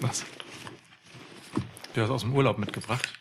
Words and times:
Was? 0.00 0.24
Du 1.94 2.02
hast 2.02 2.10
aus 2.10 2.22
dem 2.22 2.34
Urlaub 2.34 2.58
mitgebracht. 2.58 3.12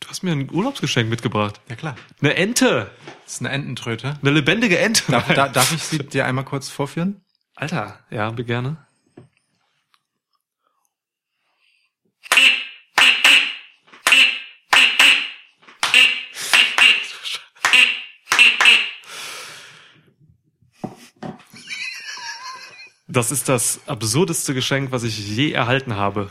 Du 0.00 0.08
hast 0.08 0.22
mir 0.22 0.32
ein 0.32 0.50
Urlaubsgeschenk 0.50 1.08
mitgebracht. 1.10 1.60
Ja 1.68 1.76
klar. 1.76 1.96
Eine 2.20 2.34
Ente. 2.34 2.90
Das 3.24 3.34
ist 3.34 3.40
eine 3.40 3.50
Ententröte. 3.50 4.18
Eine 4.20 4.30
lebendige 4.30 4.78
Ente. 4.78 5.10
Darf, 5.10 5.32
da, 5.32 5.48
darf 5.48 5.72
ich 5.72 5.82
sie 5.82 5.98
dir 5.98 6.26
einmal 6.26 6.44
kurz 6.44 6.68
vorführen? 6.68 7.22
Alter, 7.54 7.98
ja, 8.10 8.30
gerne. 8.30 8.87
Das 23.18 23.32
ist 23.32 23.48
das 23.48 23.80
absurdeste 23.88 24.54
Geschenk, 24.54 24.92
was 24.92 25.02
ich 25.02 25.18
je 25.18 25.50
erhalten 25.50 25.96
habe. 25.96 26.30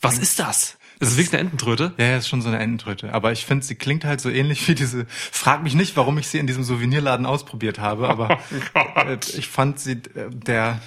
Was 0.00 0.18
ist 0.18 0.40
das? 0.40 0.78
Das 0.98 1.10
ist 1.10 1.16
wirklich 1.16 1.32
eine 1.32 1.42
Ententröte? 1.42 1.92
Ja, 1.96 2.06
ja, 2.06 2.16
ist 2.16 2.26
schon 2.28 2.42
so 2.42 2.48
eine 2.48 2.58
Ententröte. 2.58 3.14
Aber 3.14 3.30
ich 3.30 3.46
finde, 3.46 3.64
sie 3.64 3.76
klingt 3.76 4.04
halt 4.04 4.20
so 4.20 4.30
ähnlich 4.30 4.66
wie 4.66 4.74
diese. 4.74 5.06
Frag 5.08 5.62
mich 5.62 5.74
nicht, 5.74 5.96
warum 5.96 6.18
ich 6.18 6.26
sie 6.26 6.38
in 6.38 6.48
diesem 6.48 6.64
Souvenirladen 6.64 7.24
ausprobiert 7.24 7.78
habe, 7.78 8.08
aber 8.08 8.40
äh, 8.96 9.16
ich 9.36 9.46
fand 9.46 9.78
sie 9.78 9.92
äh, 9.92 10.28
der 10.28 10.80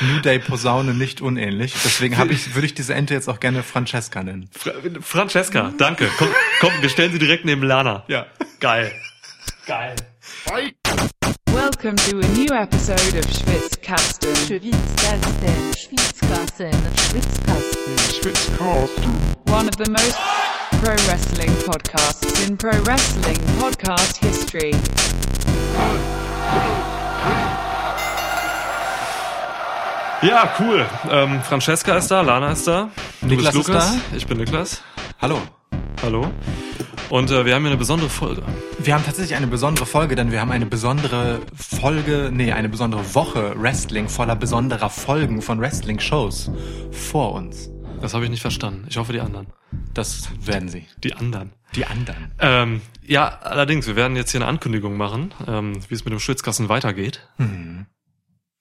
New 0.00 0.20
Day 0.20 0.38
Posaune 0.38 0.94
nicht 0.94 1.20
unähnlich. 1.20 1.74
Deswegen 1.84 2.16
habe 2.16 2.32
ich, 2.32 2.54
würde 2.54 2.64
ich 2.64 2.72
diese 2.72 2.94
Ente 2.94 3.12
jetzt 3.12 3.28
auch 3.28 3.40
gerne 3.40 3.62
Francesca 3.62 4.22
nennen. 4.22 4.48
Fra 4.52 4.72
Francesca, 5.02 5.74
danke. 5.76 6.08
Komm, 6.16 6.28
komm, 6.60 6.72
wir 6.80 6.88
stellen 6.88 7.12
sie 7.12 7.18
direkt 7.18 7.44
neben 7.44 7.62
Lana. 7.62 8.04
Ja. 8.08 8.24
Geil. 8.58 8.90
Geil. 9.66 9.96
Welcome 11.76 11.96
to 12.08 12.20
a 12.20 12.28
new 12.28 12.48
episode 12.54 13.14
of 13.18 13.26
Schwitzkasten. 13.26 14.34
Schwitzkasten, 14.46 15.74
Schwitzkasten, 15.76 16.72
Schwitzkasten. 18.16 19.12
One 19.52 19.68
of 19.68 19.76
the 19.76 19.90
most 19.90 20.16
pro 20.82 20.94
wrestling 21.06 21.50
podcasts 21.68 22.48
in 22.48 22.56
pro 22.56 22.70
wrestling 22.84 23.36
podcast 23.60 24.16
history. 24.24 24.72
Ja, 30.22 30.48
cool. 30.58 30.86
Ähm, 31.10 31.42
Francesca 31.42 31.98
ist 31.98 32.10
da, 32.10 32.22
Lana 32.22 32.52
ist 32.52 32.66
da. 32.66 32.88
Du 33.20 33.26
Niklas 33.26 33.52
bist 33.52 33.68
ist 33.68 33.68
Lukas. 33.68 33.92
da. 34.10 34.16
Ich 34.16 34.26
bin 34.26 34.38
Niklas. 34.38 34.80
Hallo. 35.20 35.42
Hallo. 36.02 36.30
Und 37.08 37.30
äh, 37.30 37.44
wir 37.44 37.54
haben 37.54 37.62
hier 37.62 37.70
eine 37.70 37.78
besondere 37.78 38.10
Folge. 38.10 38.42
Wir 38.78 38.94
haben 38.94 39.04
tatsächlich 39.04 39.36
eine 39.36 39.46
besondere 39.46 39.86
Folge, 39.86 40.14
denn 40.14 40.30
wir 40.30 40.40
haben 40.40 40.50
eine 40.50 40.66
besondere 40.66 41.40
Folge, 41.54 42.30
nee, 42.32 42.52
eine 42.52 42.68
besondere 42.68 43.14
Woche 43.14 43.54
Wrestling 43.56 44.08
voller 44.08 44.36
besonderer 44.36 44.90
Folgen 44.90 45.40
von 45.40 45.60
Wrestling-Shows 45.60 46.50
vor 46.90 47.32
uns. 47.32 47.70
Das 48.00 48.12
habe 48.12 48.24
ich 48.24 48.30
nicht 48.30 48.42
verstanden. 48.42 48.86
Ich 48.88 48.98
hoffe, 48.98 49.12
die 49.12 49.20
anderen. 49.20 49.46
Das 49.94 50.28
werden 50.44 50.68
sie. 50.68 50.86
Die 51.02 51.14
anderen. 51.14 51.52
Die 51.74 51.86
anderen. 51.86 52.32
Ähm, 52.40 52.82
ja, 53.02 53.28
allerdings, 53.42 53.86
wir 53.86 53.96
werden 53.96 54.16
jetzt 54.16 54.32
hier 54.32 54.40
eine 54.40 54.48
Ankündigung 54.48 54.96
machen, 54.96 55.32
ähm, 55.46 55.80
wie 55.88 55.94
es 55.94 56.04
mit 56.04 56.12
dem 56.12 56.20
Schwitzkasten 56.20 56.68
weitergeht. 56.68 57.26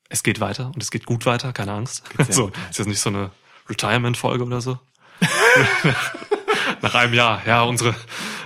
Es 0.08 0.24
geht 0.24 0.40
weiter 0.40 0.72
und 0.74 0.82
es 0.82 0.90
geht 0.90 1.06
gut 1.06 1.26
weiter, 1.26 1.52
keine 1.52 1.74
Angst. 1.74 2.04
So, 2.30 2.52
ist 2.70 2.80
jetzt 2.80 2.88
nicht 2.88 3.02
so 3.02 3.10
eine 3.10 3.32
Retirement-Folge 3.70 4.44
oder 4.46 4.62
so. 4.62 4.80
Nach 6.86 6.94
einem 6.96 7.14
Jahr, 7.16 7.42
ja, 7.48 7.64
unsere 7.64 7.96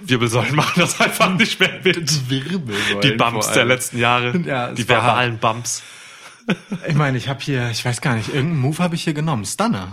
Wirbelsäulen 0.01 0.55
machen 0.55 0.79
das 0.79 0.99
einfach 1.01 1.29
nicht 1.33 1.59
mehr 1.59 1.79
mit. 1.83 2.29
Wirbelsäulen 2.29 3.01
Die 3.01 3.11
Bumps 3.11 3.51
der 3.51 3.65
letzten 3.65 3.97
Jahre, 3.99 4.35
Ja, 4.45 4.71
die 4.71 4.87
verbalen 4.87 5.37
Bumps. 5.39 5.83
Ich 6.87 6.95
meine, 6.95 7.15
ich 7.17 7.27
habe 7.29 7.41
hier, 7.41 7.69
ich 7.69 7.85
weiß 7.85 8.01
gar 8.01 8.15
nicht, 8.15 8.29
irgendeinen 8.29 8.61
Move 8.61 8.79
habe 8.79 8.95
ich 8.95 9.03
hier 9.03 9.13
genommen. 9.13 9.45
Stunner. 9.45 9.89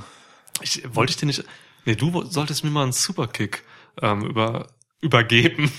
Ich, 0.63 0.83
wollte 0.95 1.11
ich 1.11 1.17
dir 1.19 1.27
nicht, 1.27 1.45
nee, 1.85 1.97
du 1.97 2.25
solltest 2.31 2.65
mir 2.65 2.71
mal 2.71 2.85
einen 2.85 2.93
Superkick 2.93 3.63
ähm, 4.01 4.23
über, 4.25 4.69
übergeben, 5.03 5.71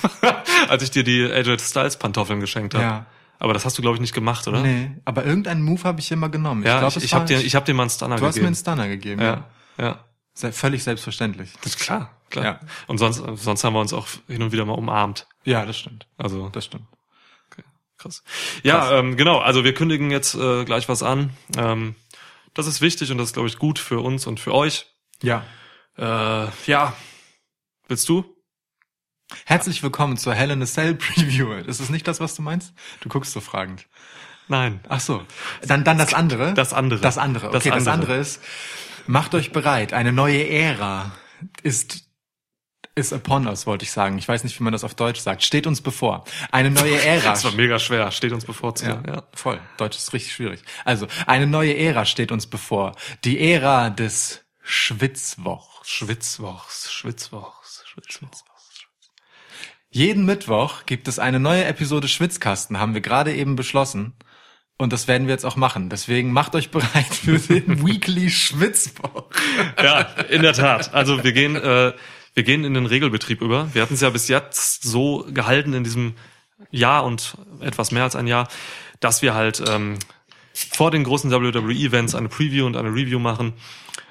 als 0.70 0.84
ich 0.84 0.92
dir 0.92 1.04
die 1.04 1.24
AJ 1.24 1.58
Styles 1.60 1.98
Pantoffeln 1.98 2.40
geschenkt 2.42 2.76
habe. 2.76 2.84
Ja. 2.84 3.06
Aber 3.40 3.54
das 3.54 3.66
hast 3.66 3.76
du, 3.78 3.82
glaube 3.82 3.96
ich, 3.96 4.02
nicht 4.02 4.14
gemacht, 4.14 4.48
oder? 4.48 4.62
Nee, 4.62 4.92
aber 5.06 5.26
irgendeinen 5.26 5.64
Move 5.64 5.84
habe 5.84 6.00
ich 6.00 6.10
hier 6.10 6.18
mal 6.18 6.30
genommen. 6.30 6.62
Ja, 6.64 6.78
glaub, 6.80 6.92
ich, 6.92 6.98
es 6.98 7.04
ich 7.06 7.12
war- 7.14 7.22
habe 7.22 7.28
dir, 7.28 7.40
ich 7.44 7.56
hab 7.56 7.66
dir 7.66 7.74
mal 7.74 7.84
einen 7.84 7.90
Stunner 7.90 8.18
Du 8.18 8.26
hast 8.28 8.36
mir 8.36 8.42
einen 8.46 8.54
gegeben. 8.54 8.56
Stunner 8.76 8.88
gegeben, 8.88 9.22
ja. 9.22 9.44
ja, 9.80 10.00
ja. 10.44 10.52
Völlig 10.52 10.84
selbstverständlich. 10.84 11.50
Das 11.62 11.74
ist 11.74 11.80
klar, 11.80 12.12
klar. 12.30 12.46
Ja. 12.46 12.60
Und 12.88 12.98
sonst, 12.98 13.22
sonst 13.44 13.64
haben 13.64 13.74
wir 13.74 13.82
uns 13.82 13.94
auch 13.94 14.08
hin 14.28 14.42
und 14.44 14.52
wieder 14.52 14.66
mal 14.66 14.74
umarmt. 14.74 15.28
Ja, 15.44 15.66
das 15.66 15.78
stimmt. 15.78 16.08
Also 16.18 16.50
Das 16.50 16.66
stimmt. 16.66 16.86
krass. 17.98 18.24
Ja, 18.64 18.92
Ähm, 19.00 19.18
genau. 19.18 19.40
Also 19.40 19.64
wir 19.64 19.74
kündigen 19.74 20.12
jetzt 20.12 20.36
äh, 20.36 20.66
gleich 20.66 20.88
was 20.90 21.04
an. 21.04 21.32
Ähm, 21.58 21.96
das 22.54 22.68
ist 22.68 22.82
wichtig 22.82 23.12
und 23.12 23.18
das 23.18 23.30
ist, 23.30 23.34
glaube 23.34 23.48
ich, 23.48 23.58
gut 23.58 23.80
für 23.80 24.00
uns 24.00 24.28
und 24.28 24.40
für 24.40 24.54
euch. 24.54 24.88
Ja. 25.22 25.44
Äh, 25.98 26.48
ja. 26.68 26.94
Willst 27.88 28.08
du? 28.10 28.24
Herzlich 29.46 29.84
willkommen 29.84 30.18
zur 30.18 30.34
Hell 30.34 30.52
in 30.52 30.62
a 30.62 30.66
Cell 30.66 30.96
Preview. 30.96 31.52
Ist 31.54 31.80
das 31.80 31.90
nicht 31.90 32.08
das, 32.08 32.20
was 32.20 32.36
du 32.36 32.42
meinst? 32.42 32.74
Du 33.02 33.10
guckst 33.10 33.34
so 33.34 33.42
fragend. 33.42 33.88
Nein. 34.48 34.80
Ach 34.88 35.00
so. 35.02 35.24
Dann, 35.64 35.84
dann 35.84 35.98
das 35.98 36.14
andere. 36.14 36.54
Das 36.54 36.72
andere. 36.74 37.02
Das 37.02 37.18
andere. 37.18 37.48
Das 37.52 37.56
Okay, 37.66 37.70
das 37.70 37.88
andere. 37.88 37.94
andere 37.94 38.16
ist, 38.18 38.42
macht 39.06 39.36
euch 39.36 39.52
bereit. 39.52 39.92
Eine 39.94 40.14
neue 40.14 40.48
Ära 40.48 41.12
ist 41.64 42.07
ist 42.98 43.14
upon 43.14 43.48
us, 43.48 43.66
wollte 43.68 43.84
ich 43.84 43.92
sagen. 43.92 44.18
Ich 44.18 44.28
weiß 44.28 44.44
nicht, 44.44 44.60
wie 44.60 44.64
man 44.64 44.74
das 44.74 44.84
auf 44.84 44.96
Deutsch 44.96 45.20
sagt. 45.22 45.44
Steht 45.44 45.68
uns 45.68 45.82
bevor. 45.82 46.24
Eine 46.52 46.72
neue 46.72 47.00
Ära. 47.06 47.30
Das 47.32 47.44
war 47.44 47.52
mega 47.54 47.80
schwer. 47.80 48.12
Steht 48.12 48.32
uns 48.34 48.46
bevor 48.46 48.76
zu. 48.76 48.86
Ja, 48.86 49.02
Ja. 49.08 49.24
voll. 49.34 49.60
Deutsch 49.78 49.98
ist 49.98 50.14
richtig 50.14 50.34
schwierig. 50.34 50.62
Also, 50.86 51.08
eine 51.26 51.48
neue 51.48 51.76
Ära 51.78 52.06
steht 52.06 52.32
uns 52.32 52.48
bevor. 52.48 52.96
Die 53.24 53.40
Ära 53.52 53.90
des 53.90 54.44
Schwitzwochs. 54.62 55.88
Schwitzwochs, 55.90 56.92
Schwitzwochs, 56.92 57.84
Schwitzwochs. 57.86 58.44
Jeden 59.90 60.26
Mittwoch 60.26 60.86
gibt 60.86 61.08
es 61.08 61.18
eine 61.18 61.40
neue 61.40 61.64
Episode 61.66 62.08
Schwitzkasten, 62.10 62.78
haben 62.80 62.94
wir 62.94 63.02
gerade 63.02 63.34
eben 63.34 63.56
beschlossen. 63.56 64.14
Und 64.78 64.94
das 64.94 65.08
werden 65.08 65.26
wir 65.28 65.34
jetzt 65.34 65.46
auch 65.46 65.56
machen. 65.56 65.90
Deswegen 65.90 66.32
macht 66.32 66.54
euch 66.54 66.70
bereit 66.70 67.06
für 67.16 67.40
den 67.40 67.84
Weekly 67.88 68.30
Schwitzwoch. 68.30 69.26
Ja, 69.82 70.02
in 70.30 70.44
der 70.44 70.54
Tat. 70.54 70.94
Also 70.94 71.24
wir 71.24 71.32
gehen, 71.32 71.56
äh, 71.56 71.94
wir 72.38 72.44
gehen 72.44 72.64
in 72.64 72.76
den 72.76 72.86
Regelbetrieb 72.86 73.42
über. 73.42 73.74
Wir 73.74 73.82
hatten 73.82 73.96
es 73.96 74.02
ja 74.02 74.12
bis 74.12 74.28
jetzt 74.28 74.84
so 74.84 75.26
gehalten 75.28 75.74
in 75.74 75.84
diesem 75.84 76.14
Jahr 76.70 77.04
und 77.04 77.36
etwas 77.62 77.92
mehr 77.92 78.04
als 78.04 78.16
ein 78.16 78.28
Jahr, 78.28 78.48
dass 79.00 79.24
wir 79.24 79.34
halt 79.34 79.64
ähm, 79.68 79.98
vor 80.54 80.92
den 80.92 81.04
großen 81.04 81.32
WWE-Events 81.32 82.14
eine 82.14 82.30
Preview 82.30 82.68
und 82.68 82.78
eine 82.78 82.90
Review 82.90 83.18
machen 83.18 83.54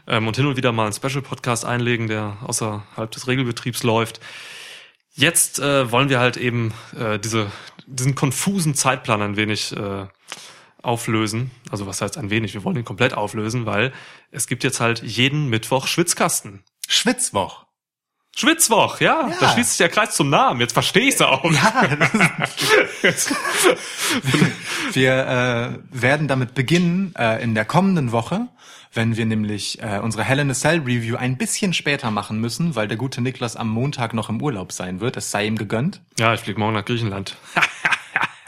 ähm, 0.08 0.26
und 0.26 0.34
hin 0.34 0.46
und 0.46 0.56
wieder 0.56 0.72
mal 0.72 0.86
einen 0.86 0.92
Special-Podcast 0.92 1.64
einlegen, 1.64 2.08
der 2.08 2.38
außerhalb 2.42 3.08
des 3.12 3.28
Regelbetriebs 3.28 3.84
läuft. 3.84 4.18
Jetzt 5.12 5.60
äh, 5.60 5.92
wollen 5.92 6.08
wir 6.08 6.18
halt 6.18 6.36
eben 6.36 6.74
äh, 6.98 7.20
diese, 7.20 7.52
diesen 7.86 8.16
konfusen 8.16 8.74
Zeitplan 8.74 9.22
ein 9.22 9.36
wenig 9.36 9.70
äh, 9.76 10.06
auflösen. 10.82 11.52
Also 11.70 11.86
was 11.86 12.02
heißt 12.02 12.18
ein 12.18 12.30
wenig? 12.30 12.54
Wir 12.54 12.64
wollen 12.64 12.76
ihn 12.76 12.84
komplett 12.84 13.14
auflösen, 13.14 13.66
weil 13.66 13.92
es 14.32 14.48
gibt 14.48 14.64
jetzt 14.64 14.80
halt 14.80 15.00
jeden 15.04 15.48
Mittwoch 15.48 15.86
Schwitzkasten. 15.86 16.64
Schwitzwoch. 16.88 17.65
Schwitzwoch, 18.38 19.00
ja, 19.00 19.28
Ja. 19.28 19.36
da 19.40 19.48
schließt 19.52 19.70
sich 19.70 19.78
der 19.78 19.88
Kreis 19.88 20.14
zum 20.14 20.28
Namen. 20.28 20.60
Jetzt 20.60 20.74
verstehe 20.74 21.08
ich's 21.08 21.22
auch. 21.22 21.42
Ja, 21.50 21.88
wir 24.92 25.12
äh, 25.12 25.78
werden 26.02 26.28
damit 26.28 26.54
beginnen 26.54 27.14
äh, 27.18 27.42
in 27.42 27.54
der 27.54 27.64
kommenden 27.64 28.12
Woche, 28.12 28.48
wenn 28.92 29.16
wir 29.16 29.24
nämlich 29.26 29.82
äh, 29.82 30.00
unsere 30.02 30.22
Hell 30.24 30.38
in 30.38 30.50
a 30.50 30.54
Cell 30.54 30.80
Review 30.80 31.16
ein 31.16 31.36
bisschen 31.38 31.72
später 31.72 32.10
machen 32.10 32.38
müssen, 32.40 32.76
weil 32.76 32.88
der 32.88 32.96
gute 32.98 33.20
Niklas 33.22 33.56
am 33.56 33.68
Montag 33.68 34.12
noch 34.14 34.28
im 34.28 34.40
Urlaub 34.42 34.70
sein 34.72 35.00
wird. 35.00 35.16
Es 35.16 35.30
sei 35.30 35.46
ihm 35.46 35.56
gegönnt. 35.56 36.00
Ja, 36.18 36.34
ich 36.34 36.40
fliege 36.40 36.58
morgen 36.60 36.74
nach 36.74 36.84
Griechenland. 36.84 37.36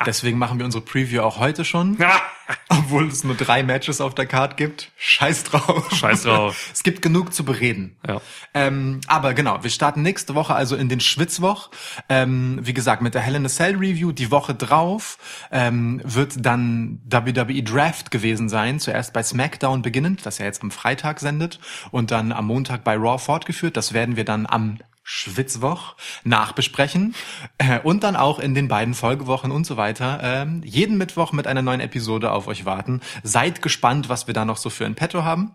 Deswegen 0.07 0.39
machen 0.39 0.59
wir 0.59 0.65
unsere 0.65 0.85
Preview 0.85 1.23
auch 1.23 1.39
heute 1.39 1.65
schon. 1.65 1.99
Obwohl 2.69 3.09
es 3.09 3.25
nur 3.25 3.35
drei 3.35 3.63
Matches 3.63 4.01
auf 4.01 4.15
der 4.15 4.27
Card 4.27 4.57
gibt. 4.57 4.91
Scheiß 4.97 5.45
drauf. 5.45 5.91
Scheiß 5.93 6.23
drauf. 6.23 6.71
Es 6.73 6.83
gibt 6.83 7.03
genug 7.03 7.35
zu 7.35 7.45
bereden. 7.45 7.97
Ja. 8.07 8.21
Ähm, 8.55 9.01
aber 9.07 9.35
genau, 9.35 9.63
wir 9.63 9.71
starten 9.71 10.03
nächste 10.03 10.35
Woche 10.35 10.55
also 10.55 10.77
in 10.77 10.89
den 10.89 11.01
Schwitzwoch. 11.01 11.71
Ähm, 12.09 12.59
wie 12.63 12.73
gesagt, 12.73 13.03
mit 13.03 13.15
der 13.15 13.23
Hell 13.23 13.35
in 13.35 13.45
a 13.45 13.49
Cell 13.49 13.77
Review. 13.77 14.13
Die 14.13 14.31
Woche 14.31 14.55
drauf 14.55 15.19
ähm, 15.51 16.01
wird 16.05 16.45
dann 16.45 17.01
WWE 17.11 17.63
Draft 17.63 18.11
gewesen 18.11 18.49
sein. 18.49 18.81
Zuerst 18.81 19.13
bei 19.13 19.23
SmackDown 19.23 19.83
beginnend, 19.83 20.25
das 20.25 20.39
ja 20.39 20.47
jetzt 20.47 20.63
am 20.63 20.71
Freitag 20.71 21.21
sendet. 21.21 21.59
Und 21.91 22.11
dann 22.11 22.33
am 22.33 22.47
Montag 22.47 22.85
bei 22.85 22.95
Raw 22.97 23.19
fortgeführt. 23.19 23.77
Das 23.77 23.93
werden 23.93 24.17
wir 24.17 24.25
dann 24.25 24.47
am 24.47 24.79
Schwitzwoch 25.11 25.97
nachbesprechen 26.23 27.15
äh, 27.57 27.81
und 27.81 28.05
dann 28.05 28.15
auch 28.15 28.39
in 28.39 28.55
den 28.55 28.69
beiden 28.69 28.93
Folgewochen 28.93 29.51
und 29.51 29.65
so 29.67 29.79
weiter 29.79 30.21
ähm, 30.23 30.61
jeden 30.67 30.99
Mittwoch 30.99 31.33
mit 31.33 31.47
einer 31.47 31.63
neuen 31.63 31.81
Episode 31.81 32.31
auf 32.31 32.47
euch 32.47 32.67
warten. 32.67 33.01
Seid 33.23 33.63
gespannt, 33.63 34.11
was 34.11 34.27
wir 34.27 34.35
da 34.35 34.45
noch 34.45 34.59
so 34.59 34.69
für 34.69 34.85
ein 34.85 34.97
Petto 34.97 35.25
haben. 35.25 35.55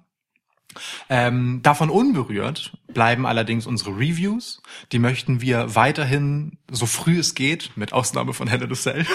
Ähm, 1.07 1.59
davon 1.61 1.91
unberührt 1.91 2.75
bleiben 2.88 3.27
allerdings 3.27 3.67
unsere 3.67 3.91
Reviews. 3.91 4.63
Die 4.91 4.97
möchten 4.97 5.39
wir 5.39 5.75
weiterhin 5.75 6.57
so 6.71 6.88
früh 6.88 7.19
es 7.19 7.35
geht, 7.35 7.77
mit 7.77 7.94
Ausnahme 7.94 8.33
von 8.33 8.50
a 8.50 8.73
Cell, 8.73 9.05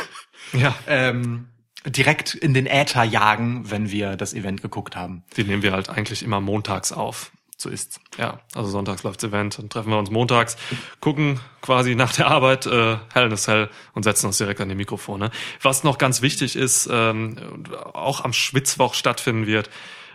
Ja. 0.52 0.72
ähm, 0.86 1.48
direkt 1.84 2.36
in 2.36 2.54
den 2.54 2.66
Äther 2.66 3.02
jagen, 3.02 3.72
wenn 3.72 3.90
wir 3.90 4.14
das 4.14 4.34
Event 4.34 4.62
geguckt 4.62 4.94
haben. 4.94 5.24
Die 5.36 5.42
nehmen 5.42 5.64
wir 5.64 5.72
halt 5.72 5.88
eigentlich 5.88 6.22
immer 6.22 6.40
montags 6.40 6.92
auf. 6.92 7.32
So 7.60 7.70
ist's. 7.70 8.00
Ja, 8.16 8.38
also 8.54 8.70
sonntags 8.70 9.02
läuft's 9.02 9.24
Event, 9.24 9.58
dann 9.58 9.68
treffen 9.68 9.90
wir 9.90 9.98
uns 9.98 10.12
montags, 10.12 10.56
gucken 11.00 11.40
quasi 11.60 11.96
nach 11.96 12.12
der 12.12 12.28
Arbeit 12.28 12.66
äh, 12.66 12.98
Hell 13.12 13.26
in 13.26 13.32
a 13.32 13.36
Cell 13.36 13.68
und 13.94 14.04
setzen 14.04 14.26
uns 14.26 14.38
direkt 14.38 14.60
an 14.60 14.68
die 14.68 14.76
Mikrofone. 14.76 15.32
Was 15.60 15.82
noch 15.82 15.98
ganz 15.98 16.22
wichtig 16.22 16.54
ist, 16.54 16.88
ähm, 16.90 17.64
auch 17.94 18.22
am 18.22 18.32
Schwitzwoch 18.32 18.94
stattfinden 18.94 19.48
wird, 19.48 19.70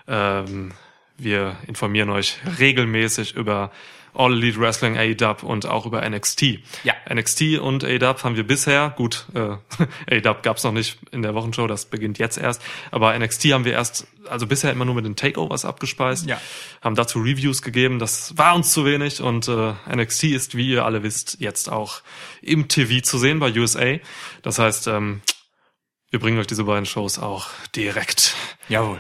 ähm, 0.07 0.71
wir 1.17 1.57
informieren 1.67 2.11
euch 2.11 2.37
regelmäßig 2.59 3.35
über 3.35 3.71
All 4.15 4.31
Elite 4.33 4.59
Wrestling, 4.59 4.97
AEW 4.97 5.45
und 5.45 5.65
auch 5.65 5.85
über 5.85 6.07
NXT. 6.07 6.59
Ja. 6.83 6.93
NXT 7.11 7.59
und 7.59 7.83
AEW 7.83 8.23
haben 8.23 8.35
wir 8.35 8.45
bisher, 8.45 8.93
gut, 8.95 9.25
äh, 9.33 9.39
AEW 10.21 10.35
gab's 10.41 10.63
noch 10.63 10.71
nicht 10.71 10.99
in 11.11 11.21
der 11.23 11.33
Wochenshow, 11.35 11.67
das 11.67 11.85
beginnt 11.85 12.19
jetzt 12.19 12.37
erst, 12.37 12.61
aber 12.91 13.17
NXT 13.17 13.45
haben 13.53 13.65
wir 13.65 13.73
erst, 13.73 14.05
also 14.29 14.45
bisher 14.47 14.71
immer 14.71 14.85
nur 14.85 14.95
mit 14.95 15.05
den 15.05 15.15
Takeovers 15.15 15.65
abgespeist, 15.65 16.27
Ja. 16.27 16.39
haben 16.81 16.95
dazu 16.95 17.19
Reviews 17.19 17.61
gegeben, 17.61 17.99
das 17.99 18.37
war 18.37 18.55
uns 18.55 18.71
zu 18.71 18.85
wenig 18.85 19.21
und 19.21 19.47
äh, 19.47 19.73
NXT 19.93 20.25
ist, 20.25 20.55
wie 20.55 20.69
ihr 20.69 20.85
alle 20.85 21.03
wisst, 21.03 21.37
jetzt 21.39 21.71
auch 21.71 22.01
im 22.41 22.67
TV 22.67 23.01
zu 23.01 23.17
sehen 23.17 23.39
bei 23.39 23.51
USA. 23.57 23.97
Das 24.43 24.59
heißt, 24.59 24.87
ähm, 24.87 25.21
wir 26.11 26.19
bringen 26.19 26.37
euch 26.37 26.47
diese 26.47 26.65
beiden 26.65 26.85
Shows 26.85 27.17
auch 27.17 27.47
direkt. 27.75 28.35
Jawohl. 28.69 28.99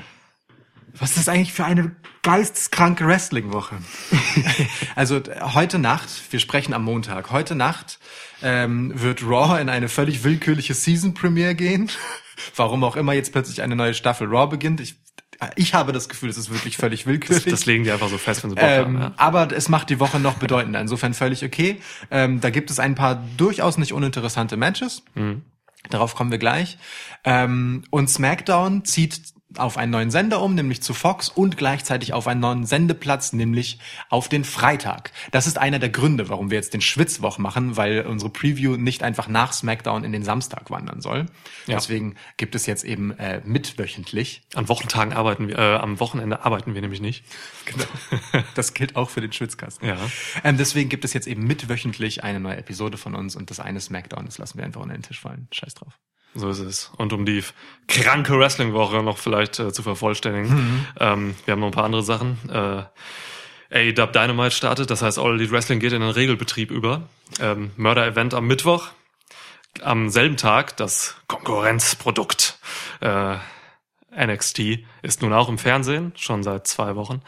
Was 0.99 1.11
ist 1.11 1.19
das 1.19 1.29
eigentlich 1.29 1.53
für 1.53 1.65
eine 1.65 1.95
geisteskranke 2.21 3.05
Wrestling-Woche? 3.07 3.77
also 4.95 5.21
heute 5.41 5.79
Nacht, 5.79 6.09
wir 6.29 6.39
sprechen 6.39 6.73
am 6.73 6.83
Montag, 6.83 7.31
heute 7.31 7.55
Nacht 7.55 7.99
ähm, 8.43 8.91
wird 8.95 9.23
Raw 9.23 9.59
in 9.59 9.69
eine 9.69 9.89
völlig 9.89 10.23
willkürliche 10.23 10.73
Season-Premiere 10.73 11.55
gehen. 11.55 11.89
Warum 12.55 12.83
auch 12.83 12.95
immer 12.95 13.13
jetzt 13.13 13.31
plötzlich 13.31 13.61
eine 13.63 13.75
neue 13.75 13.93
Staffel 13.95 14.27
Raw 14.27 14.47
beginnt. 14.47 14.81
Ich, 14.81 14.95
ich 15.55 15.73
habe 15.73 15.93
das 15.93 16.09
Gefühl, 16.09 16.29
es 16.29 16.37
ist 16.37 16.51
wirklich 16.51 16.77
völlig 16.77 17.07
willkürlich. 17.07 17.45
Das 17.45 17.65
legen 17.65 17.83
die 17.83 17.91
einfach 17.91 18.09
so 18.09 18.19
fest, 18.19 18.43
wenn 18.43 18.51
sie 18.51 18.55
Bock 18.55 18.63
haben. 18.63 18.95
Ähm, 18.95 19.01
Ja. 19.01 19.13
Aber 19.17 19.51
es 19.51 19.69
macht 19.69 19.89
die 19.89 19.99
Woche 19.99 20.19
noch 20.19 20.35
bedeutender. 20.35 20.79
Insofern 20.79 21.15
völlig 21.15 21.43
okay. 21.43 21.81
Ähm, 22.11 22.39
da 22.39 22.51
gibt 22.51 22.69
es 22.69 22.79
ein 22.79 22.93
paar 22.93 23.23
durchaus 23.37 23.77
nicht 23.79 23.93
uninteressante 23.93 24.57
Matches. 24.57 25.03
Darauf 25.89 26.13
kommen 26.15 26.31
wir 26.31 26.37
gleich. 26.37 26.77
Ähm, 27.23 27.83
und 27.89 28.09
SmackDown 28.09 28.85
zieht 28.85 29.33
auf 29.57 29.77
einen 29.77 29.91
neuen 29.91 30.11
Sender 30.11 30.41
um, 30.41 30.55
nämlich 30.55 30.81
zu 30.81 30.93
Fox 30.93 31.29
und 31.29 31.57
gleichzeitig 31.57 32.13
auf 32.13 32.27
einen 32.27 32.39
neuen 32.39 32.65
Sendeplatz, 32.65 33.33
nämlich 33.33 33.79
auf 34.09 34.29
den 34.29 34.43
Freitag. 34.43 35.11
Das 35.31 35.47
ist 35.47 35.57
einer 35.57 35.79
der 35.79 35.89
Gründe, 35.89 36.29
warum 36.29 36.49
wir 36.49 36.57
jetzt 36.57 36.73
den 36.73 36.81
Schwitzwoch 36.81 37.37
machen, 37.37 37.77
weil 37.77 38.05
unsere 38.05 38.31
Preview 38.31 38.77
nicht 38.77 39.03
einfach 39.03 39.27
nach 39.27 39.53
SmackDown 39.53 40.03
in 40.03 40.11
den 40.11 40.23
Samstag 40.23 40.69
wandern 40.69 41.01
soll. 41.01 41.25
Ja. 41.67 41.75
Deswegen 41.75 42.15
gibt 42.37 42.55
es 42.55 42.65
jetzt 42.65 42.83
eben 42.83 43.11
äh, 43.17 43.41
mitwöchentlich. 43.43 44.41
An 44.55 44.69
Wochentagen 44.69 45.13
arbeiten 45.13 45.47
wir, 45.47 45.57
äh, 45.57 45.75
am 45.75 45.99
Wochenende 45.99 46.43
arbeiten 46.45 46.73
wir 46.73 46.81
nämlich 46.81 47.01
nicht. 47.01 47.25
Genau. 47.65 47.85
Das 48.55 48.73
gilt 48.73 48.95
auch 48.95 49.09
für 49.09 49.21
den 49.21 49.31
Schwitzkasten. 49.31 49.87
Ja. 49.87 49.97
Ähm, 50.43 50.57
deswegen 50.57 50.89
gibt 50.89 51.05
es 51.05 51.13
jetzt 51.13 51.27
eben 51.27 51.43
mitwöchentlich 51.43 52.23
eine 52.23 52.39
neue 52.39 52.57
Episode 52.57 52.97
von 52.97 53.15
uns 53.15 53.35
und 53.35 53.49
das 53.49 53.59
eine 53.59 53.79
Smackdown, 53.79 54.25
das 54.25 54.37
lassen 54.37 54.57
wir 54.57 54.65
einfach 54.65 54.81
unter 54.81 54.93
den 54.93 55.01
Tisch 55.01 55.19
fallen. 55.19 55.47
Scheiß 55.51 55.75
drauf. 55.75 55.99
So 56.35 56.49
ist 56.49 56.59
es. 56.59 56.91
Und 56.97 57.13
um 57.13 57.25
die 57.25 57.43
kranke 57.87 58.37
Wrestling-Woche 58.37 59.03
noch 59.03 59.17
vielleicht 59.17 59.59
äh, 59.59 59.71
zu 59.71 59.83
vervollständigen, 59.83 60.87
ähm, 60.99 61.35
wir 61.45 61.51
haben 61.51 61.59
noch 61.59 61.67
ein 61.67 61.73
paar 61.73 61.85
andere 61.85 62.03
Sachen. 62.03 62.37
Äh, 62.49 62.83
AEW 63.73 64.11
Dynamite 64.11 64.51
startet, 64.51 64.89
das 64.89 65.01
heißt 65.01 65.17
All 65.17 65.33
Elite 65.33 65.51
Wrestling 65.51 65.79
geht 65.79 65.93
in 65.93 66.01
den 66.01 66.09
Regelbetrieb 66.09 66.71
über. 66.71 67.09
Ähm, 67.39 67.71
Murder-Event 67.77 68.33
am 68.33 68.45
Mittwoch. 68.45 68.89
Am 69.81 70.09
selben 70.09 70.37
Tag 70.37 70.77
das 70.77 71.15
Konkurrenzprodukt 71.27 72.59
äh, 73.01 73.37
NXT 74.15 74.85
ist 75.01 75.23
nun 75.23 75.33
auch 75.33 75.49
im 75.49 75.57
Fernsehen, 75.57 76.13
schon 76.15 76.43
seit 76.43 76.67
zwei 76.67 76.95
Wochen. 76.95 77.21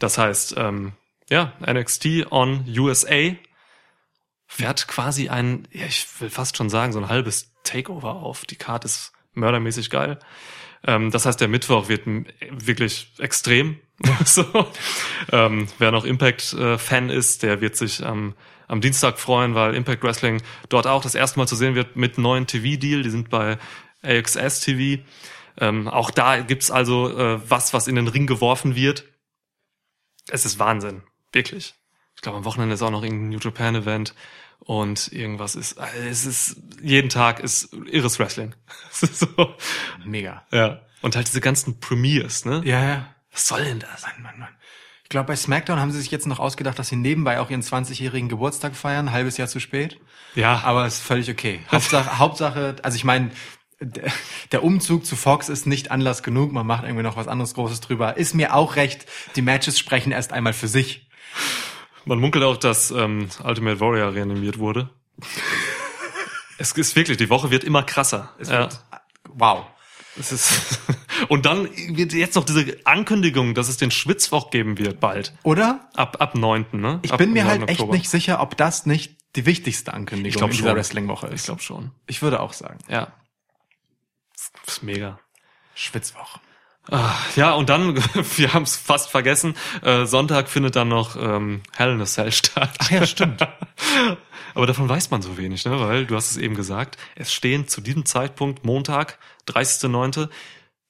Das 0.00 0.18
heißt, 0.18 0.54
ähm, 0.56 0.92
ja, 1.30 1.52
NXT 1.64 2.30
on 2.30 2.64
USA 2.76 3.36
fährt 4.52 4.86
quasi 4.88 5.28
ein, 5.28 5.66
ja, 5.72 5.86
ich 5.86 6.06
will 6.20 6.30
fast 6.30 6.56
schon 6.56 6.68
sagen, 6.68 6.92
so 6.92 6.98
ein 6.98 7.08
halbes 7.08 7.52
Takeover 7.64 8.16
auf. 8.16 8.44
Die 8.44 8.56
Card 8.56 8.84
ist 8.84 9.12
mördermäßig 9.34 9.90
geil. 9.90 10.18
Ähm, 10.84 11.10
das 11.10 11.26
heißt, 11.26 11.40
der 11.40 11.48
Mittwoch 11.48 11.88
wird 11.88 12.02
wirklich 12.50 13.12
extrem. 13.18 13.78
so. 14.24 14.44
ähm, 15.30 15.68
wer 15.78 15.92
noch 15.92 16.04
Impact-Fan 16.04 17.08
ist, 17.08 17.42
der 17.42 17.60
wird 17.60 17.76
sich 17.76 18.04
am 18.04 18.34
am 18.72 18.80
Dienstag 18.80 19.18
freuen, 19.18 19.54
weil 19.54 19.74
Impact 19.74 20.02
Wrestling 20.02 20.40
dort 20.70 20.86
auch 20.86 21.02
das 21.02 21.14
erste 21.14 21.38
Mal 21.38 21.46
zu 21.46 21.56
sehen 21.56 21.74
wird 21.74 21.94
mit 21.94 22.16
neuen 22.16 22.46
TV-Deal. 22.46 23.02
Die 23.02 23.10
sind 23.10 23.28
bei 23.28 23.58
AXS 24.02 24.60
TV. 24.60 25.02
Ähm, 25.58 25.88
auch 25.88 26.10
da 26.10 26.40
gibt's 26.40 26.70
also 26.70 27.10
äh, 27.10 27.50
was, 27.50 27.74
was 27.74 27.86
in 27.86 27.96
den 27.96 28.08
Ring 28.08 28.26
geworfen 28.26 28.74
wird. 28.74 29.04
Es 30.28 30.46
ist 30.46 30.58
Wahnsinn. 30.58 31.02
Wirklich. 31.32 31.74
Ich 32.16 32.22
glaube, 32.22 32.38
am 32.38 32.46
Wochenende 32.46 32.74
ist 32.74 32.82
auch 32.82 32.90
noch 32.90 33.02
irgendein 33.02 33.28
New 33.28 33.38
Japan 33.40 33.74
Event 33.74 34.14
und 34.64 35.12
irgendwas 35.12 35.54
ist, 35.54 35.72
äh, 35.72 36.08
es 36.08 36.24
ist, 36.24 36.56
jeden 36.82 37.08
Tag 37.08 37.40
ist 37.40 37.72
irres 37.90 38.18
Wrestling. 38.18 38.54
Es 38.90 39.02
ist 39.02 39.18
so, 39.20 39.54
Mega. 40.04 40.44
ja. 40.52 40.80
Und 41.00 41.16
halt 41.16 41.26
diese 41.26 41.40
ganzen 41.40 41.80
Premiers, 41.80 42.44
ne? 42.44 42.62
Ja, 42.64 42.84
ja. 42.84 43.14
Was 43.32 43.48
soll 43.48 43.64
denn 43.64 43.80
das? 43.80 44.02
Mann, 44.02 44.22
Mann, 44.22 44.38
Mann. 44.38 44.56
Ich 45.02 45.08
glaube, 45.08 45.26
bei 45.26 45.36
SmackDown 45.36 45.80
haben 45.80 45.90
sie 45.90 46.00
sich 46.00 46.10
jetzt 46.10 46.26
noch 46.26 46.38
ausgedacht, 46.38 46.78
dass 46.78 46.88
sie 46.88 46.96
nebenbei 46.96 47.40
auch 47.40 47.50
ihren 47.50 47.62
20-jährigen 47.62 48.28
Geburtstag 48.28 48.76
feiern, 48.76 49.08
ein 49.08 49.12
halbes 49.12 49.36
Jahr 49.36 49.48
zu 49.48 49.58
spät. 49.58 49.98
Ja, 50.34 50.62
Aber 50.64 50.86
ist 50.86 51.02
völlig 51.02 51.28
okay. 51.28 51.60
Hauptsache, 51.72 52.18
Hauptsache, 52.18 52.76
also 52.82 52.96
ich 52.96 53.04
meine, 53.04 53.30
der 54.52 54.62
Umzug 54.62 55.04
zu 55.04 55.16
Fox 55.16 55.48
ist 55.48 55.66
nicht 55.66 55.90
Anlass 55.90 56.22
genug. 56.22 56.52
Man 56.52 56.66
macht 56.66 56.84
irgendwie 56.84 57.02
noch 57.02 57.16
was 57.16 57.26
anderes 57.26 57.54
Großes 57.54 57.80
drüber. 57.80 58.16
Ist 58.16 58.34
mir 58.34 58.54
auch 58.54 58.76
recht. 58.76 59.06
Die 59.34 59.42
Matches 59.42 59.78
sprechen 59.78 60.12
erst 60.12 60.32
einmal 60.32 60.52
für 60.52 60.68
sich. 60.68 61.08
Man 62.04 62.18
munkelt 62.18 62.44
auch, 62.44 62.56
dass 62.56 62.90
ähm, 62.90 63.28
Ultimate 63.44 63.80
Warrior 63.80 64.14
reanimiert 64.14 64.58
wurde. 64.58 64.90
es 66.58 66.72
ist 66.72 66.96
wirklich, 66.96 67.16
die 67.16 67.30
Woche 67.30 67.50
wird 67.50 67.64
immer 67.64 67.82
krasser. 67.82 68.34
Es 68.38 68.48
ja. 68.48 68.60
wird, 68.60 68.84
wow. 69.30 69.66
Es 70.18 70.30
ist 70.30 70.80
und 71.28 71.46
dann 71.46 71.68
wird 71.96 72.12
jetzt 72.12 72.34
noch 72.34 72.44
diese 72.44 72.76
Ankündigung, 72.84 73.54
dass 73.54 73.68
es 73.68 73.78
den 73.78 73.90
Schwitzwoch 73.90 74.50
geben 74.50 74.78
wird 74.78 75.00
bald. 75.00 75.32
Oder? 75.42 75.88
Ab, 75.94 76.18
ab 76.20 76.34
9. 76.34 76.66
Ne? 76.72 77.00
Ich 77.02 77.12
ab 77.12 77.18
bin 77.18 77.32
mir 77.32 77.44
9. 77.44 77.50
halt 77.50 77.70
echt 77.70 77.80
Oktober. 77.80 77.96
nicht 77.96 78.10
sicher, 78.10 78.40
ob 78.40 78.56
das 78.56 78.84
nicht 78.84 79.16
die 79.36 79.46
wichtigste 79.46 79.94
Ankündigung 79.94 80.38
glaub 80.38 80.50
dieser. 80.50 80.74
Wrestling-Woche 80.74 81.28
ist. 81.28 81.40
Ich 81.40 81.46
glaube 81.46 81.62
schon. 81.62 81.92
Ich 82.06 82.20
würde 82.20 82.40
auch 82.40 82.52
sagen. 82.52 82.78
Ja. 82.88 83.12
Das 84.34 84.74
ist 84.74 84.82
mega. 84.82 85.18
Schwitzwoch. 85.74 86.38
Ah, 86.90 87.14
Ja, 87.36 87.52
und 87.52 87.68
dann, 87.68 87.96
wir 88.36 88.54
haben 88.54 88.64
es 88.64 88.76
fast 88.76 89.10
vergessen, 89.10 89.54
äh, 89.82 90.04
Sonntag 90.04 90.48
findet 90.48 90.76
dann 90.76 90.88
noch 90.88 91.16
ähm, 91.16 91.62
Hell 91.74 91.92
in 91.92 92.00
a 92.00 92.06
Cell 92.06 92.32
statt. 92.32 92.74
Ach 92.78 92.90
ja, 92.90 93.06
stimmt. 93.06 93.40
Aber 94.54 94.66
davon 94.66 94.88
weiß 94.88 95.10
man 95.10 95.22
so 95.22 95.38
wenig, 95.38 95.64
ne? 95.64 95.80
weil 95.80 96.06
du 96.06 96.14
hast 96.16 96.30
es 96.32 96.36
eben 96.36 96.54
gesagt, 96.54 96.98
es 97.14 97.32
stehen 97.32 97.68
zu 97.68 97.80
diesem 97.80 98.04
Zeitpunkt 98.04 98.64
Montag, 98.64 99.18
30.09., 99.48 100.28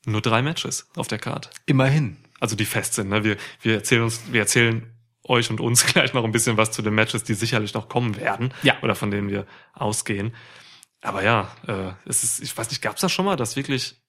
nur 0.05 0.21
drei 0.21 0.43
Matches 0.43 0.89
auf 0.97 1.07
der 1.07 1.19
Card. 1.19 1.51
Immerhin. 1.67 2.17
Also 2.41 2.57
die 2.57 2.65
fest 2.65 2.95
sind. 2.95 3.11
Ne? 3.11 3.23
Wir, 3.23 3.37
wir 3.61 3.75
erzählen 3.75 4.03
uns, 4.03 4.21
wir 4.33 4.41
erzählen 4.41 4.93
euch 5.23 5.49
und 5.49 5.61
uns 5.61 5.87
gleich 5.87 6.13
noch 6.13 6.25
ein 6.25 6.33
bisschen 6.33 6.57
was 6.57 6.73
zu 6.73 6.83
den 6.83 6.95
Matches, 6.95 7.23
die 7.23 7.35
sicherlich 7.35 7.75
noch 7.75 7.89
kommen 7.89 8.17
werden. 8.17 8.53
Ja. 8.65 8.75
Oder 8.83 8.97
von 8.97 9.13
denen 9.13 9.29
wir 9.29 9.47
ausgehen. 9.75 10.35
Aber 11.03 11.23
ja, 11.23 11.55
äh, 11.69 11.93
es 12.05 12.25
ist, 12.25 12.41
ich 12.43 12.57
weiß 12.57 12.71
nicht, 12.71 12.83
gab 12.83 12.97
es 12.97 13.03
das 13.03 13.13
schon 13.13 13.25
mal, 13.27 13.37
dass 13.37 13.55
wirklich 13.55 14.02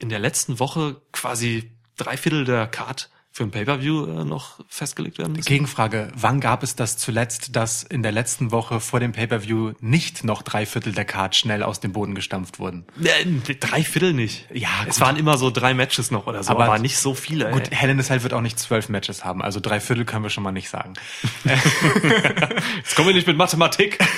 in 0.00 0.08
der 0.08 0.18
letzten 0.18 0.58
Woche 0.58 1.00
quasi 1.12 1.70
drei 1.96 2.16
Viertel 2.16 2.44
der 2.44 2.66
Card 2.66 3.10
für 3.32 3.44
ein 3.44 3.52
Pay-Per-View 3.52 4.06
äh, 4.06 4.24
noch 4.24 4.58
festgelegt 4.68 5.18
werden 5.18 5.34
müssen? 5.34 5.46
Gegenfrage, 5.46 6.10
wann 6.16 6.40
gab 6.40 6.64
es 6.64 6.74
das 6.74 6.96
zuletzt, 6.96 7.54
dass 7.54 7.84
in 7.84 8.02
der 8.02 8.10
letzten 8.10 8.50
Woche 8.50 8.80
vor 8.80 8.98
dem 8.98 9.12
Pay-Per-View 9.12 9.74
nicht 9.80 10.24
noch 10.24 10.42
drei 10.42 10.66
Viertel 10.66 10.92
der 10.92 11.04
Card 11.04 11.36
schnell 11.36 11.62
aus 11.62 11.78
dem 11.78 11.92
Boden 11.92 12.16
gestampft 12.16 12.58
wurden? 12.58 12.86
Äh, 13.02 13.54
drei 13.54 13.84
Viertel 13.84 14.14
nicht. 14.14 14.46
Ja, 14.52 14.68
es 14.88 14.96
gut. 14.96 15.06
waren 15.06 15.16
immer 15.16 15.38
so 15.38 15.50
drei 15.50 15.74
Matches 15.74 16.10
noch 16.10 16.26
oder 16.26 16.42
so, 16.42 16.50
Aber- 16.50 16.64
aber, 16.64 16.78
nicht 16.80 16.98
so 16.98 17.14
viele. 17.14 17.46
Ey. 17.46 17.52
Gut, 17.52 17.68
in 17.68 18.00
a 18.00 18.02
Cell 18.02 18.22
wird 18.24 18.34
auch 18.34 18.40
nicht 18.40 18.58
zwölf 18.58 18.88
Matches 18.88 19.24
haben, 19.24 19.42
also 19.42 19.60
drei 19.60 19.78
Viertel 19.78 20.04
können 20.04 20.24
wir 20.24 20.30
schon 20.30 20.42
mal 20.42 20.50
nicht 20.52 20.68
sagen. 20.68 20.94
Jetzt 21.44 22.96
kommen 22.96 23.08
wir 23.08 23.14
nicht 23.14 23.28
mit 23.28 23.36
Mathematik. 23.36 23.98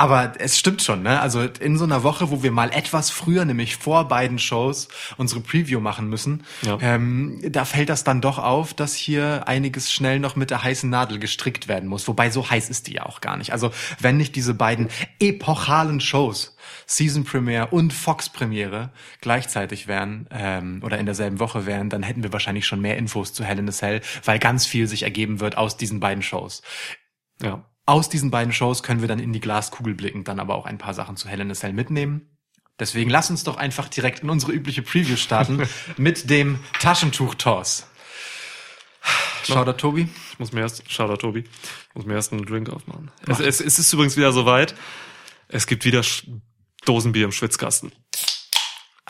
Aber 0.00 0.34
es 0.38 0.56
stimmt 0.56 0.80
schon, 0.80 1.02
ne? 1.02 1.20
Also 1.20 1.42
in 1.42 1.76
so 1.76 1.82
einer 1.82 2.04
Woche, 2.04 2.30
wo 2.30 2.44
wir 2.44 2.52
mal 2.52 2.70
etwas 2.70 3.10
früher, 3.10 3.44
nämlich 3.44 3.76
vor 3.76 4.06
beiden 4.06 4.38
Shows, 4.38 4.86
unsere 5.16 5.40
Preview 5.40 5.80
machen 5.80 6.08
müssen, 6.08 6.44
Ja. 6.62 6.78
ähm, 6.80 7.40
da 7.50 7.64
fällt 7.64 7.88
das 7.88 8.04
dann 8.04 8.20
doch 8.20 8.38
auf, 8.38 8.74
dass 8.74 8.94
hier 8.94 9.48
einiges 9.48 9.92
schnell 9.92 10.20
noch 10.20 10.36
mit 10.36 10.50
der 10.50 10.62
heißen 10.62 10.88
Nadel 10.88 11.18
gestrickt 11.18 11.66
werden 11.66 11.88
muss. 11.88 12.06
Wobei 12.06 12.30
so 12.30 12.48
heiß 12.48 12.70
ist 12.70 12.86
die 12.86 12.92
ja 12.94 13.06
auch 13.06 13.20
gar 13.20 13.36
nicht. 13.36 13.52
Also 13.52 13.72
wenn 13.98 14.16
nicht 14.16 14.36
diese 14.36 14.54
beiden 14.54 14.88
epochalen 15.18 16.00
Shows, 16.00 16.56
Season 16.86 17.24
Premiere 17.24 17.66
und 17.66 17.92
Fox 17.92 18.28
Premiere, 18.28 18.92
gleichzeitig 19.20 19.88
wären 19.88 20.28
ähm, 20.30 20.80
oder 20.84 20.98
in 20.98 21.06
derselben 21.06 21.40
Woche 21.40 21.66
wären, 21.66 21.90
dann 21.90 22.04
hätten 22.04 22.22
wir 22.22 22.32
wahrscheinlich 22.32 22.66
schon 22.66 22.80
mehr 22.80 22.98
Infos 22.98 23.32
zu 23.32 23.42
Hell 23.42 23.58
in 23.58 23.68
a 23.68 23.72
Cell, 23.72 24.00
weil 24.24 24.38
ganz 24.38 24.64
viel 24.64 24.86
sich 24.86 25.02
ergeben 25.02 25.40
wird 25.40 25.56
aus 25.56 25.76
diesen 25.76 25.98
beiden 25.98 26.22
Shows. 26.22 26.62
Ja. 27.42 27.64
Aus 27.88 28.10
diesen 28.10 28.30
beiden 28.30 28.52
Shows 28.52 28.82
können 28.82 29.00
wir 29.00 29.08
dann 29.08 29.18
in 29.18 29.32
die 29.32 29.40
Glaskugel 29.40 29.94
blicken, 29.94 30.22
dann 30.22 30.40
aber 30.40 30.56
auch 30.56 30.66
ein 30.66 30.76
paar 30.76 30.92
Sachen 30.92 31.16
zu 31.16 31.26
Hell 31.26 31.40
in 31.40 31.50
a 31.50 31.54
Cell 31.54 31.72
mitnehmen. 31.72 32.28
Deswegen 32.78 33.08
lass 33.08 33.30
uns 33.30 33.44
doch 33.44 33.56
einfach 33.56 33.88
direkt 33.88 34.22
in 34.22 34.28
unsere 34.28 34.52
übliche 34.52 34.82
Preview 34.82 35.16
starten 35.16 35.66
mit 35.96 36.28
dem 36.28 36.60
Taschentuch-Toss. 36.80 37.86
Shoutout 39.42 39.78
Tobi. 39.78 40.06
Ich 40.32 40.38
muss 40.38 40.52
mir 40.52 40.60
erst, 40.60 40.82
schau 40.86 41.08
da, 41.08 41.16
Tobi, 41.16 41.40
ich 41.40 41.94
muss 41.94 42.04
mir 42.04 42.12
erst 42.12 42.30
einen 42.30 42.44
Drink 42.44 42.68
aufmachen. 42.68 43.10
Es, 43.26 43.40
es, 43.40 43.62
es 43.62 43.78
ist 43.78 43.90
übrigens 43.90 44.18
wieder 44.18 44.32
soweit. 44.32 44.74
Es 45.48 45.66
gibt 45.66 45.86
wieder 45.86 46.02
Sch 46.02 46.26
Dosenbier 46.84 47.24
im 47.24 47.32
Schwitzkasten. 47.32 47.90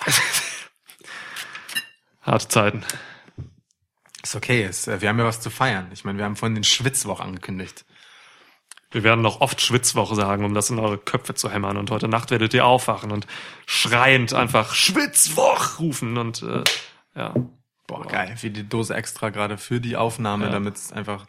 Harte 2.22 2.46
Zeiten. 2.46 2.84
Ist 4.22 4.36
okay, 4.36 4.64
ist, 4.64 4.86
äh, 4.86 5.00
wir 5.00 5.08
haben 5.08 5.18
ja 5.18 5.24
was 5.24 5.40
zu 5.40 5.50
feiern. 5.50 5.90
Ich 5.92 6.04
meine, 6.04 6.18
wir 6.18 6.24
haben 6.24 6.36
vorhin 6.36 6.54
den 6.54 6.62
Schwitzwoch 6.62 7.18
angekündigt. 7.18 7.84
Wir 8.90 9.02
werden 9.02 9.20
noch 9.20 9.40
oft 9.42 9.60
Schwitzwoche 9.60 10.14
sagen, 10.14 10.44
um 10.44 10.54
das 10.54 10.70
in 10.70 10.78
eure 10.78 10.96
Köpfe 10.96 11.34
zu 11.34 11.50
hämmern. 11.50 11.76
Und 11.76 11.90
heute 11.90 12.08
Nacht 12.08 12.30
werdet 12.30 12.54
ihr 12.54 12.64
aufwachen 12.64 13.10
und 13.12 13.26
schreiend 13.66 14.32
einfach 14.32 14.74
Schwitzwoch 14.74 15.78
rufen 15.78 16.16
und 16.16 16.42
äh, 16.42 16.64
ja. 17.14 17.34
Boah, 17.86 18.06
geil, 18.06 18.34
wie 18.40 18.50
die 18.50 18.68
Dose 18.68 18.94
extra 18.94 19.30
gerade 19.30 19.58
für 19.58 19.80
die 19.80 19.96
Aufnahme, 19.96 20.46
Ja. 20.46 20.50
damit 20.52 20.76
es 20.76 20.92
einfach 20.92 21.26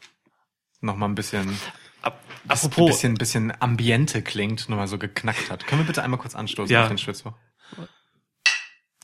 noch 0.81 0.95
mal 0.95 1.05
ein 1.07 1.15
bisschen, 1.15 1.57
Ap 2.01 2.19
ein 2.45 2.49
apropos, 2.51 2.87
bisschen, 2.91 3.15
bisschen 3.15 3.53
Ambiente 3.61 4.21
klingt, 4.21 4.69
noch 4.69 4.77
mal 4.77 4.87
so 4.87 4.97
geknackt 4.97 5.49
hat. 5.51 5.67
Können 5.67 5.81
wir 5.81 5.87
bitte 5.87 6.01
einmal 6.03 6.19
kurz 6.19 6.35
anstoßen 6.35 6.73
Ja. 6.73 6.83
auf 6.83 6.87
den 6.89 6.97
Schwitzwoch? 6.97 7.33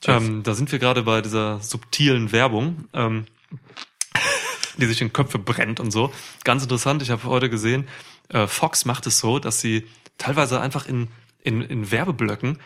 Ähm, 0.06 0.44
da 0.44 0.54
sind 0.54 0.72
wir 0.72 0.80
gerade 0.80 1.04
bei 1.04 1.22
dieser 1.22 1.60
subtilen 1.62 2.32
Werbung, 2.32 2.86
ähm, 2.94 3.26
die 4.78 4.86
sich 4.86 5.02
in 5.02 5.12
Köpfe 5.14 5.40
brennt 5.40 5.80
und 5.80 5.92
so. 5.92 6.14
Ganz 6.44 6.64
interessant, 6.64 7.02
ich 7.02 7.10
habe 7.10 7.24
heute 7.24 7.50
gesehen, 7.50 7.88
äh, 8.30 8.48
Fox 8.48 8.86
macht 8.86 9.08
es 9.08 9.20
so, 9.20 9.40
dass 9.40 9.62
sie 9.62 9.88
teilweise 10.18 10.60
einfach 10.62 10.86
in, 10.88 11.10
in, 11.42 11.62
in 11.62 11.92
Werbeblöcken 11.92 12.60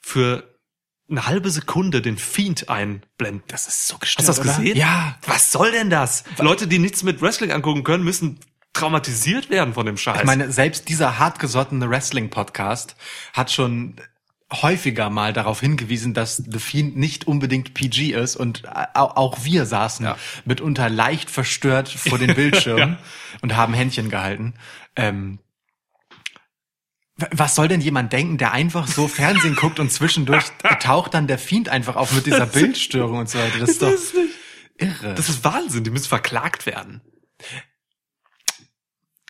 für 0.00 0.54
eine 1.10 1.26
halbe 1.26 1.50
Sekunde 1.50 2.00
den 2.00 2.16
Fiend 2.16 2.68
einblenden. 2.70 3.42
Das 3.48 3.66
ist 3.68 3.86
so 3.88 3.94
Hast 3.94 4.00
gestört, 4.00 4.28
du 4.28 4.32
das 4.32 4.38
oder? 4.40 4.48
gesehen? 4.56 4.76
Ja. 4.76 5.18
Was 5.26 5.52
soll 5.52 5.70
denn 5.72 5.90
das? 5.90 6.24
Leute, 6.38 6.66
die 6.66 6.78
nichts 6.78 7.02
mit 7.02 7.20
Wrestling 7.20 7.52
angucken 7.52 7.84
können, 7.84 8.04
müssen 8.04 8.40
traumatisiert 8.72 9.50
werden 9.50 9.74
von 9.74 9.86
dem 9.86 9.96
Scheiß. 9.96 10.20
Ich 10.20 10.24
meine, 10.26 10.50
selbst 10.50 10.88
dieser 10.88 11.18
hartgesottene 11.18 11.88
Wrestling-Podcast 11.90 12.96
hat 13.32 13.52
schon 13.52 13.96
häufiger 14.52 15.10
mal 15.10 15.32
darauf 15.32 15.60
hingewiesen, 15.60 16.14
dass 16.14 16.36
The 16.36 16.58
Fiend 16.58 16.96
nicht 16.96 17.26
unbedingt 17.26 17.74
PG 17.74 18.12
ist 18.12 18.36
und 18.36 18.66
au- 18.68 19.12
auch 19.14 19.44
wir 19.44 19.66
saßen 19.66 20.06
Ja. 20.06 20.16
mitunter 20.44 20.88
leicht 20.88 21.30
verstört 21.30 21.88
vor 21.88 22.18
den 22.18 22.34
Bildschirmen 22.36 22.98
und 23.42 23.56
haben 23.56 23.74
Händchen 23.74 24.10
gehalten. 24.10 24.54
Ähm, 24.96 25.40
was 27.16 27.54
soll 27.54 27.68
denn 27.68 27.80
jemand 27.80 28.12
denken, 28.12 28.38
der 28.38 28.52
einfach 28.52 28.88
so 28.88 29.06
Fernsehen 29.06 29.54
guckt 29.54 29.78
und 29.78 29.90
zwischendurch 29.90 30.44
taucht 30.80 31.14
dann 31.14 31.26
der 31.26 31.38
Fiend 31.38 31.68
einfach 31.68 31.96
auf 31.96 32.12
mit 32.12 32.26
dieser 32.26 32.46
Bildstörung 32.46 33.18
und 33.18 33.28
so 33.28 33.38
weiter? 33.38 33.58
Das 33.60 33.70
ist 33.70 33.82
doch 33.82 33.90
das, 33.90 34.12
ist 34.12 34.14
irre. 34.78 35.14
das 35.14 35.28
ist 35.28 35.44
Wahnsinn, 35.44 35.84
die 35.84 35.90
müssen 35.90 36.08
verklagt 36.08 36.66
werden. 36.66 37.02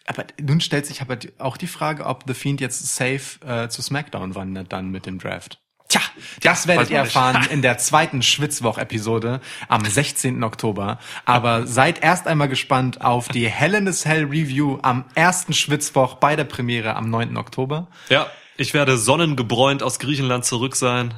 Aber 0.06 0.26
nun 0.40 0.60
stellt 0.60 0.86
sich 0.86 1.00
aber 1.00 1.18
auch 1.38 1.56
die 1.56 1.66
Frage, 1.66 2.06
ob 2.06 2.24
The 2.26 2.34
Fiend 2.34 2.60
jetzt 2.60 2.94
safe 2.94 3.44
äh, 3.44 3.68
zu 3.68 3.82
SmackDown 3.82 4.34
wandert 4.34 4.72
dann 4.72 4.90
mit 4.90 5.06
dem 5.06 5.18
Draft. 5.18 5.63
Tja, 5.94 6.00
das 6.42 6.66
werdet 6.66 6.90
ihr 6.90 6.96
erfahren 6.98 7.46
in 7.52 7.62
der 7.62 7.78
zweiten 7.78 8.20
Schwitzwoch-Episode 8.20 9.40
am 9.68 9.84
16. 9.84 10.42
Oktober. 10.42 10.98
Aber 11.24 11.68
seid 11.68 12.02
erst 12.02 12.26
einmal 12.26 12.48
gespannt 12.48 13.00
auf 13.00 13.28
die 13.28 13.48
Hell 13.48 13.74
in 13.74 13.86
a 13.86 13.92
Cell 13.92 14.24
Review 14.24 14.80
am 14.82 15.04
ersten 15.14 15.52
Schwitzwoch 15.52 16.16
bei 16.16 16.34
der 16.34 16.42
Premiere 16.44 16.96
am 16.96 17.10
9. 17.10 17.36
Oktober. 17.36 17.86
Ja, 18.08 18.26
ich 18.56 18.74
werde 18.74 18.98
sonnengebräunt 18.98 19.84
aus 19.84 20.00
Griechenland 20.00 20.44
zurück 20.44 20.74
sein. 20.74 21.14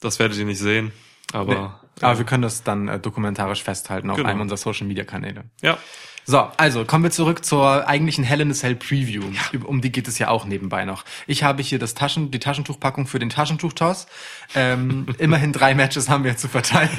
Das 0.00 0.18
werdet 0.18 0.36
ihr 0.38 0.44
nicht 0.44 0.58
sehen, 0.58 0.90
aber 1.32 1.80
Aber 2.00 2.18
wir 2.18 2.24
können 2.26 2.42
das 2.42 2.64
dann 2.64 2.88
äh, 2.88 2.98
dokumentarisch 2.98 3.62
festhalten 3.62 4.10
auf 4.10 4.16
Genau. 4.16 4.28
einem 4.28 4.40
unserer 4.40 4.58
Social-Media-Kanäle. 4.58 5.44
ja. 5.62 5.78
So, 6.28 6.38
also 6.56 6.84
kommen 6.84 7.04
wir 7.04 7.12
zurück 7.12 7.44
zur 7.44 7.86
eigentlichen 7.86 8.24
Hell 8.24 8.40
in 8.40 8.50
a 8.50 8.54
Cell 8.54 8.74
Preview. 8.74 9.22
Um 9.64 9.80
die 9.80 9.92
geht 9.92 10.08
es 10.08 10.18
ja 10.18 10.26
auch 10.28 10.44
nebenbei 10.44 10.84
noch. 10.84 11.04
Ich 11.28 11.44
habe 11.44 11.62
hier 11.62 11.78
das 11.78 11.94
Taschen, 11.94 12.32
die 12.32 12.40
Taschentuchpackung 12.40 13.06
für 13.06 13.20
den 13.20 13.30
Taschentuchtoss. 13.30 14.08
Ähm, 14.56 15.06
immerhin 15.18 15.52
drei 15.52 15.74
Matches 15.74 16.08
haben 16.08 16.24
wir 16.24 16.36
zu 16.36 16.48
verteilen. 16.48 16.90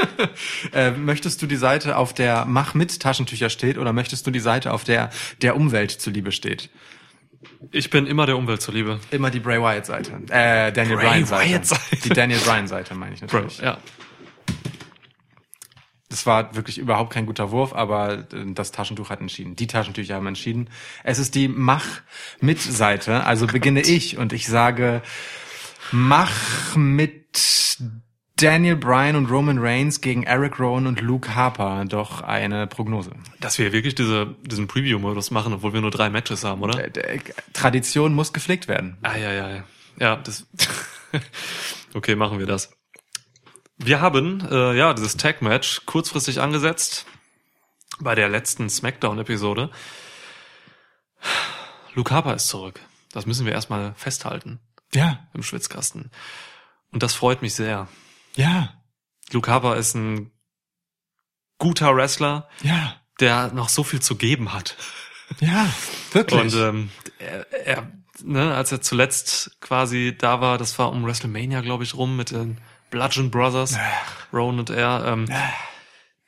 äh, 0.72 0.92
möchtest 0.92 1.42
du 1.42 1.46
die 1.46 1.56
Seite, 1.56 1.98
auf 1.98 2.14
der 2.14 2.46
Mach 2.46 2.72
mit 2.72 3.00
Taschentücher 3.00 3.50
steht, 3.50 3.76
oder 3.76 3.92
möchtest 3.92 4.26
du 4.26 4.30
die 4.30 4.40
Seite, 4.40 4.72
auf 4.72 4.82
der 4.82 5.10
der 5.42 5.54
Umwelt 5.54 5.90
zuliebe 5.90 6.32
steht? 6.32 6.70
Ich 7.70 7.90
bin 7.90 8.06
immer 8.06 8.24
der 8.24 8.38
Umwelt 8.38 8.62
zuliebe. 8.62 8.98
Immer 9.10 9.30
die 9.30 9.40
Bray 9.40 9.60
Wyatt 9.60 9.84
Seite. 9.84 10.12
Äh, 10.30 10.72
Daniel 10.72 10.96
Bray 10.96 11.06
Bryan 11.06 11.26
Seite. 11.26 11.50
Wyatt 11.50 11.66
Seite. 11.66 11.96
Die 12.02 12.08
Daniel 12.08 12.40
Bryan 12.40 12.66
Seite 12.66 12.94
meine 12.94 13.14
ich 13.14 13.20
Bro, 13.20 13.40
natürlich. 13.40 13.58
ja. 13.58 13.76
Das 16.08 16.24
war 16.24 16.54
wirklich 16.54 16.78
überhaupt 16.78 17.12
kein 17.12 17.26
guter 17.26 17.50
Wurf, 17.50 17.74
aber 17.74 18.18
äh, 18.32 18.52
das 18.54 18.72
Taschentuch 18.72 19.10
hat 19.10 19.20
entschieden. 19.20 19.56
Die 19.56 19.66
Taschentücher 19.66 20.14
haben 20.14 20.26
entschieden. 20.26 20.70
Es 21.04 21.18
ist 21.18 21.34
die 21.34 21.48
Mach 21.48 21.84
mit 22.40 22.60
Seite. 22.60 23.24
Also 23.24 23.46
beginne 23.46 23.82
ich 23.82 24.16
und 24.16 24.32
ich 24.32 24.46
sage, 24.46 25.02
mach 25.92 26.76
mit 26.76 27.78
Daniel 28.40 28.76
Bryan 28.76 29.16
und 29.16 29.30
Roman 29.30 29.58
Reigns 29.58 30.00
gegen 30.00 30.22
Eric 30.22 30.60
Rowan 30.60 30.86
und 30.86 31.00
Luke 31.00 31.34
Harper 31.34 31.84
doch 31.86 32.22
eine 32.22 32.68
Prognose. 32.68 33.10
Dass 33.40 33.58
wir 33.58 33.72
wirklich 33.72 33.96
diese, 33.96 34.36
diesen 34.42 34.68
Preview-Modus 34.68 35.32
machen, 35.32 35.52
obwohl 35.52 35.72
wir 35.72 35.80
nur 35.80 35.90
drei 35.90 36.08
Matches 36.08 36.44
haben, 36.44 36.62
oder? 36.62 36.78
Äh, 36.78 37.16
äh, 37.16 37.18
Tradition 37.52 38.14
muss 38.14 38.32
gepflegt 38.32 38.68
werden. 38.68 38.96
Ah, 39.02 39.16
ja, 39.16 39.32
ja, 39.32 39.50
ja. 39.50 39.64
Ja, 39.98 40.16
das. 40.16 40.46
okay, 41.94 42.14
machen 42.14 42.38
wir 42.38 42.46
das. 42.46 42.77
Wir 43.78 44.00
haben 44.00 44.46
äh, 44.50 44.76
ja 44.76 44.92
dieses 44.92 45.16
Tag-Match 45.16 45.86
kurzfristig 45.86 46.40
angesetzt 46.40 47.06
bei 48.00 48.14
der 48.14 48.28
letzten 48.28 48.68
SmackDown-Episode. 48.68 49.70
Luke 51.94 52.12
Harper 52.12 52.34
ist 52.34 52.48
zurück. 52.48 52.80
Das 53.12 53.26
müssen 53.26 53.46
wir 53.46 53.52
erstmal 53.52 53.94
festhalten 53.94 54.60
Ja, 54.92 55.26
im 55.32 55.42
Schwitzkasten. 55.42 56.10
Und 56.92 57.02
das 57.02 57.14
freut 57.14 57.40
mich 57.40 57.54
sehr. 57.54 57.88
ja, 58.34 58.74
Luke 59.30 59.50
Harper 59.50 59.76
ist 59.76 59.94
ein 59.94 60.32
guter 61.58 61.94
Wrestler, 61.94 62.48
ja, 62.62 62.96
der 63.20 63.52
noch 63.52 63.68
so 63.68 63.84
viel 63.84 64.00
zu 64.00 64.16
geben 64.16 64.52
hat. 64.52 64.76
ja, 65.40 65.68
wirklich. 66.12 66.40
Und 66.40 66.54
ähm, 66.54 66.90
er, 67.18 67.52
er 67.52 67.92
ne, 68.22 68.54
als 68.54 68.72
er 68.72 68.80
zuletzt 68.80 69.60
quasi 69.60 70.16
da 70.16 70.40
war, 70.40 70.58
das 70.58 70.78
war 70.78 70.90
um 70.90 71.04
WrestleMania, 71.04 71.60
glaube 71.60 71.84
ich, 71.84 71.94
rum 71.94 72.16
mit 72.16 72.30
den 72.30 72.58
Bludgeon 72.90 73.30
Brothers, 73.30 73.76
Rowan 74.32 74.58
und 74.58 74.70
er. 74.70 75.04
Ähm, 75.06 75.26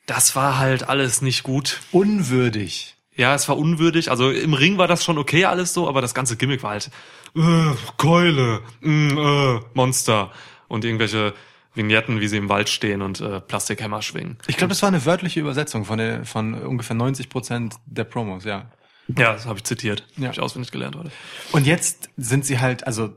das 0.05 0.35
war 0.35 0.57
halt 0.57 0.89
alles 0.89 1.21
nicht 1.21 1.43
gut. 1.43 1.79
Unwürdig. 1.91 2.95
Ja, 3.15 3.35
es 3.35 3.47
war 3.49 3.57
unwürdig. 3.57 4.09
Also 4.09 4.31
im 4.31 4.53
Ring 4.53 4.77
war 4.77 4.87
das 4.87 5.03
schon 5.03 5.17
okay 5.17 5.45
alles 5.45 5.73
so, 5.73 5.87
aber 5.87 6.01
das 6.01 6.13
ganze 6.13 6.37
Gimmick 6.37 6.63
war 6.63 6.71
halt 6.71 6.89
äh, 7.35 7.75
Keule, 7.97 8.61
mm, 8.81 9.17
äh, 9.17 9.59
Monster 9.73 10.31
und 10.67 10.85
irgendwelche 10.85 11.33
Vignetten, 11.73 12.19
wie 12.19 12.27
sie 12.27 12.37
im 12.37 12.49
Wald 12.49 12.69
stehen 12.69 13.01
und 13.01 13.21
äh, 13.21 13.39
Plastikhämmer 13.39 14.01
schwingen. 14.01 14.37
Ich 14.47 14.57
glaube, 14.57 14.69
das 14.69 14.81
war 14.81 14.87
eine 14.87 15.05
wörtliche 15.05 15.39
Übersetzung 15.39 15.85
von, 15.85 15.97
der, 15.97 16.25
von 16.25 16.53
ungefähr 16.53 16.95
90 16.95 17.29
Prozent 17.29 17.75
der 17.85 18.03
Promos, 18.03 18.43
ja. 18.43 18.71
Ja, 19.07 19.33
das 19.33 19.45
habe 19.45 19.57
ich 19.57 19.63
zitiert. 19.63 20.05
Ja. 20.15 20.25
Habe 20.25 20.33
ich 20.33 20.39
auswendig 20.39 20.71
gelernt 20.71 20.95
heute. 20.95 21.11
Und 21.51 21.65
jetzt 21.65 22.09
sind 22.17 22.45
sie 22.45 22.59
halt, 22.59 22.85
also 22.87 23.13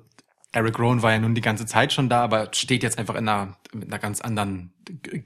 Eric 0.54 0.78
Rowan 0.78 1.02
war 1.02 1.10
ja 1.10 1.18
nun 1.18 1.34
die 1.34 1.40
ganze 1.40 1.66
Zeit 1.66 1.92
schon 1.92 2.08
da, 2.08 2.22
aber 2.22 2.48
steht 2.52 2.84
jetzt 2.84 2.96
einfach 2.96 3.16
in 3.16 3.28
einer, 3.28 3.56
mit 3.72 3.88
einer 3.88 3.98
ganz 3.98 4.20
anderen 4.20 4.72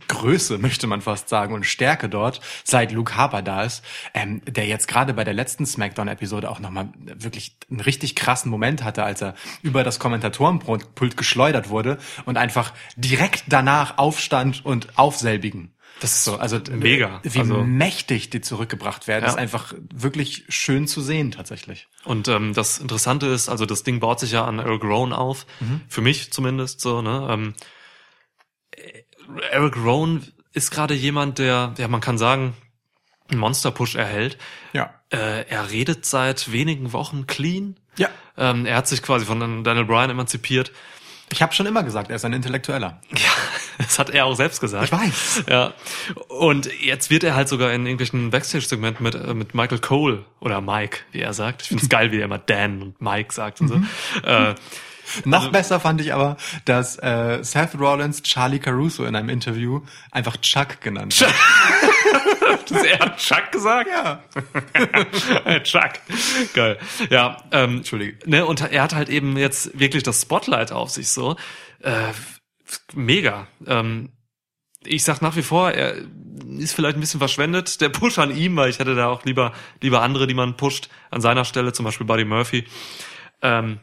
Größe, 0.08 0.56
möchte 0.58 0.86
man 0.86 1.02
fast 1.02 1.28
sagen, 1.28 1.52
und 1.52 1.66
Stärke 1.66 2.08
dort, 2.08 2.40
seit 2.64 2.92
Luke 2.92 3.14
Harper 3.14 3.42
da 3.42 3.62
ist, 3.62 3.84
ähm, 4.14 4.40
der 4.46 4.66
jetzt 4.66 4.88
gerade 4.88 5.12
bei 5.12 5.24
der 5.24 5.34
letzten 5.34 5.66
Smackdown-Episode 5.66 6.50
auch 6.50 6.60
nochmal 6.60 6.88
wirklich 6.96 7.58
einen 7.70 7.80
richtig 7.80 8.14
krassen 8.14 8.50
Moment 8.50 8.84
hatte, 8.84 9.04
als 9.04 9.20
er 9.20 9.34
über 9.62 9.84
das 9.84 9.98
Kommentatorenpult 9.98 11.18
geschleudert 11.18 11.68
wurde 11.68 11.98
und 12.24 12.38
einfach 12.38 12.72
direkt 12.96 13.44
danach 13.48 13.98
aufstand 13.98 14.64
und 14.64 14.98
auf 14.98 15.18
selbigen. 15.18 15.74
Das 16.00 16.12
ist 16.12 16.24
so, 16.24 16.36
also 16.36 16.60
Mega. 16.70 17.20
wie 17.24 17.38
Also- 17.40 17.62
mächtig 17.64 18.30
die 18.30 18.40
zurückgebracht 18.40 19.08
werden, 19.08 19.24
Ja. 19.24 19.30
ist 19.30 19.36
einfach 19.38 19.74
wirklich 19.92 20.44
schön 20.48 20.86
zu 20.86 21.00
sehen 21.00 21.32
tatsächlich. 21.32 21.88
Und 22.04 22.28
ähm, 22.28 22.54
das 22.54 22.78
Interessante 22.78 23.26
ist, 23.26 23.48
also 23.48 23.66
das 23.66 23.82
Ding 23.82 23.98
baut 24.00 24.20
sich 24.20 24.32
ja 24.32 24.44
an 24.44 24.58
Eric 24.60 24.84
Rowan 24.84 25.12
auf, 25.12 25.46
für 25.88 26.00
mich 26.00 26.32
zumindest 26.32 26.80
so. 26.80 27.02
Ne? 27.02 27.26
Ähm, 27.30 27.54
äh, 28.76 29.02
Eric 29.50 29.76
Rowan 29.76 30.26
ist 30.52 30.70
gerade 30.70 30.94
jemand, 30.94 31.38
der, 31.38 31.74
ja, 31.78 31.88
man 31.88 32.00
kann 32.00 32.16
sagen, 32.18 32.54
einen 33.30 33.40
Monster-Push 33.40 33.96
erhält. 33.96 34.38
Ja. 34.72 34.94
Äh, 35.10 35.46
er 35.48 35.70
redet 35.70 36.06
seit 36.06 36.50
wenigen 36.52 36.92
Wochen 36.92 37.26
clean. 37.26 37.78
Ja. 37.96 38.08
Ähm, 38.36 38.64
er 38.66 38.76
hat 38.76 38.88
sich 38.88 39.02
quasi 39.02 39.26
von 39.26 39.64
Daniel 39.64 39.84
Bryan 39.84 40.10
emanzipiert. 40.10 40.72
Ich 41.30 41.42
habe 41.42 41.52
schon 41.54 41.66
immer 41.66 41.82
gesagt, 41.82 42.10
er 42.10 42.16
ist 42.16 42.24
ein 42.24 42.32
Intellektueller. 42.32 43.00
Ja, 43.78 43.84
das 43.84 43.98
hat 44.00 44.10
er 44.10 44.24
auch 44.26 44.34
selbst 44.34 44.60
gesagt. 44.60 44.84
Ich 44.86 44.92
weiß. 44.92 45.44
Ja. 45.48 45.72
Und 46.28 46.68
jetzt 46.82 47.10
wird 47.10 47.22
er 47.22 47.36
halt 47.36 47.48
sogar 47.48 47.72
in 47.72 47.86
irgendwelchen 47.86 48.30
Backstage-Segmenten 48.30 49.04
mit, 49.04 49.14
äh, 49.14 49.34
mit 49.34 49.54
Michael 49.54 49.78
Cole 49.78 50.24
oder 50.40 50.60
Mike, 50.60 50.98
wie 51.12 51.20
er 51.20 51.32
sagt. 51.32 51.62
Ich 51.62 51.68
finde 51.68 51.84
es 51.84 51.88
geil, 51.88 52.10
wie 52.10 52.18
er 52.18 52.24
immer 52.24 52.38
Dan 52.38 52.82
und 52.82 53.00
Mike 53.00 53.32
sagt 53.32 53.60
und 53.60 53.68
so. 53.68 53.74
Äh, 54.24 54.54
Noch 55.24 55.38
Also- 55.42 55.52
besser 55.52 55.80
fand 55.80 56.00
ich 56.00 56.12
aber, 56.12 56.36
dass 56.64 56.96
äh, 56.98 57.38
Seth 57.42 57.78
Rollins 57.78 58.22
Charlie 58.22 58.58
Caruso 58.58 59.04
in 59.04 59.14
einem 59.16 59.28
Interview 59.30 59.80
einfach 60.10 60.36
Chuck 60.38 60.80
genannt 60.80 61.14
hat. 61.24 61.32
er 62.84 62.98
hat 62.98 63.18
Chuck 63.18 63.52
gesagt? 63.52 63.90
Ja. 63.90 64.22
Chuck. 65.62 65.92
Geil. 66.54 66.78
Ja, 67.10 67.44
ähm, 67.52 67.78
Entschuldige. 67.78 68.18
Ne, 68.28 68.44
und 68.46 68.60
er 68.60 68.82
hat 68.82 68.94
halt 68.94 69.08
eben 69.08 69.36
jetzt 69.36 69.78
wirklich 69.78 70.02
das 70.02 70.22
Spotlight 70.22 70.72
auf 70.72 70.90
sich 70.90 71.08
so. 71.08 71.36
Äh, 71.80 72.12
mega. 72.94 73.46
Ähm, 73.66 74.12
ich 74.84 75.04
sag 75.04 75.22
nach 75.22 75.36
wie 75.36 75.42
vor, 75.42 75.70
er 75.72 75.96
ist 76.58 76.74
vielleicht 76.74 76.96
ein 76.96 77.00
bisschen 77.00 77.20
verschwendet, 77.20 77.80
der 77.80 77.88
Push 77.88 78.18
an 78.18 78.34
ihm, 78.34 78.56
weil 78.56 78.70
ich 78.70 78.78
hätte 78.78 78.94
da 78.94 79.08
auch 79.08 79.24
lieber, 79.24 79.52
lieber 79.82 80.02
andere, 80.02 80.26
die 80.26 80.34
man 80.34 80.56
pusht, 80.56 80.88
an 81.10 81.20
seiner 81.20 81.44
Stelle, 81.44 81.72
zum 81.72 81.84
Beispiel 81.84 82.06
Buddy 82.06 82.24
Murphy. 82.24 82.64
Ähm, 83.42 83.80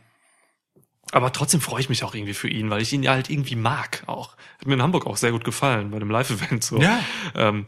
aber 1.12 1.32
trotzdem 1.32 1.62
freue 1.62 1.82
ich 1.82 1.90
mich 1.90 2.04
auch 2.04 2.16
irgendwie 2.16 2.34
für 2.34 2.50
ihn, 2.50 2.70
weil 2.70 2.82
ich 2.82 2.92
ihn 2.92 3.04
ja 3.04 3.12
halt 3.12 3.30
irgendwie 3.30 3.56
mag 3.56 4.04
auch. 4.08 4.36
Hat 4.60 4.68
mir 4.68 4.74
in 4.74 4.82
Hamburg 4.82 5.06
auch 5.06 5.18
sehr 5.18 5.32
gut 5.32 5.44
gefallen, 5.44 5.92
bei 5.92 6.00
dem 6.00 6.10
Live-Event 6.10 6.64
so. 6.64 6.80
Ja. 6.80 7.00
Ähm, 7.36 7.68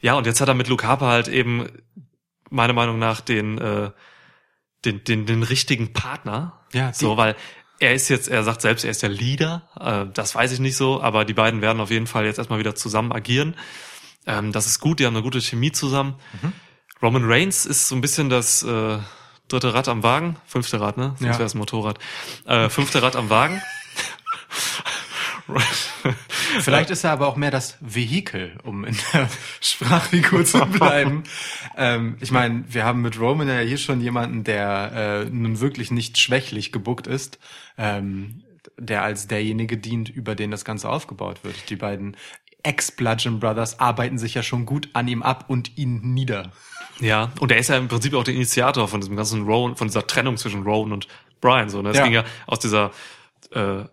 ja, 0.00 0.14
und 0.14 0.26
jetzt 0.26 0.40
hat 0.40 0.48
er 0.48 0.54
mit 0.54 0.68
Luke 0.68 0.86
Harper 0.86 1.06
halt 1.06 1.28
eben, 1.28 1.68
meiner 2.50 2.72
Meinung 2.72 2.98
nach, 2.98 3.20
den, 3.20 3.58
äh, 3.58 3.90
den, 4.84 5.04
den, 5.04 5.26
den 5.26 5.42
richtigen 5.42 5.92
Partner. 5.92 6.60
Ja, 6.72 6.90
die- 6.90 6.94
so, 6.98 7.16
weil 7.16 7.34
er 7.80 7.94
ist 7.94 8.08
jetzt, 8.08 8.28
er 8.28 8.42
sagt 8.44 8.60
selbst, 8.60 8.84
er 8.84 8.90
ist 8.90 9.02
der 9.02 9.08
Leader. 9.10 9.68
Äh, 9.78 10.12
das 10.12 10.34
weiß 10.34 10.52
ich 10.52 10.60
nicht 10.60 10.76
so, 10.76 11.02
aber 11.02 11.24
die 11.24 11.34
beiden 11.34 11.60
werden 11.62 11.80
auf 11.80 11.90
jeden 11.90 12.06
Fall 12.06 12.24
jetzt 12.26 12.38
erstmal 12.38 12.58
wieder 12.58 12.74
zusammen 12.74 13.12
agieren. 13.12 13.54
Ähm, 14.26 14.52
das 14.52 14.66
ist 14.66 14.80
gut, 14.80 14.98
die 15.00 15.06
haben 15.06 15.14
eine 15.14 15.22
gute 15.22 15.40
Chemie 15.40 15.72
zusammen. 15.72 16.16
Mhm. 16.42 16.52
Roman 17.02 17.24
Reigns 17.24 17.66
ist 17.66 17.86
so 17.88 17.94
ein 17.94 18.00
bisschen 18.00 18.28
das 18.30 18.62
äh, 18.64 18.98
dritte 19.48 19.72
Rad 19.74 19.88
am 19.88 20.02
Wagen, 20.02 20.36
fünfte 20.46 20.80
Rad, 20.80 20.96
ne? 20.96 21.14
Sonst 21.18 21.22
Ja. 21.22 21.38
wäre 21.38 21.44
es 21.44 21.54
ein 21.54 21.58
Motorrad. 21.58 21.98
Äh, 22.44 22.68
fünfte 22.68 23.02
Rad 23.02 23.14
am 23.16 23.30
Wagen. 23.30 23.62
Vielleicht 26.60 26.90
ist 26.90 27.04
er 27.04 27.12
aber 27.12 27.26
auch 27.28 27.36
mehr 27.36 27.50
das 27.50 27.76
Vehikel, 27.80 28.52
um 28.64 28.84
in 28.84 28.96
der 29.12 29.28
Sprachfigur 29.60 30.44
zu 30.44 30.64
bleiben. 30.66 31.24
ähm, 31.76 32.16
ich 32.20 32.30
meine, 32.30 32.64
wir 32.68 32.84
haben 32.84 33.00
mit 33.02 33.18
Roman 33.18 33.48
ja 33.48 33.60
hier 33.60 33.78
schon 33.78 34.00
jemanden, 34.00 34.44
der 34.44 35.24
äh, 35.26 35.30
nun 35.30 35.60
wirklich 35.60 35.90
nicht 35.90 36.18
schwächlich 36.18 36.72
gebuckt 36.72 37.06
ist, 37.06 37.38
ähm, 37.76 38.42
der 38.78 39.02
als 39.02 39.26
derjenige 39.26 39.76
dient, 39.78 40.08
über 40.08 40.34
den 40.34 40.50
das 40.50 40.64
Ganze 40.64 40.88
aufgebaut 40.88 41.40
wird. 41.42 41.70
Die 41.70 41.76
beiden 41.76 42.16
Ex-Bludgeon 42.62 43.40
Brothers 43.40 43.80
arbeiten 43.80 44.18
sich 44.18 44.34
ja 44.34 44.42
schon 44.42 44.66
gut 44.66 44.90
an 44.92 45.08
ihm 45.08 45.22
ab 45.22 45.44
und 45.48 45.76
ihn 45.78 46.00
nieder. 46.14 46.52
Ja, 47.00 47.30
und 47.40 47.52
er 47.52 47.58
ist 47.58 47.68
ja 47.68 47.76
im 47.76 47.88
Prinzip 47.88 48.14
auch 48.14 48.24
der 48.24 48.34
Initiator 48.34 48.88
von 48.88 49.00
diesem 49.00 49.16
ganzen 49.16 49.42
Rowan, 49.42 49.76
von 49.76 49.86
dieser 49.86 50.06
Trennung 50.06 50.36
zwischen 50.36 50.62
Rowan 50.64 50.92
und 50.92 51.06
Brian. 51.40 51.68
So, 51.70 51.80
ne? 51.80 51.90
Das 51.90 51.98
Ja. 51.98 52.04
ging 52.04 52.12
ja 52.12 52.24
aus 52.46 52.58
dieser 52.58 52.90
äh, 53.52 53.84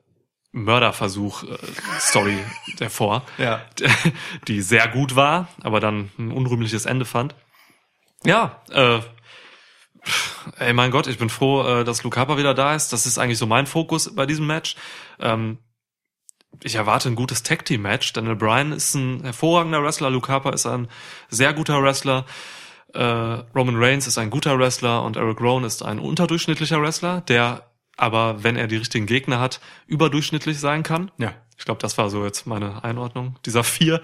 Mörderversuch-Story 0.56 2.38
hervor, 2.80 3.24
Ja. 3.38 3.62
die 4.48 4.62
sehr 4.62 4.88
gut 4.88 5.16
war, 5.16 5.48
aber 5.62 5.80
dann 5.80 6.12
ein 6.18 6.32
unrühmliches 6.32 6.86
Ende 6.86 7.06
fand. 7.06 7.36
Ja, 8.24 8.62
äh, 8.72 9.00
ey, 10.58 10.74
mein 10.74 10.92
Gott, 10.92 11.08
ich 11.08 11.18
bin 11.18 11.30
froh, 11.30 11.62
äh, 11.64 11.84
dass 11.84 12.04
Luke 12.04 12.20
Harper 12.20 12.38
wieder 12.38 12.54
da 12.54 12.74
ist. 12.74 12.94
Das 12.94 13.06
ist 13.06 13.18
eigentlich 13.18 13.38
so 13.38 13.46
mein 13.46 13.68
Fokus 13.68 14.16
bei 14.16 14.26
diesem 14.26 14.48
Match. 14.48 14.76
Ähm, 15.20 15.60
ich 16.64 16.76
erwarte 16.76 17.10
ein 17.10 17.16
gutes 17.16 17.44
Tag 17.44 17.66
Team 17.66 17.82
Match. 17.82 18.14
Daniel 18.14 18.36
Bryan 18.38 18.72
ist 18.72 18.96
ein 18.96 19.22
hervorragender 19.24 19.84
Wrestler, 19.84 20.10
Luke 20.10 20.32
Harper 20.32 20.54
ist 20.54 20.66
ein 20.66 20.88
sehr 21.30 21.54
guter 21.54 21.84
Wrestler. 21.84 22.26
Äh, 22.94 23.04
Roman 23.04 23.76
Reigns 23.76 24.08
ist 24.08 24.18
ein 24.18 24.30
guter 24.30 24.58
Wrestler 24.58 25.04
und 25.04 25.18
Eric 25.18 25.42
Rowan 25.42 25.66
ist 25.66 25.84
ein 25.84 26.00
unterdurchschnittlicher 26.00 26.82
Wrestler, 26.82 27.20
der 27.22 27.70
aber, 27.98 28.44
wenn 28.44 28.56
er 28.56 28.68
die 28.68 28.78
richtigen 28.78 29.06
Gegner 29.06 29.40
hat, 29.40 29.62
überdurchschnittlich 29.88 30.60
sein 30.60 30.84
kann. 30.84 31.12
Ja. 31.18 31.34
Ich 31.58 31.64
glaube, 31.64 31.82
das 31.82 31.98
war 31.98 32.10
so 32.10 32.26
jetzt 32.26 32.46
meine 32.48 32.84
Einordnung 32.84 33.38
dieser 33.46 33.64
vier. 33.64 34.02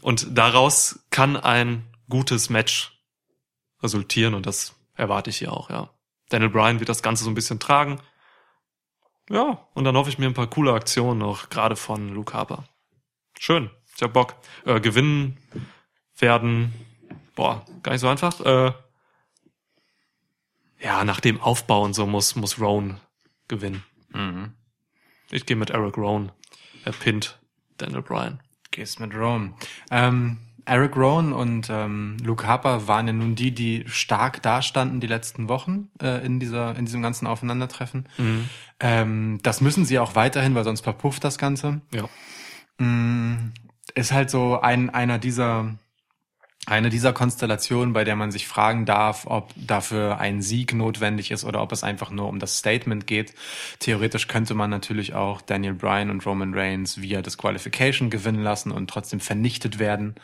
Und 0.00 0.26
daraus 0.38 1.04
kann 1.10 1.36
ein 1.36 1.84
gutes 2.08 2.48
Match 2.48 2.92
resultieren 3.82 4.34
und 4.34 4.46
das 4.46 4.74
erwarte 4.94 5.30
ich 5.30 5.38
hier 5.38 5.52
auch, 5.52 5.70
ja. 5.70 5.90
Daniel 6.28 6.50
Bryan 6.50 6.78
wird 6.78 6.88
das 6.88 7.02
Ganze 7.02 7.24
so 7.24 7.30
ein 7.30 7.34
bisschen 7.34 7.58
tragen. 7.58 8.00
Ja, 9.28 9.66
und 9.74 9.84
dann 9.84 9.96
hoffe 9.96 10.10
ich 10.10 10.18
mir 10.18 10.26
ein 10.26 10.34
paar 10.34 10.48
coole 10.48 10.72
Aktionen 10.72 11.18
noch, 11.18 11.50
gerade 11.50 11.76
von 11.76 12.08
Luke 12.08 12.32
Harper. 12.32 12.64
Schön, 13.38 13.70
ich 13.96 14.02
hab 14.02 14.12
Bock. 14.12 14.36
Äh, 14.64 14.80
gewinnen 14.80 15.36
werden, 16.16 16.72
boah, 17.34 17.64
gar 17.82 17.92
nicht 17.92 18.00
so 18.00 18.08
einfach. 18.08 18.40
Äh, 18.40 18.72
ja, 20.80 21.04
nach 21.04 21.20
dem 21.20 21.40
Aufbau 21.40 21.82
und 21.82 21.94
so 21.94 22.06
muss, 22.06 22.36
muss 22.36 22.60
Rowan 22.60 23.00
gewinnen. 23.52 23.82
Ich 25.30 25.44
gehe 25.44 25.56
mit 25.56 25.68
Eric 25.68 25.98
Rowan. 25.98 26.32
Er 26.86 26.92
pinnt 26.92 27.38
Daniel 27.76 28.00
Bryan. 28.00 28.40
Gehst 28.70 28.98
mit 28.98 29.14
Rowan. 29.14 29.54
Ähm, 29.90 30.38
Eric 30.64 30.96
Rowan 30.96 31.34
und 31.34 31.68
ähm, 31.68 32.16
Luke 32.22 32.46
Harper 32.46 32.88
waren 32.88 33.06
ja 33.08 33.12
nun 33.12 33.34
die, 33.34 33.52
die 33.52 33.84
stark 33.88 34.40
dastanden 34.40 35.00
die 35.00 35.06
letzten 35.06 35.50
Wochen 35.50 35.90
äh, 36.00 36.24
in 36.24 36.40
dieser 36.40 36.74
in 36.76 36.86
diesem 36.86 37.02
ganzen 37.02 37.26
Aufeinandertreffen. 37.26 38.08
Ähm, 38.80 39.38
das 39.42 39.60
müssen 39.60 39.84
sie 39.84 39.98
auch 39.98 40.14
weiterhin, 40.14 40.54
weil 40.54 40.64
sonst 40.64 40.80
verpufft 40.80 41.22
das 41.22 41.36
Ganze. 41.36 41.82
Ja. 41.92 42.08
Ist 43.94 44.12
halt 44.12 44.30
so 44.30 44.60
ein 44.60 44.88
einer 44.88 45.18
dieser 45.18 45.74
eine 46.66 46.90
dieser 46.90 47.12
Konstellationen, 47.12 47.92
bei 47.92 48.04
der 48.04 48.14
man 48.14 48.30
sich 48.30 48.46
fragen 48.46 48.86
darf, 48.86 49.26
ob 49.26 49.52
dafür 49.56 50.18
ein 50.18 50.42
Sieg 50.42 50.74
notwendig 50.74 51.32
ist 51.32 51.44
oder 51.44 51.60
ob 51.60 51.72
es 51.72 51.82
einfach 51.82 52.10
nur 52.10 52.28
um 52.28 52.38
das 52.38 52.58
Statement 52.58 53.06
geht. 53.08 53.34
Theoretisch 53.80 54.28
könnte 54.28 54.54
man 54.54 54.70
natürlich 54.70 55.14
auch 55.14 55.40
Daniel 55.40 55.74
Bryan 55.74 56.10
und 56.10 56.24
Roman 56.24 56.54
Reigns 56.54 57.00
via 57.00 57.20
Disqualification 57.20 58.10
gewinnen 58.10 58.42
lassen 58.42 58.70
und 58.70 58.88
trotzdem 58.88 59.18
vernichtet 59.18 59.80
werden. 59.80 60.14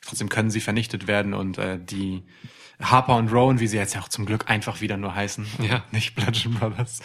Trotzdem 0.00 0.28
können 0.28 0.50
sie 0.50 0.60
vernichtet 0.60 1.08
werden 1.08 1.34
und 1.34 1.58
äh, 1.58 1.78
die 1.80 2.22
Harper 2.80 3.16
und 3.16 3.32
Rowan, 3.32 3.58
wie 3.58 3.66
sie 3.66 3.76
jetzt 3.76 3.94
ja 3.94 4.00
auch 4.00 4.08
zum 4.08 4.24
Glück 4.24 4.48
einfach 4.48 4.80
wieder 4.80 4.96
nur 4.96 5.14
heißen, 5.14 5.46
Ja. 5.60 5.82
nicht 5.90 6.14
Bludgeon 6.14 6.54
Brothers. 6.54 7.00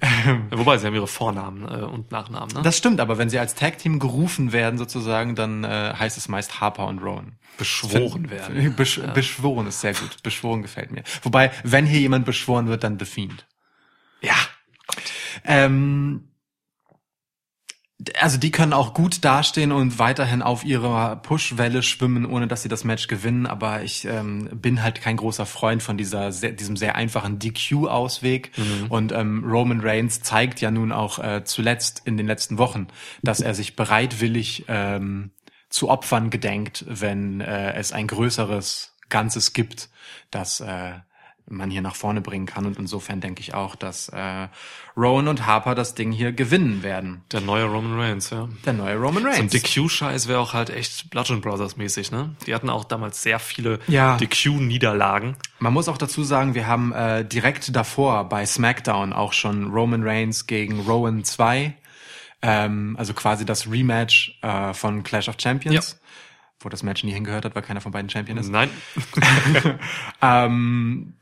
Wobei 0.50 0.78
sie 0.78 0.86
haben 0.86 0.94
ihre 0.94 1.06
Vornamen 1.06 1.62
äh, 1.62 1.84
und 1.84 2.10
Nachnamen, 2.10 2.54
ne? 2.54 2.62
Das 2.62 2.76
stimmt, 2.76 3.00
aber 3.00 3.18
wenn 3.18 3.30
sie 3.30 3.38
als 3.38 3.54
Tag 3.54 3.78
Team 3.78 4.00
gerufen 4.00 4.52
werden 4.52 4.78
sozusagen, 4.78 5.36
dann 5.36 5.62
äh, 5.62 5.94
heißt 5.96 6.18
es 6.18 6.28
meist 6.28 6.60
Harper 6.60 6.86
und 6.86 6.98
Rowan. 6.98 7.36
Beschworen 7.56 8.30
werden. 8.30 8.74
Besch 8.76 9.00
Beschworen 9.14 9.66
ist 9.68 9.80
sehr 9.80 9.94
gut. 9.94 10.22
Beschworen 10.22 10.62
gefällt 10.62 10.90
mir. 10.90 11.04
Wobei, 11.22 11.52
wenn 11.62 11.86
hier 11.86 12.00
jemand 12.00 12.24
beschworen 12.24 12.66
wird, 12.66 12.82
dann 12.82 12.98
The 12.98 13.04
Fiend. 13.04 13.46
Ja. 14.22 14.34
Ähm, 15.44 16.31
also 18.20 18.38
die 18.38 18.50
können 18.50 18.72
auch 18.72 18.94
gut 18.94 19.24
dastehen 19.24 19.72
und 19.72 19.98
weiterhin 19.98 20.42
auf 20.42 20.64
ihrer 20.64 21.16
Push-Welle 21.16 21.82
schwimmen, 21.82 22.26
ohne 22.26 22.48
dass 22.48 22.62
sie 22.62 22.68
das 22.68 22.84
Match 22.84 23.06
gewinnen. 23.06 23.46
Aber 23.46 23.82
ich 23.82 24.04
ähm, 24.04 24.48
bin 24.52 24.82
halt 24.82 25.00
kein 25.00 25.16
großer 25.16 25.46
Freund 25.46 25.82
von 25.82 25.96
dieser 25.96 26.32
sehr, 26.32 26.52
diesem 26.52 26.76
sehr 26.76 26.96
einfachen 26.96 27.38
DQ-Ausweg. 27.38 28.50
Und 28.88 29.12
ähm, 29.12 29.44
Roman 29.44 29.80
Reigns 29.80 30.22
zeigt 30.22 30.60
ja 30.60 30.70
nun 30.70 30.92
auch 30.92 31.18
äh, 31.18 31.44
zuletzt 31.44 32.02
in 32.04 32.16
den 32.16 32.26
letzten 32.26 32.58
Wochen, 32.58 32.88
dass 33.22 33.40
er 33.40 33.54
sich 33.54 33.76
bereitwillig 33.76 34.64
ähm, 34.68 35.30
zu 35.68 35.88
Opfern 35.88 36.30
gedenkt, 36.30 36.84
wenn 36.88 37.40
äh, 37.40 37.74
es 37.74 37.92
ein 37.92 38.06
größeres 38.06 38.94
Ganzes 39.08 39.52
gibt, 39.52 39.90
das 40.30 40.60
äh, 40.60 40.94
man 41.48 41.70
hier 41.70 41.82
nach 41.82 41.96
vorne 41.96 42.20
bringen 42.20 42.46
kann. 42.46 42.64
Und 42.66 42.78
insofern 42.78 43.20
denke 43.20 43.40
ich 43.40 43.52
auch, 43.54 43.74
dass 43.74 44.08
äh, 44.08 44.48
Rowan 44.96 45.28
und 45.28 45.46
Harper 45.46 45.74
das 45.74 45.94
Ding 45.94 46.12
hier 46.12 46.32
gewinnen 46.32 46.82
werden. 46.82 47.22
Der 47.32 47.40
neue 47.40 47.64
Roman 47.64 47.98
Reigns, 47.98 48.30
ja. 48.30 48.48
Der 48.64 48.72
neue 48.72 48.96
Roman 48.96 49.22
So 49.22 49.28
ein 49.28 49.34
Reigns. 49.34 49.52
DQ-Scheiß 49.52 50.28
wäre 50.28 50.38
auch 50.40 50.54
halt 50.54 50.70
echt 50.70 51.10
Bludgeon 51.10 51.40
Brothers 51.40 51.76
mäßig, 51.76 52.10
ne? 52.10 52.34
Die 52.46 52.54
hatten 52.54 52.70
auch 52.70 52.84
damals 52.84 53.22
sehr 53.22 53.38
viele 53.38 53.80
Ja. 53.88 54.16
DQ-Niederlagen. 54.16 55.36
Man 55.58 55.72
muss 55.72 55.88
auch 55.88 55.98
dazu 55.98 56.22
sagen, 56.24 56.54
wir 56.54 56.66
haben 56.66 56.92
äh, 56.92 57.24
direkt 57.24 57.74
davor 57.76 58.28
bei 58.28 58.46
SmackDown 58.46 59.12
auch 59.12 59.32
schon 59.32 59.70
Roman 59.70 60.02
Reigns 60.02 60.46
gegen 60.46 60.80
Rowan 60.80 61.24
2, 61.24 61.74
ähm, 62.42 62.96
also 62.98 63.14
quasi 63.14 63.44
das 63.44 63.70
Rematch 63.70 64.38
äh, 64.42 64.72
von 64.74 65.02
Clash 65.02 65.28
of 65.28 65.36
Champions. 65.40 65.98
Wo 66.60 66.68
das 66.68 66.84
Match 66.84 67.02
nie 67.02 67.12
hingehört 67.12 67.44
hat, 67.44 67.56
weil 67.56 67.62
keiner 67.62 67.80
von 67.80 67.90
beiden 67.90 68.08
Champion 68.08 68.38
ist. 68.38 68.48
Nein. 68.48 68.70
Ähm, 70.22 71.14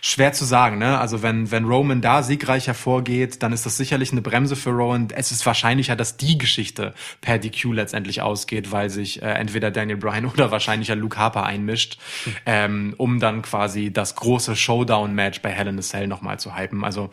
schwer 0.00 0.32
zu 0.32 0.44
sagen, 0.44 0.78
ne? 0.78 0.98
Also 0.98 1.22
wenn, 1.22 1.50
wenn 1.50 1.64
Roman 1.64 2.00
da 2.00 2.22
siegreich 2.22 2.66
hervorgeht, 2.66 3.42
dann 3.42 3.52
ist 3.52 3.66
das 3.66 3.76
sicherlich 3.76 4.12
eine 4.12 4.22
Bremse 4.22 4.56
für 4.56 4.70
Rowan. 4.70 5.08
Es 5.14 5.32
ist 5.32 5.44
wahrscheinlicher, 5.44 5.96
dass 5.96 6.16
die 6.16 6.38
Geschichte 6.38 6.94
per 7.20 7.38
DQ 7.38 7.72
letztendlich 7.72 8.22
ausgeht, 8.22 8.72
weil 8.72 8.90
sich 8.90 9.22
äh, 9.22 9.26
entweder 9.26 9.70
Daniel 9.70 9.96
Bryan 9.96 10.26
oder 10.32 10.50
wahrscheinlicher 10.50 10.96
Luke 10.96 11.16
Harper 11.16 11.44
einmischt, 11.44 11.98
ähm, 12.46 12.94
um 12.96 13.20
dann 13.20 13.42
quasi 13.42 13.92
das 13.92 14.14
große 14.16 14.56
Showdown-Match 14.56 15.42
bei 15.42 15.50
Hell 15.50 15.68
in 15.68 15.78
a 15.78 15.82
Cell 15.82 16.06
nochmal 16.06 16.38
zu 16.38 16.56
hypen. 16.56 16.84
Also 16.84 17.10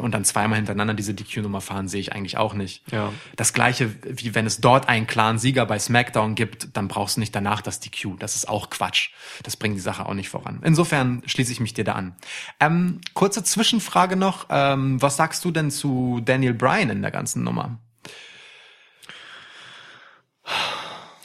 und 0.00 0.12
dann 0.12 0.24
zweimal 0.24 0.56
hintereinander 0.56 0.94
diese 0.94 1.14
DQ-Nummer 1.14 1.60
fahren, 1.60 1.86
sehe 1.86 2.00
ich 2.00 2.12
eigentlich 2.12 2.36
auch 2.36 2.54
nicht. 2.54 2.82
Ja. 2.90 3.12
Das 3.36 3.52
gleiche, 3.52 3.94
wie 4.02 4.34
wenn 4.34 4.44
es 4.44 4.60
dort 4.60 4.88
einen 4.88 5.06
klaren 5.06 5.38
Sieger 5.38 5.64
bei 5.64 5.78
SmackDown 5.78 6.34
gibt, 6.34 6.76
dann 6.76 6.88
brauchst 6.88 7.16
du 7.16 7.20
nicht 7.20 7.34
danach 7.34 7.62
das 7.62 7.78
DQ. 7.78 8.18
Das 8.18 8.34
ist 8.34 8.48
auch 8.48 8.68
Quatsch. 8.68 9.10
Das 9.44 9.56
bringt 9.56 9.76
die 9.76 9.80
Sache 9.80 10.06
auch 10.06 10.14
nicht 10.14 10.28
voran. 10.28 10.60
Insofern 10.64 11.22
schließe 11.26 11.52
ich 11.52 11.60
mich 11.60 11.72
dir 11.72 11.84
da 11.84 11.92
an. 11.92 12.16
Ähm, 12.58 13.00
kurze 13.14 13.44
Zwischenfrage 13.44 14.16
noch. 14.16 14.46
Ähm, 14.50 15.00
was 15.00 15.16
sagst 15.16 15.44
du 15.44 15.52
denn 15.52 15.70
zu 15.70 16.20
Daniel 16.24 16.54
Bryan 16.54 16.90
in 16.90 17.02
der 17.02 17.12
ganzen 17.12 17.44
Nummer? 17.44 17.78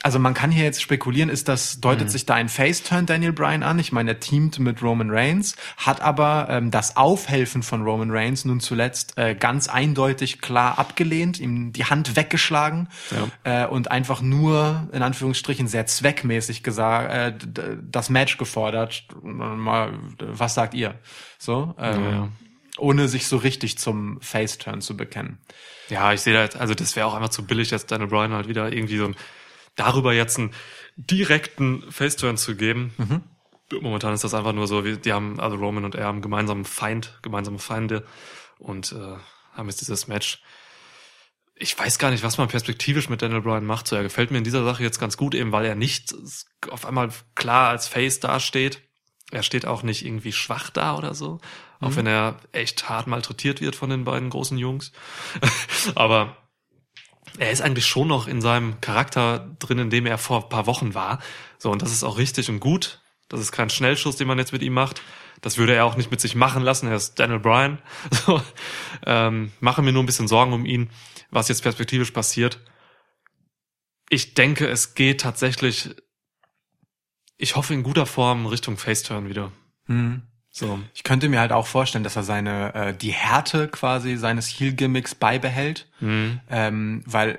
Also 0.02 0.18
man 0.18 0.34
kann 0.34 0.50
hier 0.50 0.64
jetzt 0.64 0.82
spekulieren, 0.82 1.28
ist 1.30 1.46
das, 1.48 1.80
deutet 1.80 2.10
sich 2.10 2.26
da 2.26 2.34
ein 2.34 2.48
Face-Turn 2.48 3.06
Daniel 3.06 3.32
Bryan 3.32 3.62
an? 3.62 3.78
Ich 3.78 3.92
meine, 3.92 4.10
er 4.12 4.20
teamt 4.20 4.58
mit 4.58 4.82
Roman 4.82 5.10
Reigns, 5.10 5.54
hat 5.76 6.00
aber 6.00 6.48
ähm, 6.50 6.72
das 6.72 6.96
Aufhelfen 6.96 7.62
von 7.62 7.82
Roman 7.82 8.10
Reigns 8.10 8.44
nun 8.44 8.58
zuletzt 8.58 9.16
äh, 9.16 9.36
ganz 9.36 9.68
eindeutig 9.68 10.40
klar 10.40 10.78
abgelehnt, 10.78 11.38
ihm 11.38 11.72
die 11.72 11.84
Hand 11.84 12.16
weggeschlagen 12.16 12.88
äh, 13.44 13.66
und 13.66 13.92
einfach 13.92 14.22
nur, 14.22 14.88
in 14.92 15.02
Anführungsstrichen, 15.02 15.68
sehr 15.68 15.86
zweckmäßig 15.86 16.64
gesagt, 16.64 17.44
äh, 17.44 17.76
das 17.80 18.10
Match 18.10 18.38
gefordert. 18.38 19.04
Mal, 19.22 19.92
was 20.18 20.54
sagt 20.54 20.74
ihr? 20.74 20.96
So, 21.38 21.74
ähm, 21.78 22.04
Ja, 22.04 22.10
ja. 22.10 22.28
ohne 22.78 23.06
sich 23.06 23.28
so 23.28 23.36
richtig 23.36 23.78
zum 23.78 24.20
Face-Turn 24.20 24.80
zu 24.80 24.96
bekennen. 24.96 25.38
Ja, 25.90 26.12
ich 26.12 26.22
sehe 26.22 26.34
da 26.34 26.42
jetzt, 26.42 26.56
also 26.56 26.74
das 26.74 26.96
wäre 26.96 27.06
auch 27.06 27.14
einfach 27.14 27.28
zu 27.28 27.44
billig, 27.44 27.70
jetzt 27.70 27.90
Daniel 27.92 28.08
Bryan 28.08 28.32
halt 28.32 28.48
wieder 28.48 28.72
irgendwie 28.72 28.96
so 28.96 29.04
ein, 29.06 29.16
darüber 29.76 30.12
jetzt 30.12 30.38
einen 30.38 30.52
direkten 30.96 31.90
Faceturn 31.90 32.36
zu 32.36 32.56
geben. 32.56 32.92
Momentan 33.80 34.12
ist 34.12 34.24
das 34.24 34.34
einfach 34.34 34.52
nur 34.52 34.66
so, 34.66 34.84
wir, 34.84 34.96
die 34.96 35.12
haben, 35.12 35.40
also 35.40 35.56
Roman 35.56 35.84
und 35.84 35.94
er 35.94 36.06
haben 36.06 36.20
gemeinsamen 36.20 36.64
Feind, 36.64 37.18
gemeinsame 37.22 37.58
Feinde 37.58 38.04
und 38.58 38.92
äh, 38.92 39.16
haben 39.52 39.68
jetzt 39.68 39.80
dieses 39.80 40.08
Match. 40.08 40.42
Ich 41.54 41.78
weiß 41.78 41.98
gar 41.98 42.10
nicht, 42.10 42.22
was 42.22 42.38
man 42.38 42.48
perspektivisch 42.48 43.08
mit 43.08 43.22
Daniel 43.22 43.42
Bryan 43.42 43.64
macht. 43.64 43.86
So, 43.86 43.96
er 43.96 44.02
gefällt 44.02 44.30
mir 44.30 44.38
in 44.38 44.44
dieser 44.44 44.64
Sache 44.64 44.82
jetzt 44.82 44.98
ganz 44.98 45.16
gut, 45.16 45.34
eben 45.34 45.52
weil 45.52 45.64
er 45.64 45.74
nicht 45.74 46.14
auf 46.70 46.84
einmal 46.84 47.10
klar 47.34 47.70
als 47.70 47.88
Face 47.88 48.20
dasteht. 48.20 48.82
Er 49.30 49.42
steht 49.42 49.64
auch 49.64 49.82
nicht 49.82 50.04
irgendwie 50.04 50.32
schwach 50.32 50.68
da 50.68 50.96
oder 50.96 51.14
so, 51.14 51.40
auch 51.80 51.96
wenn 51.96 52.06
er 52.06 52.36
echt 52.52 52.90
hart 52.90 53.06
malträtiert 53.06 53.62
wird 53.62 53.76
von 53.76 53.88
den 53.88 54.04
beiden 54.04 54.28
großen 54.28 54.58
Jungs. 54.58 54.92
Aber 55.94 56.36
er 57.38 57.50
ist 57.50 57.62
eigentlich 57.62 57.86
schon 57.86 58.08
noch 58.08 58.26
in 58.26 58.40
seinem 58.40 58.80
Charakter 58.80 59.54
drin, 59.58 59.78
in 59.78 59.90
dem 59.90 60.06
er 60.06 60.18
vor 60.18 60.44
ein 60.44 60.48
paar 60.48 60.66
Wochen 60.66 60.94
war. 60.94 61.20
So, 61.58 61.70
und 61.70 61.82
das 61.82 61.92
ist 61.92 62.04
auch 62.04 62.18
richtig 62.18 62.48
und 62.48 62.60
gut. 62.60 63.00
Das 63.28 63.40
ist 63.40 63.52
kein 63.52 63.70
Schnellschuss, 63.70 64.16
den 64.16 64.28
man 64.28 64.38
jetzt 64.38 64.52
mit 64.52 64.62
ihm 64.62 64.74
macht. 64.74 65.00
Das 65.40 65.58
würde 65.58 65.74
er 65.74 65.84
auch 65.84 65.96
nicht 65.96 66.10
mit 66.10 66.20
sich 66.20 66.34
machen 66.34 66.62
lassen. 66.62 66.86
Er 66.86 66.96
ist 66.96 67.18
Daniel 67.18 67.40
Bryan. 67.40 67.78
So, 68.10 68.42
ähm, 69.06 69.52
mache 69.60 69.82
mir 69.82 69.92
nur 69.92 70.02
ein 70.02 70.06
bisschen 70.06 70.28
Sorgen 70.28 70.52
um 70.52 70.66
ihn, 70.66 70.90
was 71.30 71.48
jetzt 71.48 71.62
perspektivisch 71.62 72.10
passiert. 72.10 72.60
Ich 74.08 74.34
denke, 74.34 74.68
es 74.68 74.94
geht 74.94 75.22
tatsächlich, 75.22 75.96
ich 77.38 77.56
hoffe 77.56 77.74
in 77.74 77.82
guter 77.82 78.06
Form 78.06 78.46
Richtung 78.46 78.76
Faceturn 78.76 79.28
wieder. 79.28 79.50
Hm. 79.86 80.22
So. 80.54 80.78
Ich 80.94 81.02
könnte 81.02 81.28
mir 81.30 81.40
halt 81.40 81.50
auch 81.50 81.66
vorstellen, 81.66 82.04
dass 82.04 82.14
er 82.14 82.22
seine 82.22 82.74
äh, 82.74 82.94
die 82.94 83.12
Härte 83.12 83.68
quasi 83.68 84.16
seines 84.16 84.48
Heel-Gimmicks 84.48 85.14
beibehält, 85.14 85.88
Mhm. 86.00 86.40
ähm, 86.50 87.02
weil 87.06 87.38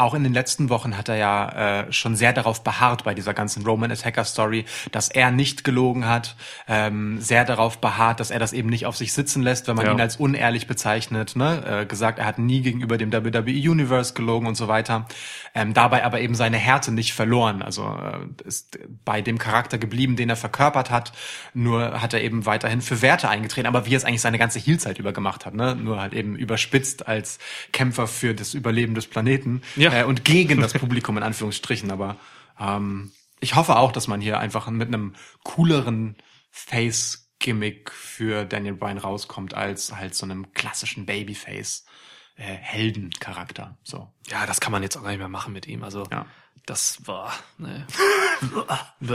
auch 0.00 0.14
in 0.14 0.24
den 0.24 0.32
letzten 0.32 0.70
Wochen 0.70 0.96
hat 0.96 1.08
er 1.08 1.16
ja 1.16 1.80
äh, 1.82 1.92
schon 1.92 2.16
sehr 2.16 2.32
darauf 2.32 2.64
beharrt 2.64 3.04
bei 3.04 3.14
dieser 3.14 3.34
ganzen 3.34 3.64
Roman 3.64 3.90
Attacker 3.92 4.24
Story, 4.24 4.64
dass 4.92 5.08
er 5.08 5.30
nicht 5.30 5.62
gelogen 5.64 6.06
hat, 6.08 6.36
ähm, 6.68 7.20
sehr 7.20 7.44
darauf 7.44 7.78
beharrt, 7.78 8.18
dass 8.20 8.30
er 8.30 8.38
das 8.38 8.52
eben 8.52 8.68
nicht 8.68 8.86
auf 8.86 8.96
sich 8.96 9.12
sitzen 9.12 9.42
lässt, 9.42 9.68
wenn 9.68 9.76
man 9.76 9.86
Ja. 9.86 9.92
ihn 9.92 10.00
als 10.00 10.16
unehrlich 10.16 10.66
bezeichnet, 10.66 11.36
ne? 11.36 11.80
äh, 11.82 11.86
gesagt, 11.86 12.18
er 12.18 12.26
hat 12.26 12.38
nie 12.38 12.62
gegenüber 12.62 12.96
dem 12.98 13.12
WWE 13.12 13.50
Universe 13.70 14.14
gelogen 14.14 14.46
und 14.46 14.54
so 14.54 14.68
weiter, 14.68 15.06
ähm, 15.54 15.74
dabei 15.74 16.04
aber 16.04 16.20
eben 16.20 16.34
seine 16.34 16.56
Härte 16.56 16.92
nicht 16.92 17.12
verloren, 17.12 17.62
also 17.62 17.84
äh, 17.84 18.46
ist 18.48 18.78
bei 19.04 19.20
dem 19.20 19.38
Charakter 19.38 19.78
geblieben, 19.78 20.16
den 20.16 20.30
er 20.30 20.36
verkörpert 20.36 20.90
hat, 20.90 21.12
nur 21.54 22.00
hat 22.00 22.14
er 22.14 22.22
eben 22.22 22.46
weiterhin 22.46 22.80
für 22.80 23.02
Werte 23.02 23.28
eingetreten, 23.28 23.66
aber 23.66 23.86
wie 23.86 23.94
er 23.94 23.98
es 23.98 24.04
eigentlich 24.04 24.20
seine 24.22 24.38
ganze 24.38 24.58
Heelzeit 24.58 24.98
über 24.98 25.12
gemacht 25.12 25.44
hat, 25.46 25.54
ne? 25.54 25.74
nur 25.74 26.00
halt 26.00 26.14
eben 26.14 26.36
überspitzt 26.36 27.06
als 27.06 27.38
Kämpfer 27.72 28.06
für 28.06 28.34
das 28.34 28.54
Überleben 28.54 28.94
des 28.94 29.06
Planeten 29.06 29.60
Ja. 29.76 29.89
Äh, 29.92 30.04
und 30.04 30.24
gegen 30.24 30.60
das 30.60 30.72
Publikum 30.72 31.16
in 31.16 31.22
Anführungsstrichen. 31.22 31.90
Aber 31.90 32.16
ähm, 32.58 33.12
ich 33.40 33.54
hoffe 33.56 33.76
auch, 33.76 33.92
dass 33.92 34.08
man 34.08 34.20
hier 34.20 34.38
einfach 34.38 34.68
mit 34.68 34.88
einem 34.88 35.14
cooleren 35.44 36.16
Face-Gimmick 36.50 37.90
für 37.92 38.44
Daniel 38.44 38.74
Bryan 38.74 38.98
rauskommt, 38.98 39.54
als 39.54 39.94
halt 39.96 40.14
so 40.14 40.26
einem 40.26 40.52
klassischen 40.52 41.06
Babyface. 41.06 41.84
Äh, 42.36 42.42
Heldencharakter. 42.54 43.76
So. 43.82 44.08
Ja, 44.28 44.46
das 44.46 44.60
kann 44.60 44.72
man 44.72 44.82
jetzt 44.82 44.96
auch 44.96 45.02
gar 45.02 45.10
nicht 45.10 45.18
mehr 45.18 45.28
machen 45.28 45.52
mit 45.52 45.66
ihm. 45.66 45.84
Also, 45.84 46.06
Ja. 46.10 46.24
das 46.64 47.06
war, 47.06 47.34
ne. 47.58 47.86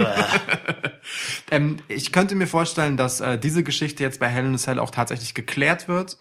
Ähm, 1.51 1.77
ich 1.87 2.11
könnte 2.11 2.35
mir 2.35 2.47
vorstellen, 2.47 2.97
dass 2.97 3.21
äh, 3.21 3.37
diese 3.37 3.63
Geschichte 3.63 4.03
jetzt 4.03 4.19
bei 4.19 4.27
Hell 4.27 4.45
in 4.45 4.55
a 4.55 4.57
Cell 4.57 4.79
auch 4.79 4.91
tatsächlich 4.91 5.33
geklärt 5.33 5.87
wird. 5.87 6.17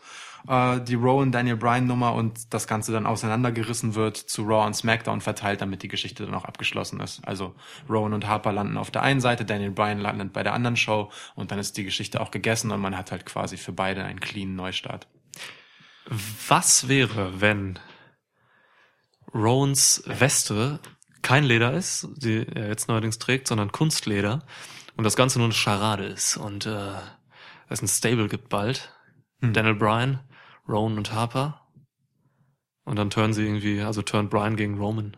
Äh, 0.49 0.81
die 0.81 0.95
Rowan 0.95 1.33
Daniel 1.33 1.57
Bryan 1.57 1.87
Nummer 1.87 2.15
und 2.15 2.53
das 2.53 2.67
Ganze 2.67 2.93
dann 2.93 3.07
auseinandergerissen 3.07 3.95
wird, 3.95 4.17
zu 4.17 4.43
Raw 4.43 4.67
und 4.67 4.75
SmackDown 4.75 5.21
verteilt, 5.21 5.61
damit 5.61 5.83
die 5.83 5.89
Geschichte 5.89 6.25
dann 6.25 6.35
auch 6.35 6.45
abgeschlossen 6.45 7.01
ist. 7.01 7.27
Also 7.27 7.55
Rowan 7.89 8.13
und 8.13 8.27
Harper 8.27 8.53
landen 8.53 8.77
auf 8.77 8.91
der 8.91 9.03
einen 9.03 9.21
Seite, 9.21 9.45
Daniel 9.45 9.71
Bryan 9.71 10.01
landet 10.01 10.33
bei 10.33 10.43
der 10.43 10.55
anderen 10.55 10.77
Show 10.77 11.11
und 11.35 11.51
dann 11.51 11.59
ist 11.59 11.77
die 11.77 11.85
Geschichte 11.85 12.21
auch 12.21 12.31
gegessen 12.31 12.71
und 12.71 12.81
man 12.81 12.97
hat 12.97 13.11
halt 13.11 13.27
quasi 13.27 13.57
für 13.57 13.73
beide 13.73 14.05
einen 14.05 14.21
clean 14.21 14.55
Neustart. 14.55 15.07
Was 16.49 16.89
wäre, 16.89 17.41
wenn 17.41 17.79
Rowans 19.33 20.03
Weste 20.07 20.81
kein 21.23 21.45
Leder 21.45 21.73
ist, 21.73 22.07
die 22.17 22.47
er 22.47 22.69
jetzt 22.69 22.89
neuerdings 22.89 23.19
trägt, 23.19 23.49
sondern 23.49 23.73
Kunstleder 23.73 24.45
und 24.97 25.05
das 25.05 25.17
Ganze 25.17 25.39
nur 25.39 25.47
eine 25.47 25.55
Scharade 25.55 26.05
ist 26.05 26.37
und 26.37 26.67
äh, 26.67 26.93
es 27.71 27.81
ein 27.81 27.89
Stable 27.89 28.29
gibt 28.29 28.51
bald. 28.51 28.93
Daniel 29.41 29.75
Bryan, 29.75 30.21
Rowan 30.69 30.97
und 30.99 31.13
Harper. 31.13 31.61
Und 32.85 32.97
dann 32.97 33.11
turnen 33.11 33.33
sie 33.33 33.45
irgendwie, 33.45 33.81
also 33.81 34.03
turnt 34.03 34.31
Bryan 34.31 34.57
gegen 34.57 34.79
Roman. 34.79 35.17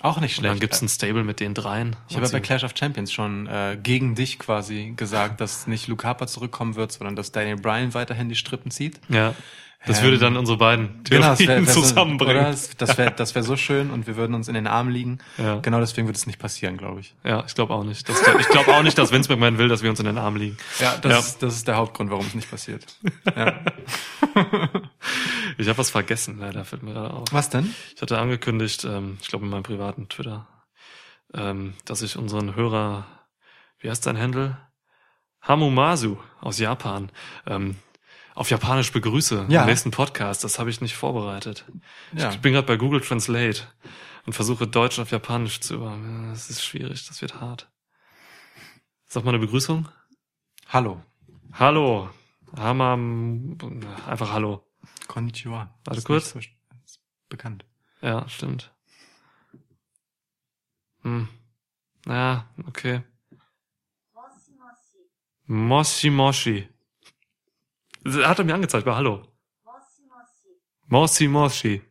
Auch 0.00 0.20
nicht 0.20 0.36
Und 0.38 0.44
dann 0.44 0.52
schlecht. 0.52 0.60
gibt's 0.60 0.82
ein 0.82 0.88
Stable 0.88 1.24
mit 1.24 1.40
den 1.40 1.54
dreien. 1.54 1.96
ich 2.08 2.16
habe 2.16 2.26
ja 2.26 2.32
bei 2.32 2.40
Clash 2.40 2.64
of 2.64 2.74
Champions 2.78 3.12
schon 3.12 3.46
äh, 3.46 3.78
gegen 3.82 4.14
dich 4.14 4.38
quasi 4.38 4.92
gesagt, 4.94 5.40
dass 5.40 5.66
nicht 5.66 5.88
Luke 5.88 6.06
Harper 6.06 6.26
zurückkommen 6.26 6.74
wird, 6.76 6.92
sondern 6.92 7.16
dass 7.16 7.32
Daniel 7.32 7.56
Bryan 7.56 7.94
weiterhin 7.94 8.28
die 8.28 8.36
Strippen 8.36 8.70
zieht. 8.70 9.00
ja, 9.08 9.34
das 9.86 9.98
Ähm, 9.98 10.04
würde 10.04 10.18
dann 10.18 10.36
unsere 10.36 10.58
beiden 10.58 11.02
Genau, 11.04 11.34
Theorien 11.34 11.66
wär 11.66 11.72
so, 11.72 11.80
zusammenbringen. 11.80 12.36
oder? 12.36 12.54
Das- 12.78 12.98
wäre 12.98 13.12
das 13.12 13.34
wär 13.34 13.42
so 13.42 13.56
schön 13.56 13.90
und 13.90 14.06
wir 14.06 14.16
würden 14.16 14.34
uns 14.34 14.48
in 14.48 14.54
den 14.54 14.66
Armen 14.66 14.90
liegen. 14.90 15.18
Ja. 15.38 15.60
Genau 15.60 15.80
deswegen 15.80 16.06
wird 16.06 16.16
es 16.16 16.26
nicht 16.26 16.38
passieren, 16.38 16.76
glaube 16.76 17.00
ich. 17.00 17.14
Ja, 17.24 17.44
ich 17.46 17.54
glaube 17.54 17.72
auch 17.74 17.84
nicht. 17.84 18.08
Das, 18.08 18.20
ich 18.38 18.48
glaube 18.48 18.74
auch 18.74 18.82
nicht, 18.82 18.98
dass 18.98 19.12
Vince 19.12 19.30
McMahon 19.30 19.58
will, 19.58 19.68
dass 19.68 19.82
wir 19.82 19.90
uns 19.90 20.00
in 20.00 20.06
den 20.06 20.18
Arm 20.18 20.36
liegen. 20.36 20.56
Ja, 20.80 20.96
das, 20.98 21.12
Ja. 21.12 21.18
Ist, 21.18 21.42
das 21.42 21.54
ist 21.56 21.68
der 21.68 21.76
Hauptgrund, 21.76 22.10
warum 22.10 22.26
es 22.26 22.34
nicht 22.34 22.50
passiert. 22.50 22.84
Ja. 23.36 23.54
Ich 25.58 25.68
habe 25.68 25.78
was 25.78 25.90
vergessen, 25.90 26.38
leider 26.38 26.64
fällt 26.64 26.82
mir 26.82 26.92
gerade 26.92 27.14
auf. 27.14 27.28
Was 27.32 27.48
denn? 27.48 27.74
Ich 27.94 28.02
hatte 28.02 28.18
angekündigt, 28.18 28.84
ähm, 28.84 29.16
ich 29.22 29.28
glaube 29.28 29.44
in 29.44 29.50
meinem 29.50 29.62
privaten 29.62 30.08
Twitter, 30.08 30.46
ähm, 31.32 31.74
dass 31.84 32.02
ich 32.02 32.16
unseren 32.16 32.54
Hörer, 32.56 33.06
wie 33.78 33.88
heißt 33.88 34.02
sein 34.02 34.18
Handle? 34.18 34.58
Hamumasu 35.40 36.16
aus 36.40 36.58
Japan, 36.58 37.10
ähm, 37.46 37.76
auf 38.36 38.50
Japanisch 38.50 38.92
begrüße 38.92 39.46
Ja. 39.48 39.62
im 39.62 39.66
nächsten 39.66 39.90
Podcast. 39.90 40.44
Das 40.44 40.58
habe 40.58 40.70
ich 40.70 40.80
nicht 40.80 40.94
vorbereitet. 40.94 41.64
Ja. 42.12 42.30
Ich 42.30 42.38
bin 42.40 42.52
gerade 42.52 42.66
bei 42.66 42.76
Google 42.76 43.00
Translate 43.00 43.62
und 44.26 44.34
versuche 44.34 44.66
Deutsch 44.68 44.98
auf 44.98 45.10
Japanisch 45.10 45.60
zu 45.60 45.74
über. 45.74 45.98
Das 46.30 46.50
ist 46.50 46.64
schwierig, 46.64 47.06
das 47.08 47.20
wird 47.22 47.40
hart. 47.40 47.68
Sag 49.06 49.24
mal 49.24 49.30
eine 49.30 49.38
Begrüßung. 49.38 49.88
Hallo. 50.68 51.02
Hallo. 51.54 52.10
Hamam. 52.56 53.56
Einfach 54.06 54.32
Hallo. 54.32 54.66
Konnichiwa. 55.08 55.74
Warte 55.84 55.98
Ist 55.98 56.04
kurz. 56.04 56.34
nicht 56.34 56.52
So, 56.84 57.00
bekannt. 57.28 57.64
Ja, 58.02 58.28
stimmt. 58.28 58.72
Hm. 61.02 61.28
Ja, 62.06 62.46
okay. 62.66 63.02
Moshi 65.46 66.10
Moshi. 66.10 66.68
Das 66.68 66.75
Hat 68.24 68.38
er 68.38 68.44
mir 68.44 68.54
angezeigt 68.54 68.84
bei 68.84 68.94
Hallo. 68.94 69.22
Moshi 70.88 71.26
Moshi. 71.28 71.82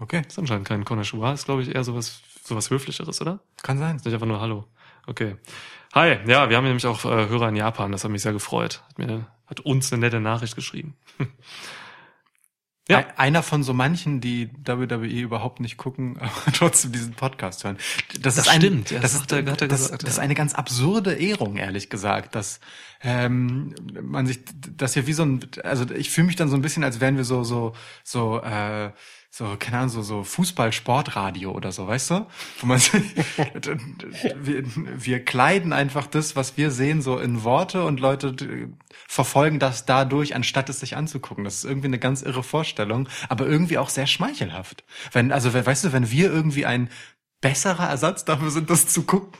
Okay, 0.00 0.22
Ist 0.26 0.38
anscheinend 0.38 0.66
kein 0.66 0.84
Konnichiwa. 0.84 1.32
Ist, 1.32 1.44
glaube 1.46 1.62
ich, 1.62 1.74
eher 1.74 1.84
sowas, 1.84 2.20
sowas 2.44 2.70
Höflicheres, 2.70 3.20
oder? 3.20 3.40
kann 3.62 3.78
sein. 3.78 3.96
Ist 3.96 4.04
nicht 4.04 4.14
einfach 4.14 4.26
nur 4.26 4.40
Hallo. 4.40 4.64
Okay. 5.06 5.36
Hi. 5.94 6.18
Ja, 6.26 6.50
wir 6.50 6.56
haben 6.56 6.64
nämlich 6.64 6.86
auch 6.86 7.04
äh, 7.04 7.28
Hörer 7.28 7.48
in 7.48 7.56
Japan. 7.56 7.92
Das 7.92 8.04
hat 8.04 8.10
mich 8.10 8.22
sehr 8.22 8.32
gefreut. 8.32 8.82
Hat 8.88 8.98
mir, 8.98 9.26
hat 9.46 9.60
uns 9.60 9.92
eine 9.92 10.00
nette 10.00 10.20
Nachricht 10.20 10.54
geschrieben. 10.54 10.96
Ja. 12.90 12.98
Ein- 12.98 13.18
Einer 13.18 13.42
von 13.42 13.62
so 13.62 13.74
manchen, 13.74 14.20
die 14.20 14.48
WWE 14.64 15.06
überhaupt 15.06 15.60
nicht 15.60 15.76
gucken, 15.76 16.16
aber 16.20 16.52
trotzdem 16.54 16.92
diesen 16.92 17.12
Podcast 17.14 17.64
hören. 17.64 17.76
Das, 18.22 18.36
Das 18.36 18.46
ist 18.46 18.48
ein, 18.52 18.60
stimmt, 18.60 18.90
ja, 18.90 19.00
das, 19.00 19.12
das 19.12 19.20
ist, 19.22 19.32
er- 19.32 19.42
das, 19.42 19.68
gesagt, 19.68 20.02
das 20.04 20.10
ist 20.10 20.16
ja. 20.16 20.22
eine 20.22 20.34
ganz 20.34 20.54
absurde 20.54 21.14
Ehrung, 21.14 21.56
ehrlich 21.58 21.90
gesagt, 21.90 22.34
dass 22.34 22.60
ähm, 23.02 23.74
man 24.02 24.26
sich, 24.26 24.40
das 24.76 24.94
hier 24.94 25.06
wie 25.06 25.12
so 25.12 25.24
ein, 25.24 25.40
also 25.64 25.84
ich 25.94 26.10
fühle 26.10 26.26
mich 26.28 26.36
dann 26.36 26.48
so 26.48 26.56
ein 26.56 26.62
bisschen, 26.62 26.82
als 26.82 27.00
wären 27.00 27.16
wir 27.16 27.24
so 27.24 27.44
so 27.44 27.74
so 28.04 28.40
äh, 28.42 28.90
so, 29.30 29.56
keine 29.58 29.78
Ahnung, 29.78 29.90
so, 29.90 30.02
so 30.02 30.24
Fußball-Sportradio 30.24 31.52
oder 31.52 31.70
so, 31.70 31.86
weißt 31.86 32.10
du? 32.10 32.26
Wo 32.60 32.66
man 32.66 32.80
wir, 34.36 34.64
wir 34.66 35.24
kleiden 35.24 35.72
einfach 35.72 36.06
das, 36.06 36.34
was 36.36 36.56
wir 36.56 36.70
sehen, 36.70 37.02
so 37.02 37.18
in 37.18 37.44
Worte 37.44 37.84
und 37.84 38.00
Leute 38.00 38.34
verfolgen 39.06 39.58
das 39.58 39.84
dadurch, 39.86 40.34
anstatt 40.34 40.68
es 40.68 40.80
sich 40.80 40.96
anzugucken. 40.96 41.44
Das 41.44 41.56
ist 41.56 41.64
irgendwie 41.64 41.86
eine 41.88 41.98
ganz 41.98 42.22
irre 42.22 42.42
Vorstellung, 42.42 43.08
aber 43.28 43.46
irgendwie 43.46 43.78
auch 43.78 43.88
sehr 43.90 44.06
schmeichelhaft. 44.06 44.84
Wenn, 45.12 45.30
also, 45.32 45.52
we- 45.54 45.64
weißt 45.66 45.84
du, 45.84 45.92
wenn 45.92 46.10
wir 46.10 46.32
irgendwie 46.32 46.66
ein 46.66 46.88
besserer 47.40 47.88
Ersatz 47.88 48.24
dafür 48.24 48.50
sind, 48.50 48.68
das 48.68 48.88
zu 48.88 49.02
gucken. 49.04 49.38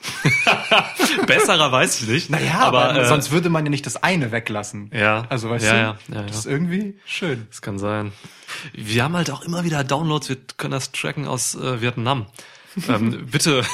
Besserer 1.27 1.73
weiß 1.73 2.03
ich 2.03 2.09
nicht. 2.09 2.31
Naja, 2.31 2.61
aber, 2.61 2.97
äh, 2.97 3.07
sonst 3.07 3.33
würde 3.33 3.51
man 3.51 3.65
ja 3.67 3.71
nicht 3.71 3.87
das 3.87 4.03
eine 4.03 4.31
weglassen. 4.31 4.91
Ja. 4.95 5.27
Also, 5.29 5.51
weißt 5.51 5.65
Ja, 5.65 5.73
du, 5.73 5.79
ja, 5.79 5.99
ja, 6.09 6.15
ja. 6.21 6.23
das 6.23 6.39
ist 6.39 6.47
irgendwie 6.47 6.99
schön. 7.05 7.47
Das 7.51 7.61
kann 7.61 7.79
sein. 7.79 8.13
Wir 8.73 9.03
haben 9.03 9.17
halt 9.17 9.31
auch 9.31 9.43
immer 9.43 9.65
wieder 9.65 9.83
Downloads, 9.83 10.29
wir 10.29 10.37
können 10.57 10.73
das 10.73 10.93
tracken 10.93 11.27
aus 11.27 11.55
äh, 11.57 11.81
Vietnam. 11.81 12.27
ähm, 12.89 13.27
bitte, 13.27 13.65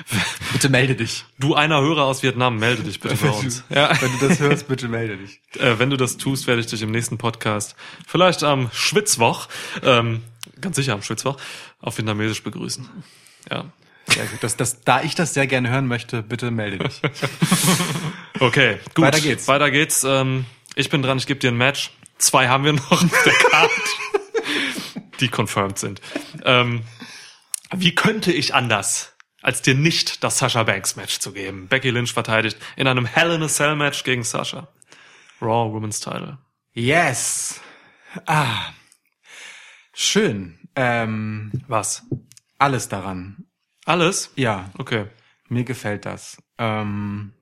Bitte 0.52 0.68
melde 0.70 0.94
dich. 0.94 1.26
du 1.38 1.54
einer 1.54 1.82
Hörer 1.82 2.04
aus 2.04 2.22
Vietnam, 2.22 2.56
melde 2.56 2.82
dich 2.84 3.00
bitte 3.00 3.16
bei 3.16 3.28
uns. 3.30 3.64
Ja. 3.68 3.90
Wenn 4.00 4.18
du 4.18 4.28
das 4.28 4.38
hörst, 4.40 4.68
bitte 4.68 4.88
melde 4.88 5.18
dich. 5.18 5.40
Äh, 5.58 5.78
wenn 5.78 5.90
du 5.90 5.98
das 5.98 6.16
tust, 6.16 6.46
werde 6.46 6.60
ich 6.60 6.66
dich 6.68 6.80
im 6.80 6.90
nächsten 6.90 7.18
Podcast, 7.18 7.76
vielleicht 8.06 8.42
am 8.42 8.70
Schwitzwoch, 8.72 9.48
ähm, 9.82 10.22
ganz 10.60 10.76
sicher 10.76 10.94
am 10.94 11.02
Schwitzwoch, 11.02 11.36
auf 11.80 11.98
Vietnamesisch 11.98 12.42
begrüßen. 12.42 12.88
Ja. 13.50 13.70
Sehr 14.06 14.26
gut. 14.26 14.42
Das, 14.42 14.56
das, 14.56 14.82
da 14.82 15.02
ich 15.02 15.14
das 15.14 15.34
sehr 15.34 15.46
gerne 15.46 15.70
hören 15.70 15.86
möchte, 15.86 16.22
bitte 16.22 16.50
melde 16.50 16.78
dich. 16.78 17.00
Okay, 18.40 18.78
gut. 18.94 19.04
Weiter 19.04 19.20
geht's. 19.20 19.46
Weiter 19.46 19.70
geht's. 19.70 20.02
Ähm, 20.02 20.44
ich 20.74 20.90
bin 20.90 21.02
dran, 21.02 21.18
ich 21.18 21.26
gebe 21.26 21.38
dir 21.38 21.52
ein 21.52 21.56
Match. 21.56 21.92
Zwei 22.18 22.48
haben 22.48 22.64
wir 22.64 22.72
noch 22.72 22.90
auf 22.90 23.22
der 23.24 23.32
Karte, 23.32 23.72
die 25.20 25.28
confirmed 25.28 25.78
sind. 25.78 26.00
Ähm, 26.44 26.82
wie 27.72 27.94
könnte 27.94 28.32
ich 28.32 28.52
anders, 28.52 29.14
als 29.40 29.62
dir 29.62 29.74
nicht 29.74 30.24
das 30.24 30.38
Sasha 30.38 30.64
Banks 30.64 30.96
Match 30.96 31.20
zu 31.20 31.32
geben? 31.32 31.68
Becky 31.68 31.90
Lynch 31.90 32.12
verteidigt 32.12 32.58
in 32.76 32.88
einem 32.88 33.06
Hell 33.06 33.30
in 33.30 33.42
a 33.42 33.48
Cell 33.48 33.76
Match 33.76 34.02
gegen 34.02 34.24
Sasha. 34.24 34.68
Raw 35.40 35.72
Women's 35.72 36.00
Title. 36.00 36.38
Yes. 36.72 37.60
Ah. 38.26 38.72
Schön. 39.92 40.58
Ähm, 40.74 41.52
Was? 41.68 42.02
Alles 42.58 42.88
daran. 42.88 43.46
Alles? 43.84 44.32
Ja, 44.36 44.70
Okay. 44.78 45.06
mir 45.48 45.64
gefällt 45.64 46.06
das. 46.06 46.38
Ähm, 46.58 47.32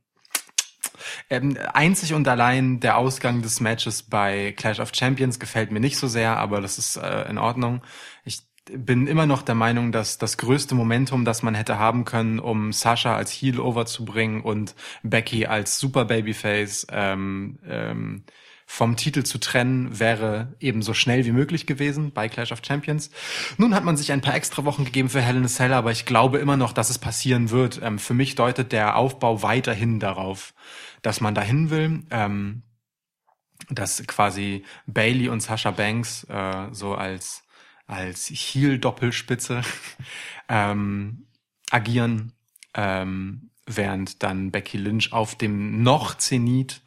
ähm, 1.31 1.57
einzig 1.72 2.14
und 2.14 2.27
allein 2.29 2.81
der 2.81 2.96
Ausgang 2.96 3.42
des 3.42 3.61
Matches 3.61 4.03
bei 4.03 4.53
Clash 4.57 4.81
of 4.81 4.92
Champions 4.94 5.38
gefällt 5.38 5.70
mir 5.70 5.81
nicht 5.81 5.96
so 5.96 6.09
sehr, 6.09 6.37
aber 6.37 6.61
das 6.61 6.79
ist 6.79 6.96
äh, 6.96 7.29
in 7.29 7.38
Ordnung. 7.38 7.83
Ich 8.25 8.40
bin 8.70 9.07
immer 9.07 9.27
noch 9.27 9.42
der 9.42 9.55
Meinung, 9.55 9.90
dass 9.92 10.18
das 10.18 10.37
größte 10.38 10.75
Momentum, 10.75 11.25
das 11.25 11.42
man 11.42 11.55
hätte 11.55 11.79
haben 11.79 12.05
können, 12.05 12.38
um 12.38 12.72
Sasha 12.72 13.16
als 13.16 13.31
Heel 13.33 13.59
overzubringen 13.59 14.42
und 14.42 14.75
Becky 15.03 15.46
als 15.46 15.79
Super 15.79 16.05
Babyface 16.05 16.87
ähm, 16.90 17.59
ähm, 17.66 18.25
vom 18.72 18.96
Titel 18.96 19.22
zu 19.22 19.37
trennen, 19.37 20.00
wäre 20.00 20.54
eben 20.58 20.80
so 20.80 20.94
schnell 20.94 21.26
wie 21.26 21.32
möglich 21.32 21.66
gewesen 21.66 22.11
bei 22.11 22.30
Clash 22.30 22.52
of 22.52 22.62
Champions. 22.66 23.11
Nun 23.58 23.74
hat 23.74 23.85
man 23.85 23.98
sich 23.98 24.12
ein 24.12 24.22
paar 24.22 24.35
extra 24.35 24.64
Wochen 24.64 24.87
gegeben 24.87 25.11
für 25.11 25.20
Hell 25.20 25.37
in 25.37 25.44
a 25.44 25.48
Cell, 25.48 25.74
aber 25.74 25.90
ich 25.90 26.06
glaube 26.06 26.38
immer 26.38 26.56
noch, 26.56 26.72
dass 26.72 26.88
es 26.88 26.98
passieren 26.98 27.50
wird. 27.50 27.82
Ähm, 27.82 27.98
für 27.98 28.14
mich 28.14 28.35
deutet 28.35 28.72
der 28.72 28.96
Aufbau 28.96 29.42
weiterhin 29.42 30.00
darauf, 30.00 30.54
dass 31.02 31.20
man 31.20 31.35
dahin 31.35 31.68
will. 31.68 32.04
Ähm, 32.11 32.62
dass 33.68 34.02
quasi 34.06 34.64
Bailey 34.87 35.28
und 35.28 35.40
Sasha 35.40 35.70
Banks 35.70 36.24
äh, 36.30 36.68
so 36.72 36.94
als 36.94 37.44
als 37.87 38.30
Heel-Doppelspitze 38.30 39.61
ähm, 40.48 41.26
agieren, 41.70 42.32
ähm, 42.72 43.50
während 43.66 44.22
dann 44.22 44.50
Becky 44.50 44.78
Lynch 44.78 45.12
auf 45.12 45.35
dem 45.35 45.82
noch 45.82 46.16
Zenit 46.16 46.80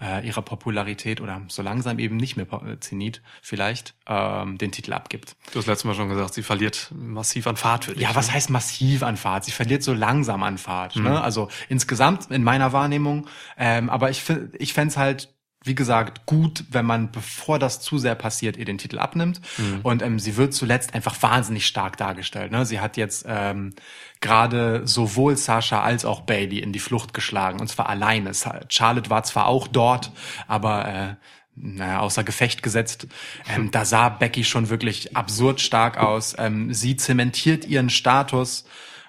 äh, 0.00 0.26
ihrer 0.26 0.42
Popularität 0.42 1.20
oder 1.20 1.42
so 1.48 1.62
langsam 1.62 1.98
eben 1.98 2.16
nicht 2.16 2.36
mehr 2.36 2.46
äh, 2.52 2.78
Zenit 2.80 3.22
vielleicht 3.42 3.94
ähm, 4.06 4.58
den 4.58 4.72
Titel 4.72 4.92
abgibt. 4.92 5.36
Du 5.52 5.58
hast 5.58 5.66
letztes 5.66 5.84
Mal 5.84 5.94
schon 5.94 6.08
gesagt, 6.08 6.34
sie 6.34 6.42
verliert 6.42 6.92
massiv 6.94 7.46
an 7.46 7.56
Fahrt 7.56 7.86
für 7.86 7.92
dich. 7.92 8.02
Ja, 8.02 8.14
was 8.14 8.32
heißt 8.32 8.50
massiv 8.50 9.02
an 9.02 9.16
Fahrt? 9.16 9.44
Sie 9.44 9.52
verliert 9.52 9.82
so 9.82 9.92
langsam 9.92 10.42
an 10.42 10.58
Fahrt. 10.58 10.96
Ne? 10.96 11.20
Also 11.20 11.48
insgesamt 11.68 12.30
in 12.30 12.44
meiner 12.44 12.72
Wahrnehmung. 12.72 13.26
Ähm, 13.56 13.90
aber 13.90 14.10
ich, 14.10 14.22
ich 14.58 14.72
fänd's 14.72 14.96
halt, 14.96 15.34
wie 15.64 15.74
gesagt, 15.74 16.24
gut, 16.26 16.64
wenn 16.70 16.86
man, 16.86 17.10
bevor 17.10 17.58
das 17.58 17.80
zu 17.80 17.98
sehr 17.98 18.14
passiert, 18.14 18.56
ihr 18.56 18.64
den 18.64 18.78
Titel 18.78 18.98
abnimmt. 18.98 19.40
Und 19.82 20.02
ähm, 20.02 20.18
sie 20.18 20.36
wird 20.36 20.54
zuletzt 20.54 20.94
einfach 20.94 21.20
wahnsinnig 21.20 21.66
stark 21.66 21.96
dargestellt. 21.96 22.52
Ne? 22.52 22.64
Sie 22.64 22.80
hat 22.80 22.96
jetzt 22.96 23.26
ähm, 23.28 23.74
gerade 24.20 24.86
sowohl 24.86 25.36
Sasha 25.36 25.82
als 25.82 26.04
auch 26.04 26.20
Bailey 26.20 26.60
in 26.60 26.72
die 26.72 26.78
Flucht 26.78 27.12
geschlagen. 27.12 27.60
Und 27.60 27.68
zwar 27.68 27.88
alleine. 27.88 28.32
Charlotte 28.68 29.10
war 29.10 29.24
zwar 29.24 29.46
auch 29.46 29.66
dort, 29.66 30.12
aber 30.46 30.88
äh, 30.88 31.14
naja, 31.60 32.00
außer 32.00 32.22
Gefecht 32.22 32.62
gesetzt. 32.62 33.08
Ähm, 33.48 33.70
da 33.70 33.84
sah 33.84 34.08
Becky 34.10 34.44
schon 34.44 34.68
wirklich 34.68 35.16
absurd 35.16 35.60
stark 35.60 35.98
aus. 35.98 36.36
Ähm, 36.38 36.72
sie 36.72 36.96
zementiert 36.96 37.64
ihren 37.64 37.90
Status 37.90 38.64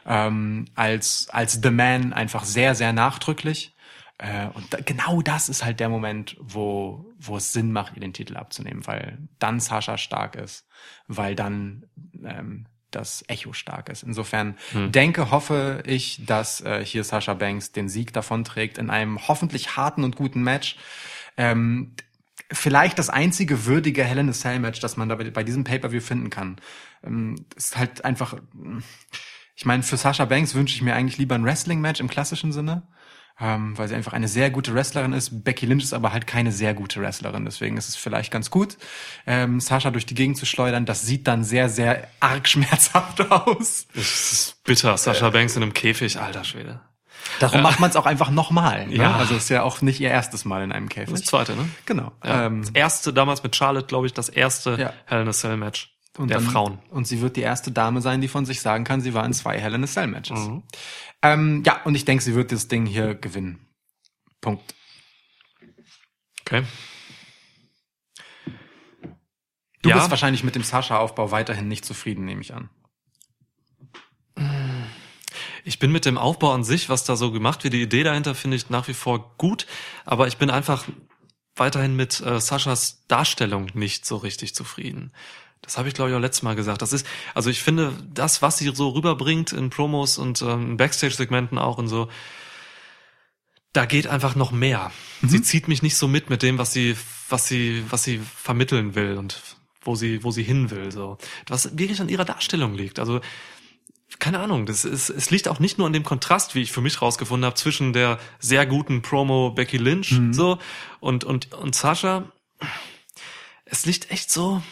ähm, 0.05 0.65
als, 0.75 1.27
als 1.31 1.59
The 1.61 1.69
Man 1.69 2.11
einfach 2.13 2.43
sehr, 2.43 2.73
sehr 2.75 2.91
nachdrücklich. 2.91 3.75
Äh, 4.19 4.47
und 4.53 4.71
da, 4.73 4.79
genau 4.81 5.21
das 5.21 5.49
ist 5.49 5.65
halt 5.65 5.79
der 5.79 5.89
Moment, 5.89 6.35
wo, 6.39 7.05
wo 7.17 7.37
es 7.37 7.53
Sinn 7.53 7.71
macht, 7.71 7.95
ihr 7.95 8.01
den 8.01 8.13
Titel 8.13 8.37
abzunehmen, 8.37 8.85
weil 8.85 9.17
dann 9.39 9.59
Sascha 9.59 9.97
stark 9.97 10.35
ist, 10.35 10.67
weil 11.07 11.35
dann 11.35 11.85
ähm, 12.23 12.65
das 12.91 13.23
Echo 13.27 13.53
stark 13.53 13.89
ist. 13.89 14.03
Insofern 14.03 14.57
denke, 14.73 15.31
hoffe 15.31 15.83
ich, 15.85 16.25
dass 16.25 16.61
äh, 16.61 16.83
hier 16.83 17.03
Sasha 17.03 17.33
Banks 17.35 17.71
den 17.71 17.87
Sieg 17.87 18.13
davonträgt 18.13 18.77
in 18.77 18.89
einem 18.89 19.27
hoffentlich 19.27 19.77
harten 19.77 20.03
und 20.03 20.15
guten 20.15 20.41
Match. 20.41 20.75
Ähm, 21.37 21.93
vielleicht 22.51 22.99
das 22.99 23.09
einzige 23.09 23.65
würdige 23.65 24.03
Hell 24.03 24.17
in 24.17 24.29
a 24.29 24.33
Cell 24.33 24.59
Match, 24.59 24.79
das 24.79 24.97
man 24.97 25.07
da 25.07 25.15
bei 25.15 25.29
bei 25.29 25.43
diesem 25.43 25.63
Pay-Per-View 25.63 26.01
finden 26.01 26.29
kann. 26.29 26.57
Ähm, 27.03 27.45
ist 27.55 27.77
halt 27.77 28.03
einfach, 28.03 28.35
ich 29.55 29.65
meine, 29.65 29.83
für 29.83 29.97
Sasha 29.97 30.25
Banks 30.25 30.55
wünsche 30.55 30.75
ich 30.75 30.81
mir 30.81 30.95
eigentlich 30.95 31.17
lieber 31.17 31.35
ein 31.35 31.45
Wrestling-Match 31.45 31.99
im 31.99 32.07
klassischen 32.07 32.51
Sinne, 32.51 32.83
ähm, 33.41 33.77
weil 33.77 33.87
sie 33.87 33.95
einfach 33.95 34.13
eine 34.13 34.27
sehr 34.27 34.49
gute 34.49 34.73
Wrestlerin 34.73 35.13
ist. 35.13 35.43
Becky 35.43 35.65
Lynch 35.65 35.83
ist 35.83 35.93
aber 35.93 36.11
halt 36.11 36.27
keine 36.27 36.51
sehr 36.51 36.73
gute 36.73 37.01
Wrestlerin, 37.01 37.45
deswegen 37.45 37.77
ist 37.77 37.89
es 37.89 37.95
vielleicht 37.95 38.31
ganz 38.31 38.49
gut, 38.49 38.77
ähm, 39.25 39.59
Sasha 39.59 39.91
durch 39.91 40.05
die 40.05 40.15
Gegend 40.15 40.37
zu 40.37 40.45
schleudern. 40.45 40.85
Das 40.85 41.03
sieht 41.03 41.27
dann 41.27 41.43
sehr, 41.43 41.69
sehr 41.69 42.07
arg 42.19 42.47
schmerzhaft 42.49 43.21
aus. 43.31 43.87
Das 43.93 44.31
ist 44.31 44.63
bitter. 44.63 44.97
Sasha 44.97 45.29
Banks 45.29 45.55
in 45.55 45.63
einem 45.63 45.73
Käfig, 45.73 46.19
alter 46.19 46.43
Schwede. 46.43 46.81
Darum 47.39 47.61
macht 47.61 47.79
man 47.79 47.89
es 47.89 47.95
auch 47.95 48.05
einfach 48.05 48.31
nochmal. 48.31 48.87
Ne? 48.87 48.95
Ja. 48.95 49.15
Also 49.15 49.35
ist 49.35 49.49
ja 49.49 49.63
auch 49.63 49.81
nicht 49.81 49.99
ihr 49.99 50.09
erstes 50.09 50.45
Mal 50.45 50.63
in 50.63 50.71
einem 50.71 50.89
Käfig. 50.89 51.11
Das 51.11 51.23
zweite, 51.23 51.55
ne? 51.55 51.69
Genau. 51.85 52.11
Ja. 52.23 52.45
Ähm, 52.45 52.61
das 52.61 52.71
erste 52.71 53.13
damals 53.13 53.43
mit 53.43 53.55
Charlotte, 53.55 53.87
glaube 53.87 54.07
ich, 54.07 54.13
das 54.13 54.29
erste 54.29 54.77
Ja. 54.79 54.93
Hell 55.05 55.21
in 55.21 55.27
a 55.27 55.31
Cell 55.31 55.57
Match 55.57 55.93
und 56.19 56.27
der 56.29 56.39
dann- 56.39 56.47
Frauen. 56.49 56.79
Und 56.89 57.07
sie 57.07 57.21
wird 57.21 57.35
die 57.35 57.41
erste 57.41 57.71
Dame 57.71 58.01
sein, 58.01 58.21
die 58.21 58.27
von 58.27 58.45
sich 58.45 58.61
sagen 58.61 58.83
kann, 58.83 59.01
sie 59.01 59.13
war 59.13 59.25
in 59.25 59.33
zwei 59.33 59.59
Hell 59.59 59.73
in 59.73 59.83
a 59.83 59.87
Cell 59.87 60.07
Matches. 60.07 60.39
Mhm. 60.39 60.63
Ähm, 61.21 61.63
ja, 61.65 61.81
und 61.83 61.95
ich 61.95 62.05
denke, 62.05 62.23
sie 62.23 62.35
wird 62.35 62.51
das 62.51 62.67
Ding 62.67 62.85
hier 62.85 63.15
gewinnen. 63.15 63.65
Punkt. 64.41 64.73
Okay. 66.41 66.63
Du 69.81 69.89
Ja. 69.89 69.95
bist 69.97 70.09
wahrscheinlich 70.09 70.43
mit 70.43 70.55
dem 70.55 70.63
Sascha-Aufbau 70.63 71.31
weiterhin 71.31 71.67
nicht 71.67 71.85
zufrieden, 71.85 72.25
nehme 72.25 72.41
ich 72.41 72.53
an. 72.53 72.69
Ich 75.63 75.79
bin 75.79 75.91
mit 75.91 76.05
dem 76.05 76.17
Aufbau 76.17 76.53
an 76.53 76.63
sich, 76.63 76.89
was 76.89 77.03
da 77.03 77.15
so 77.15 77.31
gemacht 77.31 77.63
wird, 77.63 77.73
die 77.73 77.81
Idee 77.81 78.03
dahinter 78.03 78.33
finde 78.35 78.57
ich 78.57 78.69
nach 78.69 78.87
wie 78.87 78.93
vor 78.93 79.35
gut, 79.37 79.67
aber 80.05 80.27
ich 80.27 80.37
bin 80.37 80.49
einfach 80.49 80.85
weiterhin 81.55 81.95
mit 81.95 82.21
äh, 82.21 82.39
Saschas 82.39 83.05
Darstellung 83.07 83.67
nicht 83.73 84.05
so 84.05 84.17
richtig 84.17 84.55
zufrieden. 84.55 85.11
Das 85.61 85.77
habe 85.77 85.87
ich 85.87 85.93
glaube 85.93 86.09
ich 86.09 86.15
auch 86.15 86.21
letztes 86.21 86.43
Mal 86.43 86.55
gesagt. 86.55 86.81
Das 86.81 86.93
ist, 86.93 87.05
also 87.33 87.49
ich 87.49 87.61
finde, 87.61 87.93
das, 88.13 88.41
was 88.41 88.57
sie 88.57 88.71
so 88.73 88.89
rüberbringt 88.89 89.51
in 89.51 89.69
Promos 89.69 90.17
und 90.17 90.41
ähm, 90.41 90.77
Backstage-Segmenten 90.77 91.57
auch 91.57 91.77
und 91.77 91.87
so, 91.87 92.09
da 93.73 93.85
geht 93.85 94.07
einfach 94.07 94.35
noch 94.35 94.51
mehr. 94.51 94.91
Sie 95.21 95.41
zieht 95.41 95.67
mich 95.67 95.81
nicht 95.81 95.95
so 95.95 96.07
mit 96.07 96.29
mit 96.29 96.41
dem, 96.41 96.57
was 96.57 96.73
sie, 96.73 96.95
was 97.29 97.47
sie, 97.47 97.83
was 97.89 98.03
sie 98.03 98.19
vermitteln 98.19 98.95
will 98.95 99.17
und 99.17 99.41
wo 99.81 99.95
sie, 99.95 100.23
wo 100.23 100.31
sie 100.31 100.43
hin 100.43 100.71
will. 100.71 100.91
So, 100.91 101.17
was 101.47 101.77
wirklich 101.77 102.01
an 102.01 102.09
ihrer 102.09 102.25
Darstellung 102.25 102.73
liegt. 102.73 102.99
Also 102.99 103.21
keine 104.17 104.39
Ahnung, 104.39 104.65
das 104.65 104.85
ist, 104.85 105.09
es 105.09 105.29
liegt 105.29 105.47
auch 105.47 105.59
nicht 105.59 105.77
nur 105.77 105.85
an 105.85 105.93
dem 105.93 106.03
Kontrast, 106.03 106.55
wie 106.55 106.61
ich 106.61 106.71
für 106.71 106.81
mich 106.81 107.01
rausgefunden 107.01 107.45
habe, 107.45 107.55
zwischen 107.55 107.93
der 107.93 108.19
sehr 108.39 108.65
guten 108.65 109.01
Promo 109.01 109.51
Becky 109.51 109.77
Lynch 109.77 110.19
so 110.31 110.57
und 110.99 111.23
und 111.23 111.53
und 111.53 111.75
Sascha. 111.75 112.31
Es 113.65 113.85
liegt 113.85 114.09
echt 114.09 114.31
so, 114.31 114.63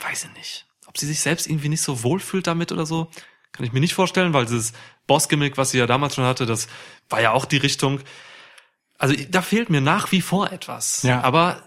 weiß 0.00 0.24
ich 0.24 0.34
nicht. 0.36 0.66
Ob 0.86 0.98
sie 0.98 1.06
sich 1.06 1.20
selbst 1.20 1.46
irgendwie 1.46 1.68
nicht 1.68 1.82
so 1.82 2.02
wohlfühlt 2.02 2.46
damit 2.46 2.72
oder 2.72 2.86
so, 2.86 3.10
kann 3.52 3.64
ich 3.64 3.72
mir 3.72 3.80
nicht 3.80 3.94
vorstellen, 3.94 4.32
weil 4.32 4.44
dieses 4.44 4.72
Boss-Gimmick, 5.06 5.56
was 5.56 5.70
sie 5.70 5.78
ja 5.78 5.86
damals 5.86 6.14
schon 6.14 6.24
hatte, 6.24 6.46
das 6.46 6.68
war 7.08 7.20
ja 7.20 7.32
auch 7.32 7.44
die 7.44 7.56
Richtung. 7.56 8.00
Also 8.98 9.14
da 9.30 9.42
fehlt 9.42 9.70
mir 9.70 9.80
nach 9.80 10.12
wie 10.12 10.20
vor 10.20 10.52
etwas. 10.52 11.02
Ja. 11.02 11.22
Aber 11.22 11.62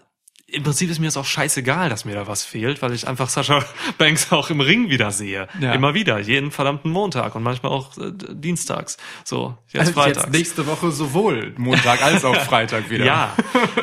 im 0.51 0.63
Prinzip 0.63 0.89
ist 0.89 0.99
mir 0.99 1.05
das 1.05 1.17
auch 1.17 1.25
scheißegal, 1.25 1.89
dass 1.89 2.05
mir 2.05 2.15
da 2.15 2.25
was 2.27 2.43
fehlt, 2.43 2.81
weil 2.81 2.91
ich 2.93 3.07
einfach 3.07 3.29
Sascha 3.29 3.63
Banks 3.99 4.31
auch 4.31 4.49
im 4.49 4.61
Ring 4.61 4.89
wieder 4.89 5.11
sehe. 5.11 5.47
Ja. 5.59 5.73
Immer 5.73 5.93
wieder, 5.93 6.17
jeden 6.19 6.51
verdammten 6.51 6.91
Montag 6.91 7.35
und 7.35 7.43
manchmal 7.43 7.71
auch 7.71 7.95
äh, 7.97 8.11
dienstags. 8.33 8.97
So, 9.23 9.55
jetzt 9.67 9.79
Also 9.81 9.93
freitags. 9.93 10.25
jetzt 10.25 10.31
nächste 10.31 10.65
Woche 10.65 10.91
sowohl 10.91 11.53
Montag 11.57 12.01
als 12.01 12.25
auch 12.25 12.35
Freitag 12.45 12.89
wieder. 12.89 13.05
Ja, 13.05 13.35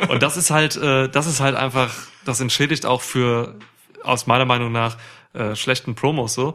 und 0.09 0.23
das 0.23 0.37
ist 0.37 0.51
halt, 0.51 0.77
äh, 0.77 1.09
das 1.09 1.27
ist 1.27 1.41
halt 1.41 1.55
einfach, 1.55 1.95
das 2.25 2.41
entschädigt 2.41 2.85
auch 2.85 3.03
für, 3.03 3.57
aus 4.05 4.27
meiner 4.27 4.45
Meinung 4.45 4.73
nach, 4.73 4.97
äh, 5.33 5.55
schlechten 5.57 5.95
Promos 5.95 6.35
so 6.35 6.55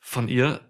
von 0.00 0.28
ihr. 0.28 0.60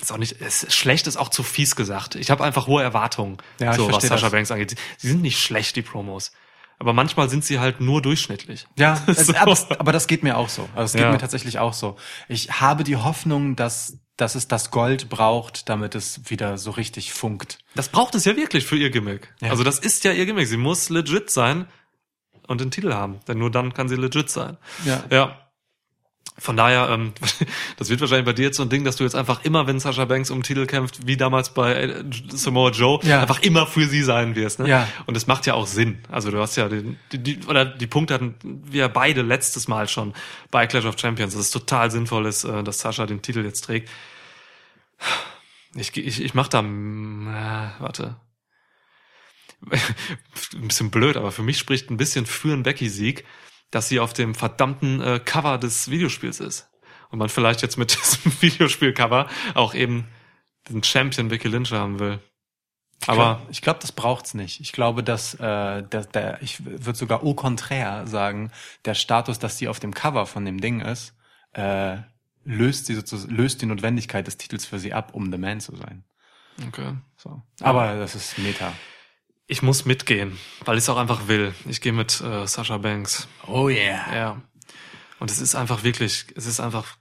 Ist 0.00 0.12
auch 0.12 0.18
nicht, 0.18 0.40
es 0.42 0.62
ist 0.62 0.74
schlecht 0.74 1.06
ist 1.06 1.16
auch 1.16 1.30
zu 1.30 1.42
fies 1.42 1.74
gesagt. 1.74 2.16
Ich 2.16 2.30
habe 2.30 2.44
einfach 2.44 2.66
hohe 2.66 2.82
Erwartungen, 2.82 3.38
Ja, 3.58 3.72
so 3.72 3.90
was 3.90 4.02
Sascha 4.04 4.24
das. 4.26 4.30
Banks 4.32 4.50
angeht. 4.50 4.76
Sie, 4.98 5.08
sind 5.08 5.22
nicht 5.22 5.40
schlecht, 5.40 5.74
die 5.76 5.82
Promos. 5.82 6.32
Aber 6.78 6.92
manchmal 6.92 7.30
sind 7.30 7.44
sie 7.46 7.60
halt 7.60 7.80
nur 7.80 8.02
durchschnittlich. 8.02 8.66
Ja, 8.76 9.00
es, 9.06 9.28
So. 9.28 9.34
aber, 9.36 9.56
aber 9.78 9.92
das 9.92 10.06
geht 10.06 10.22
mir 10.22 10.36
auch 10.36 10.50
so. 10.50 10.68
Also 10.74 10.84
es 10.86 10.92
geht 10.92 11.02
Ja. 11.02 11.12
mir 11.12 11.18
tatsächlich 11.18 11.58
auch 11.60 11.72
so. 11.72 11.96
Ich 12.28 12.60
habe 12.60 12.84
die 12.84 12.96
Hoffnung, 12.96 13.56
dass, 13.56 13.98
dass 14.18 14.34
es 14.34 14.48
das 14.48 14.70
Gold 14.70 15.08
braucht, 15.08 15.68
damit 15.70 15.94
es 15.94 16.28
wieder 16.28 16.58
so 16.58 16.70
richtig 16.72 17.14
funkt. 17.14 17.58
Das 17.74 17.88
braucht 17.88 18.14
es 18.16 18.26
ja 18.26 18.36
wirklich 18.36 18.66
für 18.66 18.76
ihr 18.76 18.90
Gimmick. 18.90 19.32
Ja. 19.40 19.48
Also 19.50 19.64
das 19.64 19.78
ist 19.78 20.04
ja 20.04 20.12
ihr 20.12 20.26
Gimmick. 20.26 20.46
Sie 20.46 20.58
muss 20.58 20.90
legit 20.90 21.30
sein 21.30 21.68
und 22.46 22.60
den 22.60 22.70
Titel 22.70 22.92
haben. 22.92 23.20
Denn 23.28 23.38
nur 23.38 23.50
dann 23.50 23.72
kann 23.72 23.88
sie 23.88 23.96
legit 23.96 24.28
sein. 24.28 24.58
Ja. 24.84 25.04
Ja. 25.10 25.40
Von 26.36 26.56
daher, 26.56 26.88
ähm, 26.90 27.12
das 27.76 27.90
wird 27.90 28.00
wahrscheinlich 28.00 28.24
bei 28.26 28.32
dir 28.32 28.46
jetzt 28.46 28.56
so 28.56 28.64
ein 28.64 28.68
Ding, 28.68 28.84
dass 28.84 28.96
du 28.96 29.04
jetzt 29.04 29.14
einfach 29.14 29.44
immer, 29.44 29.66
wenn 29.68 29.78
Sascha 29.78 30.04
Banks 30.04 30.30
um 30.30 30.38
den 30.38 30.42
Titel 30.42 30.66
kämpft, 30.66 31.06
wie 31.06 31.16
damals 31.16 31.54
bei 31.54 31.74
äh, 31.74 32.04
Samoa 32.28 32.70
Joe, 32.70 32.98
Ja. 33.04 33.22
einfach 33.22 33.40
immer 33.42 33.66
für 33.68 33.86
sie 33.86 34.02
sein 34.02 34.34
wirst. 34.34 34.58
Ne? 34.58 34.68
Ja. 34.68 34.88
Und 35.06 35.16
es 35.16 35.28
macht 35.28 35.46
ja 35.46 35.54
auch 35.54 35.68
Sinn. 35.68 35.98
Also 36.10 36.32
du 36.32 36.38
hast 36.40 36.56
ja 36.56 36.68
den, 36.68 36.98
die, 37.12 37.18
die, 37.18 37.38
oder 37.46 37.64
die 37.64 37.86
Punkte 37.86 38.14
hatten 38.14 38.34
wir 38.42 38.88
beide 38.88 39.22
letztes 39.22 39.68
Mal 39.68 39.86
schon 39.88 40.12
bei 40.50 40.66
Clash 40.66 40.86
of 40.86 40.98
Champions, 40.98 41.34
dass 41.34 41.42
es 41.42 41.50
total 41.52 41.90
sinnvoll 41.92 42.26
ist, 42.26 42.42
äh, 42.44 42.64
dass 42.64 42.80
Sascha 42.80 43.06
den 43.06 43.22
Titel 43.22 43.44
jetzt 43.44 43.62
trägt. 43.62 43.88
Ich, 45.76 45.96
ich, 45.96 46.20
ich 46.20 46.34
mach 46.34 46.48
da, 46.48 46.62
mm, 46.62 47.28
äh, 47.28 47.70
warte. 47.80 48.16
ein 49.70 50.68
bisschen 50.68 50.90
blöd, 50.90 51.16
aber 51.16 51.32
für 51.32 51.42
mich 51.42 51.58
spricht 51.58 51.90
ein 51.90 51.96
bisschen 51.96 52.26
für 52.26 52.52
einen 52.52 52.62
Becky-Sieg, 52.64 53.24
dass 53.70 53.88
sie 53.88 54.00
auf 54.00 54.12
dem 54.12 54.34
verdammten 54.34 55.00
äh, 55.00 55.20
Cover 55.24 55.58
des 55.58 55.90
Videospiels 55.90 56.40
ist. 56.40 56.70
Und 57.10 57.18
man 57.18 57.28
vielleicht 57.28 57.62
jetzt 57.62 57.76
mit 57.76 57.96
diesem 57.96 58.42
Videospiel-Cover 58.42 59.28
auch 59.54 59.74
eben 59.74 60.08
den 60.68 60.82
Champion 60.82 61.28
Becky 61.28 61.48
Lynch 61.48 61.72
haben 61.72 61.98
will. 61.98 62.20
Aber 63.06 63.42
ich 63.50 63.60
glaube, 63.60 63.80
das 63.80 63.92
braucht's 63.92 64.34
nicht. 64.34 64.60
Ich 64.60 64.72
glaube, 64.72 65.02
dass 65.02 65.34
äh, 65.34 65.82
der, 65.82 66.04
der 66.06 66.42
ich 66.42 66.64
würde 66.64 66.94
sogar 66.94 67.22
au 67.22 67.34
contraire 67.34 68.06
sagen, 68.06 68.50
der 68.84 68.94
Status, 68.94 69.38
dass 69.38 69.58
sie 69.58 69.68
auf 69.68 69.80
dem 69.80 69.92
Cover 69.92 70.26
von 70.26 70.44
dem 70.44 70.60
Ding 70.60 70.80
ist, 70.80 71.14
äh, 71.52 71.98
löst 72.44 72.86
sie 72.86 72.94
sozusagen, 72.94 73.34
löst 73.34 73.62
die 73.62 73.66
Notwendigkeit 73.66 74.26
des 74.26 74.36
Titels 74.36 74.64
für 74.66 74.78
sie 74.78 74.92
ab, 74.92 75.14
um 75.14 75.30
The 75.30 75.38
Man 75.38 75.60
zu 75.60 75.76
sein. 75.76 76.04
okay. 76.66 76.94
So. 77.16 77.42
Aber 77.60 77.96
das 77.96 78.14
ist 78.14 78.38
Meta. 78.38 78.72
Ich 79.46 79.62
muss 79.62 79.84
mitgehen, 79.84 80.38
weil 80.64 80.76
ich 80.78 80.84
es 80.84 80.88
auch 80.88 80.96
einfach 80.96 81.28
will. 81.28 81.54
Ich 81.68 81.80
gehe 81.80 81.92
mit 81.92 82.20
äh, 82.20 82.46
Sasha 82.46 82.78
Banks. 82.78 83.28
Oh 83.46 83.68
yeah. 83.68 84.14
Ja. 84.14 84.42
Und 85.20 85.30
es 85.30 85.40
ist 85.40 85.54
einfach 85.54 85.82
wirklich, 85.84 86.26
es 86.34 86.46
ist 86.46 86.60
einfach 86.60 86.96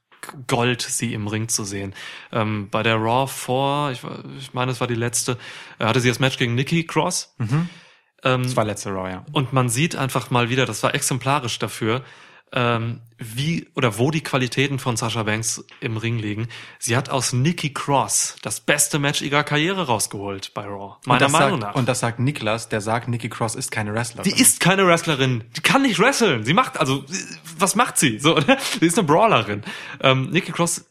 Gold, 0.48 0.82
sie 0.82 1.14
im 1.14 1.28
Ring 1.28 1.50
zu 1.50 1.64
sehen. 1.66 1.94
Ähm, 2.32 2.70
bei 2.70 2.82
der 2.84 2.96
Raw 2.96 3.28
vor, 3.32 3.92
ich, 3.92 4.04
war- 4.04 4.24
ich 4.38 4.54
meine, 4.54 4.72
es 4.72 4.80
war 4.80 4.88
die 4.88 4.96
letzte, 4.96 5.38
äh, 5.80 5.86
hatte 5.86 6.00
sie 6.00 6.08
das 6.10 6.20
Match 6.20 6.38
gegen 6.38 6.56
Nikki 6.56 6.86
Cross. 6.86 7.36
Ähm, 7.40 8.44
Das 8.44 8.56
war 8.56 8.64
letzte 8.64 8.90
Raw, 8.92 9.10
ja. 9.10 9.26
und 9.34 9.52
man 9.52 9.68
sieht 9.68 9.98
einfach 9.98 10.30
mal 10.30 10.50
wieder, 10.50 10.66
das 10.66 10.82
war 10.82 10.96
exemplarisch 10.96 11.60
dafür, 11.60 12.06
ähm, 12.54 13.02
wie 13.18 13.68
oder 13.74 13.98
wo 13.98 14.12
die 14.12 14.22
Qualitäten 14.22 14.80
von 14.80 14.96
Sasha 14.96 15.24
Banks 15.24 15.64
im 15.80 15.98
Ring 15.98 16.20
liegen. 16.20 16.48
Sie 16.80 16.96
hat 16.96 17.10
aus 17.10 17.34
Nikki 17.34 17.74
Cross 17.74 18.36
das 18.42 18.60
beste 18.60 19.00
Match 19.00 19.22
ihrer 19.22 19.44
Karriere 19.44 19.88
rausgeholt 19.88 20.54
bei 20.54 20.66
Raw. 20.66 20.96
Und 20.98 21.08
Meiner 21.08 21.20
das 21.20 21.32
Meinung 21.32 21.62
sagt, 21.62 21.74
nach. 21.74 21.76
Und 21.80 21.90
das 21.90 22.00
sagt 22.00 22.20
Niklas, 22.20 22.70
der 22.70 22.82
sagt, 22.82 23.08
Nikki 23.08 23.30
Cross 23.30 23.56
ist 23.56 23.72
keine 23.72 23.94
Wrestlerin. 23.94 24.32
Die 24.32 24.40
ist 24.40 24.60
keine 24.60 24.86
Wrestlerin. 24.86 25.44
Die 25.56 25.62
kann 25.62 25.82
nicht 25.82 26.00
wresteln. 26.00 26.46
Sie 26.46 26.54
macht, 26.54 26.80
also, 26.80 27.04
was 27.58 27.76
macht 27.76 27.98
sie? 27.98 28.20
So, 28.20 28.36
ne? 28.48 28.58
Sie 28.80 28.86
ist 28.86 28.98
eine 28.98 29.08
Brawlerin. 29.08 29.64
Ähm, 30.02 30.30
Nikki 30.30 30.52
Cross 30.52 30.86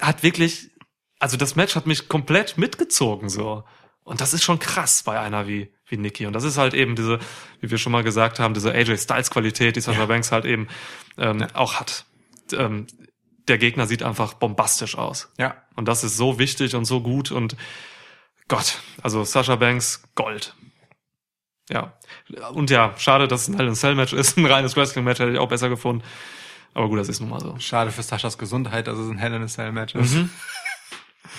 hat 0.00 0.22
wirklich, 0.22 0.70
also 1.20 1.36
das 1.36 1.54
Match 1.54 1.76
hat 1.76 1.86
mich 1.86 2.08
komplett 2.08 2.58
mitgezogen, 2.58 3.28
so. 3.28 3.64
Und 4.02 4.20
das 4.20 4.32
ist 4.32 4.42
schon 4.42 4.58
krass 4.58 5.02
bei 5.04 5.20
einer 5.20 5.46
wie, 5.46 5.72
wie 5.88 5.96
Nikki. 5.96 6.26
Und 6.26 6.32
das 6.32 6.44
ist 6.44 6.58
halt 6.58 6.74
eben 6.74 6.96
diese, 6.96 7.18
wie 7.60 7.70
wir 7.70 7.78
schon 7.78 7.92
mal 7.92 8.04
gesagt 8.04 8.38
haben, 8.38 8.54
diese 8.54 8.72
AJ 8.72 8.98
Styles 8.98 9.30
Qualität, 9.30 9.76
die 9.76 9.80
Sasha 9.80 10.06
Banks 10.06 10.32
halt 10.32 10.44
eben 10.44 10.68
ähm, 11.16 11.46
auch 11.54 11.74
hat. 11.74 12.04
Ähm, 12.52 12.86
der 13.48 13.58
Gegner 13.58 13.86
sieht 13.86 14.02
einfach 14.02 14.34
bombastisch 14.34 14.96
aus. 14.96 15.32
Ja. 15.38 15.56
Und 15.74 15.88
das 15.88 16.04
ist 16.04 16.16
so 16.16 16.38
wichtig 16.38 16.74
und 16.74 16.84
so 16.84 17.00
gut 17.00 17.30
und 17.30 17.56
Gott, 18.48 18.78
also 19.02 19.24
Sasha 19.24 19.56
Banks 19.56 20.02
Gold. 20.14 20.54
Ja. 21.70 21.98
Und 22.52 22.70
ja, 22.70 22.94
schade, 22.96 23.28
dass 23.28 23.42
es 23.42 23.48
ein 23.48 23.56
Hell 23.56 23.66
in 23.66 23.72
a 23.72 23.76
Cell 23.76 23.94
Match 23.94 24.12
ist. 24.12 24.36
Ein 24.38 24.46
reines 24.46 24.74
Wrestling 24.76 25.04
Match 25.04 25.20
hätte 25.20 25.32
ich 25.32 25.38
auch 25.38 25.48
besser 25.48 25.68
gefunden. 25.68 26.02
Aber 26.72 26.88
gut, 26.88 26.98
das 26.98 27.08
ist 27.08 27.20
nun 27.20 27.28
mal 27.28 27.40
so. 27.40 27.58
Schade 27.58 27.90
für 27.90 28.02
Saschas 28.02 28.38
Gesundheit, 28.38 28.86
dass 28.86 28.98
es 28.98 29.10
ein 29.10 29.18
Hell 29.18 29.34
in 29.34 29.42
a 29.42 29.46
Cell 29.46 29.72
Match 29.72 29.94
ist. 29.94 30.16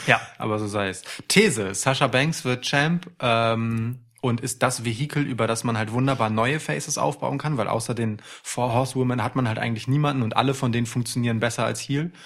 Ja. 0.07 0.21
Aber 0.37 0.59
so 0.59 0.67
sei 0.67 0.89
es. 0.89 1.03
These. 1.27 1.73
Sasha 1.75 2.07
Banks 2.07 2.45
wird 2.45 2.63
Champ 2.63 3.09
ähm, 3.19 3.99
und 4.21 4.41
ist 4.41 4.61
das 4.63 4.83
Vehikel, 4.85 5.23
über 5.23 5.47
das 5.47 5.63
man 5.63 5.77
halt 5.77 5.91
wunderbar 5.91 6.29
neue 6.29 6.59
Faces 6.59 6.97
aufbauen 6.97 7.37
kann, 7.37 7.57
weil 7.57 7.67
außer 7.67 7.93
den 7.95 8.21
Four 8.43 8.73
Horsewomen 8.73 9.23
hat 9.23 9.35
man 9.35 9.47
halt 9.47 9.59
eigentlich 9.59 9.87
niemanden 9.87 10.23
und 10.23 10.35
alle 10.37 10.53
von 10.53 10.71
denen 10.71 10.85
funktionieren 10.87 11.39
besser 11.39 11.65
als 11.65 11.79
Heel. 11.81 12.11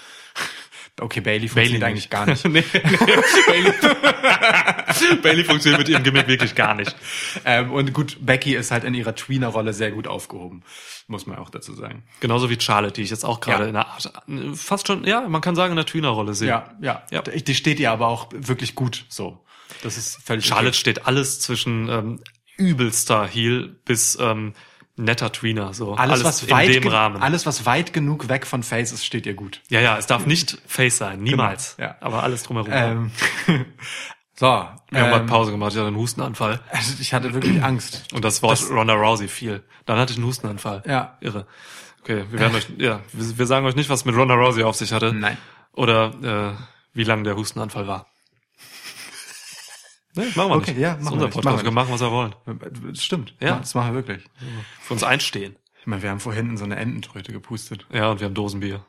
Okay, 1.00 1.20
Bailey 1.20 1.48
funktioniert 1.48 1.80
Bailey 1.80 1.90
eigentlich 1.90 2.08
gar 2.08 2.24
nicht. 2.24 2.44
nee. 2.48 2.62
Bailey, 3.48 3.72
Bailey 5.22 5.42
funktioniert 5.44 5.80
mit 5.80 5.88
ihrem 5.88 6.04
Gimmick 6.04 6.28
wirklich 6.28 6.54
gar 6.54 6.74
nicht. 6.74 6.94
ähm, 7.44 7.72
und 7.72 7.92
gut, 7.92 8.18
Becky 8.20 8.54
ist 8.54 8.70
halt 8.70 8.84
in 8.84 8.94
ihrer 8.94 9.14
Tweener-Rolle 9.14 9.72
sehr 9.72 9.90
gut 9.90 10.06
aufgehoben, 10.06 10.62
muss 11.08 11.26
man 11.26 11.38
auch 11.38 11.50
dazu 11.50 11.74
sagen. 11.74 12.04
Genauso 12.20 12.48
wie 12.48 12.60
Charlotte, 12.60 12.94
die 12.94 13.02
ich 13.02 13.10
jetzt 13.10 13.24
auch 13.24 13.40
gerade 13.40 13.64
Ja. 13.64 13.70
in 13.70 13.76
einer 13.76 13.88
Art, 13.88 14.12
fast 14.54 14.86
schon, 14.86 15.04
ja, 15.04 15.26
man 15.28 15.40
kann 15.40 15.56
sagen, 15.56 15.72
in 15.72 15.76
der 15.76 15.86
Tweener-Rolle 15.86 16.34
sehe. 16.34 16.48
Ja, 16.48 16.74
ja, 16.80 17.02
Ja. 17.10 17.22
Die 17.22 17.54
steht 17.56 17.80
ihr 17.80 17.90
aber 17.90 18.06
auch 18.06 18.28
wirklich 18.32 18.74
gut 18.76 19.04
so. 19.08 19.43
Das 19.82 19.96
ist 19.98 20.18
völlig 20.24 20.46
Charlotte 20.46 20.76
steht 20.76 21.06
alles 21.06 21.40
zwischen 21.40 21.88
ähm, 21.88 22.20
übelster 22.56 23.26
Heel 23.26 23.76
bis 23.84 24.18
ähm, 24.20 24.54
netter 24.96 25.32
Tweener, 25.32 25.74
so 25.74 25.94
Alles, 25.94 26.22
was 26.24 26.42
in 26.42 26.50
weit 26.50 26.74
dem 26.74 26.86
Rahmen. 26.86 27.20
alles, 27.20 27.46
was 27.46 27.66
weit 27.66 27.92
genug 27.92 28.28
weg 28.28 28.46
von 28.46 28.62
Face 28.62 28.92
ist, 28.92 29.04
steht 29.04 29.26
ihr 29.26 29.34
gut. 29.34 29.60
Ja, 29.68 29.80
ja, 29.80 29.98
es 29.98 30.06
darf 30.06 30.26
nicht 30.26 30.58
Face 30.66 30.98
sein, 30.98 31.20
niemals. 31.20 31.76
Genau, 31.76 31.88
ja. 31.88 31.96
Aber 32.00 32.22
alles 32.22 32.44
drumherum. 32.44 32.70
Ähm, 32.72 33.10
so, 34.34 34.46
Wir 34.46 34.50
haben 34.52 34.78
ähm, 34.92 35.10
mal 35.10 35.26
Pause 35.26 35.50
gemacht, 35.50 35.72
ich 35.72 35.78
hatte 35.78 35.88
einen 35.88 35.96
Hustenanfall. 35.96 36.60
also 36.70 36.94
ich 37.00 37.12
hatte 37.12 37.34
wirklich 37.34 37.62
Angst. 37.62 38.04
Und 38.12 38.24
das 38.24 38.42
Wort 38.42 38.62
Ronda 38.70 38.94
Rousey 38.94 39.28
fiel. 39.28 39.64
Dann 39.84 39.98
hatte 39.98 40.12
ich 40.12 40.18
einen 40.18 40.26
Hustenanfall. 40.26 40.82
Ja. 40.86 41.18
Irre. 41.20 41.46
Okay, 42.02 42.24
wir 42.30 42.38
werden 42.38 42.54
euch, 42.54 42.68
ja, 42.78 43.00
wir, 43.12 43.38
wir 43.38 43.46
sagen 43.46 43.66
euch 43.66 43.76
nicht, 43.76 43.90
was 43.90 44.04
mit 44.04 44.14
Ronda 44.14 44.34
Rousey 44.34 44.62
auf 44.62 44.76
sich 44.76 44.92
hatte. 44.92 45.12
Nein. 45.12 45.38
Oder 45.72 46.54
äh, 46.54 46.64
wie 46.92 47.04
lang 47.04 47.24
der 47.24 47.34
Hustenanfall 47.36 47.88
war. 47.88 48.06
Nee, 50.14 50.24
machen 50.34 50.50
wir 50.50 50.56
Okay, 50.56 50.70
nicht. 50.72 50.80
ja, 50.80 50.90
das 50.94 50.98
ist 51.00 51.04
machen 51.04 51.14
unser 51.14 51.26
wir 51.26 51.30
Podcast, 51.30 51.56
machen 51.56 51.64
wir 51.64 51.70
machen, 51.72 51.92
was 51.92 52.00
wir 52.00 52.10
wollen. 52.10 52.34
Das 52.92 53.02
stimmt. 53.04 53.34
Ja. 53.40 53.56
Das 53.58 53.74
machen 53.74 53.88
wir 53.94 54.06
wirklich. 54.06 54.24
Für 54.80 54.94
uns 54.94 55.02
einstehen. 55.02 55.56
Ich 55.80 55.86
meine, 55.86 56.02
wir 56.02 56.10
haben 56.10 56.20
vorhin 56.20 56.50
in 56.50 56.56
so 56.56 56.64
eine 56.64 56.76
Ententröte 56.76 57.32
gepustet. 57.32 57.86
Ja, 57.92 58.10
und 58.10 58.20
wir 58.20 58.26
haben 58.26 58.34
Dosenbier. 58.34 58.84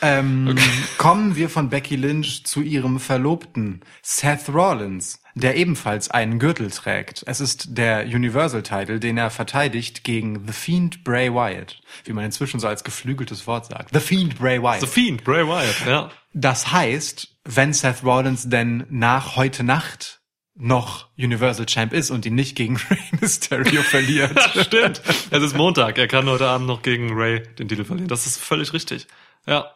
Ähm, 0.00 0.54
Kommen 0.98 1.34
wir 1.36 1.48
von 1.50 1.70
Becky 1.70 1.96
Lynch 1.96 2.44
zu 2.46 2.60
ihrem 2.62 3.00
Verlobten 3.00 3.80
Seth 4.00 4.48
Rollins, 4.48 5.20
der 5.34 5.56
ebenfalls 5.56 6.08
einen 6.10 6.38
Gürtel 6.38 6.70
trägt. 6.70 7.24
Es 7.26 7.40
ist 7.40 7.76
der 7.76 8.04
Universal-Title, 8.06 9.00
den 9.00 9.18
er 9.18 9.30
verteidigt 9.30 10.04
gegen 10.04 10.46
The 10.46 10.52
Fiend 10.52 11.02
Bray 11.02 11.32
Wyatt, 11.34 11.80
wie 12.04 12.12
man 12.12 12.24
inzwischen 12.24 12.60
so 12.60 12.68
als 12.68 12.84
geflügeltes 12.84 13.46
Wort 13.48 13.66
sagt. 13.66 13.92
The 13.92 14.00
Fiend 14.00 14.38
Bray 14.38 14.62
Wyatt. 14.62 14.80
The 14.80 14.86
Fiend, 14.86 15.24
Bray 15.24 15.44
Wyatt, 15.46 15.84
ja. 15.86 16.10
Das 16.32 16.70
heißt, 16.70 17.36
wenn 17.44 17.72
Seth 17.72 18.04
Rollins 18.04 18.48
denn 18.48 18.86
nach 18.90 19.34
heute 19.34 19.64
Nacht 19.64 20.17
noch 20.58 21.08
Universal 21.16 21.66
Champ 21.66 21.92
ist 21.92 22.10
und 22.10 22.26
ihn 22.26 22.34
nicht 22.34 22.56
gegen 22.56 22.76
Rey 22.90 22.98
Mysterio 23.20 23.82
verliert. 23.82 24.38
Stimmt. 24.60 25.00
Es 25.30 25.42
ist 25.42 25.56
Montag. 25.56 25.96
Er 25.98 26.08
kann 26.08 26.28
heute 26.28 26.48
Abend 26.48 26.66
noch 26.66 26.82
gegen 26.82 27.12
Ray 27.14 27.42
den 27.54 27.68
Titel 27.68 27.84
verlieren. 27.84 28.08
Das 28.08 28.26
ist 28.26 28.38
völlig 28.38 28.72
richtig. 28.72 29.06
Ja. 29.46 29.72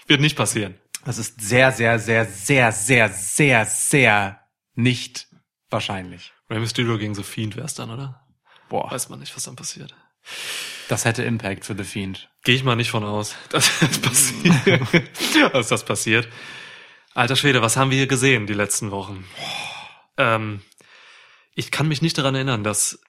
Wird 0.07 0.21
nicht 0.21 0.35
passieren. 0.35 0.75
Das 1.05 1.17
ist 1.17 1.39
sehr, 1.39 1.71
sehr, 1.71 1.99
sehr, 1.99 2.25
sehr, 2.25 2.71
sehr, 2.71 3.09
sehr, 3.09 3.65
sehr 3.65 4.39
nicht 4.75 5.27
wahrscheinlich. 5.69 6.33
Ray 6.49 6.59
Mysterio 6.59 6.97
gegen 6.97 7.13
The 7.13 7.23
Fiend 7.23 7.55
wär's 7.55 7.75
dann, 7.75 7.91
oder? 7.91 8.25
Boah. 8.69 8.91
Weiß 8.91 9.09
man 9.09 9.19
nicht, 9.19 9.35
was 9.35 9.43
dann 9.43 9.55
passiert. 9.55 9.95
Das 10.87 11.05
hätte 11.05 11.23
Impact 11.23 11.65
für 11.65 11.75
The 11.77 11.83
Fiend. 11.83 12.29
Gehe 12.43 12.55
ich 12.55 12.63
mal 12.63 12.75
nicht 12.75 12.89
von 12.89 13.03
aus, 13.03 13.35
dass 13.49 13.79
das 13.79 13.99
passiert. 13.99 15.53
dass 15.53 15.67
das 15.67 15.85
passiert. 15.85 16.27
Alter 17.13 17.35
Schwede, 17.35 17.61
was 17.61 17.75
haben 17.75 17.91
wir 17.91 17.97
hier 17.97 18.07
gesehen 18.07 18.45
die 18.45 18.53
letzten 18.53 18.91
Wochen? 18.91 19.25
Ähm, 20.17 20.61
ich 21.55 21.71
kann 21.71 21.87
mich 21.87 22.01
nicht 22.01 22.17
daran 22.17 22.35
erinnern, 22.35 22.63
dass 22.63 22.99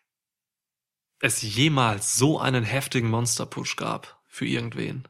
es 1.20 1.42
jemals 1.42 2.16
so 2.16 2.40
einen 2.40 2.64
heftigen 2.64 3.10
Monster-Push 3.10 3.76
gab 3.76 4.18
für 4.26 4.46
irgendwen. 4.46 5.06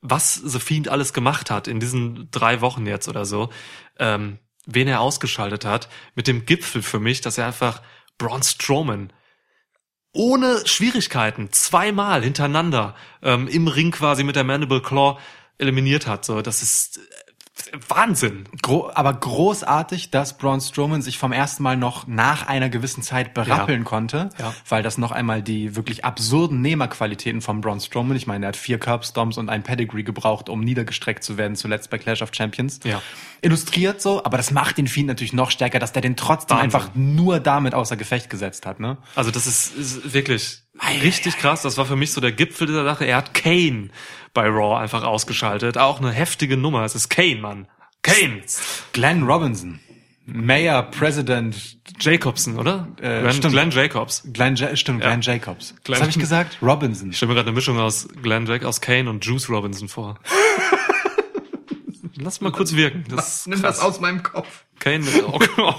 Was 0.00 0.34
The 0.34 0.58
Fiend 0.58 0.88
alles 0.88 1.12
gemacht 1.12 1.50
hat 1.50 1.68
in 1.68 1.78
diesen 1.78 2.28
drei 2.32 2.60
Wochen 2.60 2.86
jetzt 2.86 3.06
oder 3.06 3.24
so, 3.24 3.50
ähm, 3.98 4.38
wen 4.66 4.88
er 4.88 5.00
ausgeschaltet 5.00 5.64
hat, 5.64 5.88
mit 6.16 6.26
dem 6.26 6.44
Gipfel 6.44 6.82
für 6.82 6.98
mich, 6.98 7.20
dass 7.20 7.38
er 7.38 7.46
einfach 7.46 7.82
Braun 8.18 8.42
Strowman 8.42 9.12
ohne 10.12 10.66
Schwierigkeiten 10.66 11.52
zweimal 11.52 12.22
hintereinander 12.22 12.96
ähm, 13.22 13.46
im 13.48 13.68
Ring 13.68 13.92
quasi 13.92 14.24
mit 14.24 14.36
der 14.36 14.44
Mandible 14.44 14.82
Claw 14.82 15.18
eliminiert 15.58 16.06
hat. 16.06 16.24
So, 16.24 16.42
das 16.42 16.62
ist 16.62 16.98
äh, 16.98 17.31
Wahnsinn. 17.88 18.44
Gro 18.62 18.90
aber 18.94 19.12
großartig, 19.14 20.10
dass 20.10 20.36
Braun 20.38 20.60
Strowman 20.60 21.02
sich 21.02 21.18
vom 21.18 21.32
ersten 21.32 21.62
Mal 21.62 21.76
noch 21.76 22.06
nach 22.06 22.46
einer 22.46 22.68
gewissen 22.68 23.02
Zeit 23.02 23.34
berappeln 23.34 23.82
Ja. 23.82 23.88
konnte, 23.88 24.30
Ja. 24.38 24.54
weil 24.68 24.82
das 24.82 24.98
noch 24.98 25.10
einmal 25.12 25.42
die 25.42 25.76
wirklich 25.76 26.04
absurden 26.04 26.60
Nehmerqualitäten 26.62 27.40
von 27.40 27.60
Braun 27.60 27.80
Strowman, 27.80 28.16
ich 28.16 28.26
meine, 28.26 28.46
er 28.46 28.48
hat 28.48 28.56
vier 28.56 28.78
Curbstomps 28.78 29.38
und 29.38 29.48
ein 29.48 29.62
Pedigree 29.62 30.02
gebraucht, 30.02 30.48
um 30.48 30.60
niedergestreckt 30.60 31.22
zu 31.24 31.36
werden, 31.36 31.56
zuletzt 31.56 31.90
bei 31.90 31.98
Clash 31.98 32.22
of 32.22 32.30
Champions, 32.32 32.80
Ja. 32.84 33.00
illustriert 33.42 34.00
so, 34.02 34.24
aber 34.24 34.36
das 34.36 34.50
macht 34.50 34.78
den 34.78 34.86
Fiend 34.86 35.08
natürlich 35.08 35.32
noch 35.32 35.50
stärker, 35.50 35.78
dass 35.78 35.92
der 35.92 36.02
den 36.02 36.16
trotzdem 36.16 36.56
Wahnsinn. 36.58 36.64
einfach 36.80 36.94
nur 36.94 37.40
damit 37.40 37.74
außer 37.74 37.96
Gefecht 37.96 38.30
gesetzt 38.30 38.66
hat, 38.66 38.80
ne? 38.80 38.96
Also 39.14 39.30
das 39.30 39.46
ist, 39.46 39.74
ist 39.76 40.12
wirklich 40.14 40.61
richtig 41.02 41.36
krass. 41.38 41.62
Das 41.62 41.76
war 41.78 41.86
für 41.86 41.96
mich 41.96 42.12
so 42.12 42.20
der 42.20 42.32
Gipfel 42.32 42.66
dieser 42.66 42.84
Sache. 42.84 43.04
Er 43.04 43.16
hat 43.18 43.34
Kane 43.34 43.88
bei 44.34 44.46
Raw 44.48 44.76
einfach 44.78 45.02
ausgeschaltet. 45.04 45.78
Auch 45.78 46.00
eine 46.00 46.10
heftige 46.10 46.56
Nummer. 46.56 46.84
Es 46.84 46.94
ist 46.94 47.08
Kane, 47.08 47.36
Mann. 47.36 47.66
Kane. 48.02 48.42
Glenn 48.92 49.22
Robinson, 49.24 49.78
Mayor, 50.26 50.82
President, 50.82 51.78
Jacobson, 52.00 52.58
oder? 52.58 52.88
Äh, 53.00 53.20
Glenn, 53.20 53.32
stimmt. 53.32 53.52
Glenn 53.54 53.70
Jacobs. 53.70 54.22
Glenn, 54.32 54.56
ja. 54.56 54.74
stimmt, 54.76 55.02
Ja. 55.02 55.08
Glenn 55.10 55.20
Jacobs. 55.20 55.74
Glenn- 55.84 55.96
Was 55.96 56.00
habe 56.02 56.10
ich 56.10 56.18
gesagt? 56.18 56.58
Robinson. 56.62 57.10
Ich 57.10 57.16
stelle 57.18 57.28
mir 57.30 57.34
gerade 57.36 57.48
eine 57.48 57.54
Mischung 57.54 57.78
aus 57.78 58.08
Glenn 58.22 58.46
Jack, 58.46 58.64
aus 58.64 58.80
Kane 58.80 59.08
und 59.10 59.24
Juice 59.24 59.48
Robinson 59.50 59.88
vor. 59.88 60.18
Lass 62.16 62.40
mal 62.40 62.52
kurz 62.52 62.74
wirken. 62.74 63.04
Das 63.08 63.46
ist 63.46 63.60
krass. 63.60 63.80
aus 63.80 64.00
meinem 64.00 64.22
Kopf. 64.22 64.64
Kane 64.78 64.98
mit, 64.98 65.22
oh, 65.24 65.38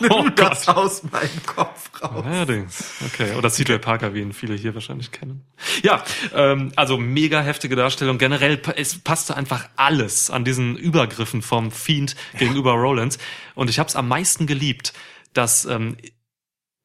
oh 0.09 0.29
Gott. 0.35 0.67
aus 0.67 1.03
meinem 1.03 1.45
Kopf 1.45 2.01
raus. 2.01 2.23
Allerdings. 2.25 3.01
Okay. 3.05 3.35
Oder 3.35 3.49
CJ 3.49 3.77
Parker, 3.79 4.13
wie 4.13 4.21
ihn 4.21 4.33
viele 4.33 4.55
hier 4.55 4.73
wahrscheinlich 4.73 5.11
kennen. 5.11 5.45
Ja, 5.81 6.03
ähm, 6.33 6.71
also 6.75 6.97
mega 6.97 7.41
heftige 7.41 7.75
Darstellung. 7.75 8.17
Generell, 8.17 8.61
es 8.77 8.97
passte 8.99 9.35
einfach 9.35 9.67
alles 9.75 10.29
an 10.29 10.45
diesen 10.45 10.77
Übergriffen 10.77 11.41
vom 11.41 11.71
Fiend 11.71 12.15
gegenüber 12.37 12.73
Rollins. 12.73 13.17
Und 13.55 13.69
ich 13.69 13.77
habe 13.77 13.89
es 13.89 13.95
am 13.95 14.07
meisten 14.07 14.47
geliebt, 14.47 14.93
dass 15.33 15.65
ähm, 15.65 15.97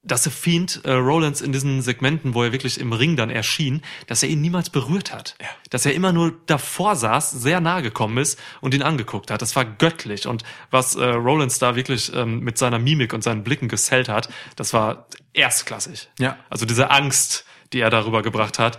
dass 0.08 0.22
der 0.24 0.32
Fiend 0.32 0.80
äh, 0.84 0.92
Rollins 0.92 1.40
in 1.40 1.52
diesen 1.52 1.82
Segmenten, 1.82 2.34
wo 2.34 2.42
er 2.42 2.52
wirklich 2.52 2.80
im 2.80 2.92
Ring 2.92 3.16
dann 3.16 3.30
erschien, 3.30 3.82
dass 4.06 4.22
er 4.22 4.28
ihn 4.28 4.40
niemals 4.40 4.70
berührt 4.70 5.12
hat. 5.12 5.36
Dass 5.70 5.86
er 5.86 5.94
immer 5.94 6.12
nur 6.12 6.34
davor 6.46 6.96
saß, 6.96 7.30
sehr 7.30 7.60
nahe 7.60 7.82
gekommen 7.82 8.18
ist 8.18 8.38
und 8.60 8.74
ihn 8.74 8.82
angeguckt 8.82 9.30
hat. 9.30 9.42
Das 9.42 9.54
war 9.54 9.64
göttlich. 9.64 10.26
Und 10.26 10.42
was 10.70 10.96
äh, 10.96 11.04
Rollins 11.04 11.58
da 11.58 11.76
wirklich 11.76 12.12
ähm, 12.14 12.40
mit 12.40 12.58
seiner 12.58 12.78
Mimik 12.78 13.12
und 13.12 13.22
seinen 13.22 13.44
Blicken 13.44 13.68
gesellt 13.68 14.08
hat, 14.08 14.28
das 14.56 14.72
war 14.72 15.06
erstklassig. 15.32 16.08
Ja. 16.18 16.36
Also 16.50 16.66
diese 16.66 16.90
Angst, 16.90 17.44
die 17.72 17.80
er 17.80 17.90
darüber 17.90 18.22
gebracht 18.22 18.58
hat, 18.58 18.78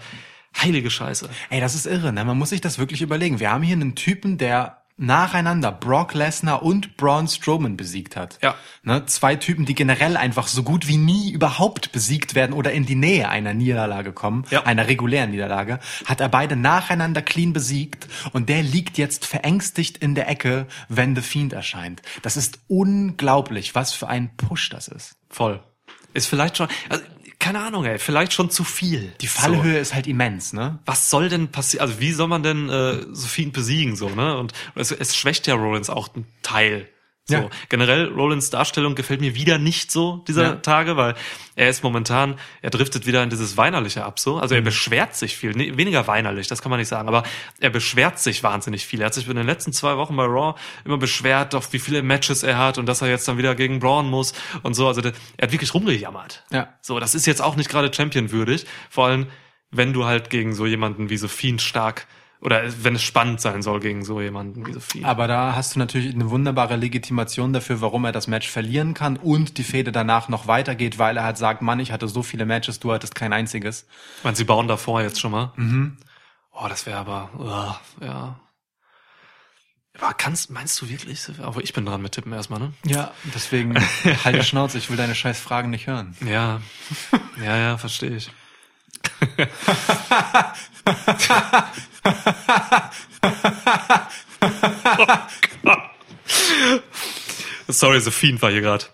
heilige 0.57 0.89
Scheiße. 0.89 1.29
Ey, 1.49 1.59
das 1.59 1.75
ist 1.75 1.85
irre, 1.85 2.11
ne? 2.11 2.25
Man 2.25 2.37
muss 2.37 2.49
sich 2.49 2.61
das 2.61 2.79
wirklich 2.79 3.01
überlegen. 3.01 3.39
Wir 3.39 3.51
haben 3.51 3.63
hier 3.63 3.75
einen 3.75 3.95
Typen, 3.95 4.37
der 4.37 4.78
nacheinander 4.99 5.71
Brock 5.71 6.13
Lesnar 6.13 6.61
und 6.61 6.97
Braun 6.97 7.27
Strowman 7.27 7.77
besiegt 7.77 8.15
hat. 8.15 8.37
Ja. 8.41 8.55
Ne? 8.83 9.05
Zwei 9.05 9.35
Typen, 9.35 9.65
die 9.65 9.75
generell 9.75 10.17
einfach 10.17 10.47
so 10.47 10.63
gut 10.63 10.87
wie 10.87 10.97
nie 10.97 11.31
überhaupt 11.31 11.91
besiegt 11.91 12.35
werden 12.35 12.53
oder 12.53 12.71
in 12.71 12.85
die 12.85 12.95
Nähe 12.95 13.29
einer 13.29 13.53
Niederlage 13.53 14.11
kommen, 14.11 14.45
Ja. 14.49 14.63
einer 14.63 14.87
regulären 14.87 15.31
Niederlage, 15.31 15.79
hat 16.05 16.19
er 16.21 16.29
beide 16.29 16.55
nacheinander 16.55 17.21
clean 17.21 17.53
besiegt 17.53 18.07
und 18.33 18.49
der 18.49 18.61
liegt 18.61 18.97
jetzt 18.97 19.25
verängstigt 19.25 19.97
in 19.97 20.15
der 20.15 20.27
Ecke, 20.29 20.67
wenn 20.89 21.15
The 21.15 21.21
Fiend 21.21 21.53
erscheint. 21.53 22.01
Das 22.21 22.37
ist 22.37 22.59
unglaublich, 22.67 23.75
was 23.75 23.93
für 23.93 24.07
ein 24.07 24.35
Push 24.35 24.69
das 24.69 24.87
ist. 24.87 25.15
Voll. 25.29 25.61
Ist 26.13 26.27
vielleicht 26.27 26.57
schon, 26.57 26.67
also, 26.89 27.03
keine 27.39 27.61
Ahnung, 27.61 27.85
ey, 27.85 27.97
vielleicht 27.97 28.33
schon 28.33 28.49
zu 28.49 28.65
viel. 28.65 29.13
Die 29.21 29.27
Fallhöhe 29.27 29.79
ist 29.79 29.95
halt 29.95 30.07
immens, 30.07 30.51
ne? 30.51 30.79
was 30.85 31.09
soll 31.09 31.29
denn 31.29 31.47
passieren? 31.47 31.87
Also 31.87 32.01
wie 32.01 32.11
soll 32.11 32.27
man 32.27 32.43
denn 32.43 32.69
äh, 32.69 33.05
Sophien 33.13 33.51
besiegen 33.51 33.95
so 33.95 34.09
ne? 34.09 34.37
Und 34.37 34.53
es, 34.75 34.91
es 34.91 35.15
schwächt 35.15 35.47
ja 35.47 35.55
Rollins 35.55 35.89
auch 35.89 36.13
einen 36.13 36.27
Teil. 36.43 36.89
So 37.29 37.35
Ja. 37.35 37.49
generell 37.69 38.07
Rollins 38.07 38.49
Darstellung 38.49 38.95
gefällt 38.95 39.21
mir 39.21 39.35
wieder 39.35 39.57
nicht 39.57 39.91
so 39.91 40.23
dieser 40.27 40.43
Ja. 40.43 40.55
Tage, 40.55 40.97
weil 40.97 41.15
er 41.55 41.69
ist 41.69 41.83
momentan, 41.83 42.35
er 42.61 42.69
driftet 42.69 43.05
wieder 43.05 43.23
in 43.23 43.29
dieses 43.29 43.55
weinerliche 43.55 44.03
ab 44.03 44.19
so. 44.19 44.35
Mhm. 44.35 44.41
Also 44.41 44.55
er 44.55 44.61
beschwert 44.61 45.15
sich 45.15 45.37
viel, 45.37 45.51
nee, 45.51 45.77
weniger 45.77 46.07
weinerlich, 46.07 46.47
das 46.47 46.61
kann 46.61 46.69
man 46.69 46.79
nicht 46.79 46.87
sagen, 46.89 47.07
aber 47.07 47.23
er 47.59 47.69
beschwert 47.69 48.19
sich 48.19 48.43
wahnsinnig 48.43 48.85
viel. 48.85 48.99
Er 49.01 49.07
hat 49.07 49.13
sich 49.13 49.27
in 49.27 49.35
den 49.35 49.45
letzten 49.45 49.71
zwei 49.73 49.95
Wochen 49.97 50.15
bei 50.15 50.25
Raw 50.25 50.59
immer 50.85 50.97
beschwert, 50.97 51.55
auf 51.55 51.71
wie 51.71 51.79
viele 51.79 52.01
Matches 52.01 52.43
er 52.43 52.57
hat 52.57 52.77
und 52.77 52.85
dass 52.87 53.01
er 53.01 53.09
jetzt 53.09 53.27
dann 53.27 53.37
wieder 53.37 53.55
gegen 53.55 53.79
Braun 53.79 54.09
muss 54.09 54.33
und 54.63 54.73
so. 54.73 54.87
Also 54.87 55.01
der, 55.01 55.13
er 55.37 55.47
hat 55.47 55.51
wirklich 55.51 55.73
rumgejammert. 55.73 56.43
Ja. 56.51 56.73
So, 56.81 56.99
das 56.99 57.15
ist 57.15 57.25
jetzt 57.25 57.41
auch 57.41 57.55
nicht 57.55 57.69
gerade 57.69 57.93
Champion-würdig. 57.93 58.65
Vor 58.89 59.05
allem, 59.07 59.27
wenn 59.71 59.93
du 59.93 60.05
halt 60.05 60.29
gegen 60.29 60.55
so 60.55 60.65
jemanden 60.65 61.09
wie 61.09 61.17
Sophien 61.17 61.59
stark 61.59 62.07
oder 62.41 62.63
wenn 62.83 62.95
es 62.95 63.03
spannend 63.03 63.41
sein 63.41 63.61
soll 63.61 63.79
gegen 63.81 64.05
so 64.05 64.21
jemanden 64.21 64.65
wie 64.65 64.73
Sophien. 64.73 65.05
Aber 65.05 65.27
da 65.27 65.55
hast 65.55 65.75
du 65.75 65.79
natürlich 65.79 66.13
eine 66.13 66.29
wunderbare 66.29 66.77
Legitimation 66.77 67.51
dafür, 67.51 67.81
warum 67.81 68.05
er 68.05 68.13
das 68.13 68.27
Match 68.27 68.49
verlieren 68.49 68.93
kann 68.93 69.17
und 69.17 69.57
die 69.57 69.63
Fehde 69.63 69.91
danach 69.91 70.29
noch 70.29 70.47
weitergeht, 70.47 70.97
weil 70.99 71.17
er 71.17 71.23
halt 71.23 71.37
sagt, 71.37 71.61
Mann, 71.61 71.79
ich 71.79 71.91
hatte 71.91 72.07
so 72.07 72.23
viele 72.23 72.45
Matches, 72.45 72.79
du 72.79 72.93
hattest 72.93 73.13
kein 73.13 73.33
einziges. 73.33 73.87
Meinst 74.23 74.39
du, 74.39 74.43
sie 74.43 74.45
bauen 74.45 74.69
davor 74.69 75.01
jetzt 75.01 75.19
schon 75.19 75.31
mal? 75.31 75.51
Mhm. 75.57 75.97
Oh, 76.51 76.67
das 76.69 76.85
wäre 76.85 76.97
aber, 76.97 77.29
uh, 77.37 78.05
ja. 78.05 78.39
Aber 79.99 80.13
kannst, 80.13 80.49
meinst 80.49 80.81
du 80.81 80.87
wirklich? 80.87 81.27
Aber 81.41 81.61
ich 81.61 81.73
bin 81.73 81.85
dran 81.85 82.01
mit 82.01 82.13
Tippen 82.13 82.31
erstmal, 82.31 82.59
ne? 82.59 82.73
Ja, 82.85 83.11
deswegen 83.35 83.75
halt 84.23 84.37
die 84.37 84.43
Schnauze, 84.43 84.77
ich 84.77 84.89
will 84.89 84.95
deine 84.95 85.13
scheiß 85.13 85.41
Fragen 85.41 85.71
nicht 85.71 85.87
hören. 85.87 86.15
Ja. 86.25 86.61
Ja, 87.43 87.57
ja, 87.57 87.77
verstehe 87.77 88.15
ich. 88.15 88.31
Sorry, 97.67 97.99
The 98.01 98.11
Fiend 98.11 98.41
war 98.41 98.51
hier 98.51 98.61
gerade. 98.61 98.85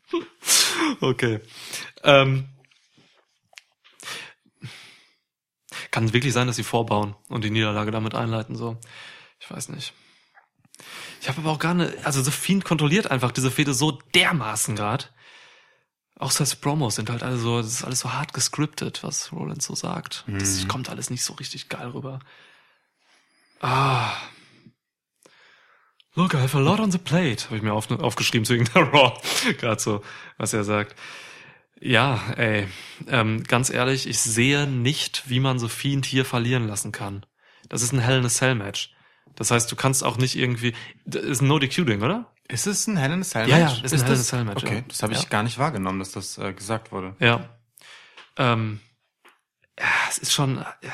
Okay. 1.02 1.40
Ähm, 2.04 2.50
kann 5.92 6.06
es 6.06 6.14
wirklich 6.14 6.34
sein, 6.34 6.48
dass 6.48 6.56
sie 6.58 6.64
vorbauen 6.64 7.16
und 7.30 7.44
die 7.44 7.52
Niederlage 7.52 7.92
damit 7.92 8.16
einleiten, 8.16 8.56
so? 8.56 8.78
Ich 9.40 9.50
weiß 9.50 9.70
nicht. 9.70 9.94
Ich 11.22 11.30
habe 11.30 11.40
aber 11.42 11.52
auch 11.52 11.60
gar 11.60 11.74
nicht, 11.74 12.06
also 12.06 12.22
The 12.22 12.32
Fiend 12.32 12.66
kontrolliert 12.66 13.10
einfach 13.10 13.32
diese 13.32 13.50
Fehde 13.50 13.74
so 13.74 13.92
dermaßen 14.14 14.76
gerade. 14.76 15.06
Auch 16.18 16.32
das 16.34 16.56
Promos 16.56 16.96
sind 16.96 17.10
halt 17.10 17.24
alle 17.24 17.38
so, 17.38 17.58
das 17.62 17.68
ist 17.68 17.84
alles 17.84 18.00
so 18.02 18.14
hart 18.14 18.34
gescriptet, 18.34 19.04
was 19.04 19.32
Rollins 19.32 19.66
so 19.66 19.76
sagt. 19.76 20.26
Das 20.40 20.68
kommt 20.68 20.90
alles 20.90 21.10
nicht 21.10 21.24
so 21.24 21.34
richtig 21.34 21.70
geil 21.70 21.88
rüber. 21.88 22.20
Ah. 23.62 24.14
Look, 26.16 26.34
I 26.34 26.38
have 26.38 26.56
a 26.58 26.62
lot 26.62 26.80
on 26.80 26.92
the 26.92 26.98
plate, 26.98 27.46
habe 27.46 27.58
ich 27.58 27.62
mir 27.62 27.74
auf, 27.74 27.92
aufgeschrieben 27.92 28.46
zu 28.46 28.54
irgendeiner 28.54 28.88
Raw. 28.94 29.14
Gerade 29.58 29.82
so, 29.82 30.02
was 30.38 30.54
er 30.54 30.64
sagt. 30.64 30.96
Ja, 31.82 32.22
ey, 32.38 32.68
ähm, 33.08 33.44
ganz 33.44 33.70
ehrlich, 33.70 34.08
ich 34.08 34.20
sehe 34.22 34.66
nicht, 34.66 35.24
wie 35.30 35.42
man 35.42 35.60
so 35.60 35.68
Fiend 35.68 36.06
hier 36.06 36.24
verlieren 36.24 36.68
lassen 36.68 36.94
kann. 36.94 37.26
Das 37.68 37.82
ist 37.82 37.92
ein 37.92 38.00
Hell 38.00 38.20
in 38.20 38.26
a 38.26 38.30
Cell 38.30 38.56
Match. 38.56 38.94
Das 39.36 39.52
heißt, 39.52 39.70
du 39.70 39.76
kannst 39.76 40.04
auch 40.06 40.16
nicht 40.18 40.38
irgendwie, 40.38 40.74
das 41.06 41.24
ist 41.24 41.42
ein 41.42 41.48
No-DQ-Ding, 41.50 42.02
oder? 42.02 42.32
Ist 42.48 42.66
es 42.68 42.88
ein 42.88 42.96
Hell 42.96 43.12
in 43.12 43.20
a 43.22 43.24
Cell 43.26 43.50
Ja, 43.50 43.58
Match? 43.58 43.80
ja, 43.80 43.84
ist 43.84 43.94
ein 43.94 44.00
Hell 44.06 44.14
in 44.14 44.20
a 44.20 44.24
Cell 44.24 44.44
Match, 44.46 44.64
Okay, 44.64 44.76
ja. 44.78 44.82
das 44.88 45.04
habe 45.04 45.12
ich 45.14 45.24
Ja. 45.24 45.30
gar 45.30 45.44
nicht 45.44 45.58
wahrgenommen, 45.58 46.00
dass 46.00 46.12
das 46.12 46.38
äh, 46.38 46.54
gesagt 46.54 46.94
wurde. 46.94 47.16
Ja. 47.20 47.50
Ähm, 48.38 48.80
ja, 49.78 49.86
es 50.10 50.18
ist 50.20 50.32
schon. 50.32 50.56
Ja. 50.82 50.94